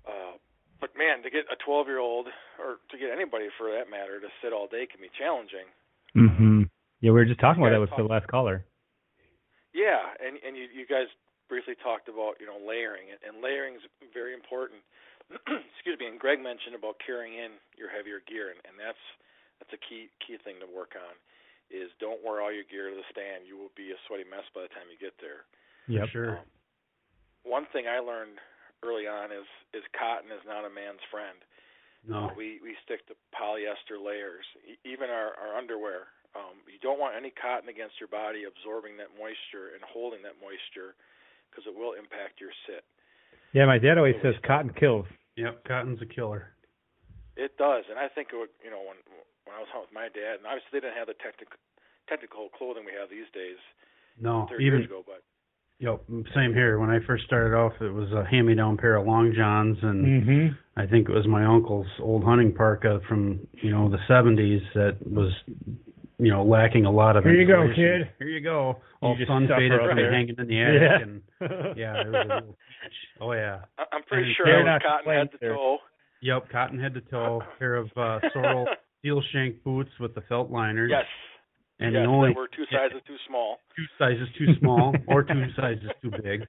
Uh, 0.01 0.41
but 0.81 0.97
man, 0.97 1.21
to 1.21 1.29
get 1.29 1.45
a 1.53 1.57
12 1.61 1.85
year 1.93 2.01
old, 2.01 2.25
or 2.57 2.81
to 2.89 2.95
get 2.97 3.13
anybody 3.13 3.53
for 3.53 3.69
that 3.69 3.85
matter, 3.85 4.17
to 4.17 4.33
sit 4.41 4.49
all 4.49 4.65
day 4.65 4.89
can 4.89 4.97
be 4.97 5.13
challenging. 5.13 5.69
Mm-hmm. 6.17 6.65
Yeah, 7.05 7.13
we 7.13 7.21
were 7.21 7.29
just 7.29 7.39
talking 7.39 7.61
about 7.61 7.77
that 7.77 7.85
with 7.85 7.93
the 7.93 8.09
last 8.09 8.25
caller. 8.25 8.65
Yeah, 9.73 10.15
and 10.19 10.37
and 10.43 10.55
you 10.55 10.67
you 10.71 10.85
guys 10.85 11.07
briefly 11.47 11.75
talked 11.79 12.07
about 12.07 12.39
you 12.39 12.47
know 12.47 12.59
layering 12.59 13.11
it, 13.11 13.19
and 13.23 13.43
layering 13.43 13.75
is 13.75 13.85
very 14.13 14.33
important. 14.33 14.83
Excuse 15.75 15.95
me. 15.99 16.11
And 16.11 16.19
Greg 16.19 16.43
mentioned 16.43 16.75
about 16.75 16.99
carrying 16.99 17.39
in 17.39 17.55
your 17.79 17.87
heavier 17.87 18.19
gear, 18.27 18.51
and, 18.51 18.59
and 18.67 18.75
that's 18.75 18.99
that's 19.59 19.71
a 19.71 19.81
key 19.81 20.11
key 20.19 20.35
thing 20.43 20.59
to 20.59 20.67
work 20.67 20.95
on. 20.99 21.15
Is 21.71 21.87
don't 22.03 22.19
wear 22.19 22.43
all 22.43 22.51
your 22.51 22.67
gear 22.67 22.91
to 22.91 22.95
the 22.99 23.07
stand. 23.15 23.47
You 23.47 23.55
will 23.55 23.71
be 23.79 23.95
a 23.95 23.99
sweaty 24.07 24.27
mess 24.27 24.43
by 24.51 24.67
the 24.67 24.71
time 24.75 24.91
you 24.91 24.99
get 24.99 25.15
there. 25.23 25.47
Yep. 25.87 26.07
Sure. 26.11 26.31
Um, 26.43 26.47
one 27.47 27.65
thing 27.71 27.87
I 27.87 28.03
learned 28.03 28.43
early 28.83 29.07
on 29.07 29.31
is 29.31 29.47
is 29.71 29.83
cotton 29.95 30.31
is 30.35 30.43
not 30.43 30.67
a 30.67 30.71
man's 30.71 31.03
friend. 31.07 31.39
No. 32.03 32.27
Uh, 32.27 32.29
we 32.35 32.59
we 32.59 32.75
stick 32.83 33.07
to 33.07 33.15
polyester 33.31 34.01
layers. 34.01 34.43
E- 34.67 34.81
even 34.83 35.09
our 35.09 35.31
our 35.39 35.55
underwear. 35.55 36.11
Um, 36.31 36.63
you 36.71 36.79
don't 36.79 36.99
want 36.99 37.19
any 37.19 37.31
cotton 37.35 37.67
against 37.67 37.99
your 37.99 38.07
body 38.07 38.47
absorbing 38.47 38.95
that 39.03 39.11
moisture 39.19 39.75
and 39.75 39.83
holding 39.83 40.23
that 40.23 40.39
moisture 40.39 40.95
because 41.49 41.67
it 41.67 41.75
will 41.75 41.93
impact 41.99 42.39
your 42.39 42.55
sit. 42.63 42.87
Yeah, 43.51 43.67
my 43.67 43.77
dad 43.77 43.99
always 43.99 44.15
says 44.23 44.35
cotton 44.47 44.71
kills. 44.71 45.05
Yep, 45.35 45.67
cotton's 45.67 45.99
a 46.01 46.07
killer. 46.07 46.55
It 47.35 47.57
does, 47.57 47.83
and 47.89 47.99
I 47.99 48.07
think 48.07 48.31
it 48.31 48.37
would. 48.39 48.51
You 48.63 48.71
know, 48.71 48.79
when 48.79 48.99
when 49.43 49.55
I 49.55 49.59
was 49.59 49.67
home 49.71 49.83
with 49.83 49.95
my 49.95 50.07
dad, 50.07 50.39
and 50.39 50.47
obviously 50.47 50.79
they 50.79 50.87
didn't 50.87 50.99
have 50.99 51.07
the 51.07 51.19
technical 51.19 51.59
technical 52.07 52.49
clothing 52.55 52.83
we 52.85 52.95
have 52.95 53.09
these 53.09 53.27
days. 53.33 53.59
No, 54.19 54.47
30 54.51 54.63
even 54.63 54.79
years 54.79 54.91
ago, 54.91 55.03
but 55.07 55.23
yep, 55.79 56.03
same 56.35 56.53
here. 56.53 56.79
When 56.79 56.89
I 56.89 56.99
first 57.07 57.23
started 57.25 57.55
off, 57.55 57.73
it 57.81 57.91
was 57.91 58.11
a 58.11 58.23
hand-me-down 58.27 58.77
pair 58.77 58.95
of 58.97 59.07
long 59.07 59.33
johns, 59.35 59.77
and 59.81 60.05
Mm-hmm. 60.05 60.79
I 60.79 60.85
think 60.87 61.09
it 61.09 61.13
was 61.13 61.27
my 61.27 61.45
uncle's 61.45 61.87
old 61.99 62.23
hunting 62.23 62.53
parka 62.53 62.99
from 63.07 63.39
you 63.61 63.71
know 63.71 63.89
the 63.89 63.99
'70s 64.09 64.61
that 64.75 64.97
was 65.05 65.31
you 66.21 66.29
know 66.31 66.43
lacking 66.43 66.85
a 66.85 66.91
lot 66.91 67.15
of. 67.17 67.23
Here 67.23 67.33
you 67.33 67.47
go, 67.47 67.67
kid. 67.75 68.09
Here 68.19 68.27
you 68.29 68.41
go. 68.41 68.77
All 69.01 69.15
just 69.17 69.27
sun 69.27 69.47
faded 69.47 69.73
up 69.73 69.87
from 69.87 69.97
there. 69.97 70.11
hanging 70.13 70.35
in 70.37 70.47
the 70.47 70.61
attic, 70.61 70.81
Yeah. 70.91 71.01
and 71.01 71.77
yeah, 71.77 72.01
it 72.01 72.07
was 72.07 72.25
a 72.29 72.35
real. 72.45 72.55
Oh 73.19 73.33
yeah. 73.33 73.59
I- 73.77 73.83
I'm 73.93 74.03
pretty 74.03 74.27
And 74.27 74.35
sure 74.37 74.45
they're 74.45 74.63
was 74.63 74.81
cotton 74.85 75.13
head 75.13 75.31
to 75.31 75.37
toe. 75.39 75.77
Yep, 76.21 76.49
cotton 76.51 76.79
head 76.79 76.93
to 76.93 77.01
toe, 77.01 77.41
pair 77.59 77.75
of 77.75 77.87
uh, 77.97 78.19
Sorel 78.33 78.65
steel 78.99 79.21
shank 79.33 79.63
boots 79.63 79.89
with 79.99 80.13
the 80.15 80.21
felt 80.29 80.51
liners. 80.51 80.91
Yes. 80.93 81.05
and 81.79 81.93
yes, 81.93 82.01
the 82.03 82.07
only 82.07 82.29
they 82.29 82.35
were 82.35 82.47
two 82.47 82.65
sizes 82.71 83.01
too 83.07 83.15
small. 83.27 83.57
two 83.75 83.85
sizes 83.97 84.27
too 84.37 84.53
small 84.59 84.93
or 85.07 85.23
two 85.23 85.45
sizes 85.55 85.89
too 86.01 86.11
big. 86.23 86.45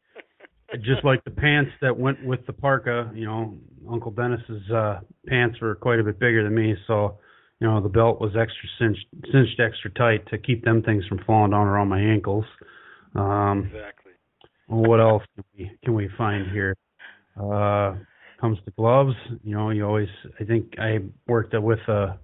Just 0.83 1.05
like 1.05 1.23
the 1.25 1.31
pants 1.31 1.71
that 1.83 1.99
went 1.99 2.25
with 2.25 2.47
the 2.47 2.53
parka, 2.53 3.11
you 3.15 3.27
know, 3.27 3.57
Uncle 3.91 4.11
Dennis's 4.11 4.71
uh 4.71 5.01
pants 5.27 5.59
were 5.61 5.75
quite 5.75 6.01
a 6.01 6.03
bit 6.05 6.19
bigger 6.19 6.43
than 6.45 6.55
me, 6.55 6.75
so 6.87 7.19
you 7.63 7.69
know 7.69 7.81
the 7.81 7.89
belt 7.89 8.21
was 8.21 8.33
extra 8.37 8.69
cinched, 8.81 9.07
cinched 9.31 9.61
extra 9.61 9.89
tight 9.93 10.27
to 10.31 10.37
keep 10.37 10.65
them 10.65 10.83
things 10.83 11.07
from 11.07 11.21
falling 11.25 11.53
down 11.53 11.69
around 11.69 11.87
my 11.89 12.01
ankles. 12.01 12.45
Um, 13.15 13.71
Exactly. 13.73 14.13
what 14.67 14.99
else 14.99 15.23
can 15.37 15.45
we 15.57 15.71
can 15.85 15.95
we 15.95 16.09
find 16.19 16.51
here? 16.51 16.75
Uh, 17.41 17.95
comes 18.41 18.59
to 18.65 18.73
gloves, 18.73 19.15
you 19.45 19.55
know, 19.55 19.71
you 19.71 19.87
always. 19.87 20.09
I 20.41 20.45
think 20.45 20.75
I 20.81 20.99
worked 21.29 21.55
with 21.57 21.79
a, 21.87 22.19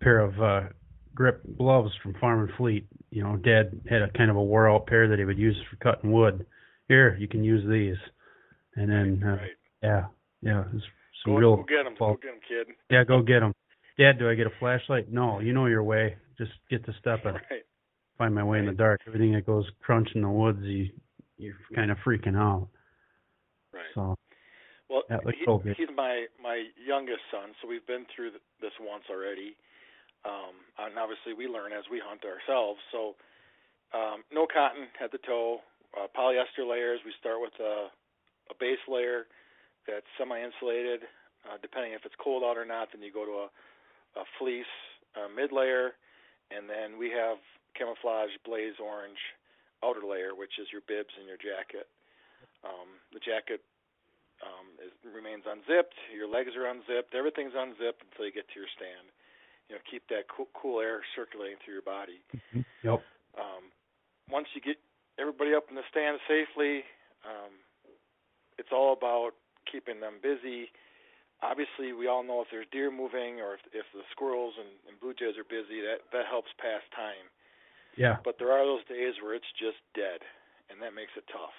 pair 0.00 0.20
of 0.20 0.40
uh, 0.40 0.68
grip 1.14 1.42
gloves 1.58 1.90
from 2.02 2.14
Farm 2.18 2.48
and 2.48 2.56
Fleet. 2.56 2.86
You 3.10 3.24
know, 3.24 3.36
Dad 3.36 3.78
had 3.90 4.00
a 4.00 4.10
kind 4.12 4.30
of 4.30 4.36
a 4.36 4.42
wore 4.42 4.70
out 4.70 4.86
pair 4.86 5.06
that 5.08 5.18
he 5.18 5.26
would 5.26 5.38
use 5.38 5.56
for 5.68 5.76
cutting 5.76 6.12
wood. 6.12 6.46
Here, 6.88 7.14
you 7.20 7.28
can 7.28 7.44
use 7.44 7.62
these, 7.68 7.96
and 8.76 8.90
then 8.90 9.22
uh, 9.22 9.32
right. 9.32 9.50
yeah, 9.82 10.04
yeah, 10.40 10.64
it's 10.74 10.84
some 11.22 11.34
Go, 11.34 11.38
real. 11.38 11.56
go 11.56 11.62
get 11.64 11.84
'em. 11.86 11.94
Go 11.98 12.14
get 12.14 12.30
them, 12.30 12.40
kid. 12.48 12.74
Yeah, 12.90 13.04
go 13.04 13.20
get 13.20 13.40
them. 13.40 13.52
Dad, 13.98 14.18
do 14.18 14.28
I 14.30 14.34
get 14.34 14.46
a 14.46 14.52
flashlight? 14.60 15.10
No, 15.10 15.40
you 15.40 15.52
know 15.52 15.66
your 15.66 15.82
way. 15.82 16.16
Just 16.38 16.52
get 16.70 16.84
to 16.86 16.94
stepping. 17.00 17.34
Right. 17.34 17.66
Find 18.16 18.34
my 18.34 18.44
way 18.44 18.58
in 18.58 18.66
the 18.66 18.72
dark. 18.72 19.00
Everything 19.06 19.32
that 19.34 19.46
goes 19.46 19.66
crunch 19.82 20.08
in 20.14 20.22
the 20.22 20.28
woods, 20.28 20.60
you 20.62 20.90
you're 21.36 21.54
kind 21.74 21.90
of 21.90 21.98
freaking 22.06 22.36
out. 22.36 22.68
Right. 23.72 23.82
So 23.94 24.16
Well, 24.90 25.02
he, 25.08 25.46
kid. 25.62 25.76
he's 25.76 25.88
my 25.94 26.26
my 26.42 26.64
youngest 26.78 27.22
son, 27.30 27.54
so 27.60 27.68
we've 27.68 27.86
been 27.86 28.06
through 28.14 28.30
th- 28.30 28.42
this 28.60 28.72
once 28.80 29.04
already. 29.10 29.54
Um, 30.26 30.54
and 30.78 30.98
obviously, 30.98 31.34
we 31.34 31.46
learn 31.46 31.72
as 31.72 31.86
we 31.90 32.02
hunt 32.02 32.22
ourselves. 32.26 32.80
So, 32.90 33.14
um, 33.94 34.26
no 34.34 34.46
cotton 34.50 34.90
head 34.98 35.14
to 35.14 35.18
toe, 35.22 35.62
uh, 35.94 36.10
polyester 36.10 36.66
layers. 36.66 36.98
We 37.06 37.14
start 37.20 37.38
with 37.38 37.54
a, 37.62 37.86
a 38.50 38.54
base 38.58 38.82
layer 38.90 39.30
that's 39.86 40.06
semi-insulated. 40.18 41.06
Uh, 41.46 41.54
depending 41.62 41.94
if 41.94 42.02
it's 42.04 42.18
cold 42.18 42.42
out 42.42 42.58
or 42.58 42.66
not, 42.66 42.90
then 42.90 43.00
you 43.00 43.14
go 43.14 43.24
to 43.24 43.46
a, 43.46 43.48
a 44.18 44.26
fleece 44.38 44.74
uh, 45.14 45.30
mid 45.30 45.52
layer, 45.54 45.94
and 46.50 46.68
then 46.68 46.98
we 46.98 47.10
have 47.10 47.38
camouflage 47.78 48.34
blaze 48.44 48.76
orange 48.82 49.22
outer 49.86 50.02
layer, 50.02 50.34
which 50.34 50.58
is 50.58 50.66
your 50.74 50.82
bibs 50.90 51.14
and 51.14 51.30
your 51.30 51.38
jacket. 51.38 51.86
Um, 52.66 52.98
the 53.14 53.22
jacket 53.22 53.62
um, 54.42 54.74
is, 54.82 54.90
remains 55.06 55.46
unzipped. 55.46 55.94
Your 56.10 56.26
legs 56.26 56.58
are 56.58 56.66
unzipped. 56.66 57.14
Everything's 57.14 57.54
unzipped 57.54 58.02
until 58.02 58.26
you 58.26 58.34
get 58.34 58.50
to 58.50 58.56
your 58.58 58.70
stand. 58.74 59.06
You 59.70 59.76
know, 59.76 59.82
keep 59.86 60.08
that 60.10 60.26
cool, 60.26 60.50
cool 60.54 60.80
air 60.80 61.04
circulating 61.14 61.62
through 61.62 61.78
your 61.78 61.86
body. 61.86 62.18
Yep. 62.82 63.02
Um, 63.38 63.70
once 64.30 64.48
you 64.54 64.60
get 64.60 64.78
everybody 65.18 65.54
up 65.54 65.66
in 65.68 65.76
the 65.76 65.86
stand 65.90 66.18
safely, 66.26 66.82
um, 67.22 67.52
it's 68.56 68.72
all 68.72 68.92
about 68.92 69.38
keeping 69.70 70.00
them 70.00 70.18
busy. 70.22 70.70
Obviously, 71.42 71.92
we 71.94 72.08
all 72.08 72.24
know 72.26 72.42
if 72.42 72.48
there's 72.50 72.66
deer 72.72 72.90
moving 72.90 73.38
or 73.38 73.54
if, 73.54 73.62
if 73.72 73.86
the 73.94 74.02
squirrels 74.10 74.54
and, 74.58 74.68
and 74.90 74.98
blue 74.98 75.14
jays 75.14 75.38
are 75.38 75.46
busy, 75.46 75.78
that 75.86 76.02
that 76.12 76.26
helps 76.26 76.50
pass 76.58 76.82
time. 76.94 77.30
Yeah. 77.96 78.16
But 78.24 78.38
there 78.38 78.50
are 78.50 78.66
those 78.66 78.82
days 78.90 79.14
where 79.22 79.34
it's 79.34 79.50
just 79.58 79.78
dead, 79.94 80.18
and 80.70 80.82
that 80.82 80.94
makes 80.94 81.14
it 81.16 81.22
tough. 81.30 81.54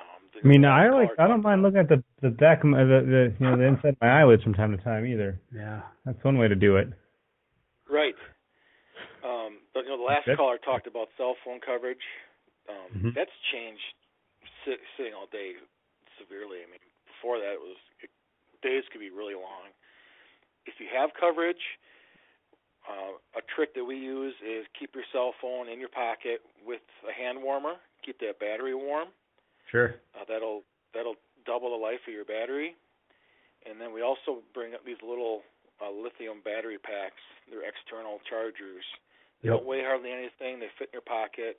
Um, 0.00 0.20
I 0.32 0.46
mean, 0.46 0.64
I 0.64 0.88
like 0.88 1.10
I 1.18 1.28
don't 1.28 1.42
mind 1.44 1.62
looking 1.62 1.80
at 1.84 1.88
the 1.92 2.02
the 2.24 2.30
back 2.32 2.64
of 2.64 2.70
my 2.72 2.80
the, 2.84 3.00
the 3.04 3.22
you 3.38 3.44
know 3.44 3.56
the 3.56 3.68
inside 3.68 3.96
of 3.96 4.00
my 4.00 4.08
eyelids 4.20 4.42
from 4.42 4.54
time 4.56 4.72
to 4.76 4.80
time 4.82 5.04
either. 5.04 5.36
Yeah. 5.54 5.82
That's 6.04 6.22
one 6.24 6.38
way 6.38 6.48
to 6.48 6.56
do 6.56 6.76
it. 6.76 6.88
Right. 7.88 8.16
Um, 9.22 9.60
but 9.76 9.84
you 9.84 9.90
know, 9.92 9.98
the 10.00 10.08
last 10.08 10.24
That's- 10.24 10.36
caller 10.40 10.56
talked 10.56 10.86
about 10.88 11.08
cell 11.20 11.36
phone 11.44 11.60
coverage. 11.60 12.02
Um, 12.68 12.88
Mhm. 12.96 13.14
That's 13.14 13.30
changed 13.52 13.84
sit, 14.64 14.80
sitting 14.96 15.12
all 15.12 15.26
day 15.26 15.54
severely. 16.18 16.62
I 16.64 16.70
mean, 16.70 16.80
before 17.06 17.38
that, 17.38 17.52
it 17.52 17.60
was 17.60 17.76
it, 18.00 18.10
days 18.62 18.84
could 18.90 19.00
be 19.00 19.10
really 19.10 19.34
long. 19.34 19.70
If 20.66 20.74
you 20.78 20.86
have 20.94 21.10
coverage, 21.18 21.62
uh, 22.88 23.14
a 23.38 23.42
trick 23.54 23.74
that 23.74 23.84
we 23.84 23.96
use 23.96 24.34
is 24.42 24.66
keep 24.78 24.94
your 24.94 25.04
cell 25.12 25.34
phone 25.40 25.68
in 25.68 25.78
your 25.78 25.88
pocket 25.90 26.40
with 26.66 26.82
a 27.06 27.12
hand 27.12 27.42
warmer. 27.42 27.74
Keep 28.04 28.18
that 28.20 28.38
battery 28.40 28.74
warm. 28.74 29.08
Sure. 29.70 29.94
Uh, 30.14 30.24
that'll 30.28 30.62
that'll 30.94 31.16
double 31.46 31.70
the 31.70 31.78
life 31.82 32.00
of 32.06 32.12
your 32.14 32.24
battery. 32.24 32.74
And 33.66 33.80
then 33.80 33.92
we 33.94 34.02
also 34.02 34.42
bring 34.54 34.74
up 34.74 34.84
these 34.84 34.98
little 35.02 35.42
uh, 35.78 35.90
lithium 35.90 36.42
battery 36.44 36.78
packs. 36.78 37.22
They're 37.50 37.62
external 37.66 38.18
chargers. 38.28 38.82
They 39.42 39.48
Yep. 39.50 39.58
don't 39.58 39.66
weigh 39.66 39.82
hardly 39.82 40.10
anything. 40.10 40.58
They 40.58 40.70
fit 40.78 40.90
in 40.90 40.98
your 40.98 41.06
pocket, 41.06 41.58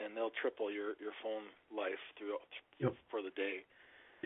and 0.00 0.16
they'll 0.16 0.32
triple 0.40 0.70
your 0.72 0.96
your 1.00 1.12
phone 1.22 1.44
life 1.72 2.00
through 2.16 2.36
Yep. 2.80 2.96
for 3.12 3.20
the 3.22 3.30
day. 3.36 3.64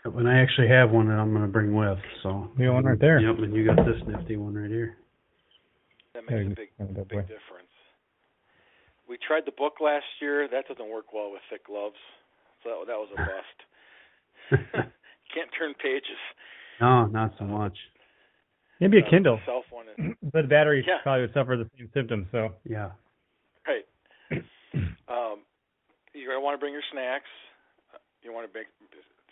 Yep, 0.05 0.15
and 0.17 0.29
I 0.29 0.39
actually 0.39 0.69
have 0.69 0.91
one 0.91 1.09
that 1.09 1.15
I'm 1.19 1.31
going 1.31 1.43
to 1.43 1.49
bring 1.49 1.75
with. 1.75 1.99
So 2.23 2.51
You 2.57 2.67
got 2.69 2.75
one 2.75 2.85
right 2.85 3.01
there. 3.01 3.19
Yep, 3.21 3.39
and 3.39 3.55
you 3.55 3.65
got 3.67 3.77
this 3.85 4.01
nifty 4.07 4.37
one 4.37 4.55
right 4.55 4.71
here. 4.71 4.97
That 6.15 6.23
makes 6.23 6.33
you 6.33 6.53
a 6.53 6.55
big 6.55 6.57
can 6.57 6.87
stand 6.87 6.91
it 6.91 6.97
that 6.97 7.09
big 7.09 7.17
way. 7.19 7.23
difference. 7.23 7.73
We 9.09 9.19
tried 9.27 9.45
the 9.47 9.53
book 9.57 9.75
last 9.81 10.05
year. 10.21 10.49
That 10.51 10.69
doesn't 10.69 10.91
work 10.91 11.13
well 11.13 11.33
with 11.33 11.41
thick 11.51 11.67
gloves. 11.67 11.97
So 12.63 12.71
that, 12.71 12.87
that 12.89 12.99
was 12.99 13.09
a 13.15 13.17
bust. 13.29 13.59
Can't 15.35 15.51
turn 15.59 15.75
pages. 15.83 16.19
no, 16.81 17.07
not 17.07 17.33
so 17.39 17.45
much. 17.45 17.77
Maybe 18.81 18.99
a 18.99 19.05
Uh, 19.05 19.11
Kindle, 19.11 19.37
the 19.37 19.43
Cell 19.47 19.65
phone 19.71 19.85
is 19.91 20.15
but 20.33 20.43
the 20.43 20.49
battery 20.49 20.85
Yeah. 20.87 20.99
probably 21.03 21.23
would 21.23 21.35
suffer 21.35 21.57
the 21.57 21.69
same 21.77 21.91
symptoms. 21.93 22.27
So 22.33 22.55
Yeah. 22.65 22.91
Right. 23.67 23.85
Um, 25.09 25.41
you're 26.13 26.29
gonna 26.35 26.45
want 26.45 26.55
to 26.55 26.61
bring 26.61 26.75
your 26.75 26.85
snacks. 26.93 27.25
Uh, 27.95 27.99
You 28.23 28.33
want 28.33 28.47
to 28.47 28.53
bring 28.53 28.67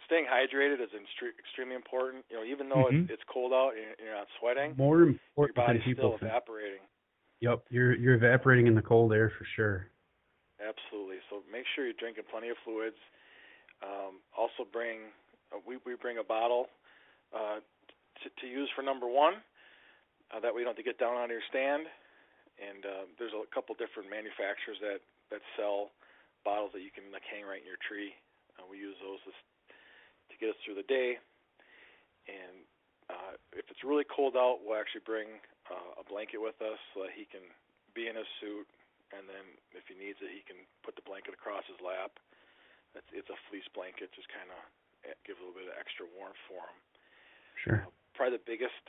staying 0.07 0.27
hydrated 0.27 0.81
is 0.81 0.91
extremely 0.95 1.75
important. 1.75 2.25
You 2.31 2.39
know, 2.39 2.45
even 2.45 2.69
though 2.69 2.87
Mhm. 2.87 3.05
it's, 3.05 3.19
it's 3.19 3.25
cold 3.29 3.53
out 3.53 3.75
and 3.77 3.95
you're 3.99 4.15
not 4.15 4.29
sweating, 4.39 4.75
More 4.77 5.01
your 5.01 5.09
important 5.09 5.57
than 5.57 5.67
body's 5.67 5.85
people 5.85 6.17
still 6.17 6.29
evaporating. 6.29 6.81
Yep, 7.41 7.67
you're 7.69 7.95
you're 7.95 8.15
evaporating 8.15 8.67
in 8.67 8.75
the 8.75 8.83
cold 8.83 9.13
air 9.13 9.29
for 9.31 9.45
sure. 9.45 9.91
Absolutely. 10.59 11.21
So 11.29 11.43
make 11.53 11.67
sure 11.75 11.85
you're 11.85 11.99
drinking 12.01 12.25
plenty 12.31 12.49
of 12.49 12.57
fluids. 12.65 12.97
Um, 13.83 14.25
also 14.33 14.65
bring 14.65 15.13
uh, 15.53 15.59
we 15.67 15.77
we 15.85 15.97
bring 16.01 16.17
a 16.19 16.25
bottle 16.25 16.69
uh, 17.35 17.61
to, 18.23 18.27
to 18.41 18.47
use 18.47 18.71
for 18.75 18.83
number 18.83 19.07
one. 19.07 19.43
Uh, 20.33 20.41
that 20.41 20.55
way 20.55 20.61
you 20.61 20.65
don't 20.65 20.75
have 20.75 20.83
to 20.83 20.89
get 20.89 20.99
down 20.99 21.15
on 21.15 21.29
your 21.29 21.45
stand. 21.51 21.87
And 22.57 22.87
uh, 22.87 23.05
there's 23.21 23.37
a 23.37 23.45
couple 23.53 23.77
different 23.77 24.09
manufacturers 24.09 24.81
that 24.81 25.05
that 25.29 25.43
sell 25.61 25.93
bottles 26.43 26.73
that 26.73 26.81
you 26.81 26.91
can 26.91 27.05
like 27.13 27.27
hang 27.29 27.45
right 27.45 27.61
in 27.61 27.69
your 27.69 27.79
tree. 27.85 28.17
Uh, 28.57 28.65
we 28.65 28.79
use 28.81 28.97
those 29.05 29.21
to, 29.29 29.33
to 30.37 30.41
get 30.41 30.53
us 30.53 30.61
through 30.61 30.77
the 30.77 30.85
day. 30.85 31.17
And 32.29 32.69
uh, 33.09 33.41
if 33.57 33.65
it's 33.73 33.81
really 33.81 34.05
cold 34.05 34.37
out, 34.37 34.61
we'll 34.61 34.77
actually 34.77 35.09
bring 35.09 35.41
uh, 35.73 35.97
a 35.97 36.05
blanket 36.05 36.39
with 36.39 36.61
us 36.61 36.77
so 36.93 37.09
that 37.09 37.17
he 37.17 37.25
can 37.25 37.43
be 37.97 38.13
in 38.13 38.21
his 38.21 38.29
suit 38.45 38.69
and 39.15 39.29
then 39.31 39.45
if 39.77 39.87
he 39.87 39.95
needs 39.95 40.19
it, 40.19 40.35
he 40.35 40.43
can 40.43 40.59
put 40.83 40.99
the 40.99 41.05
blanket 41.07 41.37
across 41.37 41.63
his 41.71 41.79
lap. 41.79 42.19
It's, 42.99 43.07
it's 43.13 43.31
a 43.31 43.39
fleece 43.47 43.67
blanket, 43.77 44.11
just 44.17 44.27
kind 44.33 44.51
of 44.51 44.59
gives 45.23 45.39
a 45.39 45.43
little 45.47 45.55
bit 45.55 45.71
of 45.71 45.77
extra 45.79 46.09
warmth 46.17 46.41
for 46.51 46.67
him. 46.67 46.79
Sure. 47.63 47.81
Probably 48.19 48.41
the 48.41 48.49
biggest 48.49 48.83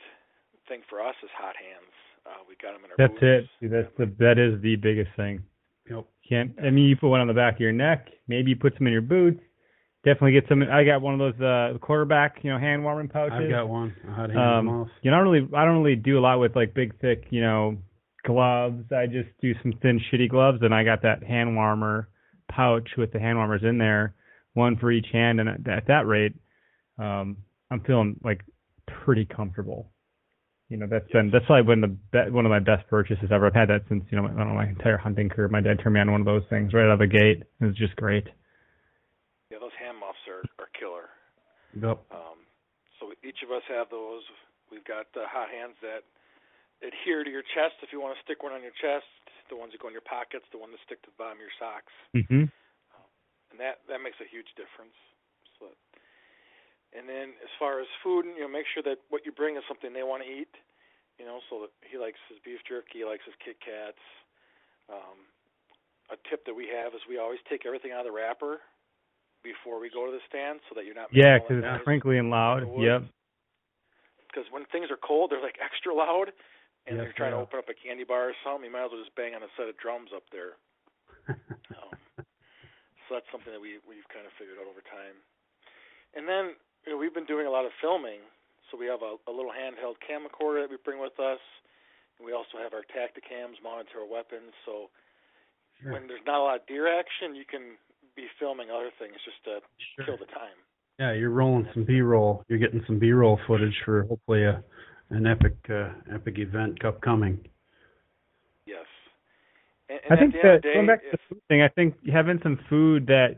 thing 0.66 0.82
for 0.90 0.98
us 0.98 1.14
is 1.22 1.30
hot 1.36 1.54
hands. 1.54 1.94
Uh, 2.26 2.42
we 2.48 2.58
got 2.58 2.74
them 2.74 2.82
in 2.82 2.90
our 2.90 2.98
that's 2.98 3.14
boots. 3.20 3.46
it. 3.46 3.62
See, 3.62 3.70
that's 3.70 3.92
the 3.94 4.10
that 4.18 4.36
is 4.36 4.60
the 4.60 4.76
biggest 4.76 5.12
thing. 5.14 5.44
Yep. 5.88 6.04
Can't 6.26 6.52
I 6.60 6.68
mean 6.68 6.90
you 6.90 6.96
put 6.96 7.08
one 7.08 7.20
on 7.20 7.28
the 7.28 7.36
back 7.36 7.54
of 7.56 7.60
your 7.60 7.72
neck, 7.72 8.08
maybe 8.26 8.50
you 8.50 8.56
put 8.56 8.74
some 8.76 8.86
in 8.86 8.92
your 8.92 9.04
boots, 9.04 9.40
definitely 10.04 10.32
get 10.32 10.44
some. 10.48 10.62
I 10.62 10.84
got 10.84 11.02
one 11.02 11.20
of 11.20 11.20
those 11.20 11.40
uh 11.40 11.78
quarterback, 11.78 12.38
you 12.42 12.50
know, 12.50 12.58
hand 12.58 12.82
warming 12.82 13.08
pouches. 13.08 13.38
I've 13.42 13.50
got 13.50 13.68
one. 13.68 13.94
I 14.08 14.20
had 14.20 14.30
hand 14.30 14.38
um, 14.38 14.68
off. 14.68 14.88
you 15.02 15.10
know, 15.10 15.16
I 15.16 15.20
don't 15.20 15.32
really, 15.32 15.48
I 15.54 15.64
don't 15.64 15.82
really 15.82 15.96
do 15.96 16.18
a 16.18 16.20
lot 16.20 16.38
with 16.38 16.54
like 16.56 16.74
big, 16.74 16.98
thick, 17.00 17.24
you 17.30 17.40
know, 17.40 17.78
gloves. 18.26 18.84
I 18.92 19.06
just 19.06 19.28
do 19.40 19.54
some 19.62 19.72
thin, 19.82 20.00
shitty 20.12 20.30
gloves, 20.30 20.58
and 20.62 20.74
I 20.74 20.84
got 20.84 21.02
that 21.02 21.22
hand 21.22 21.56
warmer 21.56 22.08
pouch 22.50 22.88
with 22.96 23.12
the 23.12 23.20
hand 23.20 23.38
warmers 23.38 23.62
in 23.62 23.78
there, 23.78 24.14
one 24.54 24.76
for 24.76 24.90
each 24.90 25.06
hand, 25.12 25.40
and 25.40 25.48
at, 25.48 25.68
at 25.68 25.86
that 25.88 26.06
rate, 26.06 26.34
um, 26.98 27.38
I'm 27.70 27.80
feeling 27.84 28.16
like 28.24 28.40
pretty 29.04 29.24
comfortable. 29.24 29.90
You 30.68 30.76
know, 30.76 30.86
that's 30.90 31.10
been 31.10 31.30
that's 31.30 31.46
probably 31.46 31.74
been 31.74 31.80
the 31.80 31.96
be- 32.12 32.30
one 32.30 32.44
of 32.44 32.50
my 32.50 32.58
best 32.58 32.86
purchases 32.88 33.30
ever. 33.32 33.46
I've 33.46 33.54
had 33.54 33.70
that 33.70 33.82
since 33.88 34.04
you 34.10 34.20
know, 34.20 34.24
I 34.24 34.28
don't 34.28 34.48
know, 34.48 34.54
my 34.54 34.68
entire 34.68 34.98
hunting 34.98 35.28
career. 35.28 35.48
My 35.48 35.62
dad 35.62 35.80
turned 35.82 35.94
me 35.94 36.00
on 36.00 36.12
one 36.12 36.20
of 36.20 36.26
those 36.26 36.42
things 36.50 36.74
right 36.74 36.84
out 36.84 36.92
of 36.92 36.98
the 36.98 37.06
gate. 37.06 37.42
It 37.60 37.64
was 37.64 37.76
just 37.76 37.96
great. 37.96 38.26
Yeah, 39.50 39.58
those 39.60 39.72
hand 39.80 39.96
muffs 39.98 40.18
are, 40.28 40.44
are 40.62 40.68
killer. 40.78 41.08
Yep. 41.82 41.98
Um, 42.10 42.38
so 42.98 43.14
each 43.22 43.42
of 43.46 43.50
us 43.54 43.62
have 43.70 43.88
those. 43.90 44.22
We've 44.70 44.84
got 44.84 45.06
uh, 45.16 45.24
hot 45.30 45.48
hands 45.48 45.78
that 45.80 46.04
adhere 46.82 47.24
to 47.24 47.30
your 47.30 47.42
chest 47.42 47.80
if 47.82 47.90
you 47.90 47.98
want 48.02 48.14
to 48.18 48.20
stick 48.22 48.42
one 48.42 48.52
on 48.52 48.62
your 48.62 48.74
chest. 48.78 49.08
The 49.48 49.56
ones 49.56 49.72
that 49.72 49.80
go 49.80 49.88
in 49.88 49.96
your 49.96 50.04
pockets, 50.04 50.44
the 50.52 50.60
one 50.60 50.68
that 50.76 50.82
stick 50.84 51.00
to 51.06 51.10
the 51.10 51.16
bottom 51.16 51.40
of 51.40 51.44
your 51.44 51.56
socks, 51.56 51.94
Mm-hmm. 52.12 52.52
and 52.52 53.56
that 53.56 53.80
that 53.88 54.04
makes 54.04 54.20
a 54.20 54.28
huge 54.28 54.52
difference. 54.60 54.92
So, 55.56 55.72
and 56.92 57.08
then 57.08 57.32
as 57.40 57.48
far 57.56 57.80
as 57.80 57.88
food, 58.04 58.28
you 58.28 58.44
know, 58.44 58.52
make 58.52 58.68
sure 58.68 58.84
that 58.84 59.00
what 59.08 59.24
you 59.24 59.32
bring 59.32 59.56
is 59.56 59.64
something 59.64 59.96
they 59.96 60.04
want 60.04 60.20
to 60.22 60.28
eat. 60.28 60.52
You 61.16 61.24
know, 61.26 61.40
so 61.48 61.66
that 61.66 61.72
he 61.82 61.96
likes 61.98 62.20
his 62.28 62.38
beef 62.44 62.60
jerky, 62.68 63.02
he 63.02 63.08
likes 63.08 63.24
his 63.24 63.34
Kit 63.42 63.56
Kats. 63.58 64.04
Um, 64.92 65.26
a 66.12 66.16
tip 66.30 66.44
that 66.44 66.54
we 66.54 66.68
have 66.68 66.92
is 66.94 67.00
we 67.08 67.16
always 67.18 67.40
take 67.48 67.64
everything 67.66 67.90
out 67.90 68.04
of 68.04 68.08
the 68.08 68.16
wrapper 68.16 68.60
before 69.42 69.80
we 69.80 69.90
go 69.90 70.06
to 70.06 70.12
the 70.12 70.22
stand, 70.28 70.60
so 70.68 70.74
that 70.74 70.84
you're 70.84 70.94
not 70.98 71.08
Yeah, 71.12 71.38
because 71.38 71.62
it's 71.64 71.84
crinkly 71.84 72.18
and 72.18 72.30
loud. 72.30 72.66
Yep. 72.78 73.06
because 74.28 74.46
when 74.50 74.64
things 74.70 74.90
are 74.90 75.00
cold, 75.00 75.30
they're 75.30 75.42
like 75.42 75.56
extra 75.62 75.94
loud, 75.94 76.32
and 76.86 76.96
Yes, 76.96 77.04
you're 77.04 77.16
trying 77.16 77.32
they 77.32 77.38
to 77.38 77.44
open 77.46 77.58
up 77.58 77.68
a 77.68 77.76
candy 77.76 78.04
bar 78.04 78.30
or 78.30 78.36
something. 78.44 78.66
You 78.68 78.72
might 78.74 78.86
as 78.88 78.92
well 78.92 79.02
just 79.02 79.14
bang 79.16 79.34
on 79.34 79.42
a 79.42 79.50
set 79.56 79.68
of 79.68 79.76
drums 79.78 80.10
up 80.14 80.24
there. 80.32 80.56
um, 81.76 81.94
so 83.06 83.08
that's 83.16 83.28
something 83.32 83.52
that 83.52 83.60
we 83.60 83.80
we've 83.84 84.06
kind 84.12 84.24
of 84.24 84.32
figured 84.36 84.56
out 84.60 84.68
over 84.68 84.80
time. 84.84 85.16
And 86.16 86.24
then 86.28 86.56
you 86.86 86.92
know, 86.94 86.98
we've 87.00 87.12
been 87.14 87.28
doing 87.28 87.44
a 87.46 87.52
lot 87.52 87.64
of 87.68 87.72
filming, 87.80 88.20
so 88.68 88.76
we 88.80 88.86
have 88.88 89.02
a, 89.04 89.16
a 89.28 89.32
little 89.32 89.52
handheld 89.52 90.00
camcorder 90.00 90.64
that 90.64 90.70
we 90.72 90.80
bring 90.84 91.00
with 91.00 91.16
us. 91.20 91.40
And 92.16 92.26
we 92.26 92.32
also 92.32 92.58
have 92.58 92.72
our 92.74 92.82
Tactacams 92.88 93.60
mounted 93.62 93.86
to 93.94 94.02
our 94.02 94.08
weapons. 94.08 94.52
So 94.66 94.90
Sure. 95.78 95.92
when 95.94 96.08
there's 96.10 96.24
not 96.26 96.42
a 96.42 96.42
lot 96.42 96.56
of 96.58 96.66
deer 96.66 96.90
action, 96.90 97.38
you 97.38 97.44
can 97.46 97.78
be 98.18 98.26
filming 98.38 98.68
other 98.70 98.90
things 98.98 99.14
just 99.24 99.38
to 99.44 99.60
Sure. 99.96 100.04
kill 100.04 100.16
the 100.18 100.30
time. 100.34 100.58
Yeah, 100.98 101.12
you're 101.12 101.30
rolling 101.30 101.68
some 101.72 101.84
B-roll. 101.84 102.42
You're 102.48 102.58
getting 102.58 102.82
some 102.86 102.98
B-roll 102.98 103.38
footage 103.46 103.74
for 103.84 104.02
hopefully 104.04 104.44
a 104.44 104.62
an 105.10 105.26
epic 105.26 105.56
uh, 105.70 105.88
epic 106.12 106.38
event 106.38 106.84
upcoming. 106.84 107.38
Yes. 108.66 108.84
And, 109.88 110.00
and 110.04 110.12
I 110.12 110.20
think 110.20 110.34
that 110.42 110.62
day, 110.62 110.74
going 110.74 110.86
back 110.86 111.00
to 111.02 111.08
the 111.12 111.18
food 111.28 111.40
thing, 111.48 111.62
I 111.62 111.68
think 111.68 111.94
having 112.12 112.40
some 112.42 112.58
food 112.68 113.06
that 113.06 113.36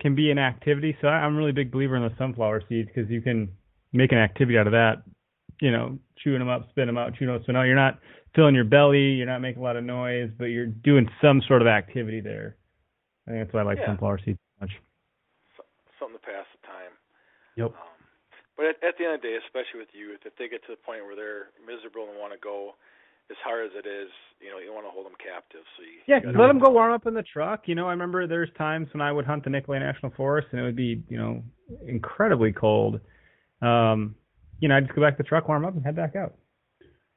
can 0.00 0.14
be 0.14 0.30
an 0.30 0.38
activity. 0.38 0.96
So 1.00 1.08
I, 1.08 1.12
I'm 1.24 1.36
a 1.36 1.38
really 1.38 1.52
big 1.52 1.70
believer 1.70 1.96
in 1.96 2.02
the 2.02 2.12
sunflower 2.18 2.64
seeds 2.68 2.90
because 2.94 3.10
you 3.10 3.22
can 3.22 3.48
make 3.92 4.12
an 4.12 4.18
activity 4.18 4.58
out 4.58 4.66
of 4.66 4.72
that. 4.72 5.02
You 5.60 5.70
know, 5.70 5.98
chewing 6.18 6.40
them 6.40 6.48
up, 6.48 6.68
spit 6.70 6.86
them 6.86 6.98
out, 6.98 7.14
chewing 7.14 7.28
them 7.28 7.36
up, 7.36 7.42
spit 7.44 7.54
'em 7.54 7.60
out. 7.60 7.64
You're 7.64 7.76
not 7.76 7.98
filling 8.34 8.54
your 8.54 8.64
belly, 8.64 9.12
you're 9.12 9.26
not 9.26 9.40
making 9.40 9.62
a 9.62 9.64
lot 9.64 9.76
of 9.76 9.84
noise, 9.84 10.30
but 10.38 10.46
you're 10.46 10.66
doing 10.66 11.08
some 11.22 11.40
sort 11.46 11.62
of 11.62 11.68
activity 11.68 12.20
there. 12.20 12.56
I 13.30 13.32
think 13.38 13.46
that's 13.46 13.54
why 13.54 13.60
I 13.60 13.64
like 13.64 13.78
Yeah. 13.78 13.86
sunflower 13.94 14.18
seeds 14.26 14.38
so 14.42 14.66
much. 14.66 14.74
so- 15.56 15.64
something 15.98 16.18
to 16.18 16.26
pass 16.26 16.46
the 16.60 16.66
time. 16.66 16.92
Yep. 17.56 17.70
Um, 17.70 17.98
but 18.56 18.66
at, 18.66 18.76
at 18.82 18.98
the 18.98 19.04
end 19.06 19.14
of 19.14 19.22
the 19.22 19.28
day, 19.28 19.36
especially 19.46 19.78
with 19.80 19.94
youth, 19.94 20.20
if 20.26 20.34
they 20.36 20.48
get 20.48 20.62
to 20.66 20.72
the 20.72 20.82
point 20.82 21.04
where 21.06 21.14
they're 21.14 21.50
miserable 21.64 22.08
and 22.10 22.18
want 22.18 22.32
to 22.32 22.38
go, 22.38 22.74
as 23.30 23.36
hard 23.44 23.64
as 23.64 23.72
it 23.78 23.86
is, 23.86 24.10
you 24.40 24.50
know, 24.50 24.58
you 24.58 24.72
want 24.74 24.84
to 24.84 24.90
hold 24.90 25.06
them 25.06 25.14
captive. 25.22 25.62
So 25.76 25.82
you, 25.84 26.00
Yeah, 26.10 26.18
you 26.20 26.36
let 26.36 26.48
them 26.48 26.58
go 26.58 26.70
warm 26.70 26.92
up 26.92 27.06
in 27.06 27.14
the 27.14 27.22
truck. 27.22 27.68
You 27.68 27.76
know, 27.76 27.86
I 27.86 27.92
remember 27.92 28.26
there's 28.26 28.50
times 28.58 28.88
when 28.92 29.00
I 29.00 29.12
would 29.12 29.24
hunt 29.24 29.44
the 29.44 29.50
Nicolet 29.50 29.80
National 29.80 30.10
Forest 30.16 30.48
and 30.50 30.60
it 30.60 30.64
would 30.64 30.74
be, 30.76 31.02
you 31.08 31.16
know, 31.16 31.42
incredibly 31.86 32.52
cold. 32.52 33.00
Um, 33.62 34.16
you 34.58 34.68
know, 34.68 34.76
I'd 34.76 34.84
just 34.86 34.96
go 34.96 35.02
back 35.02 35.16
to 35.16 35.22
the 35.22 35.28
truck, 35.28 35.46
warm 35.46 35.64
up, 35.64 35.74
and 35.74 35.84
head 35.84 35.94
back 35.94 36.16
out. 36.16 36.34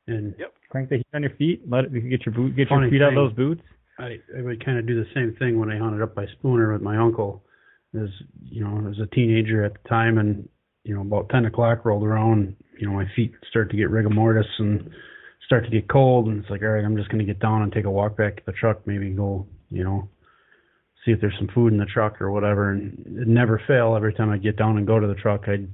And 0.07 0.35
Yep. 0.37 0.53
Crank 0.69 0.89
the 0.89 0.97
heat 0.97 1.07
on 1.13 1.23
your 1.23 1.31
feet. 1.31 1.67
Let 1.67 1.85
it 1.85 1.91
you 1.91 2.01
get 2.01 2.25
your 2.25 2.35
boot, 2.35 2.55
get 2.55 2.67
Funny 2.69 2.83
your 2.83 2.91
feet 2.91 3.01
out 3.01 3.09
of 3.09 3.15
those 3.15 3.33
boots. 3.33 3.61
I 3.99 4.19
I 4.37 4.41
would 4.41 4.63
kind 4.63 4.77
of 4.77 4.85
do 4.87 4.95
the 4.95 5.09
same 5.13 5.35
thing 5.37 5.59
when 5.59 5.71
I 5.71 5.77
hunted 5.77 6.01
up 6.01 6.15
by 6.15 6.25
Spooner 6.27 6.73
with 6.73 6.81
my 6.81 6.97
uncle. 6.97 7.43
As 7.95 8.09
you 8.43 8.63
know, 8.63 8.89
as 8.89 8.97
a 8.99 9.05
teenager 9.15 9.63
at 9.63 9.73
the 9.73 9.89
time, 9.89 10.17
and 10.17 10.47
you 10.83 10.95
know, 10.95 11.01
about 11.01 11.29
ten 11.29 11.45
o'clock 11.45 11.85
rolled 11.85 12.03
around. 12.03 12.55
You 12.79 12.87
know, 12.87 12.93
my 12.93 13.05
feet 13.15 13.33
start 13.49 13.69
to 13.69 13.77
get 13.77 13.91
rigor 13.91 14.09
mortis 14.09 14.47
and 14.57 14.89
start 15.45 15.63
to 15.65 15.69
get 15.69 15.87
cold, 15.89 16.27
and 16.27 16.41
it's 16.41 16.49
like, 16.49 16.63
all 16.63 16.69
right, 16.69 16.83
I'm 16.83 16.97
just 16.97 17.09
gonna 17.09 17.23
get 17.23 17.39
down 17.39 17.61
and 17.61 17.71
take 17.71 17.85
a 17.85 17.91
walk 17.91 18.17
back 18.17 18.37
to 18.37 18.43
the 18.47 18.51
truck, 18.53 18.85
maybe 18.87 19.11
go, 19.11 19.45
you 19.69 19.83
know, 19.83 20.09
see 21.05 21.11
if 21.11 21.21
there's 21.21 21.37
some 21.37 21.49
food 21.53 21.71
in 21.71 21.77
the 21.77 21.85
truck 21.85 22.19
or 22.19 22.31
whatever. 22.31 22.71
And 22.71 22.97
it 23.21 23.27
never 23.27 23.61
fail. 23.67 23.95
Every 23.95 24.13
time 24.13 24.31
I 24.31 24.37
get 24.37 24.57
down 24.57 24.77
and 24.77 24.87
go 24.87 24.99
to 24.99 25.07
the 25.07 25.13
truck, 25.15 25.47
I'd 25.47 25.67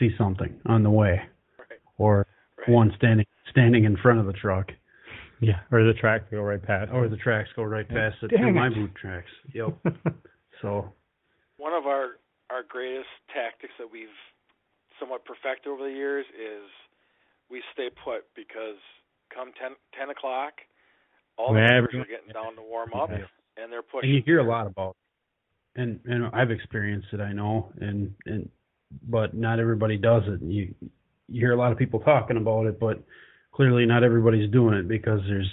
see 0.00 0.10
something 0.18 0.60
on 0.66 0.82
the 0.82 0.90
way, 0.90 1.22
Right. 1.58 1.78
or 1.98 2.26
Right. 2.58 2.68
one 2.68 2.92
standing 2.96 3.26
standing 3.50 3.84
in 3.84 3.96
front 3.96 4.18
of 4.18 4.26
the 4.26 4.32
truck. 4.32 4.72
Yeah, 5.40 5.60
or 5.70 5.84
the 5.84 5.94
tracks 5.94 6.24
go 6.30 6.42
right 6.42 6.62
past. 6.62 6.90
Or 6.92 7.08
the 7.08 7.16
tracks 7.16 7.48
go 7.54 7.62
right 7.62 7.86
Yeah. 7.90 8.10
past 8.10 8.22
it 8.22 8.28
Damn 8.28 8.40
through 8.40 8.52
my 8.54 8.68
boot 8.68 8.94
tracks. 8.94 9.30
Yep. 9.54 9.76
So 10.60 10.92
One 11.56 11.72
of 11.72 11.86
our 11.86 12.18
our 12.50 12.62
greatest 12.68 13.08
tactics 13.32 13.72
that 13.78 13.86
we've 13.92 14.08
somewhat 14.98 15.24
perfected 15.24 15.68
over 15.70 15.84
the 15.84 15.94
years 15.94 16.26
is 16.34 16.64
we 17.48 17.62
stay 17.72 17.90
put 18.02 18.24
because 18.34 18.74
come 19.32 19.52
10, 19.60 19.72
10 19.96 20.10
o'clock, 20.10 20.54
all 21.36 21.52
the 21.52 21.60
Yeah, 21.60 21.68
members 21.82 21.94
are 21.94 22.04
getting 22.06 22.32
down 22.32 22.56
to 22.56 22.62
warm 22.62 22.92
up, 22.94 23.10
Yeah. 23.10 23.26
and 23.62 23.70
they're 23.72 23.82
pushing. 23.82 24.08
and 24.10 24.16
you 24.16 24.22
hear 24.24 24.40
a 24.40 24.42
lot 24.44 24.66
about 24.66 24.96
it. 25.76 25.80
and 25.82 26.00
and 26.06 26.26
I've 26.32 26.50
experienced 26.50 27.08
it, 27.12 27.20
I 27.20 27.32
know, 27.32 27.70
and 27.80 28.12
and 28.26 28.50
but 29.08 29.34
not 29.34 29.60
everybody 29.60 29.96
does 29.96 30.24
it. 30.26 30.42
You 30.42 30.74
you 31.28 31.40
hear 31.40 31.52
a 31.52 31.56
lot 31.56 31.70
of 31.70 31.78
people 31.78 32.00
talking 32.00 32.36
about 32.38 32.66
it, 32.66 32.80
but 32.80 33.00
clearly 33.58 33.84
not 33.90 34.06
everybody's 34.06 34.46
doing 34.54 34.78
it 34.78 34.86
because 34.86 35.18
there's 35.26 35.50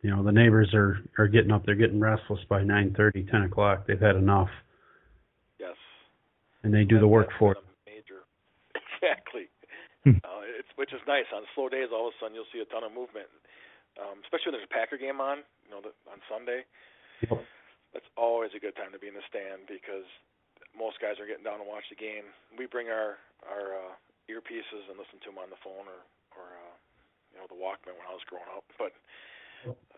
you 0.00 0.08
know 0.08 0.24
the 0.24 0.32
neighbors 0.32 0.72
are 0.72 0.96
are 1.20 1.28
getting 1.28 1.52
up, 1.52 1.68
they're 1.68 1.76
getting 1.76 2.00
restless 2.00 2.40
by 2.48 2.64
nine 2.64 2.96
thirty, 2.96 3.22
ten 3.28 3.42
o'clock. 3.42 3.84
They've 3.86 4.00
had 4.00 4.16
enough, 4.16 4.48
Yes. 5.60 5.76
and 6.64 6.72
they 6.72 6.88
do 6.88 6.98
the 6.98 7.06
work 7.06 7.28
for 7.38 7.52
been 7.52 7.60
a 7.60 8.00
Major. 8.00 8.24
Exactly. 8.96 9.52
Hmm. 10.02 10.18
uh, 10.24 10.42
it's 10.58 10.72
which 10.80 10.96
is 10.96 11.04
nice. 11.06 11.28
On 11.36 11.44
slow 11.54 11.68
days, 11.68 11.92
all 11.92 12.08
of 12.08 12.16
a 12.16 12.24
sudden 12.24 12.34
you'll 12.34 12.48
see 12.50 12.64
a 12.64 12.66
ton 12.72 12.88
of 12.88 12.90
movement, 12.96 13.28
um, 14.00 14.24
especially 14.24 14.50
when 14.50 14.64
there's 14.64 14.70
a 14.72 14.74
Packer 14.74 14.96
game 14.96 15.20
on. 15.20 15.44
You 15.68 15.76
know, 15.76 15.80
the, 15.84 15.92
on 16.08 16.24
Sunday. 16.32 16.64
Yep. 17.20 17.44
That's 17.92 18.08
always 18.16 18.56
a 18.56 18.62
good 18.64 18.72
time 18.80 18.96
to 18.96 18.98
be 18.98 19.12
in 19.12 19.14
the 19.14 19.26
stand 19.28 19.68
because 19.68 20.08
most 20.72 20.96
guys 21.04 21.20
are 21.20 21.28
getting 21.28 21.44
down 21.44 21.60
to 21.60 21.68
watch 21.68 21.84
the 21.92 22.00
game. 22.00 22.32
We 22.56 22.64
bring 22.64 22.88
our 22.88 23.20
our 23.44 23.76
uh, 23.76 23.94
earpieces 24.32 24.88
and 24.88 24.96
listen 24.96 25.20
to 25.22 25.28
them 25.28 25.38
on 25.38 25.52
the 25.52 25.60
phone 25.60 25.84
or 25.84 26.00
or 26.32 26.48
uh, 26.56 26.71
you 27.32 27.40
know 27.40 27.48
the 27.48 27.58
Walkman 27.58 27.96
when 27.96 28.06
I 28.06 28.14
was 28.14 28.24
growing 28.28 28.48
up. 28.52 28.68
But 28.76 28.92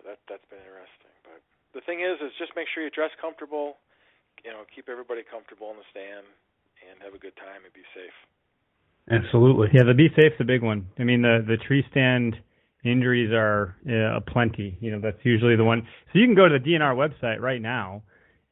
that 0.07 0.22
that's 0.30 0.47
been 0.49 0.62
interesting. 0.62 1.12
But 1.26 1.41
the 1.74 1.82
thing 1.82 2.01
is, 2.01 2.22
is 2.22 2.32
just 2.39 2.55
make 2.55 2.70
sure 2.70 2.87
you 2.87 2.91
dress 2.95 3.12
comfortable. 3.20 3.82
You 4.47 4.55
know, 4.55 4.62
keep 4.70 4.89
everybody 4.89 5.22
comfortable 5.26 5.70
in 5.74 5.78
the 5.80 5.89
stand 5.91 6.26
and 6.85 7.01
have 7.03 7.14
a 7.14 7.20
good 7.20 7.37
time 7.37 7.64
and 7.64 7.72
be 7.72 7.87
safe. 7.97 8.16
Absolutely. 9.11 9.68
Yeah, 9.72 9.85
the 9.85 9.95
be 9.95 10.09
safe's 10.16 10.41
a 10.41 10.45
big 10.45 10.62
one. 10.62 10.87
I 10.99 11.05
mean, 11.05 11.22
the 11.22 11.45
the 11.47 11.57
tree 11.57 11.85
stand 11.91 12.37
injuries 12.85 13.32
are 13.32 13.76
uh, 13.89 14.20
plenty. 14.30 14.76
You 14.80 14.93
know, 14.93 15.01
that's 15.01 15.18
usually 15.24 15.57
the 15.57 15.64
one. 15.64 15.87
So 16.12 16.18
you 16.18 16.26
can 16.26 16.35
go 16.35 16.49
to 16.49 16.59
the 16.59 16.64
DNR 16.64 16.95
website 16.95 17.41
right 17.41 17.61
now, 17.61 18.03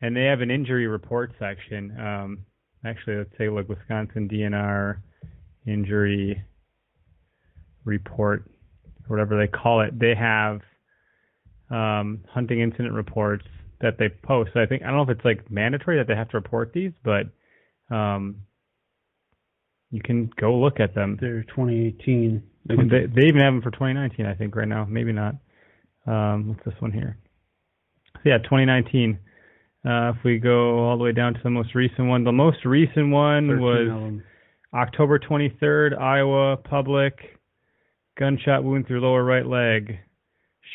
and 0.00 0.16
they 0.16 0.24
have 0.24 0.40
an 0.40 0.50
injury 0.50 0.86
report 0.86 1.32
section. 1.38 1.96
Um, 1.98 2.38
actually, 2.84 3.16
let's 3.16 3.30
take 3.38 3.48
a 3.48 3.52
look. 3.52 3.68
Wisconsin 3.68 4.28
DNR 4.28 4.98
injury 5.66 6.42
report, 7.84 8.50
or 8.50 8.51
whatever 9.08 9.38
they 9.38 9.50
call 9.50 9.80
it. 9.80 9.98
They 9.98 10.14
have 10.14 10.60
um, 11.70 12.20
hunting 12.28 12.60
incident 12.60 12.94
reports 12.94 13.44
that 13.80 13.98
they 13.98 14.08
post. 14.08 14.50
I 14.56 14.66
think 14.66 14.82
I 14.82 14.86
don't 14.86 14.96
know 14.96 15.02
if 15.02 15.10
it's 15.10 15.24
like 15.24 15.50
mandatory 15.50 15.98
that 15.98 16.06
they 16.06 16.14
have 16.14 16.28
to 16.30 16.36
report 16.36 16.72
these, 16.72 16.92
but 17.04 17.26
um, 17.94 18.36
you 19.90 20.00
can 20.02 20.30
go 20.40 20.54
look 20.54 20.80
at 20.80 20.94
them. 20.94 21.18
They're 21.20 21.42
2018. 21.44 22.42
They, 22.64 22.76
they 22.76 23.26
even 23.26 23.40
have 23.40 23.54
them 23.54 23.62
for 23.62 23.72
2019, 23.72 24.24
I 24.24 24.34
think, 24.34 24.54
right 24.54 24.68
now. 24.68 24.86
Maybe 24.88 25.12
not. 25.12 25.34
Um, 26.06 26.48
what's 26.48 26.64
this 26.64 26.80
one 26.80 26.92
here? 26.92 27.18
So 28.14 28.20
yeah, 28.24 28.38
2019. 28.38 29.18
Uh, 29.84 30.10
if 30.10 30.16
we 30.24 30.38
go 30.38 30.78
all 30.78 30.96
the 30.96 31.02
way 31.02 31.12
down 31.12 31.34
to 31.34 31.40
the 31.42 31.50
most 31.50 31.74
recent 31.74 32.06
one, 32.06 32.22
the 32.22 32.32
most 32.32 32.64
recent 32.64 33.10
one 33.10 33.60
was. 33.60 34.22
October 34.74 35.18
23rd, 35.18 35.98
Iowa 35.98 36.56
public 36.56 37.38
gunshot 38.18 38.64
wound 38.64 38.86
through 38.86 39.00
lower 39.00 39.24
right 39.24 39.46
leg. 39.46 39.98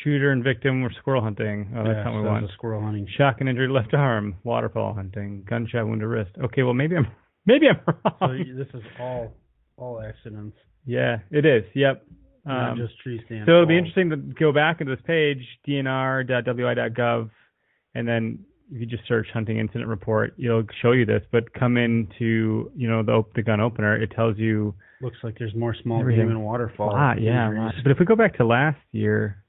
Shooter 0.04 0.30
and 0.30 0.44
victim 0.44 0.82
were 0.82 0.92
squirrel 1.00 1.22
hunting. 1.22 1.72
Oh, 1.74 1.82
that's 1.82 1.96
yeah, 1.96 2.04
not 2.04 2.12
what 2.12 2.20
we 2.22 2.26
so 2.26 2.30
want. 2.32 2.50
squirrel 2.52 2.82
hunting. 2.82 3.06
Shock 3.16 3.36
and 3.40 3.48
injury 3.48 3.68
left 3.68 3.94
arm, 3.94 4.36
waterfowl 4.44 4.94
hunting, 4.94 5.44
gunshot 5.48 5.86
wound 5.86 6.00
to 6.02 6.06
wrist. 6.08 6.30
Okay, 6.44 6.62
well 6.62 6.74
maybe 6.74 6.96
I'm 6.96 7.06
maybe 7.46 7.66
I'm 7.68 7.80
wrong. 8.20 8.38
you- 8.46 8.54
this 8.56 8.68
is 8.74 8.82
all 9.00 9.32
all 9.76 10.00
accidents, 10.00 10.56
yeah, 10.84 11.18
it 11.30 11.44
is. 11.46 11.64
Yep. 11.74 12.04
not 12.44 12.70
Um, 12.72 12.78
just 12.78 12.98
tree 13.00 13.20
stand. 13.26 13.44
so 13.46 13.52
it'll 13.52 13.66
be 13.66 13.78
interesting 13.78 14.10
to 14.10 14.16
go 14.16 14.52
back 14.52 14.80
into 14.80 14.94
this 14.94 15.04
page, 15.06 15.38
dnr.wi.gov, 15.68 17.30
and 17.94 18.06
then 18.08 18.40
if 18.72 18.80
you 18.80 18.86
just 18.86 19.06
search 19.08 19.26
hunting 19.32 19.58
incident 19.58 19.88
report, 19.88 20.34
it'll 20.38 20.64
show 20.82 20.92
you 20.92 21.06
this. 21.06 21.22
But 21.32 21.52
come 21.54 21.76
into 21.76 22.70
you 22.76 22.88
know 22.88 23.02
the 23.02 23.22
the 23.34 23.42
gun 23.42 23.60
opener, 23.60 23.96
it 24.00 24.10
tells 24.14 24.36
you 24.38 24.74
Looks 25.00 25.18
like 25.22 25.36
there's 25.38 25.54
more 25.54 25.74
small 25.82 26.00
Everything. 26.00 26.26
game 26.26 26.30
and 26.30 26.44
waterfowl. 26.44 26.90
a 26.90 26.92
lot, 26.92 27.20
yeah. 27.20 27.48
lot. 27.48 27.74
But 27.82 27.92
if 27.92 27.98
we 27.98 28.06
go 28.06 28.16
back 28.16 28.36
to 28.38 28.44
last 28.44 28.80
year, 28.92 29.44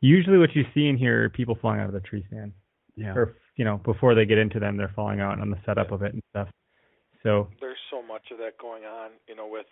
usually 0.00 0.38
what 0.38 0.54
you 0.54 0.64
see 0.74 0.88
in 0.88 0.96
here 0.96 1.24
are 1.24 1.28
people 1.30 1.56
falling 1.60 1.80
out 1.80 1.86
of 1.86 1.92
the 1.92 2.00
tree 2.00 2.24
stand. 2.28 2.52
Yeah. 2.96 3.12
or 3.12 3.34
you 3.56 3.64
know 3.64 3.78
before 3.84 4.14
they 4.14 4.24
get 4.24 4.38
into 4.38 4.60
them 4.60 4.76
they're 4.76 4.92
falling 4.94 5.18
out 5.18 5.40
on 5.40 5.50
the 5.50 5.58
setup 5.66 5.90
of 5.90 6.02
it 6.02 6.12
and 6.12 6.22
stuff 6.30 6.46
so 7.24 7.48
There's 7.58 7.80
so 7.90 8.04
much 8.04 8.28
of 8.30 8.38
that 8.38 8.60
going 8.60 8.84
on, 8.84 9.16
you 9.26 9.34
know, 9.34 9.48
with 9.48 9.66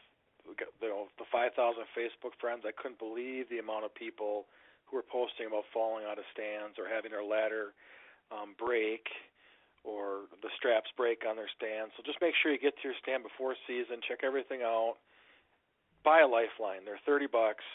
you 0.48 0.56
know, 0.88 1.06
the 1.20 1.28
5,000 1.30 1.52
Facebook 1.92 2.32
friends. 2.40 2.64
I 2.66 2.72
couldn't 2.72 2.98
believe 2.98 3.46
the 3.52 3.60
amount 3.60 3.84
of 3.84 3.94
people 3.94 4.48
who 4.88 4.96
were 4.96 5.04
posting 5.06 5.46
about 5.46 5.68
falling 5.70 6.08
out 6.08 6.18
of 6.18 6.24
stands 6.32 6.80
or 6.80 6.88
having 6.88 7.12
their 7.12 7.22
ladder 7.22 7.76
um, 8.32 8.56
break 8.56 9.04
or 9.84 10.30
the 10.42 10.50
straps 10.56 10.90
break 10.96 11.26
on 11.26 11.34
their 11.34 11.50
stand. 11.50 11.90
So 11.96 12.02
just 12.06 12.22
make 12.22 12.34
sure 12.38 12.54
you 12.54 12.58
get 12.58 12.78
to 12.78 12.86
your 12.86 12.98
stand 13.02 13.22
before 13.26 13.58
season. 13.66 13.98
Check 14.06 14.22
everything 14.22 14.62
out. 14.62 15.02
Buy 16.06 16.22
a 16.22 16.30
lifeline. 16.30 16.86
They're 16.86 17.02
30 17.02 17.26
bucks. 17.26 17.66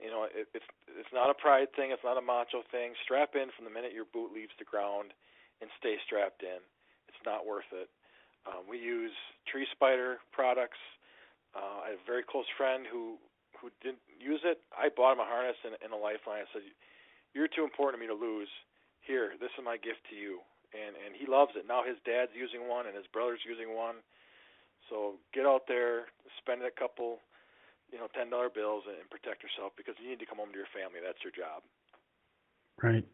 You 0.00 0.10
know, 0.10 0.26
it, 0.26 0.48
it's 0.52 0.66
it's 0.98 1.14
not 1.14 1.30
a 1.30 1.36
pride 1.36 1.70
thing. 1.76 1.92
It's 1.94 2.02
not 2.02 2.18
a 2.18 2.24
macho 2.24 2.66
thing. 2.74 2.98
Strap 3.04 3.38
in 3.38 3.54
from 3.54 3.64
the 3.64 3.72
minute 3.72 3.94
your 3.94 4.08
boot 4.10 4.34
leaves 4.34 4.52
the 4.58 4.66
ground, 4.66 5.14
and 5.62 5.70
stay 5.78 5.94
strapped 6.02 6.42
in. 6.42 6.58
It's 7.06 7.22
not 7.22 7.46
worth 7.46 7.70
it. 7.70 7.86
Um, 8.42 8.66
we 8.66 8.82
use 8.82 9.14
Tree 9.46 9.68
Spider 9.70 10.18
products. 10.34 10.80
Uh, 11.54 11.86
I 11.86 11.94
have 11.94 12.02
a 12.02 12.08
very 12.08 12.26
close 12.26 12.50
friend 12.58 12.82
who 12.90 13.14
who 13.62 13.70
didn't 13.78 14.02
use 14.18 14.42
it. 14.42 14.58
I 14.74 14.90
bought 14.90 15.14
him 15.14 15.22
a 15.22 15.28
harness 15.28 15.56
and, 15.62 15.78
and 15.78 15.94
a 15.94 16.00
lifeline. 16.00 16.42
I 16.42 16.50
said, 16.50 16.66
"You're 17.30 17.46
too 17.46 17.62
important 17.62 18.00
to 18.00 18.02
me 18.02 18.10
to 18.10 18.18
lose. 18.18 18.50
Here, 19.06 19.38
this 19.38 19.54
is 19.54 19.62
my 19.62 19.78
gift 19.78 20.02
to 20.10 20.16
you." 20.18 20.42
And 20.72 20.96
and 20.96 21.12
he 21.14 21.28
loves 21.28 21.52
it. 21.54 21.68
Now 21.68 21.84
his 21.84 22.00
dad's 22.04 22.32
using 22.34 22.68
one 22.68 22.86
and 22.88 22.96
his 22.96 23.06
brother's 23.12 23.44
using 23.44 23.76
one. 23.76 24.00
So 24.88 25.20
get 25.32 25.44
out 25.46 25.68
there, 25.68 26.08
spend 26.40 26.64
a 26.64 26.70
couple, 26.72 27.20
you 27.92 27.98
know, 28.00 28.08
ten 28.16 28.30
dollar 28.30 28.48
bills 28.48 28.84
and 28.88 29.04
protect 29.12 29.44
yourself 29.44 29.72
because 29.76 29.94
you 30.00 30.08
need 30.08 30.20
to 30.20 30.26
come 30.26 30.38
home 30.38 30.50
to 30.52 30.58
your 30.58 30.70
family. 30.72 31.00
That's 31.04 31.20
your 31.22 31.32
job. 31.32 31.62
Right. 32.82 33.04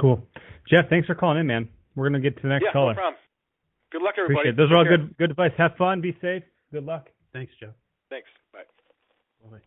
cool 0.00 0.22
jeff 0.70 0.88
thanks 0.88 1.06
for 1.06 1.14
calling 1.14 1.40
in 1.40 1.46
man 1.46 1.68
we're 1.96 2.08
going 2.08 2.22
to 2.22 2.24
get 2.30 2.36
to 2.36 2.42
the 2.42 2.48
next 2.48 2.64
yeah, 2.66 2.72
caller 2.72 2.94
no 2.94 3.00
problem. 3.00 3.20
Good 3.90 4.02
luck, 4.02 4.14
everybody. 4.16 4.48
appreciate 4.48 4.54
it 4.54 4.56
those 4.56 4.70
are 4.72 4.78
all 4.78 4.84
care. 4.86 4.96
good 4.96 5.18
good 5.18 5.30
advice 5.32 5.50
have 5.58 5.76
fun 5.76 6.00
be 6.00 6.16
safe 6.22 6.44
good 6.72 6.84
luck 6.84 7.08
Thanks, 7.32 7.52
Jeff. 7.60 7.74
Thanks. 8.08 8.28
Bye. 8.52 9.58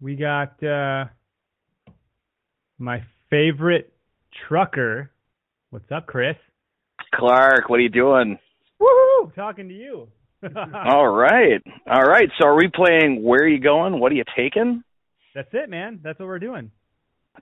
we 0.00 0.14
got 0.14 0.62
uh 0.62 1.06
my 2.78 3.02
favorite 3.30 3.92
trucker 4.48 5.10
what's 5.70 5.90
up 5.90 6.06
chris 6.06 6.36
Clark, 7.14 7.68
what 7.68 7.78
are 7.78 7.82
you 7.82 7.88
doing? 7.88 8.38
Woo! 8.78 9.32
talking 9.34 9.68
to 9.68 9.74
you 9.74 10.08
All 10.84 11.08
right. 11.08 11.62
All 11.90 12.02
right. 12.02 12.28
So 12.38 12.48
are 12.48 12.56
we 12.56 12.68
playing 12.74 13.22
Where 13.22 13.40
Are 13.40 13.48
You 13.48 13.60
Going? 13.60 14.00
What 14.00 14.12
Are 14.12 14.14
You 14.14 14.24
Taking? 14.36 14.82
that's 15.34 15.48
it 15.52 15.68
man 15.68 16.00
that's 16.02 16.18
what 16.18 16.26
we're 16.26 16.38
doing 16.38 16.70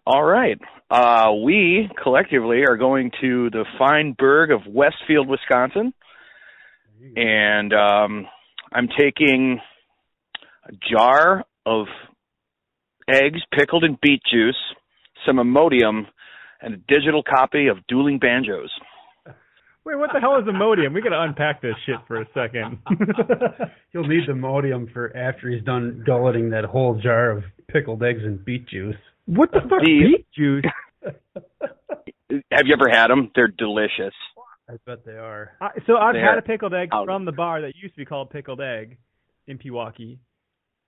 All 0.07 0.23
right. 0.25 0.59
Uh, 0.91 1.33
we 1.45 1.89
collectively 2.03 2.63
are 2.69 2.77
going 2.77 3.11
to 3.21 3.51
the 3.51 3.65
fine 3.79 4.15
burg 4.19 4.51
of 4.51 4.61
Westfield, 4.67 5.29
Wisconsin. 5.29 5.93
And 7.17 7.73
um, 7.73 8.27
I'm 8.73 8.89
taking 8.99 9.61
a 10.67 10.73
jar 10.91 11.45
of 11.67 11.87
eggs 13.09 13.41
pickled 13.57 13.85
in 13.85 13.99
beet 14.03 14.23
juice, 14.31 14.57
some 15.27 15.37
Imodium, 15.37 16.07
and 16.65 16.75
a 16.75 16.77
digital 16.89 17.23
copy 17.23 17.69
of 17.69 17.87
Dueling 17.87 18.19
Banjos. 18.19 18.71
wait 19.85 19.97
what 19.99 20.11
the 20.13 20.21
hell 20.21 20.37
is 20.39 20.45
Imodium? 20.47 20.95
we 20.95 21.03
got 21.03 21.11
to 21.11 21.21
unpack 21.21 21.61
this 21.63 21.75
shit 21.87 21.97
for 22.09 22.21
a 22.21 22.27
second 22.35 22.79
He'll 23.93 24.07
need 24.07 24.27
the 24.27 24.35
Modium 24.35 24.89
for 24.93 25.17
after 25.17 25.49
he's 25.51 25.63
done 25.63 26.03
gulleting 26.07 26.51
that 26.51 26.65
whole 26.65 26.95
jar 27.01 27.31
of 27.31 27.45
pickled 27.69 28.03
eggs 28.03 28.21
and 28.25 28.45
beet 28.45 28.67
juice. 28.69 28.97
what 29.27 29.51
the 29.53 29.61
fuck 29.61 29.81
The- 29.85 30.17
beet 30.17 30.27
juice 30.35 30.65
Have 32.51 32.63
you 32.67 32.75
ever 32.75 32.89
had 32.91 33.09
them? 33.09 33.31
They're 33.35 33.49
delicious. 33.49 34.15
I 34.69 34.75
bet 34.87 35.05
they 35.05 35.13
are. 35.13 35.53
I, 35.61 35.69
so 35.87 35.97
I've 35.97 36.15
They're 36.15 36.25
had 36.29 36.39
a 36.39 36.43
pickled 36.43 36.73
egg 36.75 36.89
out. 36.93 37.05
from 37.05 37.25
the 37.27 37.33
bar 37.33 37.61
that 37.61 37.75
used 37.77 37.95
to 37.95 37.99
be 37.99 38.05
called 38.07 38.31
Pickled 38.31 38.61
Egg 38.61 38.97
in 39.47 39.59
Pewaukee. 39.59 40.19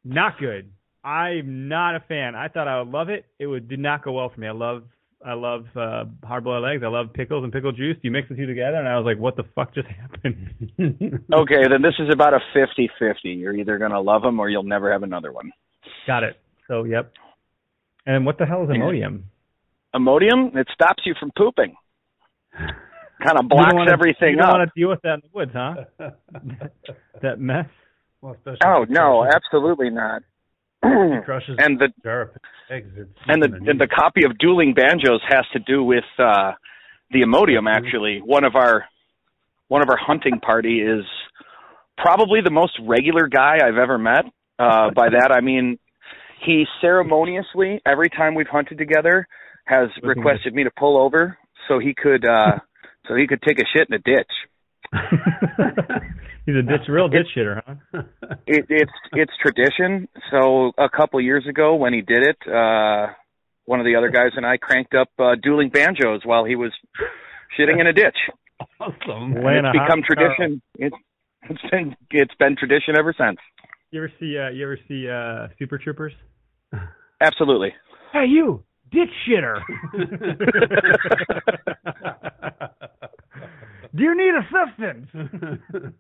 Not 0.05 0.39
good. 0.41 0.71
I'm 1.05 1.69
not 1.69 1.95
a 1.95 2.01
fan. 2.01 2.35
I 2.35 2.49
thought 2.49 2.67
I 2.67 2.81
would 2.81 2.89
love 2.91 3.11
it. 3.11 3.27
It 3.39 3.47
would 3.47 3.69
did 3.69 3.79
not 3.79 4.03
go 4.03 4.13
well 4.13 4.31
for 4.35 4.41
me. 4.41 4.49
I 4.49 4.53
love 4.53 4.85
I 5.27 5.35
love 5.35 5.67
uh, 5.75 6.05
hard 6.25 6.45
boiled 6.45 6.65
eggs. 6.65 6.83
I 6.85 6.89
love 6.89 7.13
pickles 7.13 7.43
and 7.43 7.53
pickle 7.53 7.73
juice. 7.73 7.97
You 8.03 8.13
mix 8.13 8.29
the 8.29 8.37
two 8.37 8.47
together, 8.47 8.77
and 8.77 8.87
I 8.87 8.97
was 8.97 9.05
like, 9.05 9.19
"What 9.19 9.35
the 9.37 9.43
fuck 9.57 9.75
just 9.75 9.89
happened?" 10.01 10.71
Okay, 11.35 11.63
then 11.69 11.83
this 11.83 11.95
is 11.99 12.09
about 12.13 12.33
a 12.33 12.39
50-50. 12.57 13.15
You're 13.25 13.55
either 13.57 13.77
going 13.79 13.91
to 13.91 14.01
love 14.01 14.23
them 14.23 14.39
or 14.39 14.49
you'll 14.49 14.63
never 14.63 14.93
have 14.93 15.03
another 15.03 15.33
one. 15.33 15.51
Got 16.07 16.23
it. 16.23 16.37
So 16.69 16.85
yep. 16.85 17.13
And 18.07 18.25
what 18.25 18.39
the 18.39 18.47
hell 18.47 18.63
is 18.63 18.69
Imodium? 18.69 19.23
Imodium, 19.95 20.55
it 20.57 20.69
stops 20.73 21.03
you 21.05 21.15
from 21.19 21.33
pooping. 21.37 21.75
Kind 22.57 23.39
of 23.39 23.45
You 23.45 23.49
blocks 23.49 23.75
wanna- 23.75 23.91
everything 23.93 24.31
You 24.31 24.37
don't 24.37 24.47
up. 24.51 24.59
want 24.59 24.71
to 24.73 24.81
deal 24.81 24.89
with 24.91 25.03
that 25.03 25.15
in 25.15 25.21
the 25.23 25.29
woods, 25.33 25.51
huh? 25.55 25.75
that 27.23 27.41
mess. 27.41 27.67
well, 28.21 28.37
Oh 28.65 28.85
no, 28.89 29.25
absolutely 29.27 29.91
not. 29.91 30.23
He 30.89 31.25
crushes 31.25 31.57
and 31.59 31.79
the 31.79 31.89
jar 32.03 32.23
of 32.23 32.29
pickled 32.29 32.53
eggs. 32.71 32.91
It's 32.97 33.11
and 33.27 33.43
the 33.43 33.71
and 33.71 33.81
the 33.81 33.87
copy 33.87 34.25
of 34.25 34.39
Dueling 34.39 34.75
Banjos 34.75 35.21
has 35.29 35.45
to 35.53 35.59
do 35.61 35.83
with 35.83 36.05
uh 36.19 36.53
the 37.11 37.23
Imodium 37.23 37.69
actually. 37.69 38.21
One 38.25 38.45
of 38.45 38.57
our 38.57 38.85
one 39.69 39.83
of 39.83 39.89
our 39.91 39.97
hunting 39.97 40.41
party 40.41 40.81
is 40.81 41.05
probably 41.97 42.41
the 42.45 42.51
most 42.51 42.73
regular 42.83 43.27
guy 43.29 43.59
I've 43.63 43.79
ever 43.79 43.99
met. 43.99 44.25
Uh 44.59 44.91
by 44.95 45.11
that 45.11 45.33
I 45.33 45.41
mean 45.41 45.79
he 46.45 46.65
ceremoniously 46.81 47.81
every 47.87 48.11
time 48.11 48.35
we've 48.35 48.49
hunted 48.49 48.79
together 48.79 49.27
has 49.65 49.89
requested 50.03 50.55
me 50.55 50.65
to 50.65 50.71
pull 50.79 50.97
over 50.97 51.39
so 51.69 51.79
he 51.79 51.95
could 51.95 52.27
uh 52.27 52.59
so 53.09 53.15
he 53.15 53.27
could 53.27 53.43
take 53.43 53.59
a 53.59 53.65
shit 53.75 53.89
in 53.89 53.95
a 53.95 53.99
ditch. 53.99 54.31
He's 56.47 56.55
a 56.55 56.63
ditch, 56.63 56.89
real 56.89 57.09
ditch 57.09 57.27
shitter, 57.37 57.61
huh? 57.67 57.75
it, 58.47 58.67
it's 58.69 58.93
it's 59.13 59.33
tradition. 59.43 60.09
So 60.31 60.73
a 60.79 60.89
couple 60.89 61.21
years 61.21 61.45
ago, 61.49 61.75
when 61.75 61.93
he 61.93 62.03
did 62.03 62.23
it, 62.23 62.37
uh, 62.47 63.09
one 63.65 63.81
of 63.81 63.87
the 63.87 63.97
other 63.97 64.11
guys 64.11 64.31
and 64.37 64.47
I 64.47 64.57
cranked 64.57 64.95
up 64.95 65.09
uh, 65.19 65.35
dueling 65.43 65.71
banjos 65.71 66.21
while 66.25 66.45
he 66.45 66.55
was 66.55 66.73
shitting 67.59 67.81
in 67.81 67.87
a 67.87 67.93
ditch. 67.93 68.17
awesome. 68.81 69.37
And 69.37 69.67
it's 69.67 69.73
become 69.73 70.03
tradition. 70.03 70.63
It's 70.77 70.97
it's 71.51 71.63
been 71.71 71.97
it's 72.11 72.35
been 72.39 72.57
tradition 72.57 72.95
ever 72.99 73.13
since. 73.19 73.39
You 73.91 74.01
ever 74.03 74.13
see 74.21 74.39
uh, 74.39 74.51
you 74.51 74.65
ever 74.65 74.79
see 74.89 75.09
uh, 75.09 75.49
Super 75.59 75.79
Troopers? 75.79 76.13
Absolutely. 77.21 77.75
Hey, 78.13 78.27
you 78.29 78.63
ditch 78.91 79.11
shitter. 79.29 79.61
Do 83.97 84.03
you 84.03 84.15
need 84.17 84.35
assistance? 84.35 85.09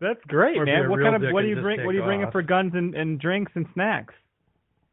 That's 0.00 0.20
great, 0.28 0.56
Or 0.56 0.64
man. 0.64 0.88
What 0.88 1.00
kind 1.00 1.16
of 1.16 1.32
what 1.32 1.42
do 1.42 1.48
you 1.48 1.60
bring? 1.60 1.84
What 1.84 1.92
do 1.92 1.98
you 1.98 2.04
bring 2.04 2.24
for 2.30 2.42
guns 2.42 2.72
and, 2.74 2.94
and 2.94 3.20
drinks 3.20 3.50
and 3.56 3.66
snacks? 3.74 4.14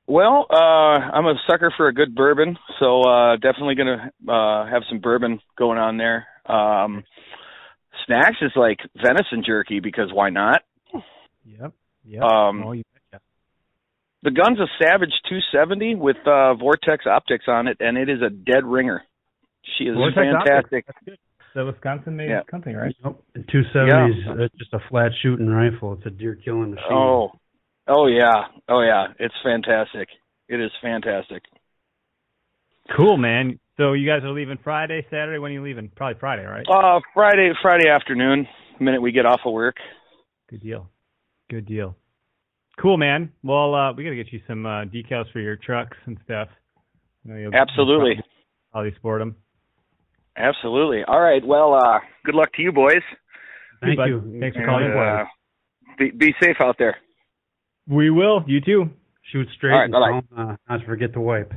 Well, 0.07 0.47
uh, 0.51 0.55
I'm 0.55 1.25
a 1.25 1.35
sucker 1.47 1.71
for 1.77 1.87
a 1.87 1.93
good 1.93 2.15
bourbon, 2.15 2.57
so 2.79 3.01
uh, 3.01 3.35
definitely 3.35 3.75
gonna 3.75 4.11
uh, 4.27 4.65
have 4.67 4.83
some 4.89 4.99
bourbon 4.99 5.39
going 5.57 5.77
on 5.77 5.97
there. 5.97 6.25
Um, 6.47 7.03
snacks 8.05 8.37
is 8.41 8.51
like 8.55 8.79
venison 8.95 9.43
jerky 9.45 9.79
because 9.79 10.09
why 10.11 10.29
not? 10.31 10.61
Yep. 11.45 11.73
Yep. 12.05 12.23
Um, 12.23 12.63
oh, 12.65 12.71
you 12.71 12.83
betcha. 13.11 13.21
The 14.23 14.31
gun's 14.31 14.59
a 14.59 14.67
Savage 14.81 15.13
270 15.29 15.95
with 15.95 16.17
uh, 16.25 16.55
Vortex 16.55 17.05
optics 17.05 17.45
on 17.47 17.67
it, 17.67 17.77
and 17.79 17.97
it 17.97 18.09
is 18.09 18.21
a 18.21 18.29
dead 18.29 18.63
ringer. 18.63 19.03
She 19.77 19.85
is 19.85 19.95
Vortex 19.95 20.15
fantastic. 20.17 20.85
That's 20.87 20.97
good. 21.05 21.17
The 21.55 21.65
Wisconsin 21.65 22.15
made 22.17 22.29
Yeah. 22.29 22.41
company, 22.49 22.75
right? 22.75 22.93
Nope. 23.03 23.23
Two 23.51 23.63
seventies. 23.73 24.23
It's 24.39 24.55
just 24.55 24.73
a 24.73 24.79
flat 24.89 25.11
shooting 25.21 25.47
rifle. 25.49 25.93
It's 25.93 26.05
a 26.05 26.09
deer 26.09 26.35
killing 26.35 26.71
machine. 26.71 26.91
Oh, 26.91 27.31
oh 27.87 28.07
yeah, 28.07 28.45
oh 28.67 28.81
yeah, 28.81 29.07
it's 29.19 29.33
fantastic. 29.43 30.09
It 30.49 30.59
is 30.59 30.71
fantastic. 30.81 31.43
Cool, 32.95 33.17
man. 33.17 33.59
So 33.77 33.93
you 33.93 34.07
guys 34.07 34.23
are 34.23 34.31
leaving 34.31 34.57
Friday, 34.63 35.05
Saturday. 35.09 35.39
When 35.39 35.51
are 35.51 35.53
you 35.55 35.63
leaving? 35.63 35.89
Probably 35.95 36.19
Friday, 36.19 36.45
right? 36.45 36.65
Uh, 36.69 36.99
Friday, 37.13 37.51
Friday 37.61 37.89
afternoon, 37.89 38.47
the 38.77 38.83
minute 38.85 39.01
we 39.01 39.11
get 39.11 39.25
off 39.25 39.41
of 39.45 39.53
work. 39.53 39.75
Good 40.49 40.61
deal. 40.61 40.89
Good 41.49 41.65
deal. 41.65 41.95
Cool, 42.79 42.97
man. 42.97 43.31
Well, 43.43 43.73
uh, 43.73 43.93
we 43.93 44.03
got 44.03 44.11
to 44.11 44.15
get 44.15 44.31
you 44.31 44.41
some 44.47 44.65
uh, 44.65 44.85
decals 44.85 45.31
for 45.31 45.39
your 45.39 45.55
trucks 45.55 45.97
and 46.05 46.17
stuff. 46.25 46.49
I 47.25 47.29
know 47.29 47.35
you'll- 47.37 47.55
Absolutely. 47.55 48.11
you'll 48.15 48.23
Probably, 48.71 48.91
probably 48.91 48.95
sport 48.95 49.21
them. 49.21 49.35
Absolutely. 50.37 51.03
All 51.07 51.19
right. 51.21 51.45
Well, 51.45 51.73
uh, 51.75 51.99
good 52.25 52.35
luck 52.35 52.51
to 52.53 52.61
you 52.61 52.71
boys. 52.71 53.01
Thank 53.81 53.97
bud. 53.97 54.05
you. 54.05 54.37
Thanks 54.39 54.55
for 54.55 54.63
And, 54.63 54.69
calling. 54.69 54.91
uh, 54.91 55.25
be 55.97 56.11
be 56.11 56.33
safe 56.41 56.57
out 56.59 56.75
there. 56.77 56.97
We 57.87 58.09
will. 58.09 58.43
You 58.47 58.59
too. 58.61 58.89
Shoot 59.31 59.47
straight 59.55 59.71
All 59.71 59.79
right, 59.79 59.83
and 59.85 59.93
bye-bye. 59.93 60.09
tell 60.35 60.39
'em, 60.45 60.49
uh, 60.51 60.55
not 60.69 60.79
to 60.81 60.85
forget 60.85 61.13
to 61.13 61.19
wipe. 61.21 61.51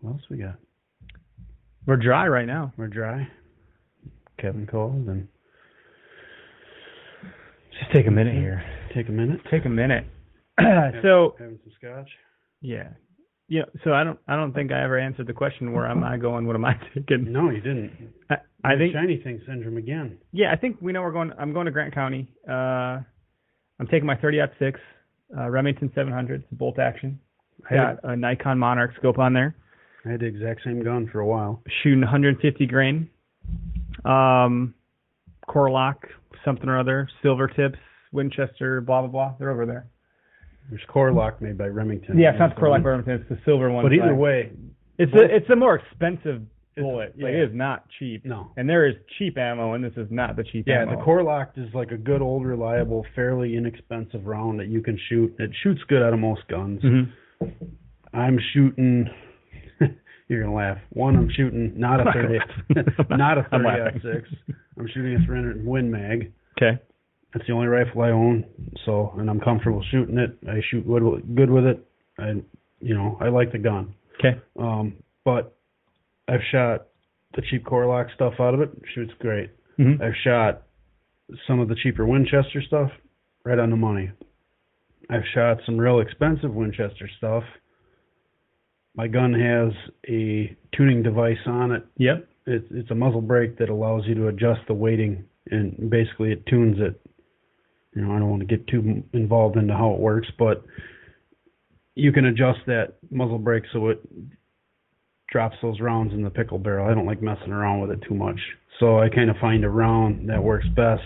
What 0.00 0.10
else 0.12 0.22
we 0.30 0.36
got? 0.38 0.56
We're 1.86 1.96
dry 1.96 2.28
right 2.28 2.46
now. 2.46 2.72
We're 2.76 2.88
dry. 2.88 3.28
Kevin 4.38 4.66
called 4.66 5.06
and 5.08 5.28
Just 7.78 7.92
take 7.92 8.06
a 8.06 8.10
minute 8.10 8.34
here. 8.34 8.62
take 8.94 9.08
a 9.08 9.12
minute. 9.12 9.40
Take 9.50 9.64
a 9.64 9.68
minute. 9.68 10.04
so 11.02 11.34
having 11.38 11.58
some 11.64 11.72
scotch. 11.78 12.10
yeah, 12.60 12.90
yeah. 13.48 13.62
So 13.84 13.92
I 13.92 14.04
don't. 14.04 14.18
I 14.26 14.36
don't 14.36 14.52
think 14.52 14.72
I 14.72 14.82
ever 14.84 14.98
answered 14.98 15.26
the 15.26 15.32
question. 15.32 15.72
Where 15.72 15.86
am 15.86 16.02
I 16.02 16.16
going? 16.16 16.46
What 16.46 16.56
am 16.56 16.64
I 16.64 16.74
taking? 16.94 17.32
No, 17.32 17.50
you 17.50 17.60
didn't. 17.60 18.12
I, 18.30 18.36
I 18.64 18.76
think. 18.76 18.94
shiny 18.94 19.18
thing 19.22 19.40
syndrome 19.46 19.76
again. 19.76 20.18
Yeah, 20.32 20.52
I 20.52 20.56
think 20.56 20.76
we 20.80 20.92
know 20.92 21.02
we're 21.02 21.12
going. 21.12 21.32
I'm 21.38 21.52
going 21.52 21.66
to 21.66 21.72
Grant 21.72 21.94
County. 21.94 22.28
Uh, 22.48 23.00
I'm 23.80 23.86
taking 23.90 24.06
my 24.06 24.16
30 24.16 24.38
6 24.58 24.80
uh, 25.36 25.48
Remington 25.48 25.90
700. 25.94 26.42
It's 26.42 26.52
a 26.52 26.54
bolt 26.54 26.78
action. 26.78 27.18
I 27.70 27.74
Got 27.74 28.04
a 28.04 28.16
Nikon 28.16 28.58
Monarch 28.58 28.92
scope 28.98 29.18
on 29.18 29.32
there. 29.32 29.56
I 30.04 30.10
had 30.10 30.20
the 30.20 30.26
exact 30.26 30.60
same 30.64 30.82
gun 30.84 31.08
for 31.10 31.20
a 31.20 31.26
while. 31.26 31.62
Shooting 31.82 32.00
150 32.00 32.66
grain. 32.66 33.08
Um, 34.04 34.74
Core-Lokt, 35.48 36.04
something 36.44 36.68
or 36.68 36.78
other, 36.78 37.08
silver 37.22 37.48
tips, 37.48 37.78
Winchester, 38.12 38.80
blah 38.80 39.00
blah 39.02 39.10
blah. 39.10 39.34
They're 39.38 39.50
over 39.50 39.66
there. 39.66 39.86
There's 40.70 40.82
Core-Lokt 40.88 41.40
made 41.42 41.58
by 41.58 41.66
Remington. 41.66 42.18
Yeah, 42.18 42.30
it's 42.30 42.38
not 42.38 42.54
the 42.54 42.60
Core-Lokt 42.60 42.84
Remington. 42.84 43.14
It's 43.20 43.28
the 43.28 43.38
silver 43.44 43.70
one. 43.70 43.84
But 43.84 43.92
either 43.92 44.08
by- 44.08 44.12
way, 44.12 44.50
it's 44.98 45.12
both- 45.12 45.30
a 45.30 45.34
it's 45.36 45.50
a 45.50 45.56
more 45.56 45.74
expensive 45.76 46.42
bullet. 46.76 47.12
Like, 47.16 47.32
yeah. 47.32 47.38
it 47.38 47.48
is 47.50 47.54
not 47.54 47.84
cheap. 47.98 48.24
no. 48.24 48.50
And 48.56 48.68
there 48.68 48.86
is 48.86 48.94
cheap 49.18 49.36
ammo, 49.38 49.74
and 49.74 49.84
this 49.84 49.92
is 49.96 50.08
not 50.10 50.34
the 50.36 50.42
cheap 50.44 50.64
Yeah, 50.66 50.82
ammo. 50.82 50.96
the 50.96 51.02
Core-Lokt 51.02 51.56
is 51.58 51.72
like 51.74 51.92
a 51.92 51.96
good 51.96 52.20
old 52.22 52.44
reliable, 52.46 53.04
fairly 53.14 53.56
inexpensive 53.56 54.26
round 54.26 54.58
that 54.58 54.66
you 54.68 54.80
can 54.80 54.98
shoot. 55.08 55.34
It 55.38 55.50
shoots 55.62 55.82
good 55.88 56.02
out 56.02 56.12
of 56.12 56.18
most 56.18 56.48
guns. 56.48 56.82
Mhm. 56.82 57.10
I'm 58.12 58.38
shooting. 58.52 59.08
you're 60.28 60.42
gonna 60.42 60.54
laugh. 60.54 60.78
One, 60.90 61.16
I'm 61.16 61.28
shooting 61.30 61.72
not 61.78 62.00
a 62.00 62.04
thirty, 62.12 62.38
not 63.10 63.38
a 63.38 63.42
thirty 63.50 64.00
six. 64.00 64.28
I'm 64.78 64.88
shooting 64.88 65.14
a 65.14 65.24
300 65.26 65.64
Win 65.64 65.90
Mag. 65.90 66.32
Okay. 66.58 66.80
That's 67.34 67.46
the 67.46 67.52
only 67.52 67.66
rifle 67.66 68.00
I 68.02 68.10
own. 68.10 68.44
So, 68.86 69.12
and 69.18 69.28
I'm 69.28 69.40
comfortable 69.40 69.82
shooting 69.90 70.18
it. 70.18 70.36
I 70.48 70.60
shoot 70.70 70.86
good, 70.86 71.02
with- 71.02 71.34
good 71.34 71.50
with 71.50 71.64
it. 71.66 71.84
I, 72.18 72.34
you 72.80 72.94
know, 72.94 73.18
I 73.20 73.28
like 73.28 73.50
the 73.52 73.58
gun. 73.58 73.94
Okay. 74.20 74.40
Um, 74.58 74.94
but 75.24 75.56
I've 76.28 76.40
shot 76.52 76.86
the 77.34 77.42
cheap 77.50 77.64
Core-Lokt 77.64 78.12
stuff 78.14 78.34
out 78.38 78.54
of 78.54 78.60
it. 78.60 78.70
Shoots 78.94 79.12
great. 79.18 79.50
Mhm. 79.78 80.00
I've 80.00 80.14
shot 80.22 80.62
some 81.46 81.58
of 81.58 81.68
the 81.68 81.74
cheaper 81.74 82.06
Winchester 82.06 82.62
stuff 82.62 82.92
right 83.44 83.58
on 83.58 83.70
the 83.70 83.76
money. 83.76 84.10
I've 85.10 85.24
shot 85.34 85.58
some 85.66 85.76
real 85.76 85.98
expensive 86.00 86.54
Winchester 86.54 87.08
stuff. 87.18 87.44
My 88.96 89.08
gun 89.08 89.32
has 89.34 89.72
a 90.08 90.54
tuning 90.76 91.02
device 91.02 91.44
on 91.46 91.72
it. 91.72 91.84
Yep. 91.96 92.28
It's 92.46 92.66
it's 92.70 92.90
a 92.90 92.94
muzzle 92.94 93.20
brake 93.22 93.56
that 93.58 93.68
allows 93.70 94.06
you 94.06 94.14
to 94.14 94.28
adjust 94.28 94.60
the 94.68 94.74
weighting 94.74 95.24
and 95.50 95.90
basically 95.90 96.30
it 96.32 96.46
tunes 96.46 96.78
it. 96.78 97.00
You 97.94 98.02
know, 98.02 98.12
I 98.14 98.18
don't 98.18 98.30
want 98.30 98.40
to 98.40 98.56
get 98.56 98.66
too 98.66 99.02
involved 99.12 99.56
into 99.56 99.74
how 99.74 99.92
it 99.92 100.00
works, 100.00 100.28
but 100.38 100.64
you 101.94 102.12
can 102.12 102.24
adjust 102.26 102.60
that 102.66 102.94
muzzle 103.10 103.38
brake 103.38 103.64
so 103.72 103.88
it 103.88 104.00
drops 105.30 105.56
those 105.62 105.80
rounds 105.80 106.12
in 106.12 106.22
the 106.22 106.30
pickle 106.30 106.58
barrel. 106.58 106.88
I 106.90 106.94
don't 106.94 107.06
like 107.06 107.22
messing 107.22 107.52
around 107.52 107.80
with 107.80 107.90
it 107.90 108.00
too 108.08 108.14
much. 108.14 108.38
So 108.80 108.98
I 108.98 109.08
kind 109.08 109.30
of 109.30 109.36
find 109.40 109.64
a 109.64 109.68
round 109.68 110.28
that 110.28 110.42
works 110.42 110.66
best. 110.74 111.02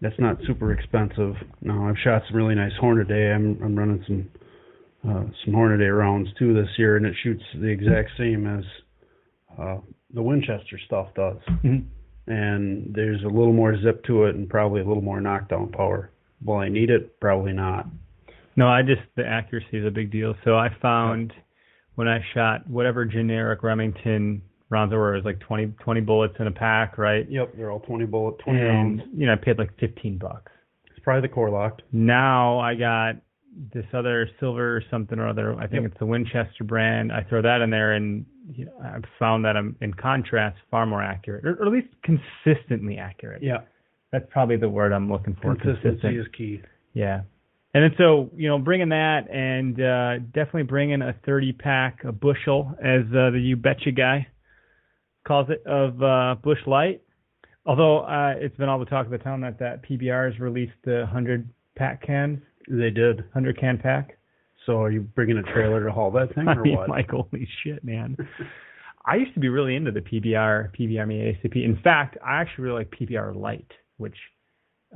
That's 0.00 0.18
not 0.18 0.36
super 0.46 0.72
expensive. 0.72 1.34
Now 1.60 1.88
I've 1.88 1.98
shot 2.02 2.22
some 2.28 2.36
really 2.36 2.54
nice 2.54 2.72
Hornady. 2.80 3.34
I'm 3.34 3.58
I'm 3.62 3.76
running 3.76 4.04
some 4.06 4.28
uh, 5.08 5.24
some 5.44 5.54
Hornady 5.54 5.96
rounds 5.96 6.28
too 6.38 6.52
this 6.54 6.68
year, 6.76 6.96
and 6.96 7.06
it 7.06 7.14
shoots 7.22 7.42
the 7.54 7.68
exact 7.68 8.10
same 8.18 8.46
as 8.46 8.64
uh, 9.58 9.78
the 10.12 10.22
Winchester 10.22 10.78
stuff 10.86 11.08
does. 11.14 11.38
Mhm. 11.64 11.86
And 12.26 12.94
there's 12.94 13.22
a 13.24 13.28
little 13.28 13.52
more 13.52 13.76
zip 13.82 14.04
to 14.04 14.24
it, 14.24 14.34
and 14.36 14.48
probably 14.48 14.80
a 14.80 14.84
little 14.84 15.02
more 15.02 15.20
knockdown 15.20 15.70
power. 15.72 16.10
Will 16.44 16.56
I 16.58 16.68
need 16.68 16.90
it? 16.90 17.18
Probably 17.20 17.52
not. 17.52 17.86
No, 18.56 18.68
I 18.68 18.82
just 18.82 19.00
the 19.16 19.26
accuracy 19.26 19.78
is 19.78 19.86
a 19.86 19.90
big 19.90 20.10
deal. 20.12 20.34
So 20.44 20.54
I 20.56 20.68
found 20.80 21.32
when 21.94 22.06
I 22.08 22.18
shot 22.34 22.68
whatever 22.68 23.04
generic 23.04 23.62
Remington 23.62 24.42
rounds 24.68 24.90
there 24.90 24.98
were, 24.98 25.14
it 25.14 25.18
was 25.18 25.24
like 25.24 25.40
20, 25.40 25.66
20 25.82 26.00
bullets 26.02 26.34
in 26.38 26.46
a 26.46 26.50
pack, 26.52 26.96
right? 26.98 27.28
Yep, 27.30 27.54
they're 27.56 27.70
all 27.70 27.80
20 27.80 28.04
bullet, 28.06 28.38
20 28.40 28.58
and 28.60 28.68
rounds. 28.68 29.02
you 29.16 29.26
know, 29.26 29.32
I 29.32 29.36
paid 29.36 29.58
like 29.58 29.76
fifteen 29.78 30.18
bucks. 30.18 30.52
It's 30.90 30.98
probably 31.02 31.28
the 31.28 31.34
Core-Lokt. 31.34 31.82
Now 31.92 32.58
I 32.60 32.74
got 32.74 33.16
this 33.74 33.84
other 33.92 34.28
silver 34.40 34.76
or 34.76 34.82
something 34.90 35.18
or 35.18 35.28
other. 35.28 35.54
I 35.58 35.66
think 35.66 35.82
Yep. 35.82 35.90
it's 35.92 35.98
the 35.98 36.06
Winchester 36.06 36.64
brand. 36.64 37.10
I 37.12 37.22
throw 37.22 37.42
that 37.42 37.60
in 37.62 37.70
there, 37.70 37.92
and 37.92 38.24
you 38.50 38.66
know, 38.66 38.72
I've 38.82 39.04
found 39.18 39.44
that 39.44 39.56
I'm 39.56 39.76
in 39.80 39.94
contrast 39.94 40.56
far 40.70 40.86
more 40.86 41.02
accurate, 41.02 41.44
or, 41.44 41.54
or 41.60 41.66
at 41.66 41.72
least 41.72 41.88
consistently 42.02 42.98
accurate. 42.98 43.42
Yeah, 43.42 43.58
That's 44.10 44.24
probably 44.30 44.56
the 44.56 44.68
word 44.68 44.92
I'm 44.92 45.10
looking 45.10 45.34
for. 45.40 45.54
consistency 45.54 46.00
consistent. 46.00 46.16
is 46.18 46.26
key. 46.36 46.60
Yeah. 46.94 47.20
And 47.74 47.84
then 47.84 47.92
so, 47.96 48.30
you 48.36 48.48
know, 48.48 48.58
bringing 48.58 48.90
that 48.90 49.30
and 49.30 49.80
uh, 49.80 50.18
definitely 50.34 50.64
bringing 50.64 51.00
a 51.00 51.14
30 51.24 51.52
pack, 51.52 52.00
a 52.04 52.12
bushel, 52.12 52.74
as 52.80 53.02
uh, 53.12 53.30
the 53.30 53.40
You 53.42 53.56
Betcha 53.56 53.92
guy 53.92 54.26
calls 55.26 55.48
it, 55.48 55.62
of 55.66 56.02
uh, 56.02 56.34
Busch 56.42 56.58
Light. 56.66 57.02
Although 57.64 58.00
uh, 58.00 58.34
it's 58.36 58.56
been 58.56 58.68
all 58.68 58.78
the 58.78 58.84
talk 58.84 59.06
of 59.06 59.12
the 59.12 59.18
town 59.18 59.40
that 59.42 59.58
that 59.60 59.82
PBR 59.88 60.32
has 60.32 60.40
released 60.40 60.72
the 60.84 60.98
100 61.04 61.48
pack 61.76 62.02
cans, 62.06 62.40
They 62.68 62.90
did. 62.90 63.18
100 63.32 63.56
can 63.58 63.78
pack. 63.78 64.18
So 64.66 64.80
are 64.82 64.90
you 64.90 65.00
bringing 65.00 65.38
a 65.38 65.42
trailer 65.42 65.84
to 65.84 65.92
haul 65.92 66.10
that 66.12 66.34
thing, 66.34 66.48
I 66.48 66.54
or 66.54 66.62
mean, 66.62 66.76
what? 66.76 66.88
like, 66.88 67.10
holy 67.10 67.48
shit, 67.64 67.84
man. 67.84 68.16
I 69.04 69.16
used 69.16 69.34
to 69.34 69.40
be 69.40 69.48
really 69.48 69.74
into 69.74 69.90
the 69.90 70.00
PBR, 70.00 70.76
PBR, 70.78 71.02
I 71.02 71.46
ACP. 71.48 71.64
In 71.64 71.80
fact, 71.82 72.16
I 72.24 72.40
actually 72.40 72.64
really 72.64 72.78
like 72.84 72.90
PBR 72.90 73.34
Light, 73.34 73.70
which 73.96 74.14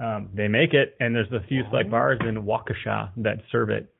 um, 0.00 0.28
they 0.32 0.46
make 0.46 0.74
it, 0.74 0.94
and 1.00 1.14
there's 1.14 1.30
a 1.32 1.44
few 1.48 1.64
like 1.72 1.90
bars 1.90 2.20
in 2.26 2.42
Waukesha 2.42 3.10
that 3.16 3.38
serve 3.50 3.70
it. 3.70 3.92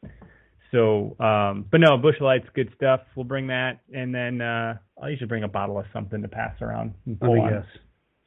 So, 0.70 1.16
um, 1.18 1.64
but 1.70 1.80
no, 1.80 1.97
Busch 1.97 2.20
Light's 2.20 2.47
good 2.55 2.70
stuff. 2.76 3.01
We'll 3.16 3.24
bring 3.24 3.48
that, 3.48 3.80
and 3.93 4.14
then 4.14 4.40
uh, 4.40 4.74
I'll 5.02 5.10
usually 5.10 5.28
bring 5.28 5.44
a 5.44 5.48
bottle 5.48 5.78
of 5.78 5.86
something 5.93 6.22
to 6.22 6.28
pass 6.28 6.55
around. 6.60 6.94
And 7.06 7.16
Let 7.20 7.26
pull 7.26 7.34
me 7.34 7.40
on. 7.40 7.52
guess. 7.52 7.66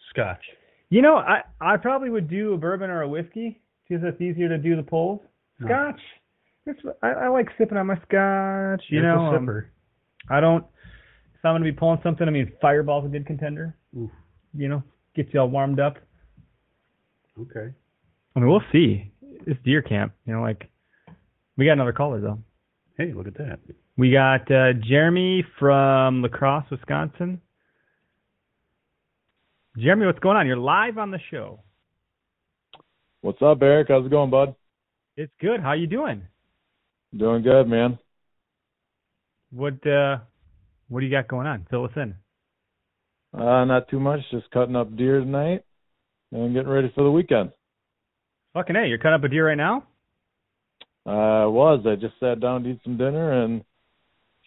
Scotch. 0.10 0.42
You 0.90 1.02
know, 1.02 1.16
I 1.16 1.42
I 1.62 1.78
probably 1.78 2.10
would 2.10 2.30
do 2.30 2.54
a 2.54 2.58
bourbon 2.58 2.90
or 2.90 3.04
a 3.04 3.08
whiskey 3.08 3.62
because 3.88 4.04
it's 4.06 4.20
easier 4.22 4.50
to 4.50 4.58
do 4.58 4.76
the 4.76 4.84
pulls. 4.84 5.22
No. 5.60 5.68
Scotch. 5.68 6.02
It's, 6.70 6.80
I, 7.02 7.08
I 7.08 7.28
like 7.30 7.48
sipping 7.58 7.78
on 7.78 7.88
my 7.88 7.96
scotch. 7.96 8.84
You 8.90 9.02
You're 9.02 9.16
know, 9.16 9.34
a 9.34 9.38
um. 9.38 9.66
I 10.30 10.40
don't. 10.40 10.64
If 11.34 11.44
I'm 11.44 11.54
gonna 11.54 11.64
be 11.64 11.72
pulling 11.72 12.00
something, 12.04 12.28
I 12.28 12.32
mean, 12.32 12.52
Fireball's 12.62 13.06
a 13.06 13.10
good 13.10 13.26
contender. 13.26 13.76
Oof. 13.98 14.12
You 14.54 14.68
know, 14.68 14.84
gets 15.16 15.30
you 15.34 15.40
all 15.40 15.48
warmed 15.48 15.80
up. 15.80 15.98
Okay. 17.40 17.74
I 18.36 18.40
mean, 18.40 18.50
we'll 18.50 18.62
see. 18.72 19.12
It's 19.48 19.60
deer 19.64 19.82
camp. 19.82 20.14
You 20.26 20.36
know, 20.36 20.42
like 20.42 20.70
we 21.58 21.66
got 21.66 21.74
another 21.74 21.94
caller 21.94 22.22
though. 22.22 22.40
Hey, 22.98 23.14
look 23.14 23.28
at 23.28 23.38
that. 23.38 23.60
We 23.98 24.12
got 24.12 24.52
uh, 24.52 24.74
Jeremy 24.74 25.46
from 25.58 26.22
La 26.22 26.28
Crosse, 26.28 26.66
Wisconsin. 26.70 27.42
Jeremy, 29.78 30.06
what's 30.06 30.20
going 30.20 30.38
on? 30.38 30.46
You're 30.46 30.58
live 30.58 30.98
on 30.98 31.12
the 31.12 31.20
show. 31.32 31.62
What's 33.22 33.42
up, 33.42 33.62
Eric? 33.62 33.88
How's 33.90 34.06
it 34.06 34.12
going, 34.12 34.30
bud? 34.30 34.56
It's 35.16 35.32
good. 35.42 35.62
How 35.62 35.74
you 35.74 35.88
doing? 35.88 36.24
Doing 37.16 37.42
good, 37.42 37.68
man. 37.68 37.98
What 39.52 39.86
uh, 39.88 40.18
what 40.90 41.00
do 41.00 41.06
you 41.06 41.12
got 41.12 41.28
going 41.28 41.48
on? 41.48 41.66
Fill 41.70 41.86
us 41.86 41.92
in. 41.96 42.16
Uh, 43.34 43.66
not 43.66 43.90
too 43.90 44.00
much. 44.00 44.20
Just 44.32 44.50
cutting 44.52 44.76
up 44.76 44.96
deer 44.96 45.20
tonight 45.20 45.64
and 46.32 46.54
getting 46.54 46.70
ready 46.70 46.92
for 46.94 47.04
the 47.04 47.12
weekend. 47.12 47.52
Fucking 48.54 48.76
hey, 48.76 48.88
you're 48.88 49.00
cutting 49.00 49.16
up 49.16 49.24
a 49.24 49.28
deer 49.28 49.48
right 49.48 49.58
now? 49.58 49.86
Uh, 51.06 51.44
I 51.44 51.46
was. 51.46 51.84
I 51.88 51.96
just 51.96 52.20
sat 52.20 52.40
down 52.40 52.64
to 52.64 52.70
eat 52.72 52.80
some 52.84 52.98
dinner 52.98 53.44
and 53.44 53.64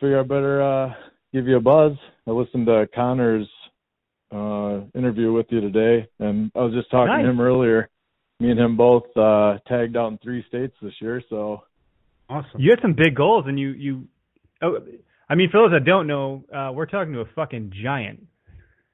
figure 0.01 0.21
I 0.21 0.23
better 0.23 0.63
uh 0.63 0.95
give 1.33 1.47
you 1.49 1.57
a 1.57 1.61
buzz. 1.61 1.93
I 2.29 2.31
listened 2.31 2.67
to 2.67 2.87
Connor's 2.95 3.49
uh 4.33 4.83
interview 4.97 5.33
with 5.33 5.47
you 5.51 5.61
today, 5.61 6.09
and 6.21 6.53
I 6.55 6.61
was 6.61 6.75
just 6.75 6.91
talking 6.93 7.09
Nice. 7.13 7.25
to 7.25 7.31
him 7.31 7.41
earlier. 7.41 7.89
Me 8.39 8.51
and 8.53 8.61
him 8.61 8.77
both 8.77 9.05
uh 9.17 9.59
tagged 9.67 9.97
out 9.97 10.13
in 10.13 10.19
three 10.19 10.45
states 10.47 10.75
this 10.81 10.95
year, 11.01 11.21
so 11.29 11.63
Awesome. 12.29 12.61
You 12.61 12.71
had 12.71 12.81
some 12.83 12.95
big 12.95 13.15
goals, 13.15 13.45
and 13.47 13.59
you 13.59 13.71
you. 13.71 14.09
Oh, 14.63 14.79
I 15.29 15.35
mean, 15.35 15.51
for 15.51 15.61
those 15.61 15.73
that 15.73 15.85
don't 15.85 16.07
know, 16.07 16.45
uh, 16.55 16.73
we're 16.73 16.87
talking 16.87 17.13
to 17.15 17.21
a 17.21 17.25
fucking 17.35 17.73
giant 17.83 18.27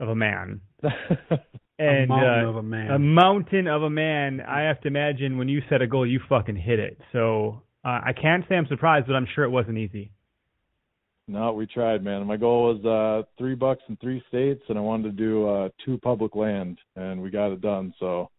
of 0.01 0.09
a 0.09 0.15
man. 0.15 0.61
and 1.79 2.09
mountain 2.09 2.45
uh, 2.45 2.49
of 2.49 2.57
a 2.57 2.63
man. 2.63 2.91
a 2.91 2.99
mountain 2.99 3.67
of 3.67 3.83
a 3.83 3.91
man. 3.91 4.41
I 4.41 4.63
have 4.63 4.81
to 4.83 4.89
imagine 4.89 5.39
when 5.39 5.49
you 5.49 5.63
set 5.69 5.83
a 5.83 5.87
goal, 5.87 6.07
you 6.07 6.21
fucking 6.29 6.57
hit 6.57 6.79
it. 6.79 6.99
So 7.13 7.63
uh, 7.85 8.01
I 8.05 8.13
can't 8.21 8.45
say 8.49 8.57
I'm 8.57 8.67
surprised, 8.69 9.07
but 9.07 9.15
I'm 9.15 9.27
sure 9.35 9.45
it 9.45 9.51
wasn't 9.51 9.79
easy. 9.79 10.11
No, 11.31 11.53
we 11.53 11.67
tried, 11.67 12.03
man. 12.03 12.27
My 12.27 12.39
goal 12.39 12.75
was 12.75 12.85
uh 12.85 13.29
three 13.37 13.55
bucks 13.55 13.83
in 13.89 13.97
three 13.97 14.23
states, 14.29 14.63
and 14.69 14.79
I 14.79 14.81
wanted 14.81 15.05
to 15.05 15.13
do 15.13 15.47
uh 15.49 15.69
two 15.85 15.99
public 15.99 16.35
land, 16.35 16.79
and 16.97 17.21
we 17.21 17.31
got 17.31 17.53
it 17.53 17.61
done. 17.61 17.93
So 18.01 18.31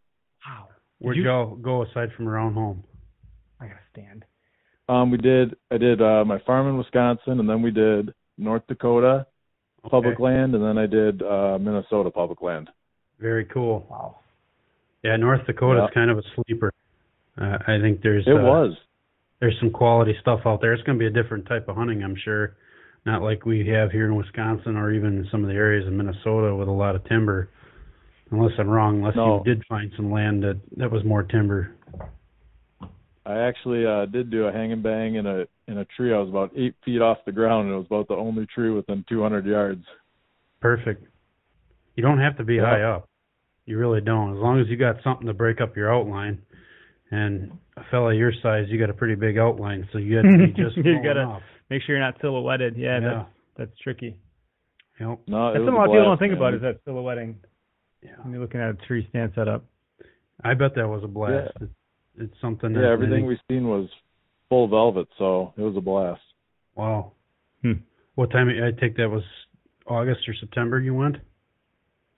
Wow. 0.47 0.69
Where'd 0.97 1.17
you- 1.17 1.23
y'all 1.23 1.55
go 1.55 1.83
aside 1.83 2.09
from 2.15 2.25
your 2.25 2.37
own 2.39 2.53
home? 2.53 2.83
I 3.61 3.67
gotta 3.67 3.79
stand. 3.91 4.25
Um, 4.89 5.11
we 5.11 5.17
did. 5.17 5.55
I 5.71 5.77
did 5.77 6.01
uh 6.01 6.25
my 6.25 6.39
farm 6.39 6.67
in 6.67 6.77
Wisconsin, 6.77 7.39
and 7.39 7.49
then 7.49 7.61
we 7.61 7.71
did 7.71 8.13
North 8.37 8.63
Dakota 8.67 9.25
public 9.89 10.19
land, 10.19 10.55
and 10.55 10.63
then 10.63 10.77
I 10.77 10.85
did 10.87 11.21
uh 11.21 11.57
Minnesota 11.59 12.11
public 12.11 12.41
land. 12.41 12.69
Very 13.19 13.45
cool. 13.45 13.85
Wow. 13.89 14.17
Yeah, 15.03 15.15
North 15.15 15.45
Dakota's 15.47 15.89
Yeah. 15.89 15.93
kind 15.93 16.11
of 16.11 16.17
a 16.17 16.23
sleeper. 16.35 16.73
Uh, 17.39 17.57
I 17.67 17.79
think 17.79 18.01
there's 18.01 18.27
It 18.27 18.35
uh, 18.35 18.41
was. 18.43 18.75
there's 19.39 19.57
some 19.59 19.71
quality 19.71 20.15
stuff 20.21 20.41
out 20.45 20.59
there. 20.61 20.73
It's 20.73 20.83
going 20.83 20.97
to 20.97 20.99
be 20.99 21.07
a 21.07 21.23
different 21.23 21.45
type 21.47 21.69
of 21.69 21.75
hunting, 21.77 22.03
I'm 22.03 22.15
sure. 22.25 22.55
Not 23.05 23.21
like 23.21 23.45
we 23.45 23.65
have 23.69 23.91
here 23.91 24.05
in 24.07 24.15
Wisconsin 24.15 24.75
or 24.75 24.91
even 24.91 25.25
some 25.31 25.43
of 25.43 25.49
the 25.49 25.55
areas 25.55 25.87
in 25.87 25.95
Minnesota 25.95 26.53
with 26.53 26.67
a 26.67 26.71
lot 26.71 26.95
of 26.95 27.03
timber. 27.05 27.49
Unless 28.31 28.51
I'm 28.59 28.69
wrong, 28.69 28.97
unless 28.97 29.15
No. 29.15 29.37
you 29.37 29.43
did 29.55 29.63
find 29.67 29.91
some 29.95 30.11
land 30.11 30.43
that 30.43 30.57
that 30.77 30.91
was 30.91 31.03
more 31.05 31.23
timber. 31.23 31.71
I 33.29 33.47
actually 33.47 33.85
uh 33.85 34.05
did 34.07 34.31
do 34.31 34.45
a 34.47 34.51
hang 34.51 34.71
and 34.71 34.81
bang 34.81 35.15
in 35.15 35.25
a 35.27 35.45
in 35.67 35.77
a 35.77 35.85
tree. 35.85 36.13
I 36.13 36.17
was 36.17 36.29
about 36.29 36.51
eight 36.55 36.73
feet 36.83 37.01
off 37.01 37.19
the 37.25 37.31
ground, 37.31 37.67
and 37.67 37.75
it 37.75 37.77
was 37.77 37.85
about 37.85 38.07
the 38.07 38.15
only 38.15 38.45
tree 38.47 38.71
within 38.71 39.05
200 39.07 39.45
yards. 39.45 39.85
Perfect. 40.61 41.05
You 41.95 42.01
don't 42.03 42.19
have 42.19 42.37
to 42.37 42.43
be 42.43 42.55
Yeah. 42.55 42.65
high 42.65 42.81
up. 42.83 43.07
You 43.65 43.77
really 43.77 44.01
don't. 44.01 44.31
As 44.35 44.39
long 44.41 44.59
as 44.59 44.67
you 44.67 44.77
got 44.77 44.95
something 45.03 45.27
to 45.27 45.33
break 45.33 45.61
up 45.61 45.77
your 45.77 45.93
outline. 45.93 46.41
And 47.11 47.51
a 47.75 47.83
fella 47.89 48.13
your 48.13 48.31
size, 48.43 48.65
you 48.69 48.77
got 48.79 48.89
a 48.91 48.93
pretty 48.93 49.15
big 49.15 49.37
outline, 49.39 49.87
so 49.91 49.97
you 49.97 50.17
had 50.17 50.23
to 50.23 50.37
be 50.37 50.47
just 50.63 50.77
You 50.77 51.01
gotta- 51.03 51.41
Make 51.69 51.81
sure 51.83 51.95
you're 51.95 52.03
not 52.05 52.19
silhouetted. 52.21 52.75
Yeah, 52.77 52.99
Yeah. 52.99 52.99
that's 53.01 53.29
that's 53.57 53.79
tricky. 53.79 54.15
Yep. 54.99 55.19
No, 55.27 55.47
That's 55.53 55.57
something 55.59 55.73
a 55.73 55.77
lot 55.77 55.85
of 55.85 55.91
people 55.91 56.03
don't 56.05 56.17
think 56.17 56.31
man. 56.33 56.37
about 56.41 56.53
is 56.55 56.61
that 56.61 56.79
silhouetting. 56.85 57.35
Yeah. 58.03 58.11
When 58.21 58.31
you're 58.33 58.41
looking 58.41 58.59
at 58.61 58.69
a 58.69 58.73
tree 58.87 59.05
stand 59.09 59.31
set 59.35 59.47
up. 59.47 59.65
I 60.43 60.53
bet 60.55 60.75
that 60.75 60.87
was 60.87 61.03
a 61.03 61.07
blast. 61.07 61.51
It's, 61.61 61.71
it's 62.17 62.33
something 62.41 62.73
that 62.73 62.81
Yeah, 62.81 62.89
everything 62.91 63.27
think- 63.27 63.39
we 63.49 63.55
seen 63.55 63.67
was 63.67 63.89
full 64.49 64.67
velvet, 64.67 65.07
so 65.17 65.53
it 65.57 65.61
was 65.61 65.75
a 65.77 65.81
blast. 65.81 66.21
Wow. 66.75 67.11
Hmm. 67.61 67.73
What 68.15 68.31
time? 68.31 68.49
I 68.49 68.71
take 68.71 68.95
that 68.97 69.09
was 69.09 69.23
August 69.85 70.27
or 70.27 70.33
September. 70.33 70.79
You 70.79 70.93
went? 70.95 71.17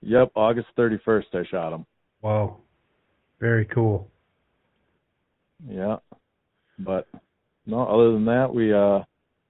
Yep, 0.02 0.32
August 0.34 0.68
31st 0.76 1.34
I 1.34 1.44
shot 1.44 1.72
him. 1.72 1.86
Wow. 2.22 2.58
Very 3.40 3.64
cool. 3.66 4.08
Yeah. 5.68 5.96
But 6.78 7.08
no, 7.66 7.82
other 7.86 8.12
than 8.12 8.24
that, 8.26 8.52
we 8.52 8.72
uh 8.72 9.00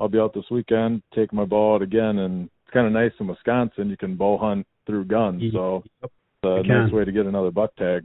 I'll 0.00 0.08
be 0.08 0.18
out 0.18 0.34
this 0.34 0.50
weekend, 0.50 1.02
take 1.14 1.32
my 1.32 1.44
bow 1.44 1.76
out 1.76 1.82
again 1.82 2.18
and 2.18 2.50
it's 2.64 2.72
kinda 2.72 2.90
nice 2.90 3.12
in 3.20 3.26
Wisconsin 3.28 3.88
you 3.88 3.96
can 3.96 4.16
bow 4.16 4.36
hunt 4.36 4.66
through 4.86 5.04
guns, 5.04 5.42
so 5.52 5.84
Yep. 6.02 6.12
it's 6.42 6.68
a 6.68 6.68
nice 6.68 6.92
way 6.92 7.04
to 7.04 7.12
get 7.12 7.26
another 7.26 7.50
buck 7.52 7.74
tag. 7.76 8.04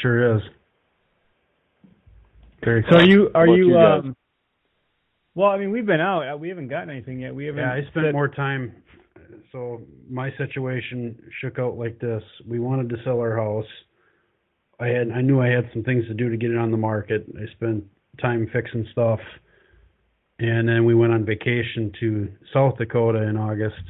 Sure 0.00 0.36
is. 0.36 0.42
Very 2.64 2.82
So 2.84 2.90
cool. 2.90 2.98
are 2.98 3.04
you 3.04 3.30
are 3.34 3.46
you, 3.46 3.68
you 3.70 3.78
um 3.78 4.16
well, 5.34 5.48
I 5.50 5.58
mean 5.58 5.70
we've 5.70 5.86
been 5.86 6.00
out. 6.00 6.28
Uh, 6.28 6.36
We 6.36 6.48
haven't 6.48 6.68
gotten 6.68 6.90
anything 6.90 7.20
yet. 7.20 7.34
We 7.34 7.46
haven't 7.46 7.62
Yeah, 7.62 7.72
I 7.72 7.80
spent 7.90 8.06
said- 8.06 8.12
more 8.14 8.28
time. 8.28 8.72
So 9.50 9.82
my 10.08 10.30
situation 10.38 11.18
shook 11.40 11.58
out 11.58 11.76
like 11.76 11.98
this. 11.98 12.22
We 12.46 12.58
wanted 12.58 12.88
to 12.90 12.96
sell 13.04 13.20
our 13.20 13.36
house. 13.36 13.66
I 14.80 14.88
had 14.88 15.10
I 15.10 15.20
knew 15.20 15.40
I 15.40 15.48
had 15.48 15.68
some 15.72 15.82
things 15.82 16.06
to 16.06 16.14
do 16.14 16.28
to 16.30 16.36
get 16.36 16.50
it 16.50 16.56
on 16.56 16.70
the 16.70 16.76
market. 16.78 17.26
I 17.38 17.46
spent 17.52 17.84
time 18.20 18.46
fixing 18.52 18.86
stuff, 18.92 19.20
and 20.38 20.68
then 20.68 20.84
we 20.84 20.94
went 20.94 21.12
on 21.12 21.24
vacation 21.24 21.92
to 22.00 22.28
South 22.52 22.78
Dakota 22.78 23.22
in 23.22 23.36
August. 23.36 23.82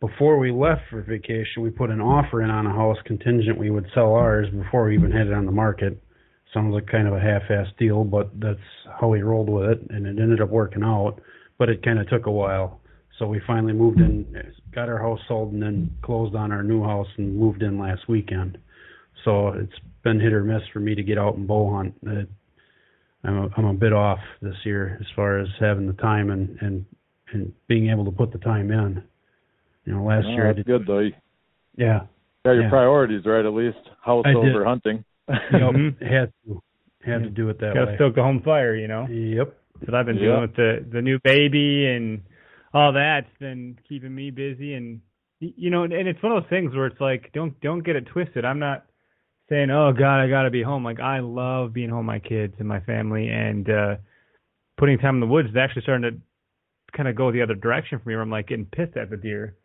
Before 0.00 0.38
we 0.38 0.52
left 0.52 0.82
for 0.90 1.02
vacation, 1.02 1.62
we 1.62 1.70
put 1.70 1.90
an 1.90 2.00
offer 2.00 2.42
in 2.42 2.50
on 2.50 2.66
a 2.66 2.72
house 2.72 2.98
contingent 3.04 3.58
we 3.58 3.70
would 3.70 3.86
sell 3.94 4.14
ours 4.14 4.48
before 4.50 4.84
we 4.86 4.94
even 4.94 5.10
had 5.10 5.26
it 5.26 5.32
on 5.32 5.44
the 5.44 5.52
market. 5.52 6.00
Sounds 6.54 6.72
like 6.72 6.86
kind 6.86 7.06
of 7.06 7.14
a 7.14 7.20
half-assed 7.20 7.76
deal, 7.78 8.04
but 8.04 8.30
that's 8.40 8.58
how 9.00 9.08
we 9.08 9.20
rolled 9.22 9.50
with 9.50 9.68
it, 9.70 9.80
and 9.90 10.06
it 10.06 10.18
ended 10.20 10.40
up 10.40 10.48
working 10.48 10.82
out. 10.82 11.20
But 11.58 11.68
it 11.68 11.82
kind 11.82 11.98
of 11.98 12.08
took 12.08 12.26
a 12.26 12.30
while. 12.30 12.80
So 13.18 13.26
we 13.26 13.40
finally 13.46 13.72
moved 13.72 13.98
in, 14.00 14.24
got 14.72 14.88
our 14.88 14.98
house 14.98 15.18
sold, 15.28 15.52
and 15.52 15.60
then 15.62 15.90
closed 16.02 16.34
on 16.36 16.52
our 16.52 16.62
new 16.62 16.82
house 16.84 17.08
and 17.16 17.36
moved 17.36 17.62
in 17.62 17.78
last 17.78 18.08
weekend. 18.08 18.58
So 19.24 19.48
it's 19.48 19.72
been 20.04 20.20
hit 20.20 20.32
or 20.32 20.44
miss 20.44 20.62
for 20.72 20.78
me 20.80 20.94
to 20.94 21.02
get 21.02 21.18
out 21.18 21.34
and 21.36 21.46
bow 21.46 21.74
hunt. 21.74 21.94
Uh, 22.06 22.22
I'm 23.24 23.36
a, 23.38 23.48
I'm 23.56 23.64
a 23.64 23.74
bit 23.74 23.92
off 23.92 24.20
this 24.40 24.54
year 24.64 24.96
as 25.00 25.06
far 25.16 25.40
as 25.40 25.48
having 25.58 25.86
the 25.88 25.92
time 25.94 26.30
and 26.30 26.56
and 26.60 26.84
and 27.32 27.52
being 27.66 27.90
able 27.90 28.04
to 28.06 28.12
put 28.12 28.32
the 28.32 28.38
time 28.38 28.70
in. 28.70 29.02
You 29.84 29.94
know, 29.94 30.04
last 30.04 30.24
No, 30.24 30.30
year 30.34 30.48
I 30.48 30.52
did. 30.52 30.66
good 30.66 30.86
though. 30.86 31.00
You 31.00 31.12
Yeah, 31.76 32.02
your 32.44 32.62
Yeah. 32.62 32.70
priorities 32.70 33.26
right 33.26 33.44
at 33.44 33.52
least. 33.52 33.78
House 34.00 34.24
I 34.24 34.32
did. 34.32 34.36
over 34.54 34.64
hunting. 34.64 35.04
Yep, 35.28 35.40
Mhm. 35.52 36.02
had 36.02 36.32
to 36.46 36.62
had 37.04 37.22
to 37.22 37.30
do 37.30 37.48
it 37.48 37.58
that 37.60 37.74
gotta 37.74 37.86
way. 37.92 37.94
stoke 37.96 38.14
the 38.14 38.22
home 38.22 38.40
fire, 38.42 38.74
you 38.74 38.88
know. 38.88 39.06
Yep. 39.06 39.54
But 39.84 39.94
I've 39.94 40.06
been 40.06 40.16
Yeah. 40.16 40.22
dealing 40.22 40.40
with 40.42 40.56
the 40.56 40.84
the 40.90 41.02
new 41.02 41.18
baby 41.20 41.86
and 41.86 42.22
all 42.74 42.92
that. 42.92 43.24
It's 43.28 43.38
been 43.38 43.78
keeping 43.88 44.14
me 44.14 44.30
busy, 44.30 44.74
and 44.74 45.00
you 45.40 45.70
know, 45.70 45.84
and 45.84 45.92
it's 45.92 46.22
one 46.22 46.32
of 46.32 46.42
those 46.42 46.50
things 46.50 46.74
where 46.74 46.86
it's 46.86 47.00
like, 47.00 47.30
don't 47.32 47.58
don't 47.60 47.80
get 47.84 47.96
it 47.96 48.06
twisted. 48.06 48.44
I'm 48.44 48.58
not 48.58 48.84
saying, 49.48 49.70
oh 49.70 49.92
God, 49.92 50.20
I 50.20 50.28
gotta 50.28 50.50
be 50.50 50.62
home. 50.62 50.84
Like 50.84 51.00
I 51.00 51.20
love 51.20 51.72
being 51.72 51.88
home, 51.90 52.06
with 52.06 52.06
my 52.06 52.18
kids 52.18 52.54
and 52.58 52.66
my 52.68 52.80
family, 52.80 53.28
and 53.28 53.68
uh 53.70 53.96
putting 54.76 54.98
time 54.98 55.14
in 55.16 55.20
the 55.20 55.26
woods 55.26 55.48
is 55.50 55.56
actually 55.56 55.82
starting 55.82 56.10
to 56.10 56.20
kind 56.96 57.08
of 57.08 57.14
go 57.16 57.30
the 57.32 57.42
other 57.42 57.54
direction 57.54 57.98
for 57.98 58.08
me. 58.08 58.14
Where 58.16 58.22
I'm 58.22 58.30
like 58.30 58.48
getting 58.48 58.66
pissed 58.66 58.96
at 58.96 59.10
the 59.10 59.16
deer. 59.16 59.56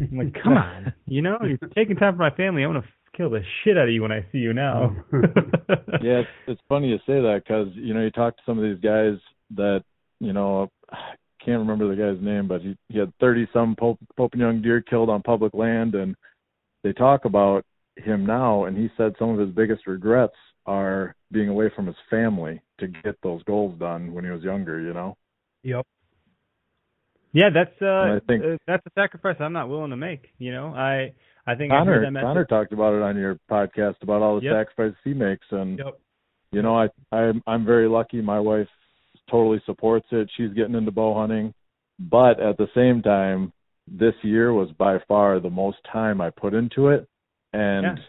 I'm 0.00 0.18
like, 0.18 0.34
come 0.42 0.52
on, 0.56 0.92
you 1.06 1.22
know, 1.22 1.38
you're 1.42 1.56
taking 1.74 1.96
time 1.96 2.14
for 2.14 2.20
my 2.20 2.30
family. 2.30 2.62
I 2.64 2.66
want 2.66 2.84
to 2.84 2.90
kill 3.18 3.28
the 3.28 3.42
shit 3.62 3.76
out 3.76 3.88
of 3.88 3.90
you 3.92 4.00
when 4.00 4.12
I 4.12 4.24
see 4.32 4.38
you 4.38 4.54
now. 4.54 4.96
yeah, 5.12 6.20
it's, 6.20 6.28
it's 6.46 6.60
funny 6.68 6.88
you 6.88 6.98
say 6.98 7.20
that 7.20 7.42
because 7.44 7.66
you 7.74 7.92
know 7.92 8.00
you 8.00 8.10
talk 8.10 8.36
to 8.36 8.42
some 8.46 8.58
of 8.58 8.64
these 8.64 8.80
guys 8.80 9.18
that 9.56 9.82
you 10.20 10.32
know 10.32 10.70
I 10.90 10.96
can't 11.44 11.58
remember 11.58 11.88
the 11.88 12.00
guy's 12.00 12.24
name, 12.24 12.48
but 12.48 12.62
he 12.62 12.76
he 12.88 12.98
had 12.98 13.12
thirty 13.20 13.46
some 13.52 13.76
Pope, 13.78 13.98
Pope 14.16 14.32
and 14.32 14.40
Young 14.40 14.62
deer 14.62 14.80
killed 14.80 15.10
on 15.10 15.20
public 15.22 15.52
land, 15.52 15.94
and 15.94 16.14
they 16.84 16.92
talk 16.92 17.24
about 17.24 17.64
him 17.96 18.24
now, 18.24 18.64
and 18.64 18.76
he 18.76 18.88
said 18.96 19.14
some 19.18 19.30
of 19.30 19.38
his 19.38 19.54
biggest 19.54 19.86
regrets 19.86 20.36
are 20.64 21.14
being 21.32 21.48
away 21.48 21.70
from 21.74 21.86
his 21.86 21.96
family 22.08 22.62
to 22.78 22.86
get 22.86 23.16
those 23.22 23.42
goals 23.42 23.76
done 23.78 24.14
when 24.14 24.24
he 24.24 24.30
was 24.30 24.42
younger. 24.42 24.80
You 24.80 24.94
know. 24.94 25.16
Yep. 25.64 25.84
Yeah, 27.32 27.50
that's 27.52 27.82
uh, 27.82 28.16
I 28.16 28.20
think- 28.26 28.44
uh, 28.44 28.56
that's 28.66 28.86
a 28.86 28.90
sacrifice 28.94 29.36
I'm 29.40 29.52
not 29.52 29.68
willing 29.68 29.90
to 29.90 29.96
make. 29.96 30.28
You 30.38 30.52
know, 30.52 30.68
I 30.68 31.12
I 31.48 31.54
think 31.54 31.72
I 31.72 31.78
Connor 31.78 32.10
message. 32.10 32.24
Connor 32.26 32.44
talked 32.44 32.72
about 32.74 32.92
it 32.92 33.00
on 33.00 33.16
your 33.16 33.38
podcast 33.50 33.96
about 34.02 34.20
all 34.20 34.36
the 34.38 34.44
Yep. 34.44 34.54
sacrifices 34.54 34.98
he 35.02 35.14
makes, 35.14 35.46
and 35.50 35.78
Yep. 35.78 35.98
you 36.52 36.60
know 36.60 36.78
I 36.78 36.90
I'm 37.10 37.42
I'm 37.46 37.64
very 37.64 37.88
lucky. 37.88 38.20
My 38.20 38.38
wife 38.38 38.68
totally 39.30 39.60
supports 39.64 40.06
it. 40.10 40.30
She's 40.36 40.52
getting 40.52 40.74
into 40.74 40.90
bow 40.90 41.14
hunting, 41.14 41.54
but 41.98 42.38
at 42.38 42.58
the 42.58 42.68
same 42.74 43.00
time, 43.00 43.50
this 43.86 44.14
year 44.22 44.52
was 44.52 44.70
by 44.72 44.98
far 45.08 45.40
the 45.40 45.48
most 45.48 45.78
time 45.90 46.20
I 46.20 46.28
put 46.28 46.52
into 46.52 46.88
it, 46.88 47.08
and 47.54 47.82
Yeah. 47.82 48.04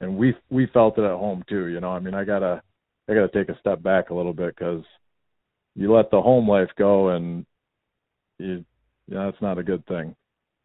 and 0.00 0.16
we 0.18 0.34
we 0.50 0.66
felt 0.66 0.98
it 0.98 1.04
at 1.04 1.16
home 1.18 1.44
too. 1.48 1.66
You 1.68 1.78
know, 1.78 1.92
I 1.92 2.00
mean, 2.00 2.14
I 2.14 2.24
gotta 2.24 2.62
I 3.08 3.14
gotta 3.14 3.28
take 3.28 3.48
a 3.48 3.58
step 3.60 3.80
back 3.80 4.10
a 4.10 4.14
little 4.14 4.32
bit 4.34 4.56
because 4.56 4.84
you 5.76 5.92
let 5.94 6.10
the 6.10 6.20
home 6.20 6.48
life 6.48 6.70
go, 6.76 7.10
and 7.10 7.46
you 8.40 8.64
you 9.06 9.14
know, 9.14 9.30
that's 9.30 9.40
not 9.42 9.58
a 9.58 9.62
good 9.62 9.86
thing. 9.86 10.16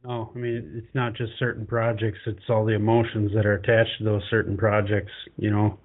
No, 0.04 0.32
I 0.34 0.38
mean 0.38 0.74
it's 0.76 0.94
not 0.96 1.14
just 1.16 1.32
certain 1.40 1.66
projects; 1.66 2.20
it's 2.26 2.40
all 2.50 2.66
the 2.66 2.76
emotions 2.76 3.32
that 3.36 3.46
are 3.46 3.54
attached 3.54 3.98
to 4.00 4.04
those 4.04 4.22
certain 4.30 4.58
projects. 4.58 5.12
You 5.38 5.52
know, 5.52 5.80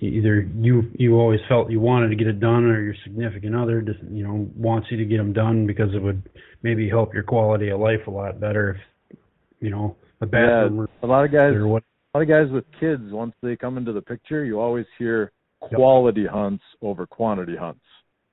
either 0.00 0.48
you 0.56 0.90
you 0.94 1.14
always 1.16 1.40
felt 1.48 1.70
you 1.70 1.80
wanted 1.80 2.08
to 2.08 2.16
get 2.16 2.26
it 2.26 2.40
done, 2.40 2.64
or 2.64 2.80
your 2.80 2.94
significant 3.04 3.54
other, 3.54 3.82
just, 3.82 3.98
you 4.10 4.24
know, 4.24 4.48
wants 4.56 4.88
you 4.90 4.96
to 4.96 5.04
get 5.04 5.18
them 5.18 5.32
done 5.32 5.66
because 5.66 5.94
it 5.94 6.02
would 6.02 6.28
maybe 6.62 6.88
help 6.88 7.12
your 7.12 7.22
quality 7.22 7.68
of 7.70 7.80
life 7.80 8.06
a 8.06 8.10
lot 8.10 8.40
better 8.40 8.78
if, 9.10 9.16
you 9.60 9.70
know, 9.70 9.96
the 10.20 10.26
bathroom. 10.26 10.88
Yeah, 11.02 11.06
a 11.06 11.08
lot 11.08 11.24
of 11.24 11.32
guys, 11.32 11.52
or 11.54 11.68
what? 11.68 11.82
a 12.14 12.18
lot 12.18 12.22
of 12.22 12.28
guys 12.28 12.52
with 12.52 12.64
kids, 12.80 13.02
once 13.12 13.34
they 13.42 13.56
come 13.56 13.78
into 13.78 13.92
the 13.92 14.00
picture, 14.00 14.44
you 14.44 14.60
always 14.60 14.86
hear 14.98 15.32
quality 15.60 16.26
hunts 16.26 16.64
over 16.80 17.06
quantity 17.06 17.56
hunts. 17.56 17.84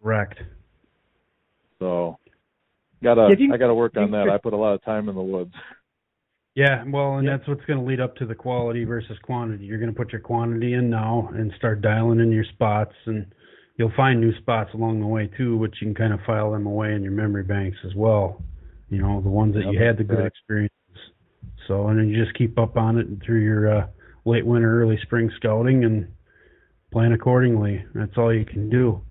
Correct. 0.01 0.39
So, 1.79 2.17
gotta 3.03 3.35
you- 3.37 3.53
I 3.53 3.57
gotta 3.57 3.73
work 3.73 3.97
on 3.97 4.11
that. 4.11 4.29
I 4.29 4.37
put 4.37 4.53
a 4.53 4.57
lot 4.57 4.73
of 4.73 4.83
time 4.83 5.09
in 5.09 5.15
the 5.15 5.21
woods. 5.21 5.53
Yeah, 6.55 6.83
well, 6.87 7.17
and 7.17 7.27
that's 7.27 7.47
what's 7.47 7.63
going 7.65 7.79
to 7.79 7.85
lead 7.85 8.01
up 8.01 8.17
to 8.17 8.25
the 8.25 8.35
quality 8.35 8.83
versus 8.83 9.17
quantity. 9.23 9.65
You're 9.65 9.79
going 9.79 9.93
to 9.93 9.97
put 9.97 10.11
your 10.11 10.19
quantity 10.19 10.73
in 10.73 10.89
now 10.89 11.29
and 11.33 11.53
start 11.55 11.81
dialing 11.81 12.19
in 12.19 12.33
your 12.33 12.43
spots, 12.43 12.93
and 13.05 13.33
you'll 13.77 13.93
find 13.95 14.19
new 14.19 14.35
spots 14.39 14.71
along 14.73 14.99
the 14.99 15.07
way 15.07 15.29
too, 15.37 15.55
which 15.57 15.75
you 15.79 15.87
can 15.87 15.95
kind 15.95 16.11
of 16.11 16.19
file 16.25 16.51
them 16.51 16.65
away 16.65 16.95
in 16.95 17.03
your 17.03 17.13
memory 17.13 17.43
banks 17.43 17.77
as 17.85 17.95
well. 17.95 18.43
You 18.89 19.01
know, 19.01 19.21
the 19.21 19.29
ones 19.29 19.53
that 19.53 19.71
you 19.71 19.81
had 19.81 19.97
the 19.97 20.03
good 20.03 20.17
correct. 20.17 20.37
experiences. 20.37 20.75
So 21.67 21.87
and 21.87 21.99
then 21.99 22.09
you 22.09 22.21
just 22.21 22.35
keep 22.37 22.59
up 22.59 22.75
on 22.75 22.97
it 22.97 23.07
through 23.23 23.41
your 23.41 23.77
uh, 23.77 23.87
late 24.25 24.45
winter, 24.45 24.81
early 24.81 24.99
spring 25.03 25.31
scouting 25.37 25.85
and 25.85 26.07
plan 26.91 27.13
accordingly. 27.13 27.85
That's 27.93 28.17
all 28.17 28.33
you 28.33 28.43
can 28.43 28.69
do. 28.69 29.01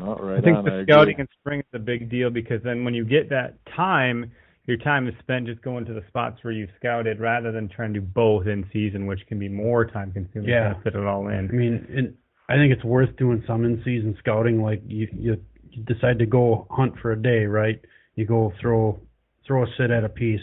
All 0.00 0.16
right 0.16 0.38
I 0.38 0.40
think 0.40 0.56
on, 0.58 0.64
the 0.64 0.80
I 0.80 0.82
scouting 0.84 1.14
agree. 1.14 1.22
in 1.22 1.28
spring 1.40 1.60
is 1.60 1.66
a 1.72 1.78
big 1.78 2.10
deal 2.10 2.30
because 2.30 2.62
then 2.64 2.84
when 2.84 2.94
you 2.94 3.04
get 3.04 3.28
that 3.30 3.58
time, 3.76 4.32
your 4.66 4.76
time 4.78 5.06
is 5.08 5.14
spent 5.20 5.46
just 5.46 5.62
going 5.62 5.84
to 5.84 5.92
the 5.94 6.02
spots 6.08 6.38
where 6.42 6.52
you 6.52 6.66
scouted 6.78 7.20
rather 7.20 7.52
than 7.52 7.68
trying 7.68 7.92
to 7.94 8.00
do 8.00 8.06
both 8.06 8.46
in 8.46 8.66
season, 8.72 9.06
which 9.06 9.20
can 9.28 9.38
be 9.38 9.48
more 9.48 9.84
time 9.84 10.10
consuming 10.12 10.48
Yeah. 10.48 10.72
to 10.74 10.80
fit 10.82 10.94
it 10.94 11.04
all 11.06 11.28
in. 11.28 11.48
I 11.48 11.52
mean, 11.52 11.86
and 11.96 12.14
I 12.48 12.54
think 12.56 12.72
it's 12.72 12.84
worth 12.84 13.14
doing 13.16 13.42
some 13.46 13.64
in 13.64 13.82
season 13.84 14.16
scouting. 14.18 14.62
Like 14.62 14.82
you, 14.86 15.06
you, 15.12 15.36
you 15.70 15.82
decide 15.84 16.18
to 16.18 16.26
go 16.26 16.66
hunt 16.70 16.94
for 17.00 17.12
a 17.12 17.16
day, 17.22 17.44
right? 17.44 17.80
You 18.16 18.26
go 18.26 18.52
throw 18.60 19.00
throw 19.46 19.62
a 19.64 19.66
sit 19.78 19.90
at 19.90 20.04
a 20.04 20.08
piece, 20.08 20.40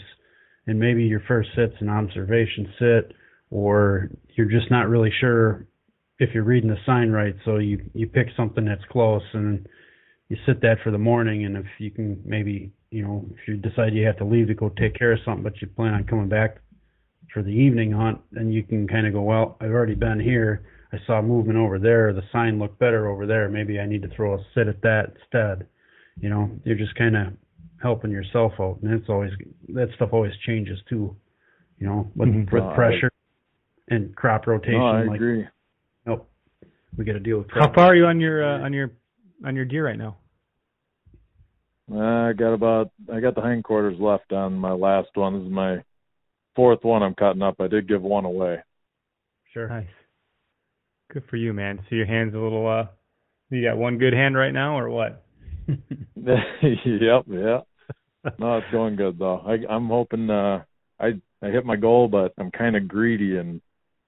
and 0.66 0.78
maybe 0.78 1.02
your 1.04 1.20
first 1.26 1.48
sit's 1.56 1.74
an 1.80 1.88
observation 1.88 2.72
sit, 2.78 3.12
or 3.50 4.08
you're 4.36 4.48
just 4.50 4.70
not 4.70 4.88
really 4.88 5.10
sure 5.20 5.66
if 6.18 6.34
you're 6.34 6.44
reading 6.44 6.70
the 6.70 6.78
sign 6.86 7.10
right. 7.10 7.34
So 7.44 7.58
you 7.58 7.82
you 7.94 8.06
pick 8.06 8.28
something 8.36 8.64
that's 8.64 8.84
close 8.90 9.22
and 9.32 9.66
you 10.28 10.36
sit 10.46 10.60
that 10.62 10.78
for 10.82 10.90
the 10.90 10.98
morning. 10.98 11.44
And 11.44 11.56
if 11.56 11.66
you 11.78 11.90
can 11.90 12.22
maybe 12.24 12.72
you 12.90 13.02
know 13.02 13.24
if 13.30 13.48
you 13.48 13.56
decide 13.56 13.94
you 13.94 14.06
have 14.06 14.18
to 14.18 14.24
leave 14.24 14.48
to 14.48 14.54
go 14.54 14.68
take 14.70 14.94
care 14.94 15.12
of 15.12 15.20
something, 15.24 15.42
but 15.42 15.60
you 15.60 15.68
plan 15.68 15.94
on 15.94 16.04
coming 16.04 16.28
back 16.28 16.58
for 17.32 17.42
the 17.42 17.50
evening 17.50 17.92
hunt, 17.92 18.20
then 18.30 18.52
you 18.52 18.62
can 18.62 18.86
kind 18.86 19.06
of 19.06 19.14
go, 19.14 19.22
well, 19.22 19.56
I've 19.60 19.70
already 19.70 19.94
been 19.94 20.20
here. 20.20 20.64
I 20.92 20.98
saw 21.06 21.22
movement 21.22 21.58
over 21.58 21.78
there. 21.78 22.12
The 22.12 22.22
sign 22.30 22.58
looked 22.58 22.78
better 22.78 23.08
over 23.08 23.26
there. 23.26 23.48
Maybe 23.48 23.80
I 23.80 23.86
need 23.86 24.02
to 24.02 24.08
throw 24.08 24.34
a 24.34 24.44
sit 24.54 24.68
at 24.68 24.82
that 24.82 25.14
instead. 25.16 25.66
You 26.20 26.28
know, 26.28 26.50
you're 26.64 26.76
just 26.76 26.94
kind 26.94 27.16
of 27.16 27.32
helping 27.82 28.10
yourself 28.10 28.52
out, 28.60 28.78
and 28.82 28.92
it's 28.92 29.08
always 29.08 29.32
that 29.70 29.88
stuff 29.96 30.10
always 30.12 30.32
changes 30.46 30.78
too. 30.88 31.16
You 31.78 31.86
know, 31.86 32.12
with 32.14 32.28
Mhm. 32.28 32.52
with 32.52 32.74
pressure 32.74 33.10
and 33.88 34.14
crop 34.14 34.46
rotation. 34.46 34.78
No, 34.78 34.86
I 34.86 35.02
like, 35.04 35.16
agree. 35.16 35.46
Nope, 36.92 36.98
we 36.98 37.04
got 37.04 37.12
to 37.12 37.20
deal 37.20 37.38
with. 37.38 37.48
How 37.50 37.72
far 37.72 37.86
are 37.86 37.94
you 37.94 38.06
on 38.06 38.20
your 38.20 38.44
uh, 38.44 38.64
on 38.64 38.72
your 38.72 38.90
on 39.44 39.56
your 39.56 39.64
deer 39.64 39.86
right 39.86 39.98
now? 39.98 40.18
I 41.90 42.32
got 42.32 42.54
about 42.54 42.90
I 43.12 43.20
got 43.20 43.34
the 43.34 43.42
hindquarters 43.42 43.98
left 44.00 44.32
on 44.32 44.54
my 44.54 44.72
last 44.72 45.08
one. 45.14 45.38
This 45.38 45.46
is 45.46 45.52
my 45.52 45.82
fourth 46.56 46.80
one 46.82 47.02
I'm 47.02 47.14
cutting 47.14 47.42
up. 47.42 47.56
I 47.60 47.68
did 47.68 47.88
give 47.88 48.02
one 48.02 48.24
away. 48.24 48.58
Sure. 49.52 49.68
Nice. 49.68 49.86
Good 51.12 51.24
for 51.28 51.36
you, 51.36 51.52
man. 51.52 51.80
So 51.88 51.96
your 51.96 52.06
hand's 52.06 52.34
a 52.34 52.38
little 52.38 52.66
uh 52.66 52.86
you 53.50 53.68
got 53.68 53.76
one 53.76 53.98
good 53.98 54.14
hand 54.14 54.36
right 54.36 54.52
now 54.52 54.78
or 54.78 54.88
what? 54.88 55.24
yep, 56.16 57.24
yeah. 57.28 57.60
No, 58.38 58.56
it's 58.56 58.70
going 58.72 58.96
good 58.96 59.18
though. 59.18 59.38
I 59.38 59.58
I'm 59.68 59.88
hoping 59.88 60.30
uh 60.30 60.62
I 60.98 61.20
I 61.42 61.48
hit 61.48 61.66
my 61.66 61.76
goal 61.76 62.08
but 62.08 62.32
I'm 62.38 62.50
kind 62.50 62.76
of 62.76 62.88
greedy 62.88 63.36
and 63.36 63.60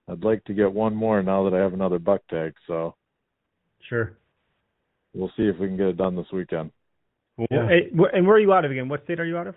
I'd 0.08 0.24
like 0.24 0.44
to 0.44 0.54
get 0.54 0.72
one 0.72 0.94
more 0.94 1.22
now 1.22 1.44
that 1.48 1.54
I 1.56 1.60
have 1.60 1.72
another 1.72 1.98
buck 1.98 2.20
tag, 2.28 2.54
so 2.66 2.94
Sure. 3.88 4.16
we'll 5.14 5.30
see 5.36 5.46
if 5.48 5.58
we 5.58 5.66
can 5.66 5.76
get 5.76 5.86
it 5.88 5.96
done 5.96 6.14
this 6.16 6.30
weekend. 6.32 6.70
Well, 7.36 7.46
Yeah. 7.50 7.68
and 7.68 8.26
where 8.26 8.36
are 8.36 8.40
you 8.40 8.52
out 8.52 8.64
of 8.64 8.70
again? 8.70 8.88
What 8.88 9.02
state 9.04 9.18
are 9.20 9.24
you 9.24 9.36
out 9.38 9.46
of? 9.48 9.56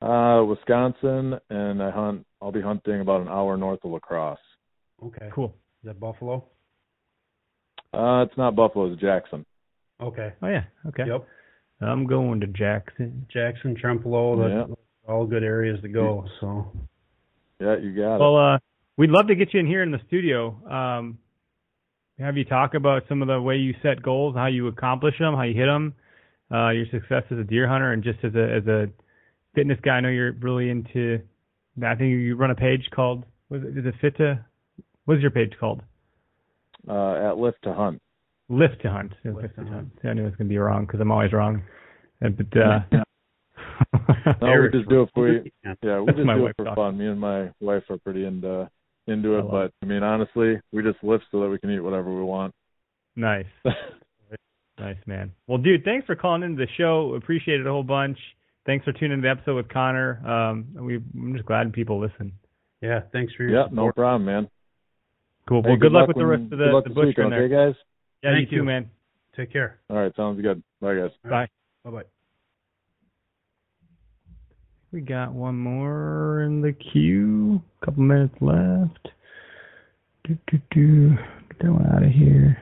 Uh 0.00 0.44
Wisconsin 0.44 1.38
and 1.50 1.80
I 1.82 1.90
hunt 1.90 2.26
I'll 2.40 2.50
be 2.50 2.60
hunting 2.60 3.00
about 3.00 3.20
an 3.20 3.28
hour 3.28 3.56
north 3.56 3.84
of 3.84 3.92
La 3.92 3.98
Crosse. 4.00 4.40
Okay. 5.02 5.28
Cool. 5.32 5.54
Is 5.82 5.86
that 5.86 6.00
Buffalo? 6.00 6.44
Uh 7.92 8.24
it's 8.28 8.36
not 8.36 8.56
Buffalo, 8.56 8.90
it's 8.90 9.00
Jackson. 9.00 9.44
Okay. 10.00 10.32
Oh 10.42 10.48
yeah. 10.48 10.64
Okay. 10.88 11.04
Yep. 11.06 11.26
I'm 11.82 12.06
going 12.06 12.40
to 12.40 12.46
Jackson. 12.48 13.26
Jackson, 13.28 13.76
Trempealeau, 13.76 14.68
Yeah. 14.68 14.74
all 15.08 15.26
good 15.26 15.42
areas 15.44 15.80
to 15.82 15.88
go. 15.88 16.26
So 16.40 16.72
Yeah, 17.60 17.76
you 17.76 17.94
got 17.94 18.16
it. 18.16 18.20
Well, 18.20 18.36
uh, 18.36 18.58
we'd 18.96 19.10
love 19.10 19.28
to 19.28 19.34
get 19.34 19.52
you 19.54 19.60
in 19.60 19.66
here 19.66 19.82
in 19.82 19.90
the 19.90 20.00
studio. 20.06 20.56
Um, 20.68 21.18
have 22.18 22.36
you 22.36 22.44
talk 22.44 22.74
about 22.74 23.02
some 23.08 23.22
of 23.22 23.28
the 23.28 23.40
way 23.40 23.56
you 23.56 23.74
set 23.82 24.02
goals, 24.02 24.34
how 24.36 24.46
you 24.46 24.68
accomplish 24.68 25.14
them, 25.18 25.34
how 25.34 25.42
you 25.42 25.54
hit 25.54 25.66
them, 25.66 25.94
uh, 26.52 26.70
your 26.70 26.86
success 26.90 27.24
as 27.30 27.38
a 27.38 27.44
deer 27.44 27.66
hunter, 27.66 27.92
and 27.92 28.02
just 28.04 28.18
as 28.22 28.34
a 28.34 28.54
as 28.56 28.66
a 28.66 28.88
fitness 29.54 29.78
guy. 29.82 29.92
I 29.96 30.00
know 30.00 30.08
you're 30.08 30.32
really 30.32 30.70
into. 30.70 31.20
That. 31.78 31.92
I 31.92 31.94
think 31.96 32.10
you 32.10 32.36
run 32.36 32.50
a 32.50 32.54
page 32.54 32.88
called. 32.94 33.24
Was 33.48 33.62
it, 33.62 33.76
is 33.78 33.86
it 33.86 33.94
fit 34.00 34.16
to? 34.18 34.44
What's 35.06 35.20
your 35.22 35.30
page 35.30 35.52
called? 35.58 35.82
Uh 36.88 37.30
at 37.30 37.38
Lift 37.38 37.58
to 37.64 37.72
Hunt. 37.72 38.00
Lift 38.48 38.82
to 38.82 38.90
hunt. 38.90 39.12
Yeah, 39.24 39.32
Lift 39.32 39.56
to 39.56 39.64
hunt. 39.64 39.88
See, 40.02 40.08
I 40.08 40.12
knew 40.12 40.22
it 40.22 40.26
was 40.26 40.34
gonna 40.36 40.48
be 40.48 40.58
wrong 40.58 40.84
because 40.84 41.00
I'm 41.00 41.10
always 41.10 41.32
wrong. 41.32 41.62
But 42.20 42.30
uh, 42.56 42.80
No, 42.92 43.02
we 44.40 44.48
Eric's 44.48 44.76
just 44.76 44.88
do 44.88 45.02
it 45.02 45.10
for 45.14 45.26
right. 45.32 45.52
yeah, 45.82 46.00
we 46.00 46.06
That's 46.06 46.18
just 46.18 46.26
my 46.26 46.34
do 46.36 46.46
it 46.46 46.56
for 46.56 46.64
talking. 46.64 46.76
fun. 46.82 46.98
Me 46.98 47.06
and 47.06 47.18
my 47.20 47.50
wife 47.60 47.84
are 47.90 47.98
pretty 47.98 48.24
into 48.26 48.68
into 49.06 49.36
it, 49.38 49.44
love 49.44 49.50
but 49.50 49.72
I 49.82 49.86
mean 49.86 50.02
honestly, 50.02 50.60
we 50.72 50.82
just 50.82 51.02
lift 51.02 51.24
so 51.30 51.40
that 51.40 51.48
we 51.48 51.58
can 51.58 51.70
eat 51.70 51.80
whatever 51.80 52.14
we 52.14 52.22
want. 52.22 52.54
nice. 53.16 53.46
Nice 54.78 54.96
man. 55.06 55.30
Well, 55.46 55.58
dude, 55.58 55.84
thanks 55.84 56.06
for 56.06 56.16
calling 56.16 56.42
into 56.42 56.56
the 56.64 56.70
show. 56.76 57.14
Appreciate 57.14 57.60
it 57.60 57.66
a 57.66 57.70
whole 57.70 57.84
bunch. 57.84 58.18
Thanks 58.66 58.84
for 58.84 58.92
tuning 58.92 59.12
in 59.12 59.18
to 59.18 59.22
the 59.22 59.30
episode 59.30 59.54
with 59.56 59.68
Connor. 59.68 60.26
Um, 60.26 60.66
we 60.74 60.96
I'm 60.96 61.34
just 61.34 61.46
glad 61.46 61.72
people 61.72 62.00
listen. 62.00 62.32
yeah, 62.80 63.00
thanks 63.12 63.32
for 63.34 63.44
your 63.44 63.52
yeah, 63.60 63.66
no 63.70 63.92
problem, 63.92 64.24
man. 64.24 64.48
Cool. 65.48 65.62
Hey, 65.62 65.68
well, 65.70 65.78
good, 65.78 65.92
luck, 65.92 66.08
with 66.08 66.16
the 66.16 66.26
rest 66.26 66.42
of 66.44 66.50
good 66.50 66.58
the, 66.58 66.72
luck 66.72 66.84
the 66.84 66.90
this 66.90 66.94
bush 66.96 67.06
weekend, 67.08 67.26
in 67.26 67.30
there. 67.30 67.44
okay, 67.44 67.72
guys? 67.72 67.82
Yeah, 68.24 68.30
Thank 68.32 68.50
you 68.50 68.56
you. 68.56 68.62
too, 68.62 68.66
man. 68.66 68.90
Take 69.36 69.52
care. 69.52 69.78
All 69.90 69.96
right, 69.98 70.12
sounds 70.16 70.40
good. 70.40 70.62
Bye 70.80 70.94
guys. 70.94 71.10
Bye. 71.22 71.48
Bye 71.84 71.90
bye. 71.90 72.11
We 74.92 75.00
got 75.00 75.32
one 75.32 75.56
more 75.56 76.42
in 76.42 76.60
the 76.60 76.72
queue. 76.72 77.62
A 77.80 77.84
couple 77.86 78.02
minutes 78.02 78.34
left. 78.42 79.08
Do, 80.24 80.36
do, 80.50 80.60
do. 80.70 81.10
Get 81.48 81.58
that 81.60 81.72
one 81.72 81.86
out 81.94 82.02
of 82.02 82.10
here. 82.10 82.58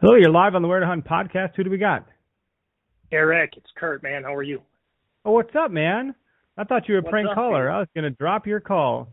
Hello, 0.00 0.16
you're 0.16 0.30
live 0.30 0.54
on 0.54 0.62
the 0.62 0.68
Where 0.68 0.80
to 0.80 0.86
Hunt 0.86 1.04
podcast. 1.04 1.54
Who 1.56 1.64
do 1.64 1.70
we 1.70 1.78
got? 1.78 2.06
Eric, 3.12 3.54
it's 3.56 3.70
Kurt, 3.76 4.02
man. 4.02 4.22
How 4.24 4.34
are 4.34 4.42
you? 4.42 4.62
Oh, 5.24 5.32
what's 5.32 5.54
up, 5.54 5.70
man? 5.70 6.14
I 6.56 6.64
thought 6.64 6.88
you 6.88 6.94
were 6.94 7.00
a 7.00 7.02
What's 7.02 7.12
prank 7.12 7.28
up, 7.28 7.34
caller. 7.34 7.66
man? 7.66 7.74
I 7.74 7.78
was 7.78 7.88
going 7.94 8.04
to 8.04 8.10
drop 8.10 8.46
your 8.46 8.60
call. 8.60 9.08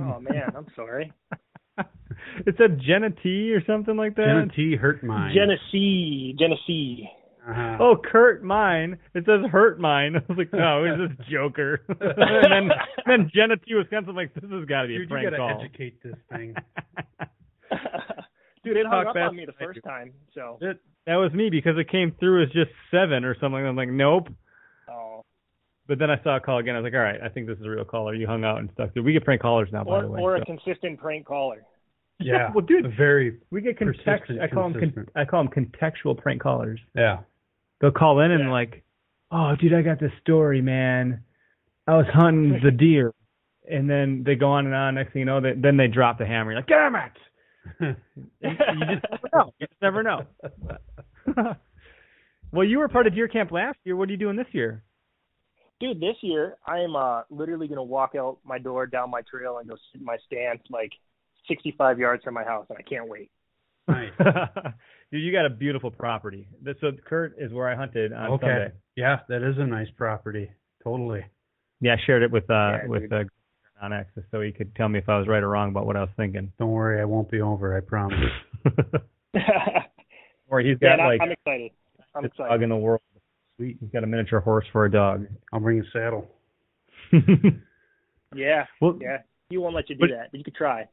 Oh 0.00 0.20
man, 0.20 0.52
I'm 0.56 0.66
sorry. 0.76 1.12
it 2.46 2.54
said 2.58 2.80
Jenna 2.86 3.10
T 3.10 3.52
or 3.52 3.64
something 3.64 3.96
like 3.96 4.16
that. 4.16 4.26
Jenna 4.26 4.52
T 4.54 4.76
hurt 4.76 5.02
mine. 5.02 5.34
Genesee, 5.34 6.34
Genesee. 6.38 7.08
Uh-huh. 7.48 7.76
Oh, 7.80 7.96
Kurt 7.96 8.44
mine. 8.44 8.98
It 9.14 9.24
says 9.26 9.50
hurt 9.50 9.80
mine. 9.80 10.14
I 10.16 10.20
was 10.28 10.38
like, 10.38 10.52
no, 10.52 10.84
who's 10.84 11.10
this 11.10 11.26
joker? 11.28 11.80
and 11.88 12.70
then, 12.70 12.70
then 13.06 13.30
Jenna 13.34 13.56
T 13.56 13.74
Wisconsin. 13.74 14.10
I'm 14.10 14.16
like, 14.16 14.32
this 14.34 14.48
has 14.48 14.64
got 14.66 14.82
to 14.82 14.88
be 14.88 14.94
Dude, 14.94 15.00
a 15.00 15.02
you 15.02 15.08
prank 15.08 15.26
gotta 15.26 15.36
call. 15.38 15.60
educate 15.60 16.02
this 16.02 16.14
thing. 16.30 16.54
Dude, 18.64 18.76
it 18.76 18.86
hung 18.86 19.04
Talk 19.06 19.16
up 19.16 19.30
on 19.30 19.36
me 19.36 19.44
the 19.44 19.52
first 19.52 19.80
time. 19.84 20.12
So, 20.34 20.58
That, 20.60 20.78
that 21.06 21.16
was 21.16 21.32
me 21.32 21.50
because 21.50 21.76
it 21.78 21.90
came 21.90 22.14
through 22.20 22.44
as 22.44 22.48
just 22.50 22.70
seven 22.92 23.24
or 23.24 23.34
something. 23.40 23.66
I'm 23.66 23.74
like, 23.74 23.88
nope. 23.88 24.28
But 25.92 25.98
then 25.98 26.10
I 26.10 26.18
saw 26.22 26.36
a 26.38 26.40
call 26.40 26.56
again. 26.56 26.74
I 26.74 26.78
was 26.78 26.84
like, 26.84 26.94
all 26.94 27.00
right, 27.00 27.20
I 27.22 27.28
think 27.28 27.46
this 27.46 27.58
is 27.58 27.66
a 27.66 27.68
real 27.68 27.84
caller. 27.84 28.14
You 28.14 28.26
hung 28.26 28.44
out 28.44 28.60
and 28.60 28.70
stuff. 28.72 28.88
Dude, 28.94 29.04
we 29.04 29.12
get 29.12 29.26
prank 29.26 29.42
callers 29.42 29.68
now, 29.70 29.84
by 29.84 29.90
or 29.98 30.02
the 30.04 30.08
way. 30.08 30.22
or 30.22 30.36
a 30.36 30.44
consistent 30.46 30.98
prank 30.98 31.26
caller. 31.26 31.66
Yeah. 32.18 32.50
well, 32.54 32.64
dude, 32.64 32.86
a 32.86 32.88
very 32.88 33.40
we 33.50 33.60
get 33.60 33.78
context. 33.78 34.30
I 34.40 34.46
call 34.46 34.70
them. 34.70 34.72
Con- 34.72 34.80
consistent. 34.80 35.08
I 35.14 35.26
call 35.26 35.44
them 35.44 35.52
contextual 35.52 36.16
prank 36.16 36.40
callers. 36.40 36.80
yeah. 36.94 37.18
They'll 37.82 37.90
call 37.90 38.20
in 38.20 38.30
and 38.30 38.50
like, 38.50 38.84
oh, 39.30 39.54
dude, 39.60 39.74
I 39.74 39.82
got 39.82 40.00
this 40.00 40.12
story, 40.22 40.62
man. 40.62 41.24
I 41.86 41.96
was 41.96 42.06
hunting 42.10 42.58
the 42.64 42.70
deer, 42.84 43.12
and 43.70 43.90
then 43.90 44.22
they 44.24 44.36
go 44.36 44.46
on 44.52 44.64
and 44.64 44.74
on. 44.74 44.94
Next 44.94 45.12
thing 45.12 45.20
you 45.20 45.26
know, 45.26 45.42
they, 45.42 45.52
then 45.60 45.76
they 45.76 45.88
drop 45.88 46.16
the 46.18 46.24
hammer. 46.26 46.52
You're 46.52 46.60
like, 46.60 46.68
damn 46.68 46.94
it! 46.94 47.96
You 48.40 48.94
just 48.94 49.04
never 49.10 49.28
know. 49.34 49.52
You 49.58 49.66
just 49.66 49.82
never 49.82 50.02
know. 50.02 50.22
well, 52.50 52.64
you 52.64 52.78
were 52.78 52.88
part 52.88 53.06
of 53.06 53.14
deer 53.14 53.28
camp 53.28 53.50
last 53.50 53.78
year. 53.84 53.94
What 53.96 54.08
are 54.08 54.12
you 54.12 54.18
doing 54.18 54.36
this 54.36 54.46
year? 54.52 54.82
Dude, 55.82 55.98
this 56.00 56.14
year 56.20 56.56
I 56.64 56.78
am 56.78 56.94
uh 56.94 57.22
literally 57.28 57.66
gonna 57.66 57.82
walk 57.82 58.12
out 58.16 58.38
my 58.44 58.58
door 58.60 58.86
down 58.86 59.10
my 59.10 59.22
trail 59.28 59.58
and 59.58 59.68
go 59.68 59.74
sit 59.90 59.98
in 60.00 60.04
my 60.06 60.16
stand 60.24 60.60
like 60.70 60.92
65 61.48 61.98
yards 61.98 62.22
from 62.22 62.34
my 62.34 62.44
house, 62.44 62.66
and 62.68 62.78
I 62.78 62.82
can't 62.82 63.08
wait. 63.08 63.32
Nice. 63.88 64.12
dude, 65.10 65.22
you 65.22 65.32
got 65.32 65.44
a 65.44 65.50
beautiful 65.50 65.90
property. 65.90 66.46
This, 66.62 66.76
so 66.80 66.92
Kurt 67.04 67.34
is 67.36 67.52
where 67.52 67.68
I 67.68 67.74
hunted 67.74 68.12
on 68.12 68.30
okay. 68.34 68.46
Sunday. 68.46 68.72
Yeah, 68.94 69.16
that 69.28 69.42
is 69.42 69.56
a 69.58 69.66
nice 69.66 69.88
property. 69.96 70.52
Totally. 70.84 71.24
Yeah, 71.80 71.94
I 71.94 72.06
shared 72.06 72.22
it 72.22 72.30
with 72.30 72.44
uh 72.48 72.54
Yeah, 72.54 72.86
with 72.86 73.02
dude. 73.10 73.12
uh, 73.12 73.84
onX 73.84 74.04
so 74.30 74.40
he 74.40 74.52
could 74.52 74.72
tell 74.76 74.88
me 74.88 75.00
if 75.00 75.08
I 75.08 75.18
was 75.18 75.26
right 75.26 75.42
or 75.42 75.48
wrong 75.48 75.70
about 75.70 75.86
what 75.86 75.96
I 75.96 76.00
was 76.02 76.10
thinking. 76.16 76.52
Don't 76.60 76.70
worry, 76.70 77.00
I 77.00 77.04
won't 77.04 77.28
be 77.28 77.40
over. 77.40 77.76
I 77.76 77.80
promise. 77.80 78.20
or 80.48 80.60
he's 80.60 80.76
yeah, 80.80 80.90
got 80.90 80.92
and 80.92 81.02
I- 81.02 81.06
like 81.06 81.20
I'm 81.22 81.32
excited. 81.32 81.72
I'm 82.14 82.22
the 82.22 82.28
excited. 82.28 82.50
dog 82.50 82.62
in 82.62 82.68
the 82.68 82.76
world. 82.76 83.00
Sweet. 83.62 83.76
He's 83.80 83.90
got 83.90 84.02
a 84.02 84.06
miniature 84.08 84.40
horse 84.40 84.64
for 84.72 84.86
a 84.86 84.90
dog. 84.90 85.26
I'll 85.52 85.60
bring 85.60 85.78
a 85.80 85.84
saddle. 85.92 86.26
Yeah, 88.34 88.64
well, 88.80 88.98
yeah. 88.98 89.18
He 89.50 89.58
won't 89.58 89.74
let 89.74 89.90
you 89.90 89.94
do 89.94 90.00
But- 90.00 90.10
that, 90.10 90.30
but 90.30 90.38
you 90.38 90.44
could 90.44 90.54
try. 90.54 90.88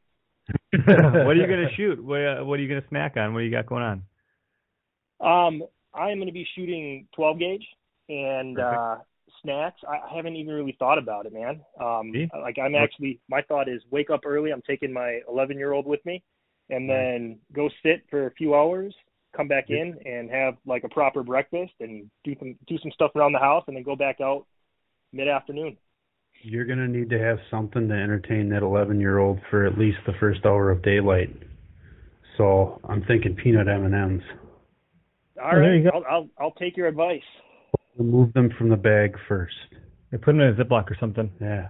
what 0.72 0.86
are 0.88 1.34
you 1.34 1.46
gonna 1.46 1.70
shoot? 1.76 2.04
What 2.04 2.20
uh, 2.20 2.44
What 2.44 2.58
are 2.58 2.62
you 2.62 2.68
gonna 2.68 2.86
snack 2.90 3.16
on? 3.16 3.32
What 3.32 3.40
do 3.40 3.46
you 3.46 3.50
got 3.50 3.64
going 3.64 3.82
on? 3.82 4.02
Um, 5.22 5.62
I 5.94 6.10
am 6.10 6.18
going 6.18 6.26
to 6.26 6.32
be 6.32 6.46
shooting 6.54 7.06
12 7.14 7.38
gauge 7.38 7.66
and 8.10 8.58
uh, 8.60 8.96
snacks. 9.42 9.80
I 9.88 10.12
I 10.12 10.14
haven't 10.16 10.36
even 10.36 10.52
really 10.52 10.76
thought 10.78 10.98
about 10.98 11.24
it, 11.26 11.32
man. 11.32 11.60
Um, 11.80 12.10
See? 12.12 12.28
like 12.42 12.58
I'm 12.58 12.74
actually, 12.74 13.20
my 13.28 13.40
thought 13.42 13.68
is 13.68 13.80
wake 13.90 14.10
up 14.10 14.20
early. 14.26 14.50
I'm 14.50 14.62
taking 14.66 14.92
my 14.92 15.20
11 15.28 15.56
year 15.56 15.72
old 15.72 15.86
with 15.86 16.04
me, 16.04 16.22
and 16.68 16.88
then 16.90 17.38
go 17.54 17.70
sit 17.82 18.04
for 18.10 18.26
a 18.26 18.32
few 18.32 18.54
hours, 18.54 18.94
come 19.36 19.48
back 19.48 19.66
in 19.68 19.96
and 20.04 20.30
have 20.30 20.54
like 20.66 20.84
a 20.84 20.88
proper 20.88 21.22
breakfast 21.22 21.72
and 21.80 22.10
do 22.24 22.34
some 22.38 22.56
do 22.66 22.76
some 22.82 22.90
stuff 22.92 23.12
around 23.14 23.32
the 23.32 23.38
house, 23.38 23.64
and 23.68 23.76
then 23.76 23.82
go 23.84 23.96
back 23.96 24.20
out 24.20 24.46
mid 25.12 25.28
afternoon. 25.28 25.76
You're 26.42 26.64
gonna 26.64 26.88
need 26.88 27.10
to 27.10 27.18
have 27.18 27.38
something 27.50 27.88
to 27.88 27.94
entertain 27.94 28.48
that 28.50 28.62
11 28.62 28.98
year 29.00 29.18
old 29.18 29.40
for 29.50 29.66
at 29.66 29.78
least 29.78 29.98
the 30.06 30.14
first 30.18 30.44
hour 30.44 30.70
of 30.70 30.82
daylight. 30.82 31.30
So 32.38 32.80
I'm 32.88 33.04
thinking 33.04 33.36
peanut 33.36 33.68
M&Ms. 33.68 34.22
All 35.42 35.46
Oh, 35.46 35.50
there 35.56 35.60
right, 35.60 35.74
you 35.74 35.84
go. 35.84 35.90
I'll, 35.98 36.04
I'll 36.10 36.28
I'll 36.40 36.50
take 36.52 36.76
your 36.76 36.86
advice. 36.86 37.20
Remove 37.98 38.32
them 38.32 38.50
from 38.56 38.68
the 38.70 38.76
bag 38.76 39.16
first. 39.28 39.54
They 40.10 40.16
put 40.18 40.32
them 40.32 40.40
in 40.40 40.48
a 40.48 40.64
Ziploc 40.64 40.90
or 40.90 40.96
something. 40.98 41.30
Yeah. 41.40 41.68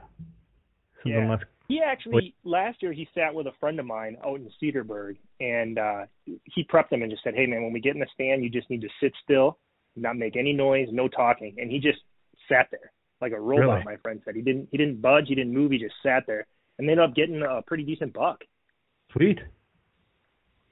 Something 1.03 1.23
Yeah. 1.25 1.31
less. 1.31 1.41
He 1.71 1.81
actually 1.81 2.35
last 2.45 2.83
year 2.83 2.93
he 2.93 3.09
sat 3.15 3.35
with 3.35 3.47
a 3.47 3.53
friend 3.61 3.79
of 3.79 3.87
mine 3.87 4.17
out 4.27 4.41
in 4.41 4.51
Cedarburg, 4.61 5.17
and 5.39 5.79
uh 5.79 6.07
he 6.25 6.65
prepped 6.65 6.93
him 6.93 7.03
and 7.03 7.11
just 7.11 7.23
said, 7.23 7.35
"Hey 7.35 7.47
man, 7.47 7.63
when 7.63 7.73
we 7.73 7.81
get 7.81 7.95
in 7.95 8.01
the 8.01 8.09
stand, 8.13 8.43
you 8.43 8.51
just 8.51 8.69
need 8.71 8.81
to 8.81 8.89
sit 9.01 9.13
still, 9.23 9.59
not 9.97 10.17
make 10.17 10.37
any 10.37 10.53
noise, 10.53 10.89
no 10.91 11.09
talking." 11.09 11.55
And 11.59 11.71
he 11.71 11.79
just 11.79 12.01
sat 12.49 12.69
there 12.71 12.93
like 13.21 13.33
a 13.33 13.41
robot. 13.41 13.69
Really? 13.69 13.85
My 13.85 13.97
friend 13.97 14.21
said 14.25 14.35
he 14.35 14.43
didn't 14.43 14.69
he 14.71 14.79
didn't 14.79 15.01
budge, 15.01 15.29
he 15.29 15.35
didn't 15.35 15.55
move, 15.55 15.71
he 15.71 15.79
just 15.79 15.95
sat 16.03 16.25
there, 16.27 16.47
and 16.79 16.89
they 16.89 16.93
ended 16.93 17.09
up 17.09 17.15
getting 17.15 17.43
a 17.43 17.63
pretty 17.63 17.85
decent 17.85 18.13
buck. 18.13 18.43
Sweet. 19.13 19.39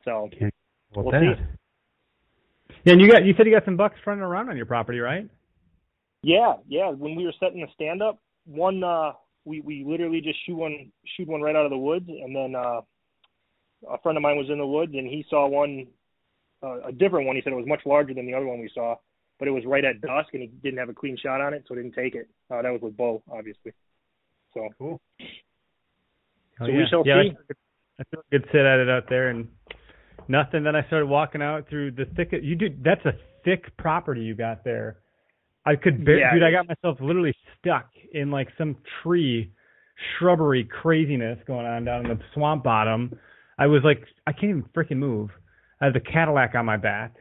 So 0.04 0.28
Can't 0.38 0.54
We'll 0.94 1.10
that. 1.10 1.36
see. 1.36 2.74
Yeah, 2.84 2.92
and 2.94 3.02
you 3.02 3.10
got 3.10 3.24
you 3.24 3.34
said 3.36 3.46
you 3.46 3.52
got 3.52 3.64
some 3.64 3.76
bucks 3.76 3.96
running 4.06 4.22
around 4.22 4.48
on 4.48 4.56
your 4.56 4.66
property, 4.66 4.98
right? 4.98 5.28
yeah, 6.22 6.54
yeah. 6.66 6.90
When 6.90 7.14
we 7.14 7.24
were 7.24 7.34
setting 7.38 7.60
the 7.60 7.68
stand 7.74 8.02
up, 8.02 8.18
one 8.46 8.82
uh 8.82 9.12
we 9.48 9.60
we 9.60 9.84
literally 9.86 10.20
just 10.20 10.38
shoot 10.44 10.56
one 10.56 10.92
shoot 11.16 11.26
one 11.26 11.40
right 11.40 11.56
out 11.56 11.64
of 11.64 11.70
the 11.70 11.78
woods, 11.78 12.08
and 12.08 12.36
then 12.36 12.54
uh 12.54 12.80
a 13.88 13.98
friend 14.02 14.16
of 14.18 14.22
mine 14.22 14.36
was 14.36 14.50
in 14.50 14.58
the 14.58 14.66
woods 14.66 14.92
and 14.94 15.06
he 15.06 15.24
saw 15.30 15.48
one 15.48 15.86
uh, 16.62 16.88
a 16.88 16.92
different 16.92 17.26
one. 17.26 17.36
He 17.36 17.42
said 17.42 17.52
it 17.52 17.56
was 17.56 17.66
much 17.66 17.82
larger 17.86 18.12
than 18.12 18.26
the 18.26 18.34
other 18.34 18.46
one 18.46 18.60
we 18.60 18.70
saw, 18.74 18.96
but 19.38 19.46
it 19.46 19.52
was 19.52 19.64
right 19.64 19.84
at 19.84 20.00
dusk 20.00 20.34
and 20.34 20.42
he 20.42 20.48
didn't 20.48 20.78
have 20.78 20.88
a 20.88 20.94
clean 20.94 21.16
shot 21.16 21.40
on 21.40 21.54
it, 21.54 21.64
so 21.66 21.74
he 21.74 21.82
didn't 21.82 21.94
take 21.94 22.14
it. 22.14 22.28
Uh, 22.50 22.62
that 22.62 22.70
was 22.70 22.80
with 22.82 22.96
bow, 22.96 23.22
obviously. 23.30 23.72
So 24.54 24.68
cool. 24.78 25.00
Oh, 25.20 25.24
So 26.58 26.66
yeah. 26.66 26.76
we 26.76 26.86
shall 26.90 27.02
yeah, 27.06 27.22
see. 27.22 27.36
I 28.00 28.02
took 28.10 28.24
a 28.26 28.38
good 28.38 28.48
sit 28.52 28.60
at 28.60 28.80
it 28.80 28.88
out 28.88 29.04
there, 29.08 29.28
and 29.28 29.48
nothing. 30.26 30.64
Then 30.64 30.76
I 30.76 30.86
started 30.86 31.06
walking 31.06 31.42
out 31.42 31.68
through 31.68 31.92
the 31.92 32.06
thicket. 32.16 32.42
You 32.42 32.56
do. 32.56 32.68
That's 32.82 33.04
a 33.04 33.12
thick 33.44 33.76
property 33.76 34.22
you 34.22 34.34
got 34.34 34.64
there. 34.64 34.98
I 35.68 35.76
could, 35.76 36.04
bar- 36.04 36.16
Yeah, 36.16 36.32
dude. 36.34 36.42
I 36.42 36.50
got 36.50 36.66
myself 36.66 36.98
literally 37.00 37.34
stuck 37.58 37.90
in 38.12 38.30
like 38.30 38.48
some 38.56 38.76
tree, 39.02 39.52
shrubbery 40.18 40.64
craziness 40.64 41.38
going 41.46 41.66
on 41.66 41.84
down 41.84 42.06
in 42.06 42.16
the 42.16 42.24
swamp 42.34 42.64
bottom. 42.64 43.18
I 43.58 43.66
was 43.66 43.82
like, 43.84 44.02
I 44.26 44.32
can't 44.32 44.44
even 44.50 44.64
freaking 44.74 44.96
move. 44.98 45.30
I 45.80 45.86
had 45.86 45.94
the 45.94 46.00
Cadillac 46.00 46.54
on 46.54 46.64
my 46.66 46.76
back, 46.76 47.14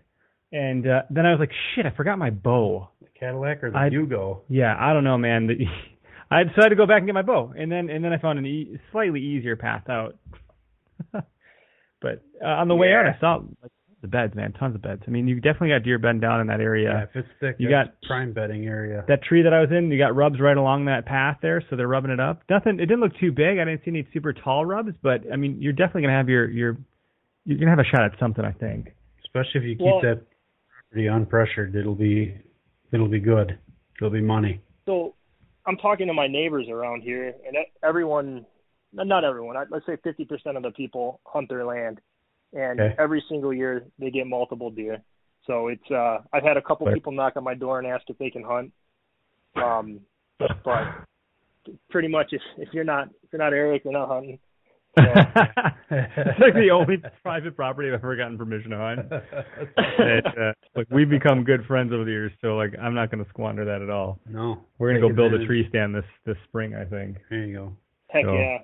and 0.51 0.87
uh, 0.87 1.01
then 1.09 1.25
I 1.25 1.31
was 1.31 1.39
like, 1.39 1.51
shit, 1.75 1.85
I 1.85 1.91
forgot 1.95 2.17
my 2.17 2.29
bow. 2.29 2.89
The 3.01 3.07
Cadillac 3.19 3.63
or 3.63 3.71
the 3.71 3.77
I- 3.77 3.89
Yugo? 3.89 4.41
Yeah, 4.49 4.75
I 4.79 4.93
don't 4.93 5.03
know, 5.03 5.17
man. 5.17 5.47
The, 5.47 5.55
I 6.31 6.43
decided 6.43 6.69
to 6.69 6.75
go 6.75 6.85
back 6.85 6.99
and 6.99 7.07
get 7.07 7.13
my 7.15 7.21
bow, 7.21 7.53
and 7.57 7.71
then 7.71 7.89
and 7.89 8.03
then 8.03 8.11
I 8.13 8.17
found 8.17 8.37
an 8.39 8.45
e- 8.45 8.77
slightly 8.91 9.21
easier 9.21 9.55
path 9.55 9.89
out. 9.89 10.17
but 11.11 12.23
uh, 12.43 12.47
on 12.47 12.67
the 12.67 12.75
way 12.75 12.93
out, 12.93 13.05
I 13.05 13.17
saw 13.19 13.39
like, 13.61 13.71
the 14.01 14.07
beds, 14.07 14.35
man, 14.35 14.53
tons 14.53 14.75
of 14.75 14.81
beds. 14.81 15.01
I 15.07 15.09
mean, 15.11 15.27
you 15.27 15.35
definitely 15.35 15.69
got 15.69 15.83
deer 15.83 15.97
bedding 15.97 16.19
down 16.19 16.39
in 16.39 16.47
that 16.47 16.59
area. 16.61 16.89
Yeah, 16.91 17.03
if 17.03 17.09
it's 17.15 17.27
thick, 17.39 17.55
You 17.59 17.69
that's 17.69 17.89
got- 17.89 18.01
prime 18.07 18.31
bedding 18.33 18.67
area. 18.67 19.03
That 19.07 19.23
tree 19.23 19.41
that 19.41 19.53
I 19.53 19.61
was 19.61 19.71
in, 19.71 19.89
you 19.91 19.97
got 19.97 20.15
rubs 20.15 20.39
right 20.39 20.55
along 20.55 20.85
that 20.85 21.05
path 21.05 21.37
there, 21.41 21.61
so 21.69 21.75
they're 21.75 21.87
rubbing 21.87 22.11
it 22.11 22.19
up. 22.19 22.41
Nothing. 22.49 22.75
It 22.79 22.85
didn't 22.85 22.99
look 23.01 23.15
too 23.19 23.31
big. 23.31 23.57
I 23.59 23.65
didn't 23.65 23.79
see 23.83 23.91
any 23.91 24.07
super 24.13 24.33
tall 24.33 24.65
rubs, 24.65 24.93
but 25.01 25.21
I 25.31 25.35
mean, 25.35 25.57
you're 25.61 25.73
definitely 25.73 26.03
gonna 26.03 26.17
have 26.17 26.29
your 26.29 26.47
your 26.49 26.77
you're 27.45 27.57
gonna 27.57 27.71
have 27.71 27.79
a 27.79 27.83
shot 27.85 28.03
at 28.03 28.17
something, 28.19 28.43
I 28.45 28.51
think. 28.51 28.93
Especially 29.25 29.61
if 29.61 29.63
you 29.63 29.75
keep 29.75 29.85
Well- 29.85 30.01
that 30.01 30.21
property 30.91 31.05
unpressured, 31.07 31.75
it'll 31.75 31.95
be 31.95 32.35
it'll 32.91 33.07
be 33.09 33.19
good. 33.19 33.57
It'll 33.97 34.09
be 34.11 34.21
money. 34.21 34.61
so 34.85 35.15
I'm 35.65 35.75
talking 35.77 36.07
to 36.07 36.13
my 36.13 36.27
neighbors 36.27 36.69
around 36.69 37.01
here, 37.01 37.33
and 37.45 37.55
e- 37.57 37.65
everyone, 37.83 38.45
not 38.93 39.25
everyone, 39.25 39.57
I- 39.57 39.65
let's 39.69 39.85
say 39.85 39.97
50% 39.97 40.55
of 40.55 40.63
the 40.63 40.71
people 40.71 41.19
hunt 41.25 41.49
their 41.49 41.65
land, 41.65 41.99
and 42.53 42.79
Okay. 42.79 42.95
every 42.99 43.23
single 43.29 43.53
year 43.53 43.85
they 43.99 44.09
get 44.11 44.27
multiple 44.27 44.69
deer. 44.71 45.01
So 45.45 45.67
it's 45.69 45.89
uh, 45.91 46.19
I've 46.33 46.43
had 46.43 46.57
a 46.57 46.61
couple 46.61 46.85
Right. 46.87 46.93
people 46.95 47.11
knock 47.13 47.33
on 47.37 47.43
my 47.43 47.53
door 47.53 47.79
and 47.79 47.87
ask 47.87 48.03
if 48.09 48.17
they 48.17 48.29
can 48.29 48.43
hunt. 48.43 48.71
Um, 49.55 50.01
but 50.39 50.51
pretty 51.89 52.07
much 52.07 52.27
if 52.31 52.41
if 52.57 52.69
you're 52.73 52.83
not 52.83 53.09
if 53.23 53.31
you're 53.31 53.39
not 53.41 53.53
Eric, 53.53 53.83
you're 53.83 53.93
not 53.93 54.07
hunting. 54.09 54.39
it's 54.97 56.39
like 56.39 56.53
the 56.55 56.69
only 56.71 56.97
private 57.21 57.55
property 57.55 57.87
I've 57.89 57.95
ever 57.95 58.15
gotten 58.15 58.37
permission 58.37 58.71
to 58.71 58.77
hunt. 58.77 58.99
It, 59.99 60.25
uh, 60.25 60.53
like 60.75 60.87
we've 60.89 61.09
become 61.09 61.43
good 61.43 61.65
friends 61.65 61.93
over 61.93 62.03
the 62.03 62.11
years, 62.11 62.31
so 62.41 62.55
like 62.55 62.73
I'm 62.81 62.93
not 62.95 63.11
going 63.11 63.23
to 63.23 63.29
squander 63.29 63.63
that 63.65 63.81
at 63.81 63.89
all. 63.89 64.19
No. 64.27 64.59
We're 64.79 64.89
gonna 64.93 65.07
go 65.07 65.13
build 65.15 65.33
a 65.33 65.45
tree 65.45 65.65
stand 65.69 65.93
this 65.95 66.05
this 66.25 66.37
spring, 66.47 66.73
I 66.75 66.83
think. 66.85 67.17
There 67.29 67.45
you 67.45 67.53
go. 67.55 67.73
Heck 68.09 68.25
So, 68.25 68.33
yeah. 68.33 68.57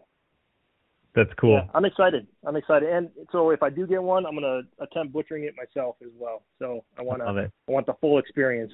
That's 1.16 1.30
cool. 1.40 1.54
Yeah, 1.54 1.68
I'm 1.76 1.86
excited. 1.86 2.28
I'm 2.46 2.56
excited, 2.56 2.90
and 2.90 3.10
so 3.32 3.52
if 3.52 3.62
I 3.62 3.70
do 3.70 3.86
get 3.86 4.02
one, 4.02 4.26
I'm 4.26 4.34
gonna 4.34 4.62
attempt 4.80 5.14
butchering 5.14 5.44
it 5.44 5.54
myself 5.56 5.96
as 6.02 6.10
well. 6.18 6.42
So 6.58 6.84
I 6.98 7.04
want 7.04 7.22
to, 7.22 7.26
Love 7.26 7.52
I 7.68 7.72
want 7.72 7.86
the 7.86 7.94
full 8.02 8.18
experience. 8.18 8.74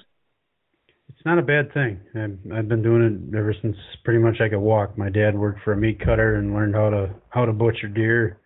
It's 1.08 1.26
not 1.26 1.38
a 1.38 1.42
bad 1.42 1.74
thing. 1.74 2.00
I've, 2.14 2.38
I've 2.52 2.68
been 2.68 2.82
doing 2.82 3.02
it 3.02 3.36
ever 3.36 3.54
since 3.60 3.76
pretty 4.04 4.20
much 4.20 4.40
I 4.40 4.48
could 4.48 4.60
walk. 4.60 4.96
My 4.96 5.10
dad 5.10 5.36
worked 5.36 5.60
for 5.64 5.72
a 5.72 5.76
meat 5.76 6.00
cutter 6.02 6.36
and 6.36 6.54
learned 6.54 6.74
how 6.74 6.88
to 6.88 7.14
how 7.28 7.44
to 7.44 7.52
butcher 7.52 7.88
deer. 7.88 8.40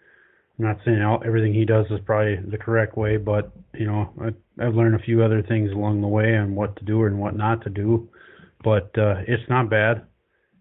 I'm 0.58 0.64
not 0.64 0.78
saying 0.84 1.00
all, 1.02 1.22
everything 1.24 1.54
he 1.54 1.64
does 1.64 1.86
is 1.90 2.00
probably 2.04 2.36
the 2.36 2.58
correct 2.58 2.96
way, 2.96 3.16
but 3.16 3.52
you 3.74 3.86
know, 3.86 4.12
I, 4.20 4.64
I've 4.64 4.74
learned 4.74 4.96
a 4.96 5.04
few 5.04 5.22
other 5.22 5.42
things 5.42 5.70
along 5.70 6.00
the 6.00 6.08
way 6.08 6.36
on 6.36 6.54
what 6.56 6.74
to 6.76 6.84
do 6.84 7.04
and 7.04 7.20
what 7.20 7.36
not 7.36 7.62
to 7.62 7.70
do. 7.70 8.08
But 8.64 8.96
uh, 8.98 9.22
it's 9.28 9.48
not 9.48 9.70
bad. 9.70 10.02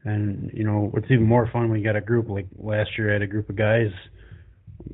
And 0.06 0.52
you 0.54 0.64
know, 0.64 0.92
it's 0.96 1.06
even 1.10 1.26
more 1.26 1.50
fun 1.52 1.70
when 1.70 1.80
you 1.80 1.86
got 1.86 1.96
a 1.96 2.02
group. 2.02 2.28
Like 2.30 2.48
last 2.58 2.98
year, 2.98 3.10
I 3.10 3.14
had 3.14 3.22
a 3.22 3.28
group 3.28 3.50
of 3.50 3.56
guys. 3.56 3.92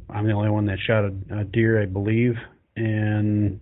I'm 0.10 0.26
the 0.28 0.34
only 0.34 0.50
one 0.52 0.66
that 0.68 0.78
shot 0.86 1.06
a, 1.06 1.40
a 1.40 1.44
deer, 1.46 1.82
I 1.82 1.86
believe, 1.86 2.36
and 2.76 3.60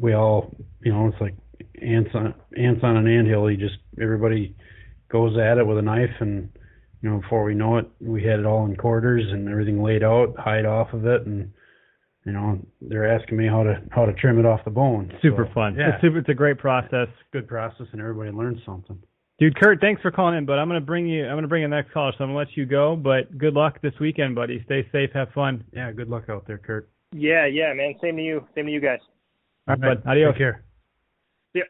we 0.00 0.14
all, 0.14 0.54
you 0.82 0.92
know, 0.92 1.06
it's 1.08 1.20
like 1.20 1.34
ants 1.80 2.10
on 2.14 2.34
ants 2.56 2.80
on 2.82 2.96
an 2.96 3.06
anthill. 3.06 3.50
You 3.50 3.56
just 3.56 3.76
everybody 4.00 4.56
goes 5.10 5.36
at 5.38 5.58
it 5.58 5.66
with 5.66 5.78
a 5.78 5.82
knife, 5.82 6.10
and 6.20 6.48
you 7.02 7.10
know, 7.10 7.20
before 7.20 7.44
we 7.44 7.54
know 7.54 7.78
it, 7.78 7.88
we 8.00 8.24
had 8.24 8.40
it 8.40 8.46
all 8.46 8.64
in 8.66 8.76
quarters 8.76 9.24
and 9.30 9.48
everything 9.48 9.82
laid 9.82 10.02
out, 10.02 10.34
hide 10.38 10.66
off 10.66 10.92
of 10.92 11.06
it, 11.06 11.24
and 11.26 11.52
you 12.26 12.32
know, 12.32 12.58
they're 12.80 13.10
asking 13.16 13.36
me 13.38 13.46
how 13.46 13.62
to 13.62 13.80
how 13.90 14.06
to 14.06 14.12
trim 14.14 14.38
it 14.40 14.46
off 14.46 14.64
the 14.64 14.70
bone. 14.70 15.12
Super 15.22 15.46
So, 15.46 15.54
fun. 15.54 15.76
Yeah, 15.78 15.94
It's 15.94 16.02
super. 16.02 16.18
It's 16.18 16.28
a 16.28 16.34
great 16.34 16.58
process. 16.58 17.08
good 17.32 17.46
process, 17.46 17.86
and 17.92 18.00
everybody 18.00 18.30
learns 18.30 18.58
something. 18.66 18.98
Dude, 19.40 19.58
Kurt, 19.58 19.80
thanks 19.80 20.02
for 20.02 20.10
calling 20.10 20.36
in, 20.36 20.44
but 20.44 20.58
I'm 20.58 20.68
gonna 20.68 20.82
bring 20.82 21.06
you. 21.08 21.24
I'm 21.26 21.34
gonna 21.36 21.48
bring 21.48 21.62
in 21.62 21.70
the 21.70 21.76
next 21.76 21.92
caller, 21.92 22.12
so 22.12 22.22
I'm 22.24 22.28
gonna 22.28 22.38
let 22.38 22.54
you 22.58 22.66
go. 22.66 22.94
But 22.94 23.38
good 23.38 23.54
luck 23.54 23.80
this 23.80 23.94
weekend, 23.98 24.34
buddy. 24.34 24.62
Stay 24.66 24.86
safe, 24.92 25.10
have 25.14 25.30
fun. 25.34 25.64
Yeah, 25.72 25.90
good 25.92 26.08
luck 26.08 26.24
out 26.28 26.46
there, 26.46 26.58
Kurt. 26.58 26.90
Yeah, 27.12 27.46
yeah, 27.46 27.72
man. 27.72 27.94
Same 28.02 28.16
to 28.16 28.22
you. 28.22 28.46
Same 28.54 28.66
to 28.66 28.72
you 28.72 28.80
guys. 28.82 28.98
All 29.66 29.76
right, 29.76 30.02
bud. 30.02 30.06
Adios. 30.10 30.32
Take 30.34 30.38
care. 30.38 30.64
Yeah. 31.54 31.62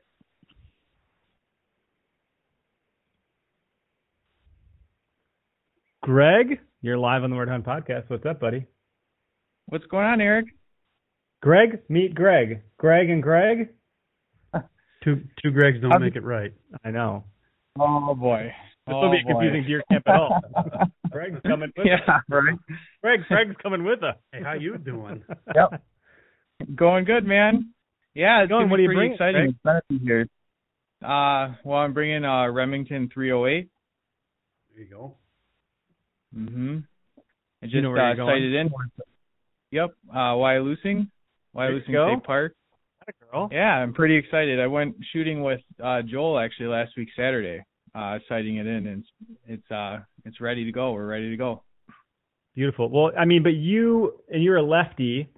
Greg, 6.03 6.61
you're 6.81 6.99
live 6.99 7.23
on 7.25 7.31
the 7.31 7.37
Word 7.37 7.49
Hunt 7.49 7.65
podcast. 7.65 8.05
What's 8.09 8.25
up, 8.25 8.41
buddy? 8.41 8.67
What's 9.67 9.87
going 9.87 10.07
on, 10.07 10.21
Eric? 10.21 10.47
Greg, 11.43 11.81
meet 11.89 12.15
Greg. 12.15 12.63
Greg 12.79 13.11
and 13.11 13.23
Greg. 13.23 13.71
Two 15.05 15.23
two 15.43 15.51
Gregs 15.51 15.81
don't 15.81 15.93
I'm- 15.93 16.03
make 16.03 16.17
it 16.17 16.25
right. 16.25 16.53
I 16.85 16.91
know. 16.91 17.25
Oh 17.83 18.15
boy. 18.15 18.53
This 18.87 18.95
oh, 18.95 19.01
will 19.01 19.11
be 19.11 19.19
a 19.21 19.25
boy. 19.25 19.41
confusing 19.41 19.65
deer 19.67 19.83
camp 19.91 20.05
at 20.07 20.15
all. 20.17 20.41
Greg's 21.11 21.41
coming 21.47 21.73
with 21.77 21.87
yeah, 21.87 22.15
us. 22.15 22.23
right. 22.29 22.59
Greg, 23.03 23.21
Greg's 23.29 23.57
coming 23.63 23.85
with 23.85 24.03
us. 24.03 24.17
Hey, 24.33 24.43
how 24.43 24.53
you 24.53 24.77
doing? 24.79 25.23
Yep. 25.55 25.83
Going 26.75 27.05
good, 27.05 27.25
man. 27.27 27.71
Yeah, 28.15 28.43
it's 28.43 28.51
Going, 28.51 28.69
what 28.69 28.77
be 28.77 28.87
are 28.87 28.91
you 28.93 28.97
bringing, 28.97 29.13
exciting. 29.15 29.35
Greg? 29.35 29.49
It's 29.51 29.59
gonna 29.65 29.81
be 29.89 29.99
here. 30.05 30.29
Uh, 31.03 31.55
well, 31.65 31.79
I'm 31.79 31.95
bringing 31.95 32.25
uh 32.25 32.49
Remington 32.51 33.09
308. 33.15 33.69
There 34.75 34.85
you 34.85 34.91
go. 34.91 35.15
Mm 36.37 36.51
Mhm. 36.51 36.85
I 37.63 37.67
just 37.67 37.75
You 37.75 37.83
know 37.83 37.97
uh, 37.97 38.17
sighted 38.17 38.55
in. 38.55 38.71
Yep. 39.71 39.91
Uh, 40.11 40.35
Wyalusing. 40.37 40.79
There 41.55 41.73
you 41.73 41.81
Wyalusing 41.81 41.93
go. 41.93 42.15
State 42.15 42.25
Park. 42.25 42.55
girl. 43.31 43.49
Yeah, 43.53 43.75
I'm 43.77 43.93
pretty 43.95 44.17
excited. 44.17 44.61
I 44.61 44.67
went 44.67 44.97
shooting 45.13 45.43
with 45.43 45.61
uh 45.83 46.03
Joel 46.03 46.39
actually 46.39 46.67
last 46.69 46.93
week 46.97 47.09
Saturday, 47.17 47.63
uh 47.95 48.19
sighting 48.29 48.57
it 48.57 48.67
in 48.67 48.87
and 48.87 49.05
it's 49.05 49.09
it's 49.47 49.71
uh 49.71 49.99
it's 50.25 50.41
ready 50.41 50.65
to 50.65 50.73
go. 50.73 50.93
We're 50.93 51.07
ready 51.07 51.31
to 51.31 51.37
go. 51.37 51.63
Beautiful. 52.55 52.89
Well, 52.91 53.13
I 53.19 53.25
mean, 53.25 53.43
but 53.43 53.55
you 53.55 54.21
and 54.29 54.43
you're 54.43 54.57
a 54.57 54.63
lefty, 54.63 55.29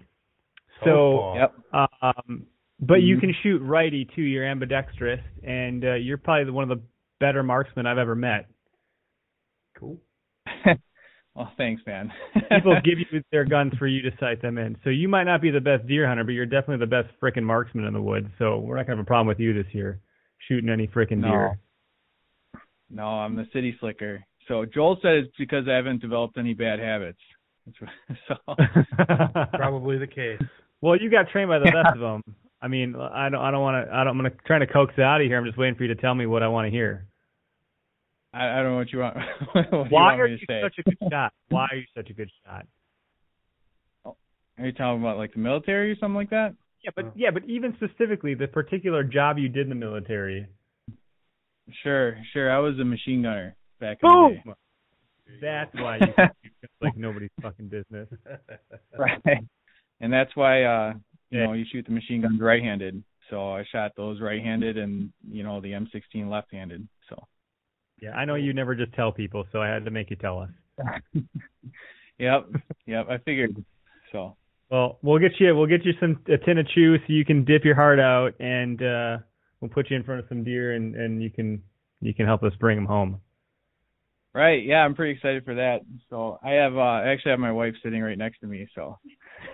so 0.84 0.90
Oh, 0.90 1.34
Yep. 1.72 1.90
um, 2.02 2.46
But 2.80 3.02
you 3.02 3.18
can 3.20 3.34
shoot 3.42 3.60
righty 3.60 4.08
too. 4.16 4.22
You're 4.22 4.44
ambidextrous, 4.46 5.20
and 5.44 5.84
uh, 5.84 5.94
you're 5.94 6.16
probably 6.18 6.50
one 6.50 6.70
of 6.70 6.78
the 6.78 6.82
better 7.20 7.42
marksmen 7.42 7.86
I've 7.86 7.98
ever 7.98 8.14
met. 8.16 8.48
Cool. 9.78 9.98
well, 11.34 11.52
thanks, 11.56 11.82
man. 11.86 12.10
People 12.50 12.76
give 12.84 12.98
you 12.98 13.22
their 13.30 13.44
guns 13.44 13.72
for 13.78 13.86
you 13.86 14.02
to 14.02 14.10
sight 14.18 14.42
them 14.42 14.58
in. 14.58 14.76
So 14.82 14.90
you 14.90 15.08
might 15.08 15.24
not 15.24 15.40
be 15.42 15.50
the 15.50 15.60
best 15.60 15.86
deer 15.86 16.08
hunter, 16.08 16.24
but 16.24 16.32
you're 16.32 16.46
definitely 16.46 16.78
the 16.84 16.90
best 16.90 17.08
frickin' 17.22 17.44
marksman 17.44 17.84
in 17.84 17.92
the 17.92 18.02
woods. 18.02 18.28
So 18.38 18.58
we're 18.58 18.76
not 18.76 18.86
gonna 18.86 18.96
have 18.96 19.04
a 19.04 19.06
problem 19.06 19.28
with 19.28 19.38
you 19.38 19.52
this 19.54 19.72
year 19.72 20.00
shooting 20.48 20.70
any 20.70 20.86
frickin' 20.88 21.18
No. 21.18 21.28
deer. 21.28 21.58
No, 22.92 23.04
I'm 23.04 23.34
the 23.36 23.46
city 23.52 23.74
slicker. 23.80 24.22
So 24.48 24.66
Joel 24.66 24.98
said 25.00 25.14
it's 25.14 25.32
because 25.38 25.64
I 25.68 25.74
haven't 25.74 26.02
developed 26.02 26.36
any 26.36 26.52
bad 26.52 26.78
habits. 26.78 27.18
That's 27.66 28.20
so 28.28 28.34
Probably 29.54 29.98
the 29.98 30.06
case. 30.06 30.40
Well, 30.80 31.00
you 31.00 31.10
got 31.10 31.28
trained 31.30 31.48
by 31.48 31.58
the 31.58 31.64
best 31.84 31.94
of 31.94 32.00
them. 32.00 32.22
I 32.60 32.68
mean, 32.68 32.94
I 32.94 33.28
don't, 33.28 33.40
I 33.40 33.50
don't 33.50 33.62
want 33.62 33.86
to, 33.86 33.92
I 33.92 33.98
don't, 34.04 34.08
I'm 34.08 34.16
gonna 34.18 34.30
trying 34.46 34.60
to 34.60 34.66
coax 34.66 34.94
it 34.96 35.02
out 35.02 35.20
of 35.20 35.26
here. 35.26 35.38
I'm 35.38 35.44
just 35.46 35.58
waiting 35.58 35.74
for 35.74 35.84
you 35.84 35.94
to 35.94 36.00
tell 36.00 36.14
me 36.14 36.26
what 36.26 36.42
I 36.42 36.48
want 36.48 36.66
to 36.66 36.70
hear. 36.70 37.06
I, 38.34 38.48
I 38.60 38.62
don't 38.62 38.72
know 38.72 38.76
what 38.76 38.92
you 38.92 38.98
want. 38.98 39.16
what 39.52 39.70
do 39.70 39.76
you 39.76 39.84
Why 39.88 40.02
want 40.02 40.20
are 40.20 40.28
me 40.28 40.32
you 40.32 40.38
say? 40.48 40.60
such 40.62 40.74
a 40.78 40.82
good 40.82 40.98
shot? 41.10 41.32
Why 41.48 41.66
are 41.70 41.76
you 41.76 41.84
such 41.96 42.10
a 42.10 42.12
good 42.12 42.30
shot? 42.44 42.66
Oh, 44.04 44.16
are 44.58 44.66
you 44.66 44.72
talking 44.72 45.00
about 45.00 45.18
like 45.18 45.32
the 45.32 45.40
military 45.40 45.92
or 45.92 45.96
something 45.96 46.14
like 46.16 46.30
that? 46.30 46.54
Yeah, 46.84 46.90
but 46.94 47.12
yeah, 47.16 47.30
but 47.30 47.44
even 47.46 47.76
specifically 47.76 48.34
the 48.34 48.48
particular 48.48 49.04
job 49.04 49.38
you 49.38 49.48
did 49.48 49.64
in 49.64 49.68
the 49.68 49.74
military. 49.74 50.46
Sure, 51.82 52.16
sure. 52.32 52.50
I 52.50 52.58
was 52.58 52.78
a 52.78 52.84
machine 52.84 53.22
gunner 53.22 53.54
back 53.80 53.98
in 54.02 54.08
the 54.08 54.52
day. 54.52 55.40
That's 55.40 55.74
why 55.74 55.96
you 56.00 56.06
shoot 56.16 56.70
like 56.80 56.96
nobody's 56.96 57.30
fucking 57.40 57.68
business. 57.68 58.08
right. 58.98 59.38
And 60.00 60.12
that's 60.12 60.34
why 60.34 60.64
uh 60.64 60.94
you 61.30 61.40
Yeah. 61.40 61.46
know, 61.46 61.52
you 61.54 61.64
shoot 61.70 61.86
the 61.86 61.92
machine 61.92 62.20
guns 62.22 62.40
right 62.40 62.62
handed. 62.62 63.02
So 63.30 63.52
I 63.52 63.64
shot 63.72 63.92
those 63.96 64.20
right 64.20 64.42
handed 64.42 64.76
and, 64.76 65.10
you 65.30 65.42
know, 65.42 65.60
the 65.60 65.72
M 65.72 65.88
sixteen 65.92 66.28
left 66.28 66.52
handed. 66.52 66.86
So 67.08 67.16
Yeah, 68.00 68.12
I 68.12 68.24
know 68.24 68.34
you 68.34 68.52
never 68.52 68.74
just 68.74 68.92
tell 68.94 69.12
people, 69.12 69.46
so 69.52 69.62
I 69.62 69.68
had 69.68 69.84
to 69.84 69.90
make 69.90 70.10
you 70.10 70.16
tell 70.16 70.38
us. 70.40 70.50
Yep. 72.18 72.50
Yep, 72.86 73.06
I 73.08 73.18
figured. 73.18 73.64
So 74.12 74.36
Well, 74.70 74.98
we'll 75.02 75.18
get 75.18 75.32
you 75.40 75.54
we'll 75.56 75.66
get 75.66 75.84
you 75.84 75.92
some 75.98 76.20
a 76.28 76.36
tin 76.38 76.58
of 76.58 76.68
chew 76.68 76.98
so 76.98 77.04
you 77.08 77.24
can 77.24 77.44
dip 77.44 77.64
your 77.64 77.74
heart 77.74 77.98
out, 77.98 78.34
and 78.38 78.82
uh 78.82 79.18
we'll 79.62 79.70
put 79.70 79.88
you 79.90 79.96
in 79.96 80.02
front 80.04 80.20
of 80.20 80.26
some 80.28 80.44
deer, 80.44 80.72
and 80.74 80.94
and 80.94 81.22
you 81.22 81.30
can 81.30 81.62
you 82.02 82.12
can 82.12 82.26
help 82.26 82.42
us 82.42 82.52
bring 82.60 82.76
them 82.76 82.84
home. 82.86 83.20
Right, 84.34 84.64
yeah, 84.64 84.78
I'm 84.78 84.94
pretty 84.94 85.12
excited 85.12 85.44
for 85.44 85.54
that. 85.56 85.80
So 86.10 86.38
I 86.42 86.52
have 86.52 86.74
uh 86.76 86.80
I 86.80 87.08
actually 87.08 87.30
have 87.32 87.40
my 87.40 87.52
wife 87.52 87.74
sitting 87.82 88.02
right 88.02 88.16
next 88.18 88.40
to 88.40 88.46
me, 88.46 88.66
so 88.74 88.98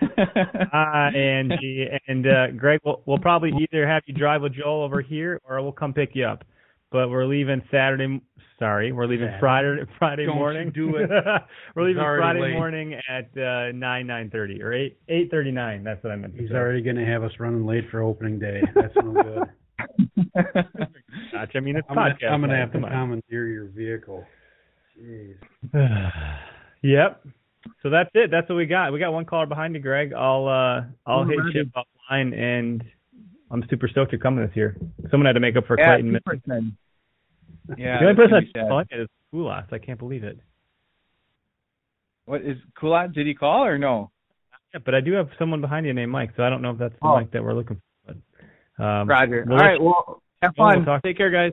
Hi, 0.16 1.10
Angie, 1.14 1.86
and 2.06 2.26
uh 2.26 2.46
Greg. 2.56 2.80
We'll 2.84 3.02
we'll 3.06 3.18
probably 3.18 3.52
either 3.60 3.86
have 3.86 4.02
you 4.06 4.14
drive 4.14 4.42
with 4.42 4.54
Joel 4.54 4.82
over 4.84 5.00
here, 5.00 5.40
or 5.48 5.60
we'll 5.62 5.72
come 5.72 5.92
pick 5.92 6.10
you 6.14 6.24
up. 6.26 6.44
But 6.90 7.10
we're 7.10 7.26
leaving 7.26 7.60
Saturday. 7.70 8.20
Sorry, 8.58 8.92
we're 8.92 9.06
leaving 9.06 9.28
Saturday. 9.40 9.40
Friday 9.40 9.92
Friday 9.98 10.26
Don't 10.26 10.36
morning. 10.36 10.70
do 10.72 10.96
it. 10.96 11.10
we're 11.74 11.84
leaving 11.84 12.02
Friday 12.02 12.40
late. 12.40 12.52
morning 12.54 12.94
at 13.08 13.30
uh 13.36 13.72
nine 13.72 14.06
nine 14.06 14.30
thirty 14.30 14.62
or 14.62 14.72
eight 14.72 14.96
eight 15.08 15.28
thirty 15.30 15.50
nine. 15.50 15.82
That's 15.84 16.02
what 16.04 16.12
I 16.12 16.16
meant. 16.16 16.34
To 16.36 16.40
He's 16.40 16.50
say. 16.50 16.54
already 16.56 16.82
going 16.82 16.96
to 16.96 17.04
have 17.04 17.24
us 17.24 17.32
running 17.40 17.66
late 17.66 17.84
for 17.90 18.00
opening 18.02 18.38
day. 18.38 18.62
That's 18.74 18.94
no 18.96 19.12
good. 19.12 19.42
Gotcha. 21.32 21.56
I 21.56 21.60
mean, 21.60 21.76
it's 21.76 21.86
I'm 21.88 21.94
gonna, 21.96 22.10
podcast. 22.14 22.30
I'm 22.32 22.40
gonna 22.40 22.56
have 22.56 22.72
to 22.72 22.78
Come 22.78 22.84
on. 22.84 22.90
commandeer 22.90 23.46
your 23.46 23.66
vehicle. 23.66 24.24
Jeez. 25.00 25.34
yep. 26.82 27.22
So 27.82 27.90
that's 27.90 28.10
it. 28.14 28.30
That's 28.30 28.48
what 28.48 28.56
we 28.56 28.66
got. 28.66 28.92
We 28.92 28.98
got 28.98 29.12
one 29.12 29.24
caller 29.24 29.46
behind 29.46 29.74
you, 29.74 29.80
Greg. 29.80 30.12
I'll 30.12 30.46
uh 30.48 30.82
I'll 31.06 31.24
hit 31.24 31.38
Alrighty. 31.38 31.52
Chip 31.52 31.68
offline, 31.76 32.34
and 32.38 32.84
I'm 33.50 33.64
super 33.70 33.88
stoked 33.88 34.12
you're 34.12 34.20
coming 34.20 34.44
this 34.46 34.56
year. 34.56 34.76
Someone 35.10 35.26
had 35.26 35.32
to 35.34 35.40
make 35.40 35.56
up 35.56 35.66
for 35.66 35.78
Yeah, 35.78 35.96
Clayton. 35.96 36.18
super. 36.26 36.36
Yeah. 37.76 37.98
the 38.00 38.04
only 38.06 38.14
person 38.16 38.30
gonna 38.30 38.40
be 38.42 38.46
that's 38.54 38.64
sad. 38.64 38.68
calling 38.68 38.86
it 38.90 39.00
is 39.00 39.08
Kulas. 39.34 39.72
I 39.72 39.78
can't 39.78 39.98
believe 39.98 40.24
it. 40.24 40.38
What 42.24 42.42
is 42.42 42.56
Kulat? 42.80 43.14
Did 43.14 43.26
he 43.26 43.34
call 43.34 43.64
or 43.64 43.78
no? 43.78 44.10
Yeah, 44.74 44.80
but 44.84 44.94
I 44.94 45.00
do 45.00 45.12
have 45.14 45.28
someone 45.38 45.60
behind 45.60 45.86
you 45.86 45.94
named 45.94 46.12
Mike, 46.12 46.30
so 46.36 46.42
I 46.42 46.50
don't 46.50 46.60
know 46.62 46.70
if 46.70 46.78
that's 46.78 46.92
the 46.94 47.06
Oh. 47.06 47.14
Mike 47.16 47.30
that 47.32 47.42
we're 47.42 47.54
looking 47.54 47.76
for. 47.76 47.82
But, 48.78 48.84
um, 48.84 49.08
Roger. 49.08 49.44
we'll 49.46 49.52
All 49.54 49.58
let 49.58 49.64
right, 49.66 49.78
you- 49.80 49.84
well 49.84 50.22
have 50.42 50.54
we'll 50.56 50.68
fun. 50.70 50.84
talk- 50.84 51.02
Take 51.02 51.16
care 51.16 51.30
guys. 51.30 51.52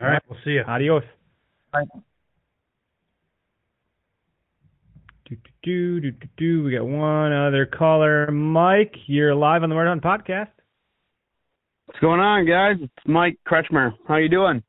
All 0.00 0.08
right, 0.08 0.22
we'll 0.28 0.38
see 0.44 0.50
you. 0.50 0.62
Adios. 0.66 1.04
Bye. 1.72 1.84
Do, 5.28 5.36
do, 5.64 6.00
do, 6.00 6.00
do, 6.00 6.10
do, 6.12 6.28
do. 6.36 6.64
We 6.64 6.72
got 6.72 6.84
one 6.86 7.32
other 7.32 7.66
caller. 7.66 8.30
Mike, 8.30 8.94
you're 9.06 9.34
live 9.34 9.62
on 9.62 9.68
the 9.70 9.74
Where 9.74 9.84
To 9.84 9.90
Hunt 9.90 10.02
podcast. 10.02 10.48
What's 11.86 11.98
going 12.00 12.20
on, 12.20 12.46
guys? 12.46 12.76
It's 12.80 12.92
Mike 13.06 13.38
Kretschmer. 13.46 13.92
How 14.06 14.16
you 14.16 14.28
doing? 14.28 14.62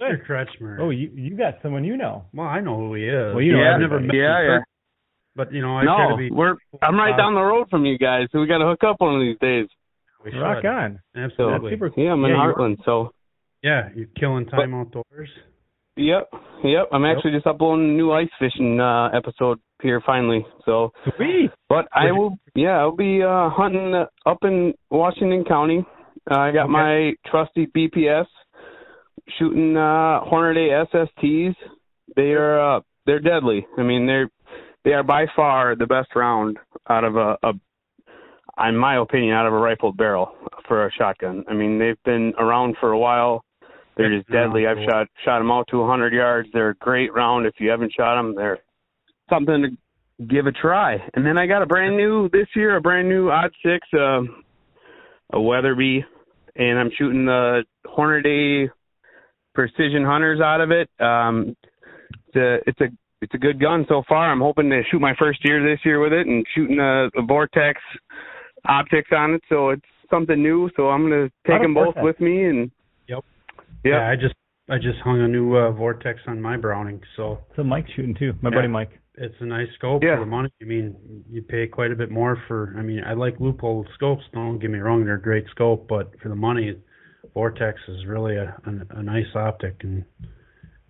Mr. 0.00 0.24
Kretschmer. 0.26 0.78
Oh, 0.80 0.90
you 0.90 1.10
you 1.14 1.36
got 1.36 1.54
someone 1.62 1.84
you 1.84 1.96
know. 1.96 2.24
Well, 2.32 2.46
I 2.46 2.60
know 2.60 2.76
who 2.76 2.94
he 2.94 3.04
is. 3.04 3.34
Well, 3.34 3.42
you 3.42 3.52
know 3.52 3.62
yeah, 3.62 3.74
I've 3.74 3.80
never 3.80 3.98
met 4.00 4.14
yeah, 4.14 4.40
him, 4.40 4.46
yeah. 4.50 4.58
but 5.34 5.52
you 5.52 5.60
know, 5.60 5.76
I 5.76 5.84
try 5.84 6.04
to 6.04 6.10
No, 6.10 6.16
be. 6.16 6.30
we're 6.30 6.54
I'm 6.82 6.96
right 6.96 7.16
down 7.16 7.34
the 7.34 7.42
road 7.42 7.68
from 7.68 7.84
you 7.84 7.98
guys, 7.98 8.28
so 8.30 8.40
we 8.40 8.46
got 8.46 8.58
to 8.58 8.64
hook 8.66 8.84
up 8.84 9.00
one 9.00 9.14
of 9.16 9.20
these 9.20 9.38
days. 9.40 9.66
We 10.24 10.36
Rock 10.38 10.58
should. 10.62 10.66
on. 10.68 11.00
So 11.14 11.20
Absolutely. 11.20 11.70
super- 11.72 11.92
yeah, 11.96 12.12
I'm 12.12 12.24
in 12.24 12.30
Yeah, 12.32 12.36
you. 12.48 12.54
Hartland, 12.54 12.84
so 12.84 13.12
Yeah, 13.62 13.88
you're 13.94 14.06
killing 14.18 14.46
time 14.46 14.74
outdoors. 14.74 15.30
yep, 15.96 16.28
yep. 16.64 16.88
I'm 16.92 17.04
actually 17.04 17.32
just 17.32 17.46
uploading 17.46 17.90
a 17.90 17.92
new 17.92 18.12
ice 18.12 18.28
fishing 18.38 18.80
uh, 18.80 19.08
episode 19.14 19.58
here 19.82 20.00
finally. 20.04 20.44
So, 20.64 20.92
Sweet. 21.16 21.50
but 21.68 21.86
I 21.92 22.10
will, 22.12 22.36
yeah, 22.54 22.78
I'll 22.78 22.94
be 22.96 23.22
uh, 23.22 23.50
hunting 23.50 23.94
uh, 23.94 24.06
up 24.26 24.38
in 24.42 24.74
Washington 24.90 25.44
County. 25.44 25.84
Uh, 26.30 26.38
I 26.38 26.50
got 26.52 26.64
Okay. 26.64 26.72
my 26.72 27.12
trusty 27.26 27.66
BPS 27.66 28.26
shooting 29.38 29.76
uh, 29.76 30.20
Hornady 30.30 30.70
SSTs. 30.92 31.54
They 32.16 32.32
are 32.32 32.76
uh, 32.76 32.80
they're 33.06 33.20
deadly. 33.20 33.66
I 33.78 33.82
mean, 33.82 34.06
they're 34.06 34.28
they 34.84 34.92
are 34.92 35.02
by 35.02 35.26
far 35.36 35.74
the 35.76 35.86
best 35.86 36.08
round 36.14 36.58
out 36.88 37.04
of 37.04 37.16
a, 37.16 37.36
a 37.42 37.52
in 38.66 38.76
my 38.76 38.98
opinion, 38.98 39.34
out 39.34 39.46
of 39.46 39.52
a 39.52 39.58
rifled 39.58 39.96
barrel 39.96 40.32
for 40.66 40.86
a 40.86 40.92
shotgun. 40.92 41.44
I 41.48 41.54
mean, 41.54 41.78
they've 41.78 42.02
been 42.04 42.32
around 42.38 42.76
for 42.80 42.92
a 42.92 42.98
while. 42.98 43.44
They're 43.96 44.16
just 44.16 44.30
deadly. 44.30 44.66
I've 44.66 44.78
shot 44.88 45.08
shot 45.24 45.38
them 45.38 45.50
out 45.50 45.66
to 45.68 45.78
100 45.78 46.12
yards. 46.12 46.48
They're 46.52 46.70
a 46.70 46.74
great 46.76 47.12
round. 47.12 47.46
If 47.46 47.54
you 47.58 47.68
haven't 47.68 47.92
shot 47.92 48.16
them, 48.16 48.34
they're 48.34 48.58
something 49.28 49.62
to 49.62 50.24
give 50.26 50.46
a 50.46 50.52
try. 50.52 50.96
And 51.14 51.26
then 51.26 51.36
I 51.36 51.46
got 51.46 51.62
a 51.62 51.66
brand 51.66 51.96
new 51.96 52.28
this 52.30 52.46
year, 52.54 52.76
a 52.76 52.80
brand 52.80 53.08
new 53.08 53.30
aught 53.30 53.50
six, 53.64 53.86
uh, 53.94 54.20
a 55.32 55.40
Weatherby, 55.40 56.04
and 56.56 56.78
I'm 56.78 56.90
shooting 56.96 57.26
the 57.26 57.64
Hornady 57.86 58.68
Precision 59.54 60.04
Hunters 60.04 60.40
out 60.40 60.60
of 60.60 60.70
it. 60.70 60.88
Um, 61.00 61.56
it's 62.28 62.36
a 62.36 62.58
it's 62.68 62.80
a 62.80 62.88
it's 63.20 63.34
a 63.34 63.38
good 63.38 63.60
gun 63.60 63.84
so 63.88 64.02
far. 64.08 64.30
I'm 64.30 64.40
hoping 64.40 64.70
to 64.70 64.82
shoot 64.90 65.00
my 65.00 65.14
first 65.18 65.44
year 65.44 65.62
this 65.62 65.80
year 65.84 65.98
with 65.98 66.12
it 66.12 66.26
and 66.26 66.46
shooting 66.54 66.78
a, 66.78 67.08
a 67.16 67.22
Vortex 67.26 67.80
optics 68.68 69.10
on 69.12 69.34
it. 69.34 69.42
So 69.48 69.70
it's 69.70 69.82
something 70.10 70.42
new. 70.42 70.70
So 70.76 70.88
I'm 70.90 71.02
gonna 71.08 71.30
take 71.46 71.62
them 71.62 71.74
both 71.74 71.94
Vortex. 71.94 72.04
with 72.04 72.20
me 72.20 72.44
and 72.44 72.70
Yep. 73.08 73.24
Yep. 73.84 73.84
Yeah, 73.84 74.08
I 74.08 74.16
just 74.16 74.34
I 74.70 74.76
just 74.76 74.98
hung 75.02 75.20
a 75.20 75.28
new 75.28 75.56
uh, 75.56 75.72
Vortex 75.72 76.20
on 76.26 76.40
my 76.42 76.56
Browning, 76.56 77.00
so 77.16 77.38
So 77.56 77.64
Mike's 77.64 77.90
shooting 77.92 78.14
too. 78.14 78.34
My 78.42 78.50
Yeah. 78.50 78.56
buddy 78.56 78.68
Mike. 78.68 78.90
it's 79.16 79.34
a 79.40 79.44
nice 79.46 79.68
scope 79.76 80.02
Yeah. 80.04 80.16
for 80.16 80.20
the 80.20 80.30
money. 80.30 80.50
I 80.62 80.64
mean, 80.64 80.94
you 81.30 81.42
pay 81.42 81.66
quite 81.66 81.90
a 81.90 81.96
bit 81.96 82.10
more 82.10 82.36
for. 82.46 82.74
I 82.78 82.82
mean, 82.82 83.02
I 83.04 83.14
like 83.14 83.38
Leupold 83.38 83.86
scopes. 83.94 84.24
Don't 84.32 84.58
get 84.58 84.70
me 84.70 84.78
wrong; 84.78 85.04
they're 85.04 85.14
a 85.14 85.20
great 85.20 85.46
scope, 85.50 85.88
but 85.88 86.12
for 86.20 86.28
the 86.28 86.36
money, 86.36 86.76
Vortex 87.34 87.80
is 87.88 88.04
really 88.06 88.36
a 88.36 88.54
a, 88.66 88.98
a 88.98 89.02
nice 89.02 89.34
optic, 89.34 89.82
and 89.82 90.04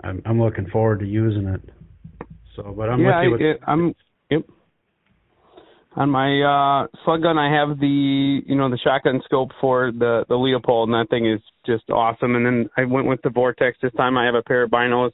I'm 0.05 0.21
I'm 0.27 0.41
looking 0.41 0.67
forward 0.69 1.01
to 1.01 1.07
using 1.07 1.47
it. 1.47 1.61
So, 2.55 2.75
but 2.77 2.89
I'm 2.91 3.01
yeah, 3.01 3.19
with 3.21 3.25
you. 3.25 3.31
With, 3.33 3.41
I, 3.41 3.45
it- 3.45 3.61
I'm 3.67 3.95
yep. 4.31 4.43
On 5.99 6.09
my 6.11 6.31
uh 6.43 6.87
slug 7.05 7.23
gun 7.23 7.39
I 7.39 7.53
have 7.53 7.81
the 7.81 8.41
you 8.47 8.55
know 8.55 8.70
the 8.70 8.79
shotgun 8.79 9.20
scope 9.25 9.51
for 9.61 9.91
the 9.91 10.25
the 10.29 10.37
Leupold 10.37 10.85
and 10.85 10.95
that 10.95 11.11
thing 11.11 11.27
is 11.27 11.41
just 11.66 11.91
awesome 11.91 12.37
and 12.37 12.47
then 12.47 12.70
I 12.77 12.85
went 12.85 13.09
with 13.09 13.20
the 13.23 13.31
Vortex 13.31 13.77
this 13.83 13.93
time 13.95 14.16
I 14.16 14.25
have 14.25 14.37
a 14.37 14.43
pair 14.43 14.62
of 14.62 14.70
binos 14.70 15.11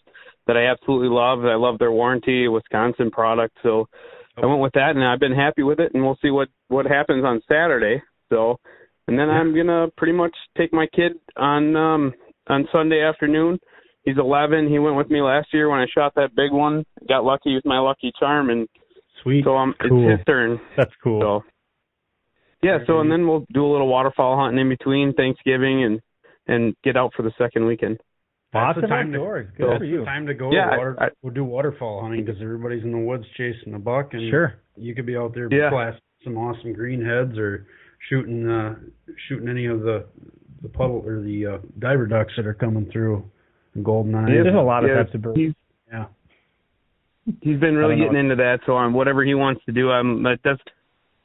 that 0.47 0.59
I 0.59 0.67
absolutely 0.67 1.09
love. 1.09 1.47
I 1.47 1.55
love 1.55 1.79
their 1.79 1.91
warranty, 1.91 2.49
Wisconsin 2.49 3.11
product, 3.11 3.57
so 3.63 3.89
I 4.37 4.45
went 4.45 4.61
with 4.61 4.75
that 4.75 4.91
and 4.91 5.03
I've 5.03 5.21
been 5.21 5.35
happy 5.35 5.63
with 5.63 5.81
it 5.81 5.93
and 5.95 6.05
we'll 6.05 6.19
see 6.21 6.31
what 6.31 6.49
what 6.69 6.85
happens 6.85 7.25
on 7.25 7.41
Saturday. 7.49 8.03
So 8.29 8.61
and 9.09 9.19
then 9.19 9.31
I'm 9.31 9.57
gonna 9.57 9.87
pretty 9.97 10.13
much 10.13 10.37
take 10.59 10.75
my 10.75 10.87
kid 10.95 11.13
on 11.39 11.75
um 11.77 12.13
on 12.49 12.69
Sunday 12.71 13.01
afternoon. 13.03 13.59
He's 14.05 14.19
11. 14.19 14.69
He 14.69 14.79
went 14.79 14.97
with 14.97 15.09
me 15.09 15.23
last 15.23 15.49
year 15.55 15.71
when 15.71 15.81
I 15.81 15.87
shot 15.95 16.15
that 16.17 16.37
big 16.37 16.53
one. 16.53 16.85
Got 17.09 17.25
lucky 17.25 17.55
with 17.55 17.65
my 17.65 17.79
lucky 17.79 18.13
charm, 18.21 18.51
and 18.51 18.69
Sweet. 19.25 19.45
so 19.45 19.57
um, 19.57 19.75
Cool. 19.89 20.09
it's 20.11 20.19
his 20.21 20.25
turn. 20.27 20.61
That's 20.77 20.93
cool. 21.03 21.21
So 21.21 21.45
yeah, 22.63 22.79
so 22.87 23.01
and 23.01 23.11
then 23.11 23.27
we'll 23.27 23.45
do 23.53 23.65
a 23.67 23.71
little 23.71 23.89
waterfowl 23.89 24.39
hunting 24.39 24.61
in 24.61 24.69
between 24.69 25.13
Thanksgiving 25.15 25.83
and 25.85 26.01
and 26.47 26.75
get 26.85 26.97
out 26.97 27.13
for 27.17 27.23
the 27.23 27.33
second 27.37 27.67
weekend. 27.67 27.99
Lots 28.55 28.77
that's 28.77 28.79
the 28.79 28.85
of 28.85 28.91
time 28.91 29.11
to, 29.13 29.19
outdoors. 29.19 29.49
Good 29.57 29.67
that's 29.69 29.79
for 29.79 29.85
the 29.85 29.91
you. 29.91 30.05
time 30.05 30.27
to 30.27 30.35
go. 30.35 30.53
Yeah, 30.53 30.69
I- 30.71 30.77
water, 30.79 30.97
I- 31.01 31.09
we'll 31.23 31.35
do 31.35 31.43
waterfowl 31.45 32.03
hunting 32.03 32.25
because 32.25 32.41
everybody's 32.41 32.85
in 32.85 32.93
the 32.93 32.99
woods 32.99 33.25
chasing 33.37 33.75
a 33.75 33.79
buck, 33.81 34.15
and 34.15 34.31
Sure. 34.31 34.55
you 34.77 34.95
could 34.95 35.07
be 35.07 35.17
out 35.17 35.35
there 35.35 35.49
Yeah. 35.51 35.71
blasting 35.71 36.01
some 36.23 36.39
awesome 36.39 36.73
green 36.73 37.05
heads 37.05 37.37
or 37.37 37.67
shooting 38.09 38.49
uh 38.49 38.77
shooting 39.29 39.49
any 39.49 39.67
of 39.67 39.81
the 39.81 40.07
the 40.63 40.69
puddle 40.71 41.03
or 41.05 41.21
the 41.21 41.47
uh, 41.47 41.59
diver 41.79 42.07
ducks 42.07 42.33
that 42.37 42.47
are 42.47 42.55
coming 42.55 42.87
through 42.91 43.23
golden 43.83 44.15
eye. 44.15 44.27
There's 44.27 44.55
a 44.55 44.59
lot 44.59 44.85
of 44.85 44.91
Yeah, 44.91 44.97
types 45.03 45.15
of 45.15 45.21
birds. 45.23 45.37
he's- 45.39 45.55
Yeah. 45.93 46.07
He's 47.41 47.59
been 47.59 47.77
really 47.77 47.97
getting 47.97 48.19
into 48.19 48.37
that, 48.37 48.61
so 48.67 48.77
I'm 48.77 48.93
whatever 48.93 49.25
he 49.25 49.35
wants 49.35 49.65
to 49.67 49.73
do, 49.73 49.91
I'm 49.91 50.23
but 50.23 50.41
that's 50.45 50.61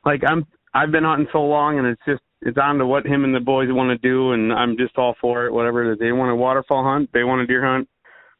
like 0.06 0.22
I'm 0.28 0.46
I've 0.74 0.92
been 0.92 1.04
hunting 1.04 1.28
so 1.32 1.40
long, 1.42 1.78
and 1.78 1.88
it's 1.88 2.02
just 2.08 2.22
it's 2.42 2.58
on 2.58 2.78
to 2.78 2.86
what 2.86 3.06
him 3.06 3.24
and 3.26 3.36
the 3.36 3.40
boys 3.42 3.68
want 3.70 3.90
to 3.90 4.08
do, 4.08 4.32
and 4.32 4.54
I'm 4.54 4.78
just 4.78 4.98
all 4.98 5.16
for 5.20 5.46
it. 5.46 5.52
Whatever 5.54 5.90
it 5.90 5.94
is, 5.94 6.00
they 6.00 6.12
want 6.12 6.32
a 6.32 6.36
waterfowl 6.36 6.84
hunt, 6.84 7.10
they 7.14 7.24
want 7.24 7.42
a 7.42 7.48
deer 7.48 7.66
hunt, 7.66 7.90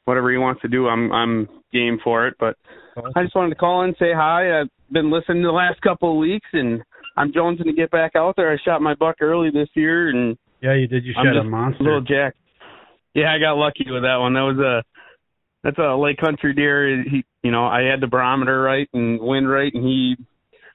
whatever 0.06 0.32
he 0.32 0.38
wants 0.38 0.62
to 0.62 0.68
do, 0.68 0.88
I'm 0.88 1.12
I'm 1.12 1.50
game 1.74 2.00
for 2.04 2.28
it. 2.28 2.36
But 2.40 2.56
I 3.16 3.24
just 3.24 3.36
wanted 3.36 3.50
to 3.50 3.56
call 3.56 3.84
in, 3.84 3.94
say 4.00 4.14
hi. 4.14 4.62
I've 4.62 4.70
been 4.92 5.12
listening 5.12 5.44
the 5.44 5.52
last 5.52 5.82
couple 5.82 6.12
of 6.14 6.18
weeks, 6.18 6.48
and 6.54 6.82
I'm 7.18 7.32
jonesing 7.32 7.66
to 7.66 7.74
get 7.74 7.92
back 7.92 8.14
out 8.16 8.36
there. 8.38 8.52
I 8.52 8.58
shot 8.64 8.82
my 8.82 8.96
buck 8.96 9.18
early 9.22 9.50
this 9.52 9.70
year, 9.74 10.10
and 10.10 10.38
Yeah, 10.62 10.76
you 10.76 10.88
did. 10.88 11.04
You 11.04 11.14
shot 11.14 11.36
a 11.36 11.44
monster. 11.44 11.84
little 11.84 12.02
jack. 12.02 12.36
Yeah, 13.14 13.34
I 13.34 13.40
got 13.40 13.54
lucky 13.54 13.86
with 13.90 14.04
that 14.04 14.18
one. 14.18 14.34
That 14.34 14.42
was 14.42 14.58
a 14.60 14.84
that's 15.64 15.78
a 15.78 15.96
lake 15.96 16.18
country 16.18 16.54
deer. 16.54 17.04
He, 17.04 17.24
you 17.44 17.52
know, 17.52 17.66
I 17.66 17.82
had 17.82 18.02
the 18.02 18.08
barometer 18.08 18.62
right 18.62 18.88
and 18.94 19.20
wind 19.20 19.50
right, 19.50 19.74
and 19.74 19.84
he, 19.84 20.16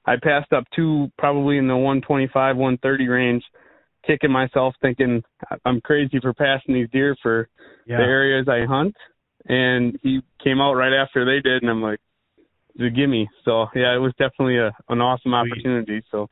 I 0.06 0.14
passed 0.22 0.52
up 0.52 0.64
two 0.74 1.10
probably 1.18 1.58
in 1.58 1.66
the 1.66 1.76
125, 1.76 2.56
130 2.56 3.08
range, 3.08 3.42
kicking 4.06 4.30
myself, 4.30 4.74
thinking 4.82 5.22
I'm 5.64 5.80
crazy 5.80 6.18
for 6.20 6.34
passing 6.34 6.74
these 6.74 6.88
deer 6.92 7.16
for 7.22 7.48
Yeah. 7.86 7.98
the 7.98 8.04
areas 8.04 8.46
I 8.48 8.64
hunt. 8.66 8.94
And 9.46 9.98
he 10.02 10.20
came 10.42 10.60
out 10.60 10.74
right 10.74 10.92
after 10.92 11.24
they 11.24 11.40
did, 11.40 11.62
and 11.62 11.70
I'm 11.70 11.82
like, 11.82 12.00
it's 12.74 12.84
a 12.84 12.90
gimme. 12.90 13.28
So 13.44 13.66
yeah, 13.74 13.94
it 13.94 13.98
was 13.98 14.12
definitely 14.18 14.58
a 14.58 14.72
an 14.88 15.00
awesome 15.00 15.34
opportunity. 15.34 16.02
So. 16.10 16.28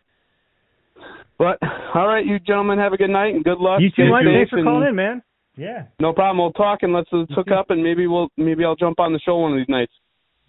But 1.38 1.58
all 1.94 2.06
right, 2.06 2.24
you 2.24 2.38
gentlemen 2.38 2.78
have 2.78 2.92
a 2.92 2.96
good 2.96 3.10
night 3.10 3.34
and 3.34 3.44
good 3.44 3.58
luck. 3.58 3.80
You 3.80 3.90
too, 3.94 4.10
Mike. 4.10 4.24
Thanks 4.24 4.50
for 4.50 4.62
calling 4.62 4.88
in, 4.88 4.94
man. 4.94 5.22
Yeah. 5.56 5.84
no 6.00 6.12
problem. 6.12 6.38
We'll 6.38 6.52
talk 6.52 6.78
and 6.82 6.92
let's, 6.94 7.08
let's 7.12 7.30
hook 7.34 7.48
up 7.50 7.70
and 7.70 7.82
maybe 7.82 8.06
we'll 8.06 8.28
maybe 8.36 8.64
I'll 8.64 8.76
jump 8.76 8.98
on 9.00 9.12
the 9.12 9.18
show 9.20 9.36
one 9.38 9.52
of 9.52 9.58
these 9.58 9.68
nights. 9.68 9.92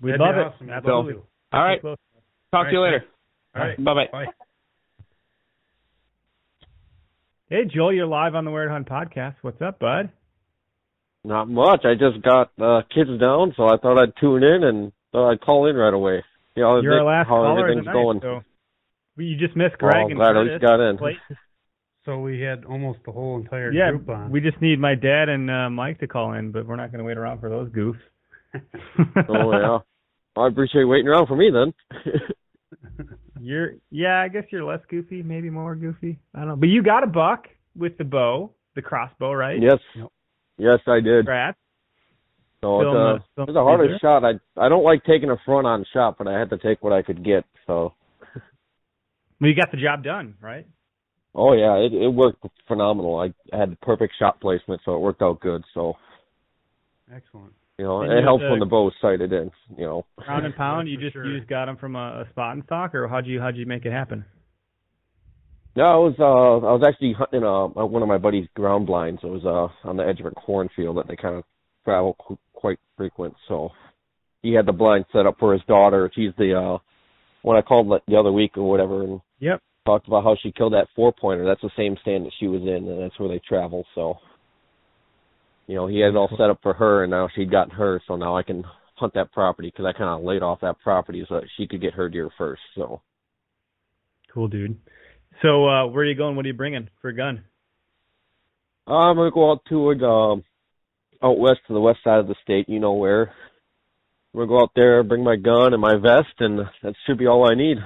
We'd 0.01 0.13
That'd 0.13 0.21
love 0.21 0.35
be 0.35 0.39
it. 0.41 0.45
awesome. 0.45 0.69
Absolutely. 0.69 1.13
love 1.13 1.21
to. 1.51 1.57
All 1.57 1.63
right. 1.63 1.81
Close. 1.81 1.97
Talk 2.51 2.67
to 2.67 2.71
you 2.73 2.81
later. 2.81 3.05
All 3.55 3.61
right. 3.63 3.83
Bye 3.83 3.93
bye. 3.93 4.07
Bye. 4.11 4.25
Hey, 7.49 7.65
Joel, 7.73 7.93
you're 7.93 8.07
live 8.07 8.33
on 8.35 8.45
the 8.45 8.51
Where 8.51 8.65
To 8.65 8.71
Hunt 8.71 8.87
podcast. 8.89 9.35
What's 9.41 9.61
up, 9.61 9.79
bud? 9.79 10.09
Not 11.23 11.47
much. 11.49 11.85
I 11.85 11.93
just 11.93 12.23
got 12.23 12.51
uh, 12.59 12.81
kids 12.93 13.09
down, 13.19 13.53
so 13.55 13.65
I 13.65 13.77
thought 13.77 14.01
I'd 14.01 14.13
tune 14.19 14.43
in 14.43 14.63
and 14.63 14.91
thought 15.11 15.31
I'd 15.31 15.41
call 15.41 15.67
in 15.69 15.75
right 15.75 15.93
away. 15.93 16.23
You 16.55 16.63
know, 16.63 16.81
You're 16.81 16.99
our 16.99 17.05
last 17.05 17.27
how 17.27 17.35
caller 17.35 17.49
of 17.51 17.55
the 17.57 17.61
everything's 17.63 17.85
night, 17.85 17.93
going. 17.93 18.19
so 18.21 18.41
you 19.17 19.37
just 19.37 19.55
missed 19.55 19.75
Well, 19.81 19.91
Greg 19.91 20.05
I'm 20.05 20.11
and 20.11 20.17
glad 20.19 20.29
at 20.29 20.33
Curtis. 20.33 20.51
least 20.53 20.61
got 20.61 20.79
in. 20.89 20.97
Late. 22.05 22.13
So 22.15 22.19
we 22.19 22.41
had 22.41 22.65
almost 22.65 22.99
the 23.05 23.11
whole 23.11 23.37
entire 23.37 23.71
Yeah, 23.71 23.91
group 23.91 24.09
on. 24.09 24.31
we 24.31 24.41
just 24.41 24.61
need 24.61 24.79
my 24.79 24.95
dad 24.95 25.29
and 25.29 25.49
uh, 25.49 25.69
Mike 25.69 25.99
to 25.99 26.07
call 26.07 26.33
in, 26.33 26.51
but 26.51 26.65
we're 26.65 26.75
not 26.75 26.91
going 26.91 26.99
to 26.99 27.05
wait 27.05 27.17
around 27.17 27.39
for 27.39 27.49
those 27.49 27.69
goofs. 27.69 27.99
oh 29.29 29.51
yeah. 29.51 29.77
I 30.41 30.47
appreciate 30.47 30.83
waiting 30.85 31.07
around 31.07 31.27
for 31.27 31.35
me 31.35 31.49
then. 31.51 31.73
You're 33.39 33.73
yeah, 33.91 34.21
I 34.21 34.29
guess 34.29 34.43
you're 34.51 34.63
less 34.63 34.79
goofy, 34.89 35.21
maybe 35.21 35.49
more 35.49 35.75
goofy. 35.75 36.17
I 36.33 36.39
don't 36.39 36.47
know, 36.47 36.55
but 36.55 36.69
you 36.69 36.81
got 36.81 37.03
a 37.03 37.07
buck 37.07 37.45
with 37.75 37.97
the 37.97 38.03
bow, 38.03 38.51
the 38.75 38.81
crossbow, 38.81 39.33
right? 39.33 39.59
yes. 39.61 39.79
Yes, 40.57 40.79
I 40.87 40.95
did. 41.01 41.25
Congrats. 41.25 41.57
So 42.61 42.79
Film 42.79 42.95
it's 43.17 43.25
the- 43.35 43.41
a, 43.41 43.45
it's 43.45 43.57
a 43.57 43.63
harder 43.63 43.87
teaser. 43.87 43.99
shot. 43.99 44.23
I 44.23 44.33
I 44.57 44.69
don't 44.69 44.83
like 44.83 45.03
taking 45.03 45.29
a 45.29 45.35
front 45.45 45.67
on 45.67 45.83
shot, 45.93 46.17
but 46.17 46.27
I 46.27 46.39
had 46.39 46.49
to 46.51 46.57
take 46.57 46.81
what 46.83 46.93
I 46.93 47.01
could 47.01 47.23
get. 47.23 47.43
So 47.67 47.93
Well, 49.41 49.49
you 49.49 49.55
got 49.55 49.71
the 49.71 49.77
job 49.77 50.03
done, 50.03 50.35
right? 50.41 50.65
Oh 51.35 51.53
yeah, 51.53 51.75
it 51.77 51.93
it 51.93 52.09
worked 52.09 52.43
phenomenal. 52.67 53.19
I, 53.19 53.33
I 53.55 53.59
had 53.59 53.71
the 53.71 53.75
perfect 53.77 54.13
shot 54.19 54.39
placement, 54.41 54.81
so 54.85 54.95
it 54.95 54.99
worked 54.99 55.21
out 55.21 55.39
good. 55.39 55.63
So 55.73 55.93
Excellent. 57.13 57.53
you 57.77 57.85
know, 57.85 58.01
And 58.01 58.11
it 58.13 58.17
you 58.19 58.23
helps 58.23 58.43
when 58.43 58.59
the- 58.59 58.65
bow 58.65 58.87
is 58.87 58.93
sighted 59.01 59.33
in. 59.33 59.51
You 59.77 59.85
know. 59.85 60.05
Round 60.27 60.45
and 60.45 60.55
pound. 60.55 60.87
You 60.89 60.97
just 60.99 61.13
sure. 61.13 61.25
you 61.25 61.37
just 61.37 61.49
got 61.49 61.65
them 61.65 61.77
from 61.77 61.95
a, 61.95 62.25
a 62.25 62.29
spot 62.31 62.53
and 62.55 62.63
stock, 62.65 62.95
or 62.95 63.07
how'd 63.07 63.25
you 63.27 63.39
how'd 63.39 63.55
you 63.57 63.65
make 63.65 63.85
it 63.85 63.91
happen? 63.91 64.25
No, 65.75 65.83
I 65.85 65.95
was 65.95 66.13
uh 66.19 66.67
I 66.67 66.71
was 66.71 66.83
actually 66.87 67.13
hunting 67.13 67.43
uh 67.43 67.65
one 67.85 68.01
of 68.03 68.07
my 68.07 68.17
buddy's 68.19 68.47
ground 68.53 68.85
blinds. 68.85 69.21
It 69.23 69.27
was 69.27 69.43
uh 69.45 69.87
on 69.87 69.97
the 69.97 70.03
edge 70.07 70.19
of 70.19 70.27
a 70.27 70.31
cornfield 70.31 70.97
that 70.97 71.07
they 71.07 71.15
kind 71.15 71.35
of 71.35 71.43
travel 71.83 72.15
qu- 72.19 72.37
quite 72.53 72.79
frequent. 72.95 73.33
So 73.47 73.69
he 74.43 74.53
had 74.53 74.65
the 74.67 74.71
blind 74.71 75.05
set 75.11 75.25
up 75.25 75.37
for 75.39 75.51
his 75.53 75.63
daughter. 75.67 76.11
She's 76.13 76.31
the 76.37 76.53
uh 76.53 76.77
when 77.41 77.57
I 77.57 77.61
called 77.61 77.87
like, 77.87 78.03
the 78.07 78.15
other 78.17 78.31
week 78.31 78.55
or 78.57 78.69
whatever 78.69 79.03
and 79.03 79.19
Yep. 79.39 79.61
Talked 79.85 80.07
about 80.07 80.23
how 80.23 80.35
she 80.41 80.51
killed 80.51 80.73
that 80.73 80.87
four 80.95 81.11
pointer. 81.13 81.45
That's 81.45 81.61
the 81.61 81.69
same 81.77 81.97
stand 82.01 82.25
that 82.25 82.33
she 82.39 82.47
was 82.47 82.61
in, 82.61 82.87
and 82.87 83.01
that's 83.01 83.19
where 83.19 83.29
they 83.29 83.39
travel. 83.47 83.85
So 83.95 84.17
you 85.67 85.75
know 85.75 85.87
he 85.87 85.99
had 85.99 86.09
it 86.09 86.15
all 86.15 86.29
set 86.37 86.49
up 86.49 86.59
for 86.61 86.73
her, 86.73 87.03
and 87.03 87.11
now 87.11 87.29
she'd 87.35 87.51
gotten 87.51 87.75
her. 87.75 88.01
So 88.07 88.15
now 88.15 88.37
I 88.37 88.43
can 88.43 88.63
hunt 88.95 89.13
that 89.15 89.31
property 89.31 89.69
because 89.69 89.85
I 89.85 89.97
kind 89.97 90.09
of 90.09 90.23
laid 90.23 90.43
off 90.43 90.61
that 90.61 90.79
property 90.81 91.25
so 91.27 91.35
that 91.35 91.49
she 91.57 91.67
could 91.67 91.81
get 91.81 91.93
her 91.93 92.09
deer 92.09 92.29
first. 92.37 92.61
So. 92.75 93.01
Cool, 94.33 94.47
dude. 94.47 94.77
So 95.41 95.67
uh 95.67 95.87
where 95.87 96.03
are 96.03 96.09
you 96.09 96.15
going? 96.15 96.35
What 96.35 96.45
are 96.45 96.47
you 96.47 96.53
bringing 96.53 96.89
for 97.01 97.09
a 97.09 97.15
gun? 97.15 97.43
I'm 98.87 99.15
gonna 99.15 99.31
go 99.31 99.51
out 99.51 99.61
to 99.69 99.91
it, 99.91 100.03
um, 100.03 100.43
out 101.21 101.39
west 101.39 101.59
to 101.67 101.73
the 101.73 101.79
west 101.79 101.99
side 102.03 102.19
of 102.19 102.27
the 102.27 102.35
state. 102.43 102.67
You 102.67 102.79
know 102.79 102.93
where? 102.93 103.31
I'm 104.33 104.39
gonna 104.39 104.47
go 104.47 104.61
out 104.61 104.71
there, 104.75 105.03
bring 105.03 105.23
my 105.23 105.37
gun 105.37 105.73
and 105.73 105.81
my 105.81 105.95
vest, 105.95 106.33
and 106.39 106.59
that 106.81 106.95
should 107.05 107.17
be 107.17 107.27
all 107.27 107.49
I 107.49 107.55
need. 107.55 107.77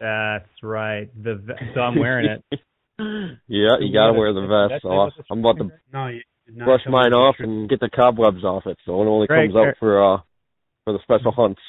That's 0.00 0.48
right. 0.62 1.08
The 1.22 1.36
ve- 1.36 1.72
so 1.74 1.80
I'm 1.80 1.98
wearing 1.98 2.26
it. 2.50 2.60
Yeah, 2.98 3.76
you 3.78 3.92
gotta 3.92 4.14
wear 4.14 4.32
the 4.32 4.40
vest. 4.70 4.80
So 4.82 4.88
I- 4.90 5.10
I'm 5.30 5.40
about 5.40 5.58
to 5.58 5.70
No, 5.92 6.06
you 6.08 6.22
did 6.46 6.56
not 6.56 6.64
brush 6.64 6.80
mine 6.88 7.12
off 7.12 7.36
truth. 7.36 7.46
and 7.46 7.68
get 7.68 7.78
the 7.80 7.90
cobwebs 7.90 8.42
off 8.42 8.62
it, 8.66 8.78
so 8.86 9.02
it 9.02 9.06
only 9.06 9.26
Greg, 9.26 9.50
comes 9.52 9.56
out 9.66 9.74
for 9.78 10.02
uh 10.14 10.18
for 10.84 10.94
the 10.94 10.98
special 11.02 11.30
hunts. 11.36 11.60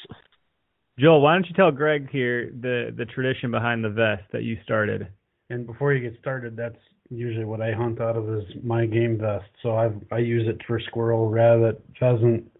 Joel, 0.98 1.20
why 1.20 1.34
don't 1.34 1.46
you 1.46 1.54
tell 1.54 1.70
Greg 1.70 2.08
here 2.10 2.50
the 2.58 2.94
the 2.96 3.04
tradition 3.04 3.50
behind 3.50 3.84
the 3.84 3.90
vest 3.90 4.22
that 4.32 4.42
you 4.42 4.56
started? 4.64 5.08
And 5.50 5.66
before 5.66 5.92
you 5.92 6.08
get 6.08 6.18
started, 6.18 6.56
that's 6.56 6.78
usually 7.10 7.44
what 7.44 7.60
I 7.60 7.72
hunt 7.72 8.00
out 8.00 8.16
of 8.16 8.26
is 8.30 8.44
my 8.64 8.86
game 8.86 9.18
vest. 9.18 9.50
So 9.62 9.72
I 9.76 9.90
I 10.10 10.18
use 10.20 10.48
it 10.48 10.62
for 10.66 10.80
squirrel, 10.80 11.28
rabbit, 11.28 11.78
pheasant, 12.00 12.50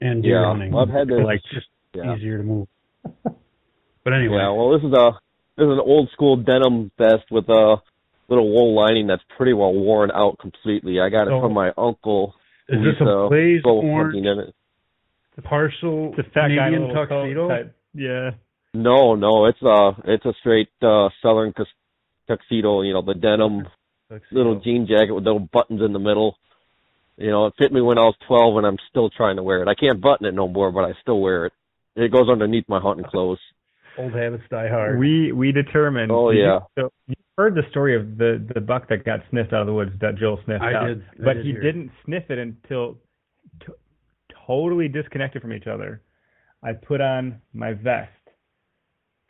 and 0.00 0.24
deer 0.24 0.40
Yeah, 0.40 0.46
hunting. 0.48 0.72
well, 0.72 0.82
I've 0.82 0.88
had 0.92 1.06
this- 1.06 1.20
like 1.24 1.40
just 1.54 1.66
yeah. 1.94 2.16
easier 2.16 2.38
to 2.38 2.42
move. 2.42 2.66
But 4.06 4.12
anyway, 4.14 4.36
Yeah, 4.38 4.52
well, 4.52 4.70
this 4.70 4.86
is 4.86 4.92
a 4.92 5.18
this 5.58 5.64
is 5.64 5.72
an 5.72 5.82
old 5.84 6.08
school 6.12 6.36
denim 6.36 6.92
vest 6.96 7.24
with 7.28 7.48
a 7.48 7.82
little 8.28 8.48
wool 8.48 8.72
lining 8.72 9.08
that's 9.08 9.22
pretty 9.36 9.52
well 9.52 9.74
worn 9.74 10.12
out 10.12 10.38
completely. 10.38 11.00
I 11.00 11.08
got 11.08 11.26
it 11.26 11.40
from 11.40 11.52
my 11.52 11.72
uncle. 11.76 12.34
is 12.68 12.78
who 12.78 12.84
this 12.84 13.00
a 13.00 13.26
blaze 13.28 13.62
orange 13.64 14.14
hunting 14.14 14.24
in 14.26 14.38
it. 14.38 14.54
partial 15.42 16.14
It's 16.16 16.28
a 16.28 16.30
fat 16.30 16.52
a 16.52 16.54
Canadian 16.54 16.86
little 16.86 17.06
coat 17.06 17.08
tuxedo. 17.08 17.48
type. 17.48 17.74
Yeah. 17.94 18.30
No, 18.74 19.16
no, 19.16 19.46
it's 19.46 19.60
a 19.62 19.96
it's 20.04 20.24
a 20.24 20.34
straight 20.38 20.68
uh 20.82 21.08
southern 21.20 21.52
tux- 21.52 21.66
tuxedo. 22.28 22.82
You 22.82 22.92
know, 22.92 23.02
the 23.02 23.14
denim 23.14 23.66
little 24.30 24.60
jean 24.60 24.86
jacket 24.86 25.14
with 25.14 25.24
little 25.24 25.48
buttons 25.52 25.82
in 25.84 25.92
the 25.92 25.98
middle. 25.98 26.36
You 27.16 27.32
know, 27.32 27.46
it 27.46 27.54
fit 27.58 27.72
me 27.72 27.80
when 27.80 27.98
I 27.98 28.02
was 28.02 28.14
twelve, 28.28 28.56
and 28.56 28.66
I'm 28.66 28.78
still 28.88 29.10
trying 29.10 29.34
to 29.34 29.42
wear 29.42 29.62
it. 29.62 29.68
I 29.68 29.74
can't 29.74 30.00
button 30.00 30.26
it 30.26 30.34
no 30.34 30.46
more, 30.46 30.70
but 30.70 30.84
I 30.84 30.92
still 31.02 31.18
wear 31.18 31.46
it. 31.46 31.52
It 31.96 32.12
goes 32.12 32.28
underneath 32.30 32.68
my 32.68 32.78
hunting 32.78 33.06
clothes. 33.06 33.40
Old 33.98 34.12
habits 34.12 34.44
die 34.50 34.68
hard. 34.68 34.98
We 34.98 35.32
we 35.32 35.52
determined. 35.52 36.12
Oh, 36.12 36.30
Did 36.30 36.38
you- 36.38 36.44
yeah. 36.44 36.58
so 36.78 36.92
you 37.08 37.14
heard 37.38 37.54
the 37.54 37.62
story 37.70 37.96
of 37.96 38.18
the 38.18 38.44
the 38.54 38.60
buck 38.60 38.88
that 38.88 39.04
got 39.04 39.20
sniffed 39.30 39.52
out 39.52 39.60
of 39.62 39.66
the 39.66 39.72
woods 39.72 39.92
that 40.00 40.16
Joel 40.16 40.38
sniffed 40.44 40.62
I 40.62 40.74
out, 40.74 40.86
did. 40.86 41.02
I 41.20 41.24
but 41.24 41.34
did 41.34 41.46
he 41.46 41.52
hear. 41.52 41.60
didn't 41.62 41.90
sniff 42.04 42.30
it 42.30 42.38
until 42.38 42.98
t- 43.60 43.72
totally 44.46 44.88
disconnected 44.88 45.42
from 45.42 45.52
each 45.52 45.66
other. 45.66 46.02
I 46.62 46.72
put 46.72 47.00
on 47.00 47.40
my 47.52 47.72
vest, 47.74 48.10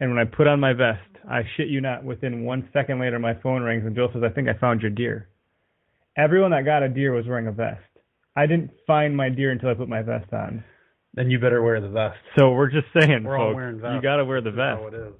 and 0.00 0.10
when 0.10 0.18
I 0.18 0.24
put 0.24 0.46
on 0.46 0.58
my 0.60 0.72
vest, 0.72 1.00
I 1.28 1.42
shit 1.56 1.68
you 1.68 1.80
not, 1.80 2.04
within 2.04 2.44
one 2.44 2.68
second 2.72 2.98
later, 3.00 3.18
my 3.18 3.34
phone 3.34 3.62
rings 3.62 3.84
and 3.84 3.94
Joel 3.94 4.10
says, 4.12 4.22
"I 4.22 4.28
think 4.30 4.48
I 4.48 4.54
found 4.54 4.80
your 4.82 4.90
deer." 4.90 5.28
Everyone 6.16 6.50
that 6.52 6.64
got 6.64 6.82
a 6.82 6.88
deer 6.88 7.12
was 7.12 7.26
wearing 7.26 7.46
a 7.46 7.52
vest. 7.52 7.82
I 8.36 8.46
didn't 8.46 8.70
find 8.86 9.16
my 9.16 9.28
deer 9.28 9.50
until 9.50 9.68
I 9.70 9.74
put 9.74 9.88
my 9.88 10.02
vest 10.02 10.32
on. 10.32 10.64
Then 11.16 11.30
you 11.30 11.38
better 11.40 11.62
wear 11.62 11.80
the 11.80 11.88
vest. 11.88 12.18
So 12.38 12.52
we're 12.52 12.70
just 12.70 12.86
saying, 13.00 13.24
We're 13.24 13.36
all 13.38 13.48
folks, 13.50 13.56
wearing 13.56 13.76
you 13.76 14.02
got 14.02 14.16
to 14.16 14.24
wear 14.24 14.40
the 14.40 14.50
This 14.50 14.54
is 14.54 14.56
vest. 14.58 14.80
how 14.80 14.86
it 14.88 14.94
is. 14.94 15.12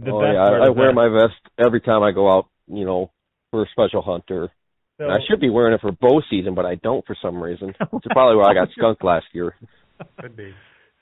The 0.00 0.10
oh 0.10 0.20
best 0.20 0.34
yeah, 0.34 0.42
I, 0.42 0.66
I 0.66 0.68
wear 0.70 0.92
my 0.92 1.08
vest 1.08 1.34
every 1.58 1.80
time 1.80 2.02
I 2.02 2.12
go 2.12 2.30
out. 2.30 2.46
You 2.66 2.84
know, 2.84 3.10
for 3.50 3.62
a 3.62 3.66
special 3.72 4.02
hunter. 4.02 4.50
So- 4.98 5.08
I 5.08 5.18
should 5.28 5.40
be 5.40 5.48
wearing 5.50 5.74
it 5.74 5.80
for 5.80 5.92
bow 5.92 6.20
season, 6.30 6.54
but 6.54 6.66
I 6.66 6.74
don't 6.76 7.06
for 7.06 7.16
some 7.22 7.40
reason. 7.42 7.68
It's 7.80 8.06
probably 8.10 8.36
where 8.36 8.48
I 8.48 8.54
got 8.54 8.68
skunked 8.76 9.04
last 9.04 9.26
year. 9.32 9.54
Could 10.20 10.36
be. 10.36 10.52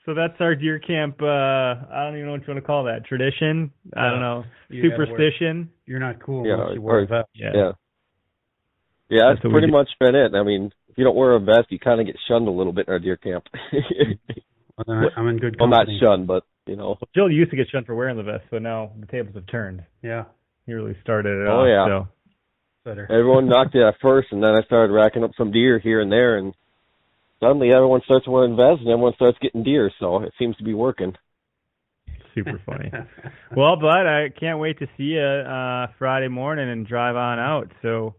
So 0.05 0.13
that's 0.13 0.39
our 0.39 0.55
deer 0.55 0.79
camp. 0.79 1.21
Uh, 1.21 1.25
I 1.25 2.03
don't 2.05 2.13
even 2.15 2.27
know 2.27 2.31
what 2.33 2.41
you 2.41 2.47
want 2.53 2.63
to 2.63 2.65
call 2.65 2.83
that. 2.85 3.05
Tradition. 3.05 3.71
I 3.95 4.09
don't 4.09 4.19
know. 4.21 4.43
You 4.69 4.89
gotta 4.89 4.97
wear- 4.97 5.07
Superstition. 5.07 5.69
You're 5.85 5.99
not 5.99 6.21
cool 6.21 6.45
Yeah, 6.47 6.53
unless 6.53 6.75
you 6.75 6.81
wear 6.81 6.95
or- 6.99 7.03
a 7.03 7.07
vest. 7.07 7.29
Yeah. 7.33 7.51
Yeah. 7.53 7.71
Yeah, 9.09 9.19
That's 9.29 9.41
that's 9.43 9.51
pretty 9.53 9.71
much 9.71 9.89
been 9.99 10.15
it. 10.15 10.33
I 10.35 10.43
mean, 10.43 10.65
if 10.65 10.73
you 10.97 11.03
don't 11.03 11.15
wear 11.15 11.33
a 11.35 11.39
vest, 11.39 11.67
you 11.69 11.79
kind 11.79 11.99
of 12.01 12.05
get 12.07 12.15
shunned 12.27 12.47
a 12.47 12.51
little 12.51 12.73
bit 12.73 12.87
in 12.87 12.93
our 12.93 12.99
deer 12.99 13.17
camp. 13.17 13.45
Well, 14.85 14.95
I- 14.95 15.19
I'm 15.19 15.27
in 15.27 15.37
good 15.39 15.57
Company. 15.57 15.71
Well, 15.71 15.85
not 15.85 15.87
shunned, 15.99 16.27
but 16.27 16.43
you 16.67 16.75
know. 16.75 16.97
Jill 17.15 17.31
used 17.31 17.49
to 17.49 17.57
get 17.57 17.67
shunned 17.71 17.87
for 17.87 17.95
wearing 17.95 18.15
the 18.15 18.21
vest, 18.21 18.43
so 18.51 18.59
now 18.59 18.91
the 18.99 19.07
tables 19.07 19.33
have 19.33 19.47
turned. 19.47 19.83
Yeah. 20.03 20.25
He 20.67 20.73
really 20.73 20.95
started 21.01 21.41
it 21.41 21.47
Oh, 21.47 21.61
off. 21.61 21.67
yeah. 21.67 21.85
So 21.87 22.07
Better. 22.85 23.07
Everyone 23.11 23.47
knocked 23.49 23.73
it 23.73 23.81
at 23.81 23.95
first, 24.01 24.27
and 24.31 24.43
then 24.43 24.51
I 24.51 24.61
started 24.65 24.93
racking 24.93 25.23
up 25.23 25.31
some 25.35 25.51
deer 25.51 25.79
here 25.79 25.99
and 25.99 26.11
there, 26.11 26.37
and 26.37 26.53
suddenly 27.39 27.71
everyone 27.71 28.01
starts 28.05 28.27
wearing 28.27 28.55
vests, 28.55 28.81
and 28.81 28.89
everyone 28.89 29.13
starts 29.15 29.39
getting 29.41 29.63
deer. 29.63 29.89
So 29.99 30.21
it 30.21 30.33
seems 30.37 30.55
to 30.57 30.63
be 30.63 30.75
working. 30.75 31.13
super 32.35 32.61
funny. 32.65 32.91
well, 33.55 33.77
Bud, 33.77 34.05
I 34.05 34.29
can't 34.39 34.59
wait 34.59 34.77
to 34.79 34.85
see 34.95 35.03
you 35.15 35.21
uh, 35.21 35.87
Friday 35.97 36.27
morning 36.27 36.69
and 36.69 36.85
drive 36.85 37.15
on 37.15 37.39
out. 37.39 37.71
So 37.81 38.13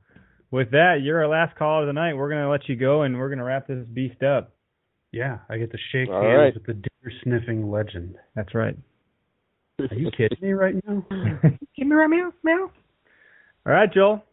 with 0.51 0.70
that, 0.73 1.01
you're 1.03 1.20
our 1.23 1.29
last 1.29 1.57
call 1.57 1.81
of 1.83 1.87
the 1.87 1.93
night. 1.93 2.15
We're 2.15 2.29
gonna 2.31 2.51
let 2.51 2.69
you 2.69 2.77
go, 2.77 3.03
and 3.03 3.19
we're 3.19 3.29
gonna 3.31 3.45
wrap 3.45 3.66
this 3.66 3.87
beast 3.93 4.23
up. 4.23 4.53
Yeah, 5.12 5.39
I 5.49 5.57
get 5.59 5.70
to 5.73 5.79
shake 5.93 6.09
All 6.11 6.20
hands 6.23 6.37
right. 6.39 6.55
with 6.55 6.66
the 6.66 6.75
deer 6.75 7.12
sniffing 7.23 7.70
legend. 7.70 8.16
That's 8.35 8.55
right. 8.55 8.77
Are 9.81 9.95
you 9.95 10.11
kidding 10.11 10.39
me 10.43 10.53
right 10.53 10.75
now? 10.87 11.05
Give 11.77 11.87
me 11.87 11.95
right 11.95 12.09
meow 12.11 12.33
meow. 12.43 12.70
All 13.66 13.73
right, 13.73 13.93
Joel. 13.93 14.25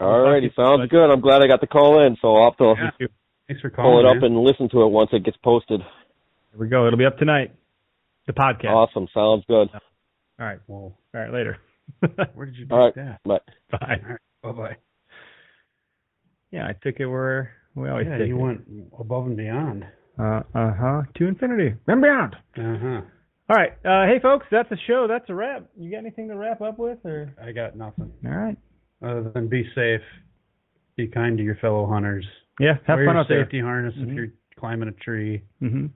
All 0.00 0.20
righty, 0.20 0.52
sounds 0.56 0.88
good. 0.90 1.10
I'm 1.10 1.20
glad 1.20 1.42
I 1.42 1.46
got 1.46 1.60
the 1.60 1.66
call 1.66 2.04
in, 2.06 2.16
so 2.20 2.36
I'll 2.36 2.50
have 2.50 2.56
to 2.58 2.74
Yeah. 3.00 3.06
Thanks 3.48 3.62
for 3.62 3.70
calling, 3.70 3.92
pull 3.92 4.02
calling. 4.02 4.16
it 4.16 4.18
up 4.18 4.22
and 4.24 4.38
listen 4.40 4.68
to 4.70 4.82
it 4.82 4.88
once 4.88 5.10
it 5.12 5.24
gets 5.24 5.36
posted. 5.44 5.80
Here 5.80 6.60
we 6.60 6.68
go. 6.68 6.86
It'll 6.86 6.98
be 6.98 7.04
up 7.06 7.16
tonight. 7.18 7.54
The 8.26 8.32
podcast. 8.32 8.70
Awesome, 8.72 9.06
sounds 9.14 9.44
good. 9.46 9.68
All 9.72 10.46
right. 10.46 10.58
Well, 10.66 10.98
All 11.14 11.20
right. 11.20 11.32
Later. 11.32 11.58
Where 12.34 12.46
did 12.46 12.56
you 12.56 12.66
All 12.70 12.86
right, 12.86 12.94
take 12.94 13.04
that? 13.04 13.22
bye. 13.24 13.38
Bye. 13.78 14.16
Bye 14.42 14.52
bye. 14.52 14.76
Yeah, 16.56 16.66
I 16.68 16.72
took 16.82 16.98
it 17.00 17.06
where 17.06 17.52
we 17.74 17.88
always 17.88 18.06
Yeah, 18.06 18.18
take 18.18 18.28
you 18.28 18.38
it. 18.38 18.42
went 18.42 18.60
above 18.98 19.26
and 19.26 19.36
beyond. 19.36 19.84
Uh 20.18 20.42
uh 20.54 20.72
huh. 20.74 21.02
To 21.16 21.26
infinity 21.26 21.74
and 21.86 22.00
beyond. 22.00 22.34
Uh 22.56 22.78
huh. 22.80 23.00
All 23.48 23.56
right. 23.56 23.72
Uh, 23.84 24.06
hey, 24.06 24.18
folks, 24.20 24.46
that's 24.50 24.70
a 24.72 24.76
show. 24.86 25.06
That's 25.08 25.28
a 25.28 25.34
wrap. 25.34 25.64
You 25.76 25.90
got 25.90 25.98
anything 25.98 26.28
to 26.28 26.36
wrap 26.36 26.60
up 26.62 26.78
with, 26.78 26.98
or? 27.04 27.32
I 27.40 27.52
got 27.52 27.76
nothing. 27.76 28.10
All 28.24 28.32
right. 28.32 28.56
Other 29.02 29.30
than 29.34 29.48
be 29.48 29.64
safe, 29.74 30.00
be 30.96 31.06
kind 31.06 31.36
to 31.38 31.44
your 31.44 31.56
fellow 31.56 31.86
hunters. 31.86 32.26
Yeah. 32.58 32.78
Have 32.86 32.96
Wear 32.96 33.06
fun 33.06 33.14
your 33.14 33.20
out 33.20 33.28
there. 33.28 33.44
safety 33.44 33.60
harness 33.60 33.94
Mhm. 33.94 34.08
if 34.08 34.14
you're 34.14 34.28
climbing 34.58 34.88
a 34.88 34.92
tree. 34.92 35.42
Mm-hmm. 35.62 35.86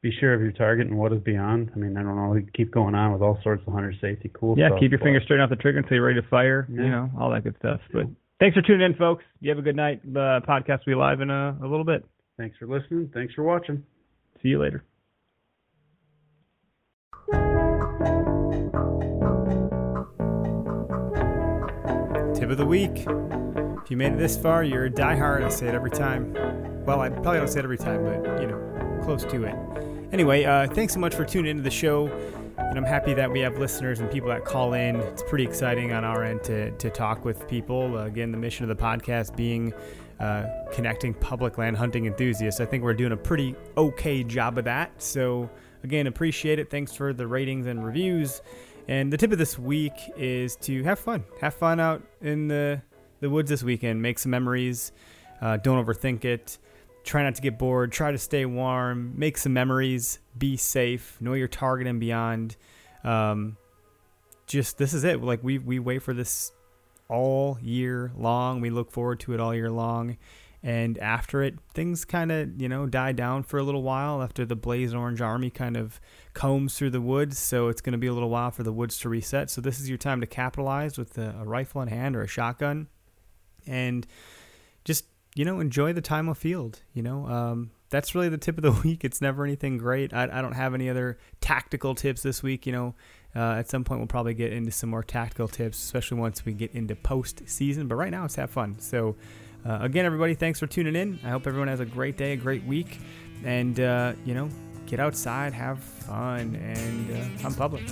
Be 0.00 0.12
sure 0.20 0.32
of 0.32 0.40
your 0.40 0.52
target 0.52 0.86
and 0.86 0.96
what 0.96 1.12
is 1.12 1.20
beyond. 1.20 1.72
I 1.74 1.78
mean, 1.78 1.96
I 1.96 2.02
don't 2.04 2.14
know. 2.14 2.28
We 2.28 2.46
keep 2.54 2.70
going 2.70 2.94
on 2.94 3.12
with 3.12 3.20
all 3.20 3.38
sorts 3.42 3.64
of 3.66 3.72
hunter 3.72 3.92
safety, 4.00 4.30
cool 4.32 4.56
Yeah. 4.56 4.68
stuff. 4.68 4.76
Yeah, 4.76 4.80
keep 4.80 4.92
your 4.92 4.98
but- 5.00 5.04
fingers 5.06 5.24
straight 5.24 5.40
off 5.40 5.50
the 5.50 5.56
trigger 5.56 5.78
until 5.78 5.96
you're 5.96 6.06
ready 6.06 6.20
to 6.22 6.28
fire. 6.28 6.66
Yeah. 6.70 6.82
You 6.84 6.88
know, 6.90 7.10
all 7.18 7.30
that 7.30 7.42
good 7.42 7.56
stuff. 7.58 7.80
But 7.92 8.06
thanks 8.40 8.54
for 8.54 8.62
tuning 8.62 8.82
in, 8.82 8.94
folks. 8.94 9.24
You 9.40 9.50
have 9.50 9.58
a 9.58 9.62
good 9.62 9.76
night. 9.76 10.00
The 10.04 10.40
podcast 10.48 10.80
will 10.86 10.92
be 10.92 10.94
live 10.94 11.20
in 11.20 11.30
a, 11.30 11.56
a 11.62 11.66
little 11.66 11.84
bit. 11.84 12.04
Thanks 12.36 12.56
for 12.58 12.66
listening. 12.66 13.10
Thanks 13.12 13.34
for 13.34 13.42
watching. 13.42 13.82
See 14.42 14.48
you 14.48 14.60
later. 14.60 14.84
Tip 22.34 22.50
of 22.50 22.56
the 22.56 22.66
week. 22.66 23.04
If 23.82 23.90
you 23.90 23.96
made 23.96 24.12
it 24.12 24.18
this 24.18 24.36
far, 24.36 24.62
you're 24.62 24.84
a 24.84 24.90
diehard. 24.90 25.44
I 25.44 25.48
say 25.48 25.66
it 25.66 25.74
every 25.74 25.90
time. 25.90 26.32
Well, 26.84 27.00
I 27.00 27.08
probably 27.08 27.38
don't 27.38 27.48
say 27.48 27.58
it 27.58 27.64
every 27.64 27.78
time, 27.78 28.04
but 28.04 28.40
you 28.40 28.46
know, 28.46 29.00
close 29.02 29.24
to 29.24 29.44
it. 29.44 29.54
Anyway, 30.12 30.44
uh, 30.44 30.68
thanks 30.68 30.94
so 30.94 31.00
much 31.00 31.14
for 31.14 31.24
tuning 31.24 31.50
into 31.50 31.62
the 31.62 31.70
show. 31.70 32.06
And 32.58 32.76
I'm 32.76 32.84
happy 32.84 33.14
that 33.14 33.30
we 33.30 33.40
have 33.40 33.56
listeners 33.58 34.00
and 34.00 34.10
people 34.10 34.28
that 34.28 34.44
call 34.44 34.74
in. 34.74 34.96
It's 34.96 35.22
pretty 35.22 35.44
exciting 35.44 35.92
on 35.92 36.04
our 36.04 36.24
end 36.24 36.42
to, 36.44 36.70
to 36.72 36.90
talk 36.90 37.24
with 37.24 37.48
people. 37.48 37.96
Again, 37.98 38.30
the 38.30 38.36
mission 38.36 38.68
of 38.68 38.76
the 38.76 38.82
podcast 38.82 39.36
being 39.36 39.72
uh, 40.20 40.46
connecting 40.72 41.14
public 41.14 41.56
land 41.56 41.76
hunting 41.76 42.06
enthusiasts. 42.06 42.60
I 42.60 42.66
think 42.66 42.82
we're 42.82 42.94
doing 42.94 43.12
a 43.12 43.16
pretty 43.16 43.54
okay 43.76 44.24
job 44.24 44.58
of 44.58 44.64
that. 44.64 44.90
So, 45.00 45.48
again, 45.84 46.08
appreciate 46.08 46.58
it. 46.58 46.68
Thanks 46.68 46.94
for 46.94 47.12
the 47.12 47.26
ratings 47.26 47.66
and 47.66 47.82
reviews. 47.82 48.42
And 48.88 49.12
the 49.12 49.16
tip 49.16 49.32
of 49.32 49.38
this 49.38 49.58
week 49.58 49.94
is 50.16 50.56
to 50.56 50.82
have 50.82 50.98
fun. 50.98 51.24
Have 51.40 51.54
fun 51.54 51.78
out 51.78 52.02
in 52.20 52.48
the, 52.48 52.82
the 53.20 53.30
woods 53.30 53.48
this 53.48 53.62
weekend. 53.62 54.02
Make 54.02 54.18
some 54.18 54.30
memories. 54.30 54.92
Uh, 55.40 55.56
don't 55.58 55.82
overthink 55.84 56.24
it. 56.24 56.58
Try 57.08 57.22
not 57.22 57.36
to 57.36 57.40
get 57.40 57.58
bored. 57.58 57.90
Try 57.90 58.12
to 58.12 58.18
stay 58.18 58.44
warm. 58.44 59.14
Make 59.18 59.38
some 59.38 59.54
memories. 59.54 60.18
Be 60.36 60.58
safe. 60.58 61.16
Know 61.22 61.32
your 61.32 61.48
target 61.48 61.86
and 61.86 61.98
beyond. 61.98 62.54
Um, 63.02 63.56
just 64.46 64.76
this 64.76 64.92
is 64.92 65.04
it. 65.04 65.22
Like 65.22 65.42
we 65.42 65.56
we 65.56 65.78
wait 65.78 66.02
for 66.02 66.12
this 66.12 66.52
all 67.08 67.56
year 67.62 68.12
long. 68.14 68.60
We 68.60 68.68
look 68.68 68.90
forward 68.90 69.20
to 69.20 69.32
it 69.32 69.40
all 69.40 69.54
year 69.54 69.70
long. 69.70 70.18
And 70.62 70.98
after 70.98 71.42
it, 71.42 71.54
things 71.72 72.04
kind 72.04 72.30
of, 72.30 72.60
you 72.60 72.68
know, 72.68 72.84
die 72.84 73.12
down 73.12 73.42
for 73.42 73.58
a 73.58 73.62
little 73.62 73.82
while 73.82 74.22
after 74.22 74.44
the 74.44 74.56
Blaze 74.56 74.92
Orange 74.92 75.22
Army 75.22 75.48
kind 75.48 75.78
of 75.78 76.02
combs 76.34 76.76
through 76.76 76.90
the 76.90 77.00
woods. 77.00 77.38
So 77.38 77.68
it's 77.68 77.80
going 77.80 77.92
to 77.92 77.98
be 77.98 78.08
a 78.08 78.12
little 78.12 78.28
while 78.28 78.50
for 78.50 78.64
the 78.64 78.72
woods 78.72 78.98
to 78.98 79.08
reset. 79.08 79.48
So 79.48 79.62
this 79.62 79.80
is 79.80 79.88
your 79.88 79.96
time 79.96 80.20
to 80.20 80.26
capitalize 80.26 80.98
with 80.98 81.16
a, 81.16 81.36
a 81.40 81.44
rifle 81.44 81.80
in 81.80 81.88
hand 81.88 82.16
or 82.16 82.22
a 82.22 82.26
shotgun 82.26 82.88
and 83.66 84.06
just, 84.84 85.06
you 85.38 85.44
know, 85.44 85.60
enjoy 85.60 85.92
the 85.92 86.00
time 86.00 86.28
of 86.28 86.36
field. 86.36 86.82
You 86.94 87.04
know, 87.04 87.26
um, 87.28 87.70
that's 87.90 88.12
really 88.12 88.28
the 88.28 88.38
tip 88.38 88.58
of 88.58 88.62
the 88.62 88.72
week. 88.84 89.04
It's 89.04 89.20
never 89.20 89.44
anything 89.44 89.78
great. 89.78 90.12
I, 90.12 90.24
I 90.24 90.42
don't 90.42 90.52
have 90.52 90.74
any 90.74 90.90
other 90.90 91.16
tactical 91.40 91.94
tips 91.94 92.22
this 92.22 92.42
week. 92.42 92.66
You 92.66 92.72
know, 92.72 92.94
uh, 93.36 93.52
at 93.52 93.70
some 93.70 93.84
point 93.84 94.00
we'll 94.00 94.08
probably 94.08 94.34
get 94.34 94.52
into 94.52 94.72
some 94.72 94.90
more 94.90 95.04
tactical 95.04 95.46
tips, 95.46 95.78
especially 95.78 96.18
once 96.18 96.44
we 96.44 96.52
get 96.52 96.72
into 96.72 96.96
post 96.96 97.48
season. 97.48 97.86
But 97.86 97.94
right 97.94 98.10
now, 98.10 98.24
it's 98.24 98.34
have 98.34 98.50
fun. 98.50 98.80
So, 98.80 99.14
uh, 99.64 99.78
again, 99.80 100.04
everybody, 100.04 100.34
thanks 100.34 100.58
for 100.58 100.66
tuning 100.66 100.96
in. 100.96 101.20
I 101.22 101.28
hope 101.28 101.46
everyone 101.46 101.68
has 101.68 101.78
a 101.78 101.86
great 101.86 102.16
day, 102.16 102.32
a 102.32 102.36
great 102.36 102.64
week, 102.64 102.98
and 103.44 103.78
uh, 103.78 104.14
you 104.24 104.34
know, 104.34 104.48
get 104.86 104.98
outside, 104.98 105.52
have 105.52 105.78
fun, 105.78 106.56
and 106.56 107.12
uh, 107.12 107.42
hunt 107.42 107.56
public. 107.56 107.84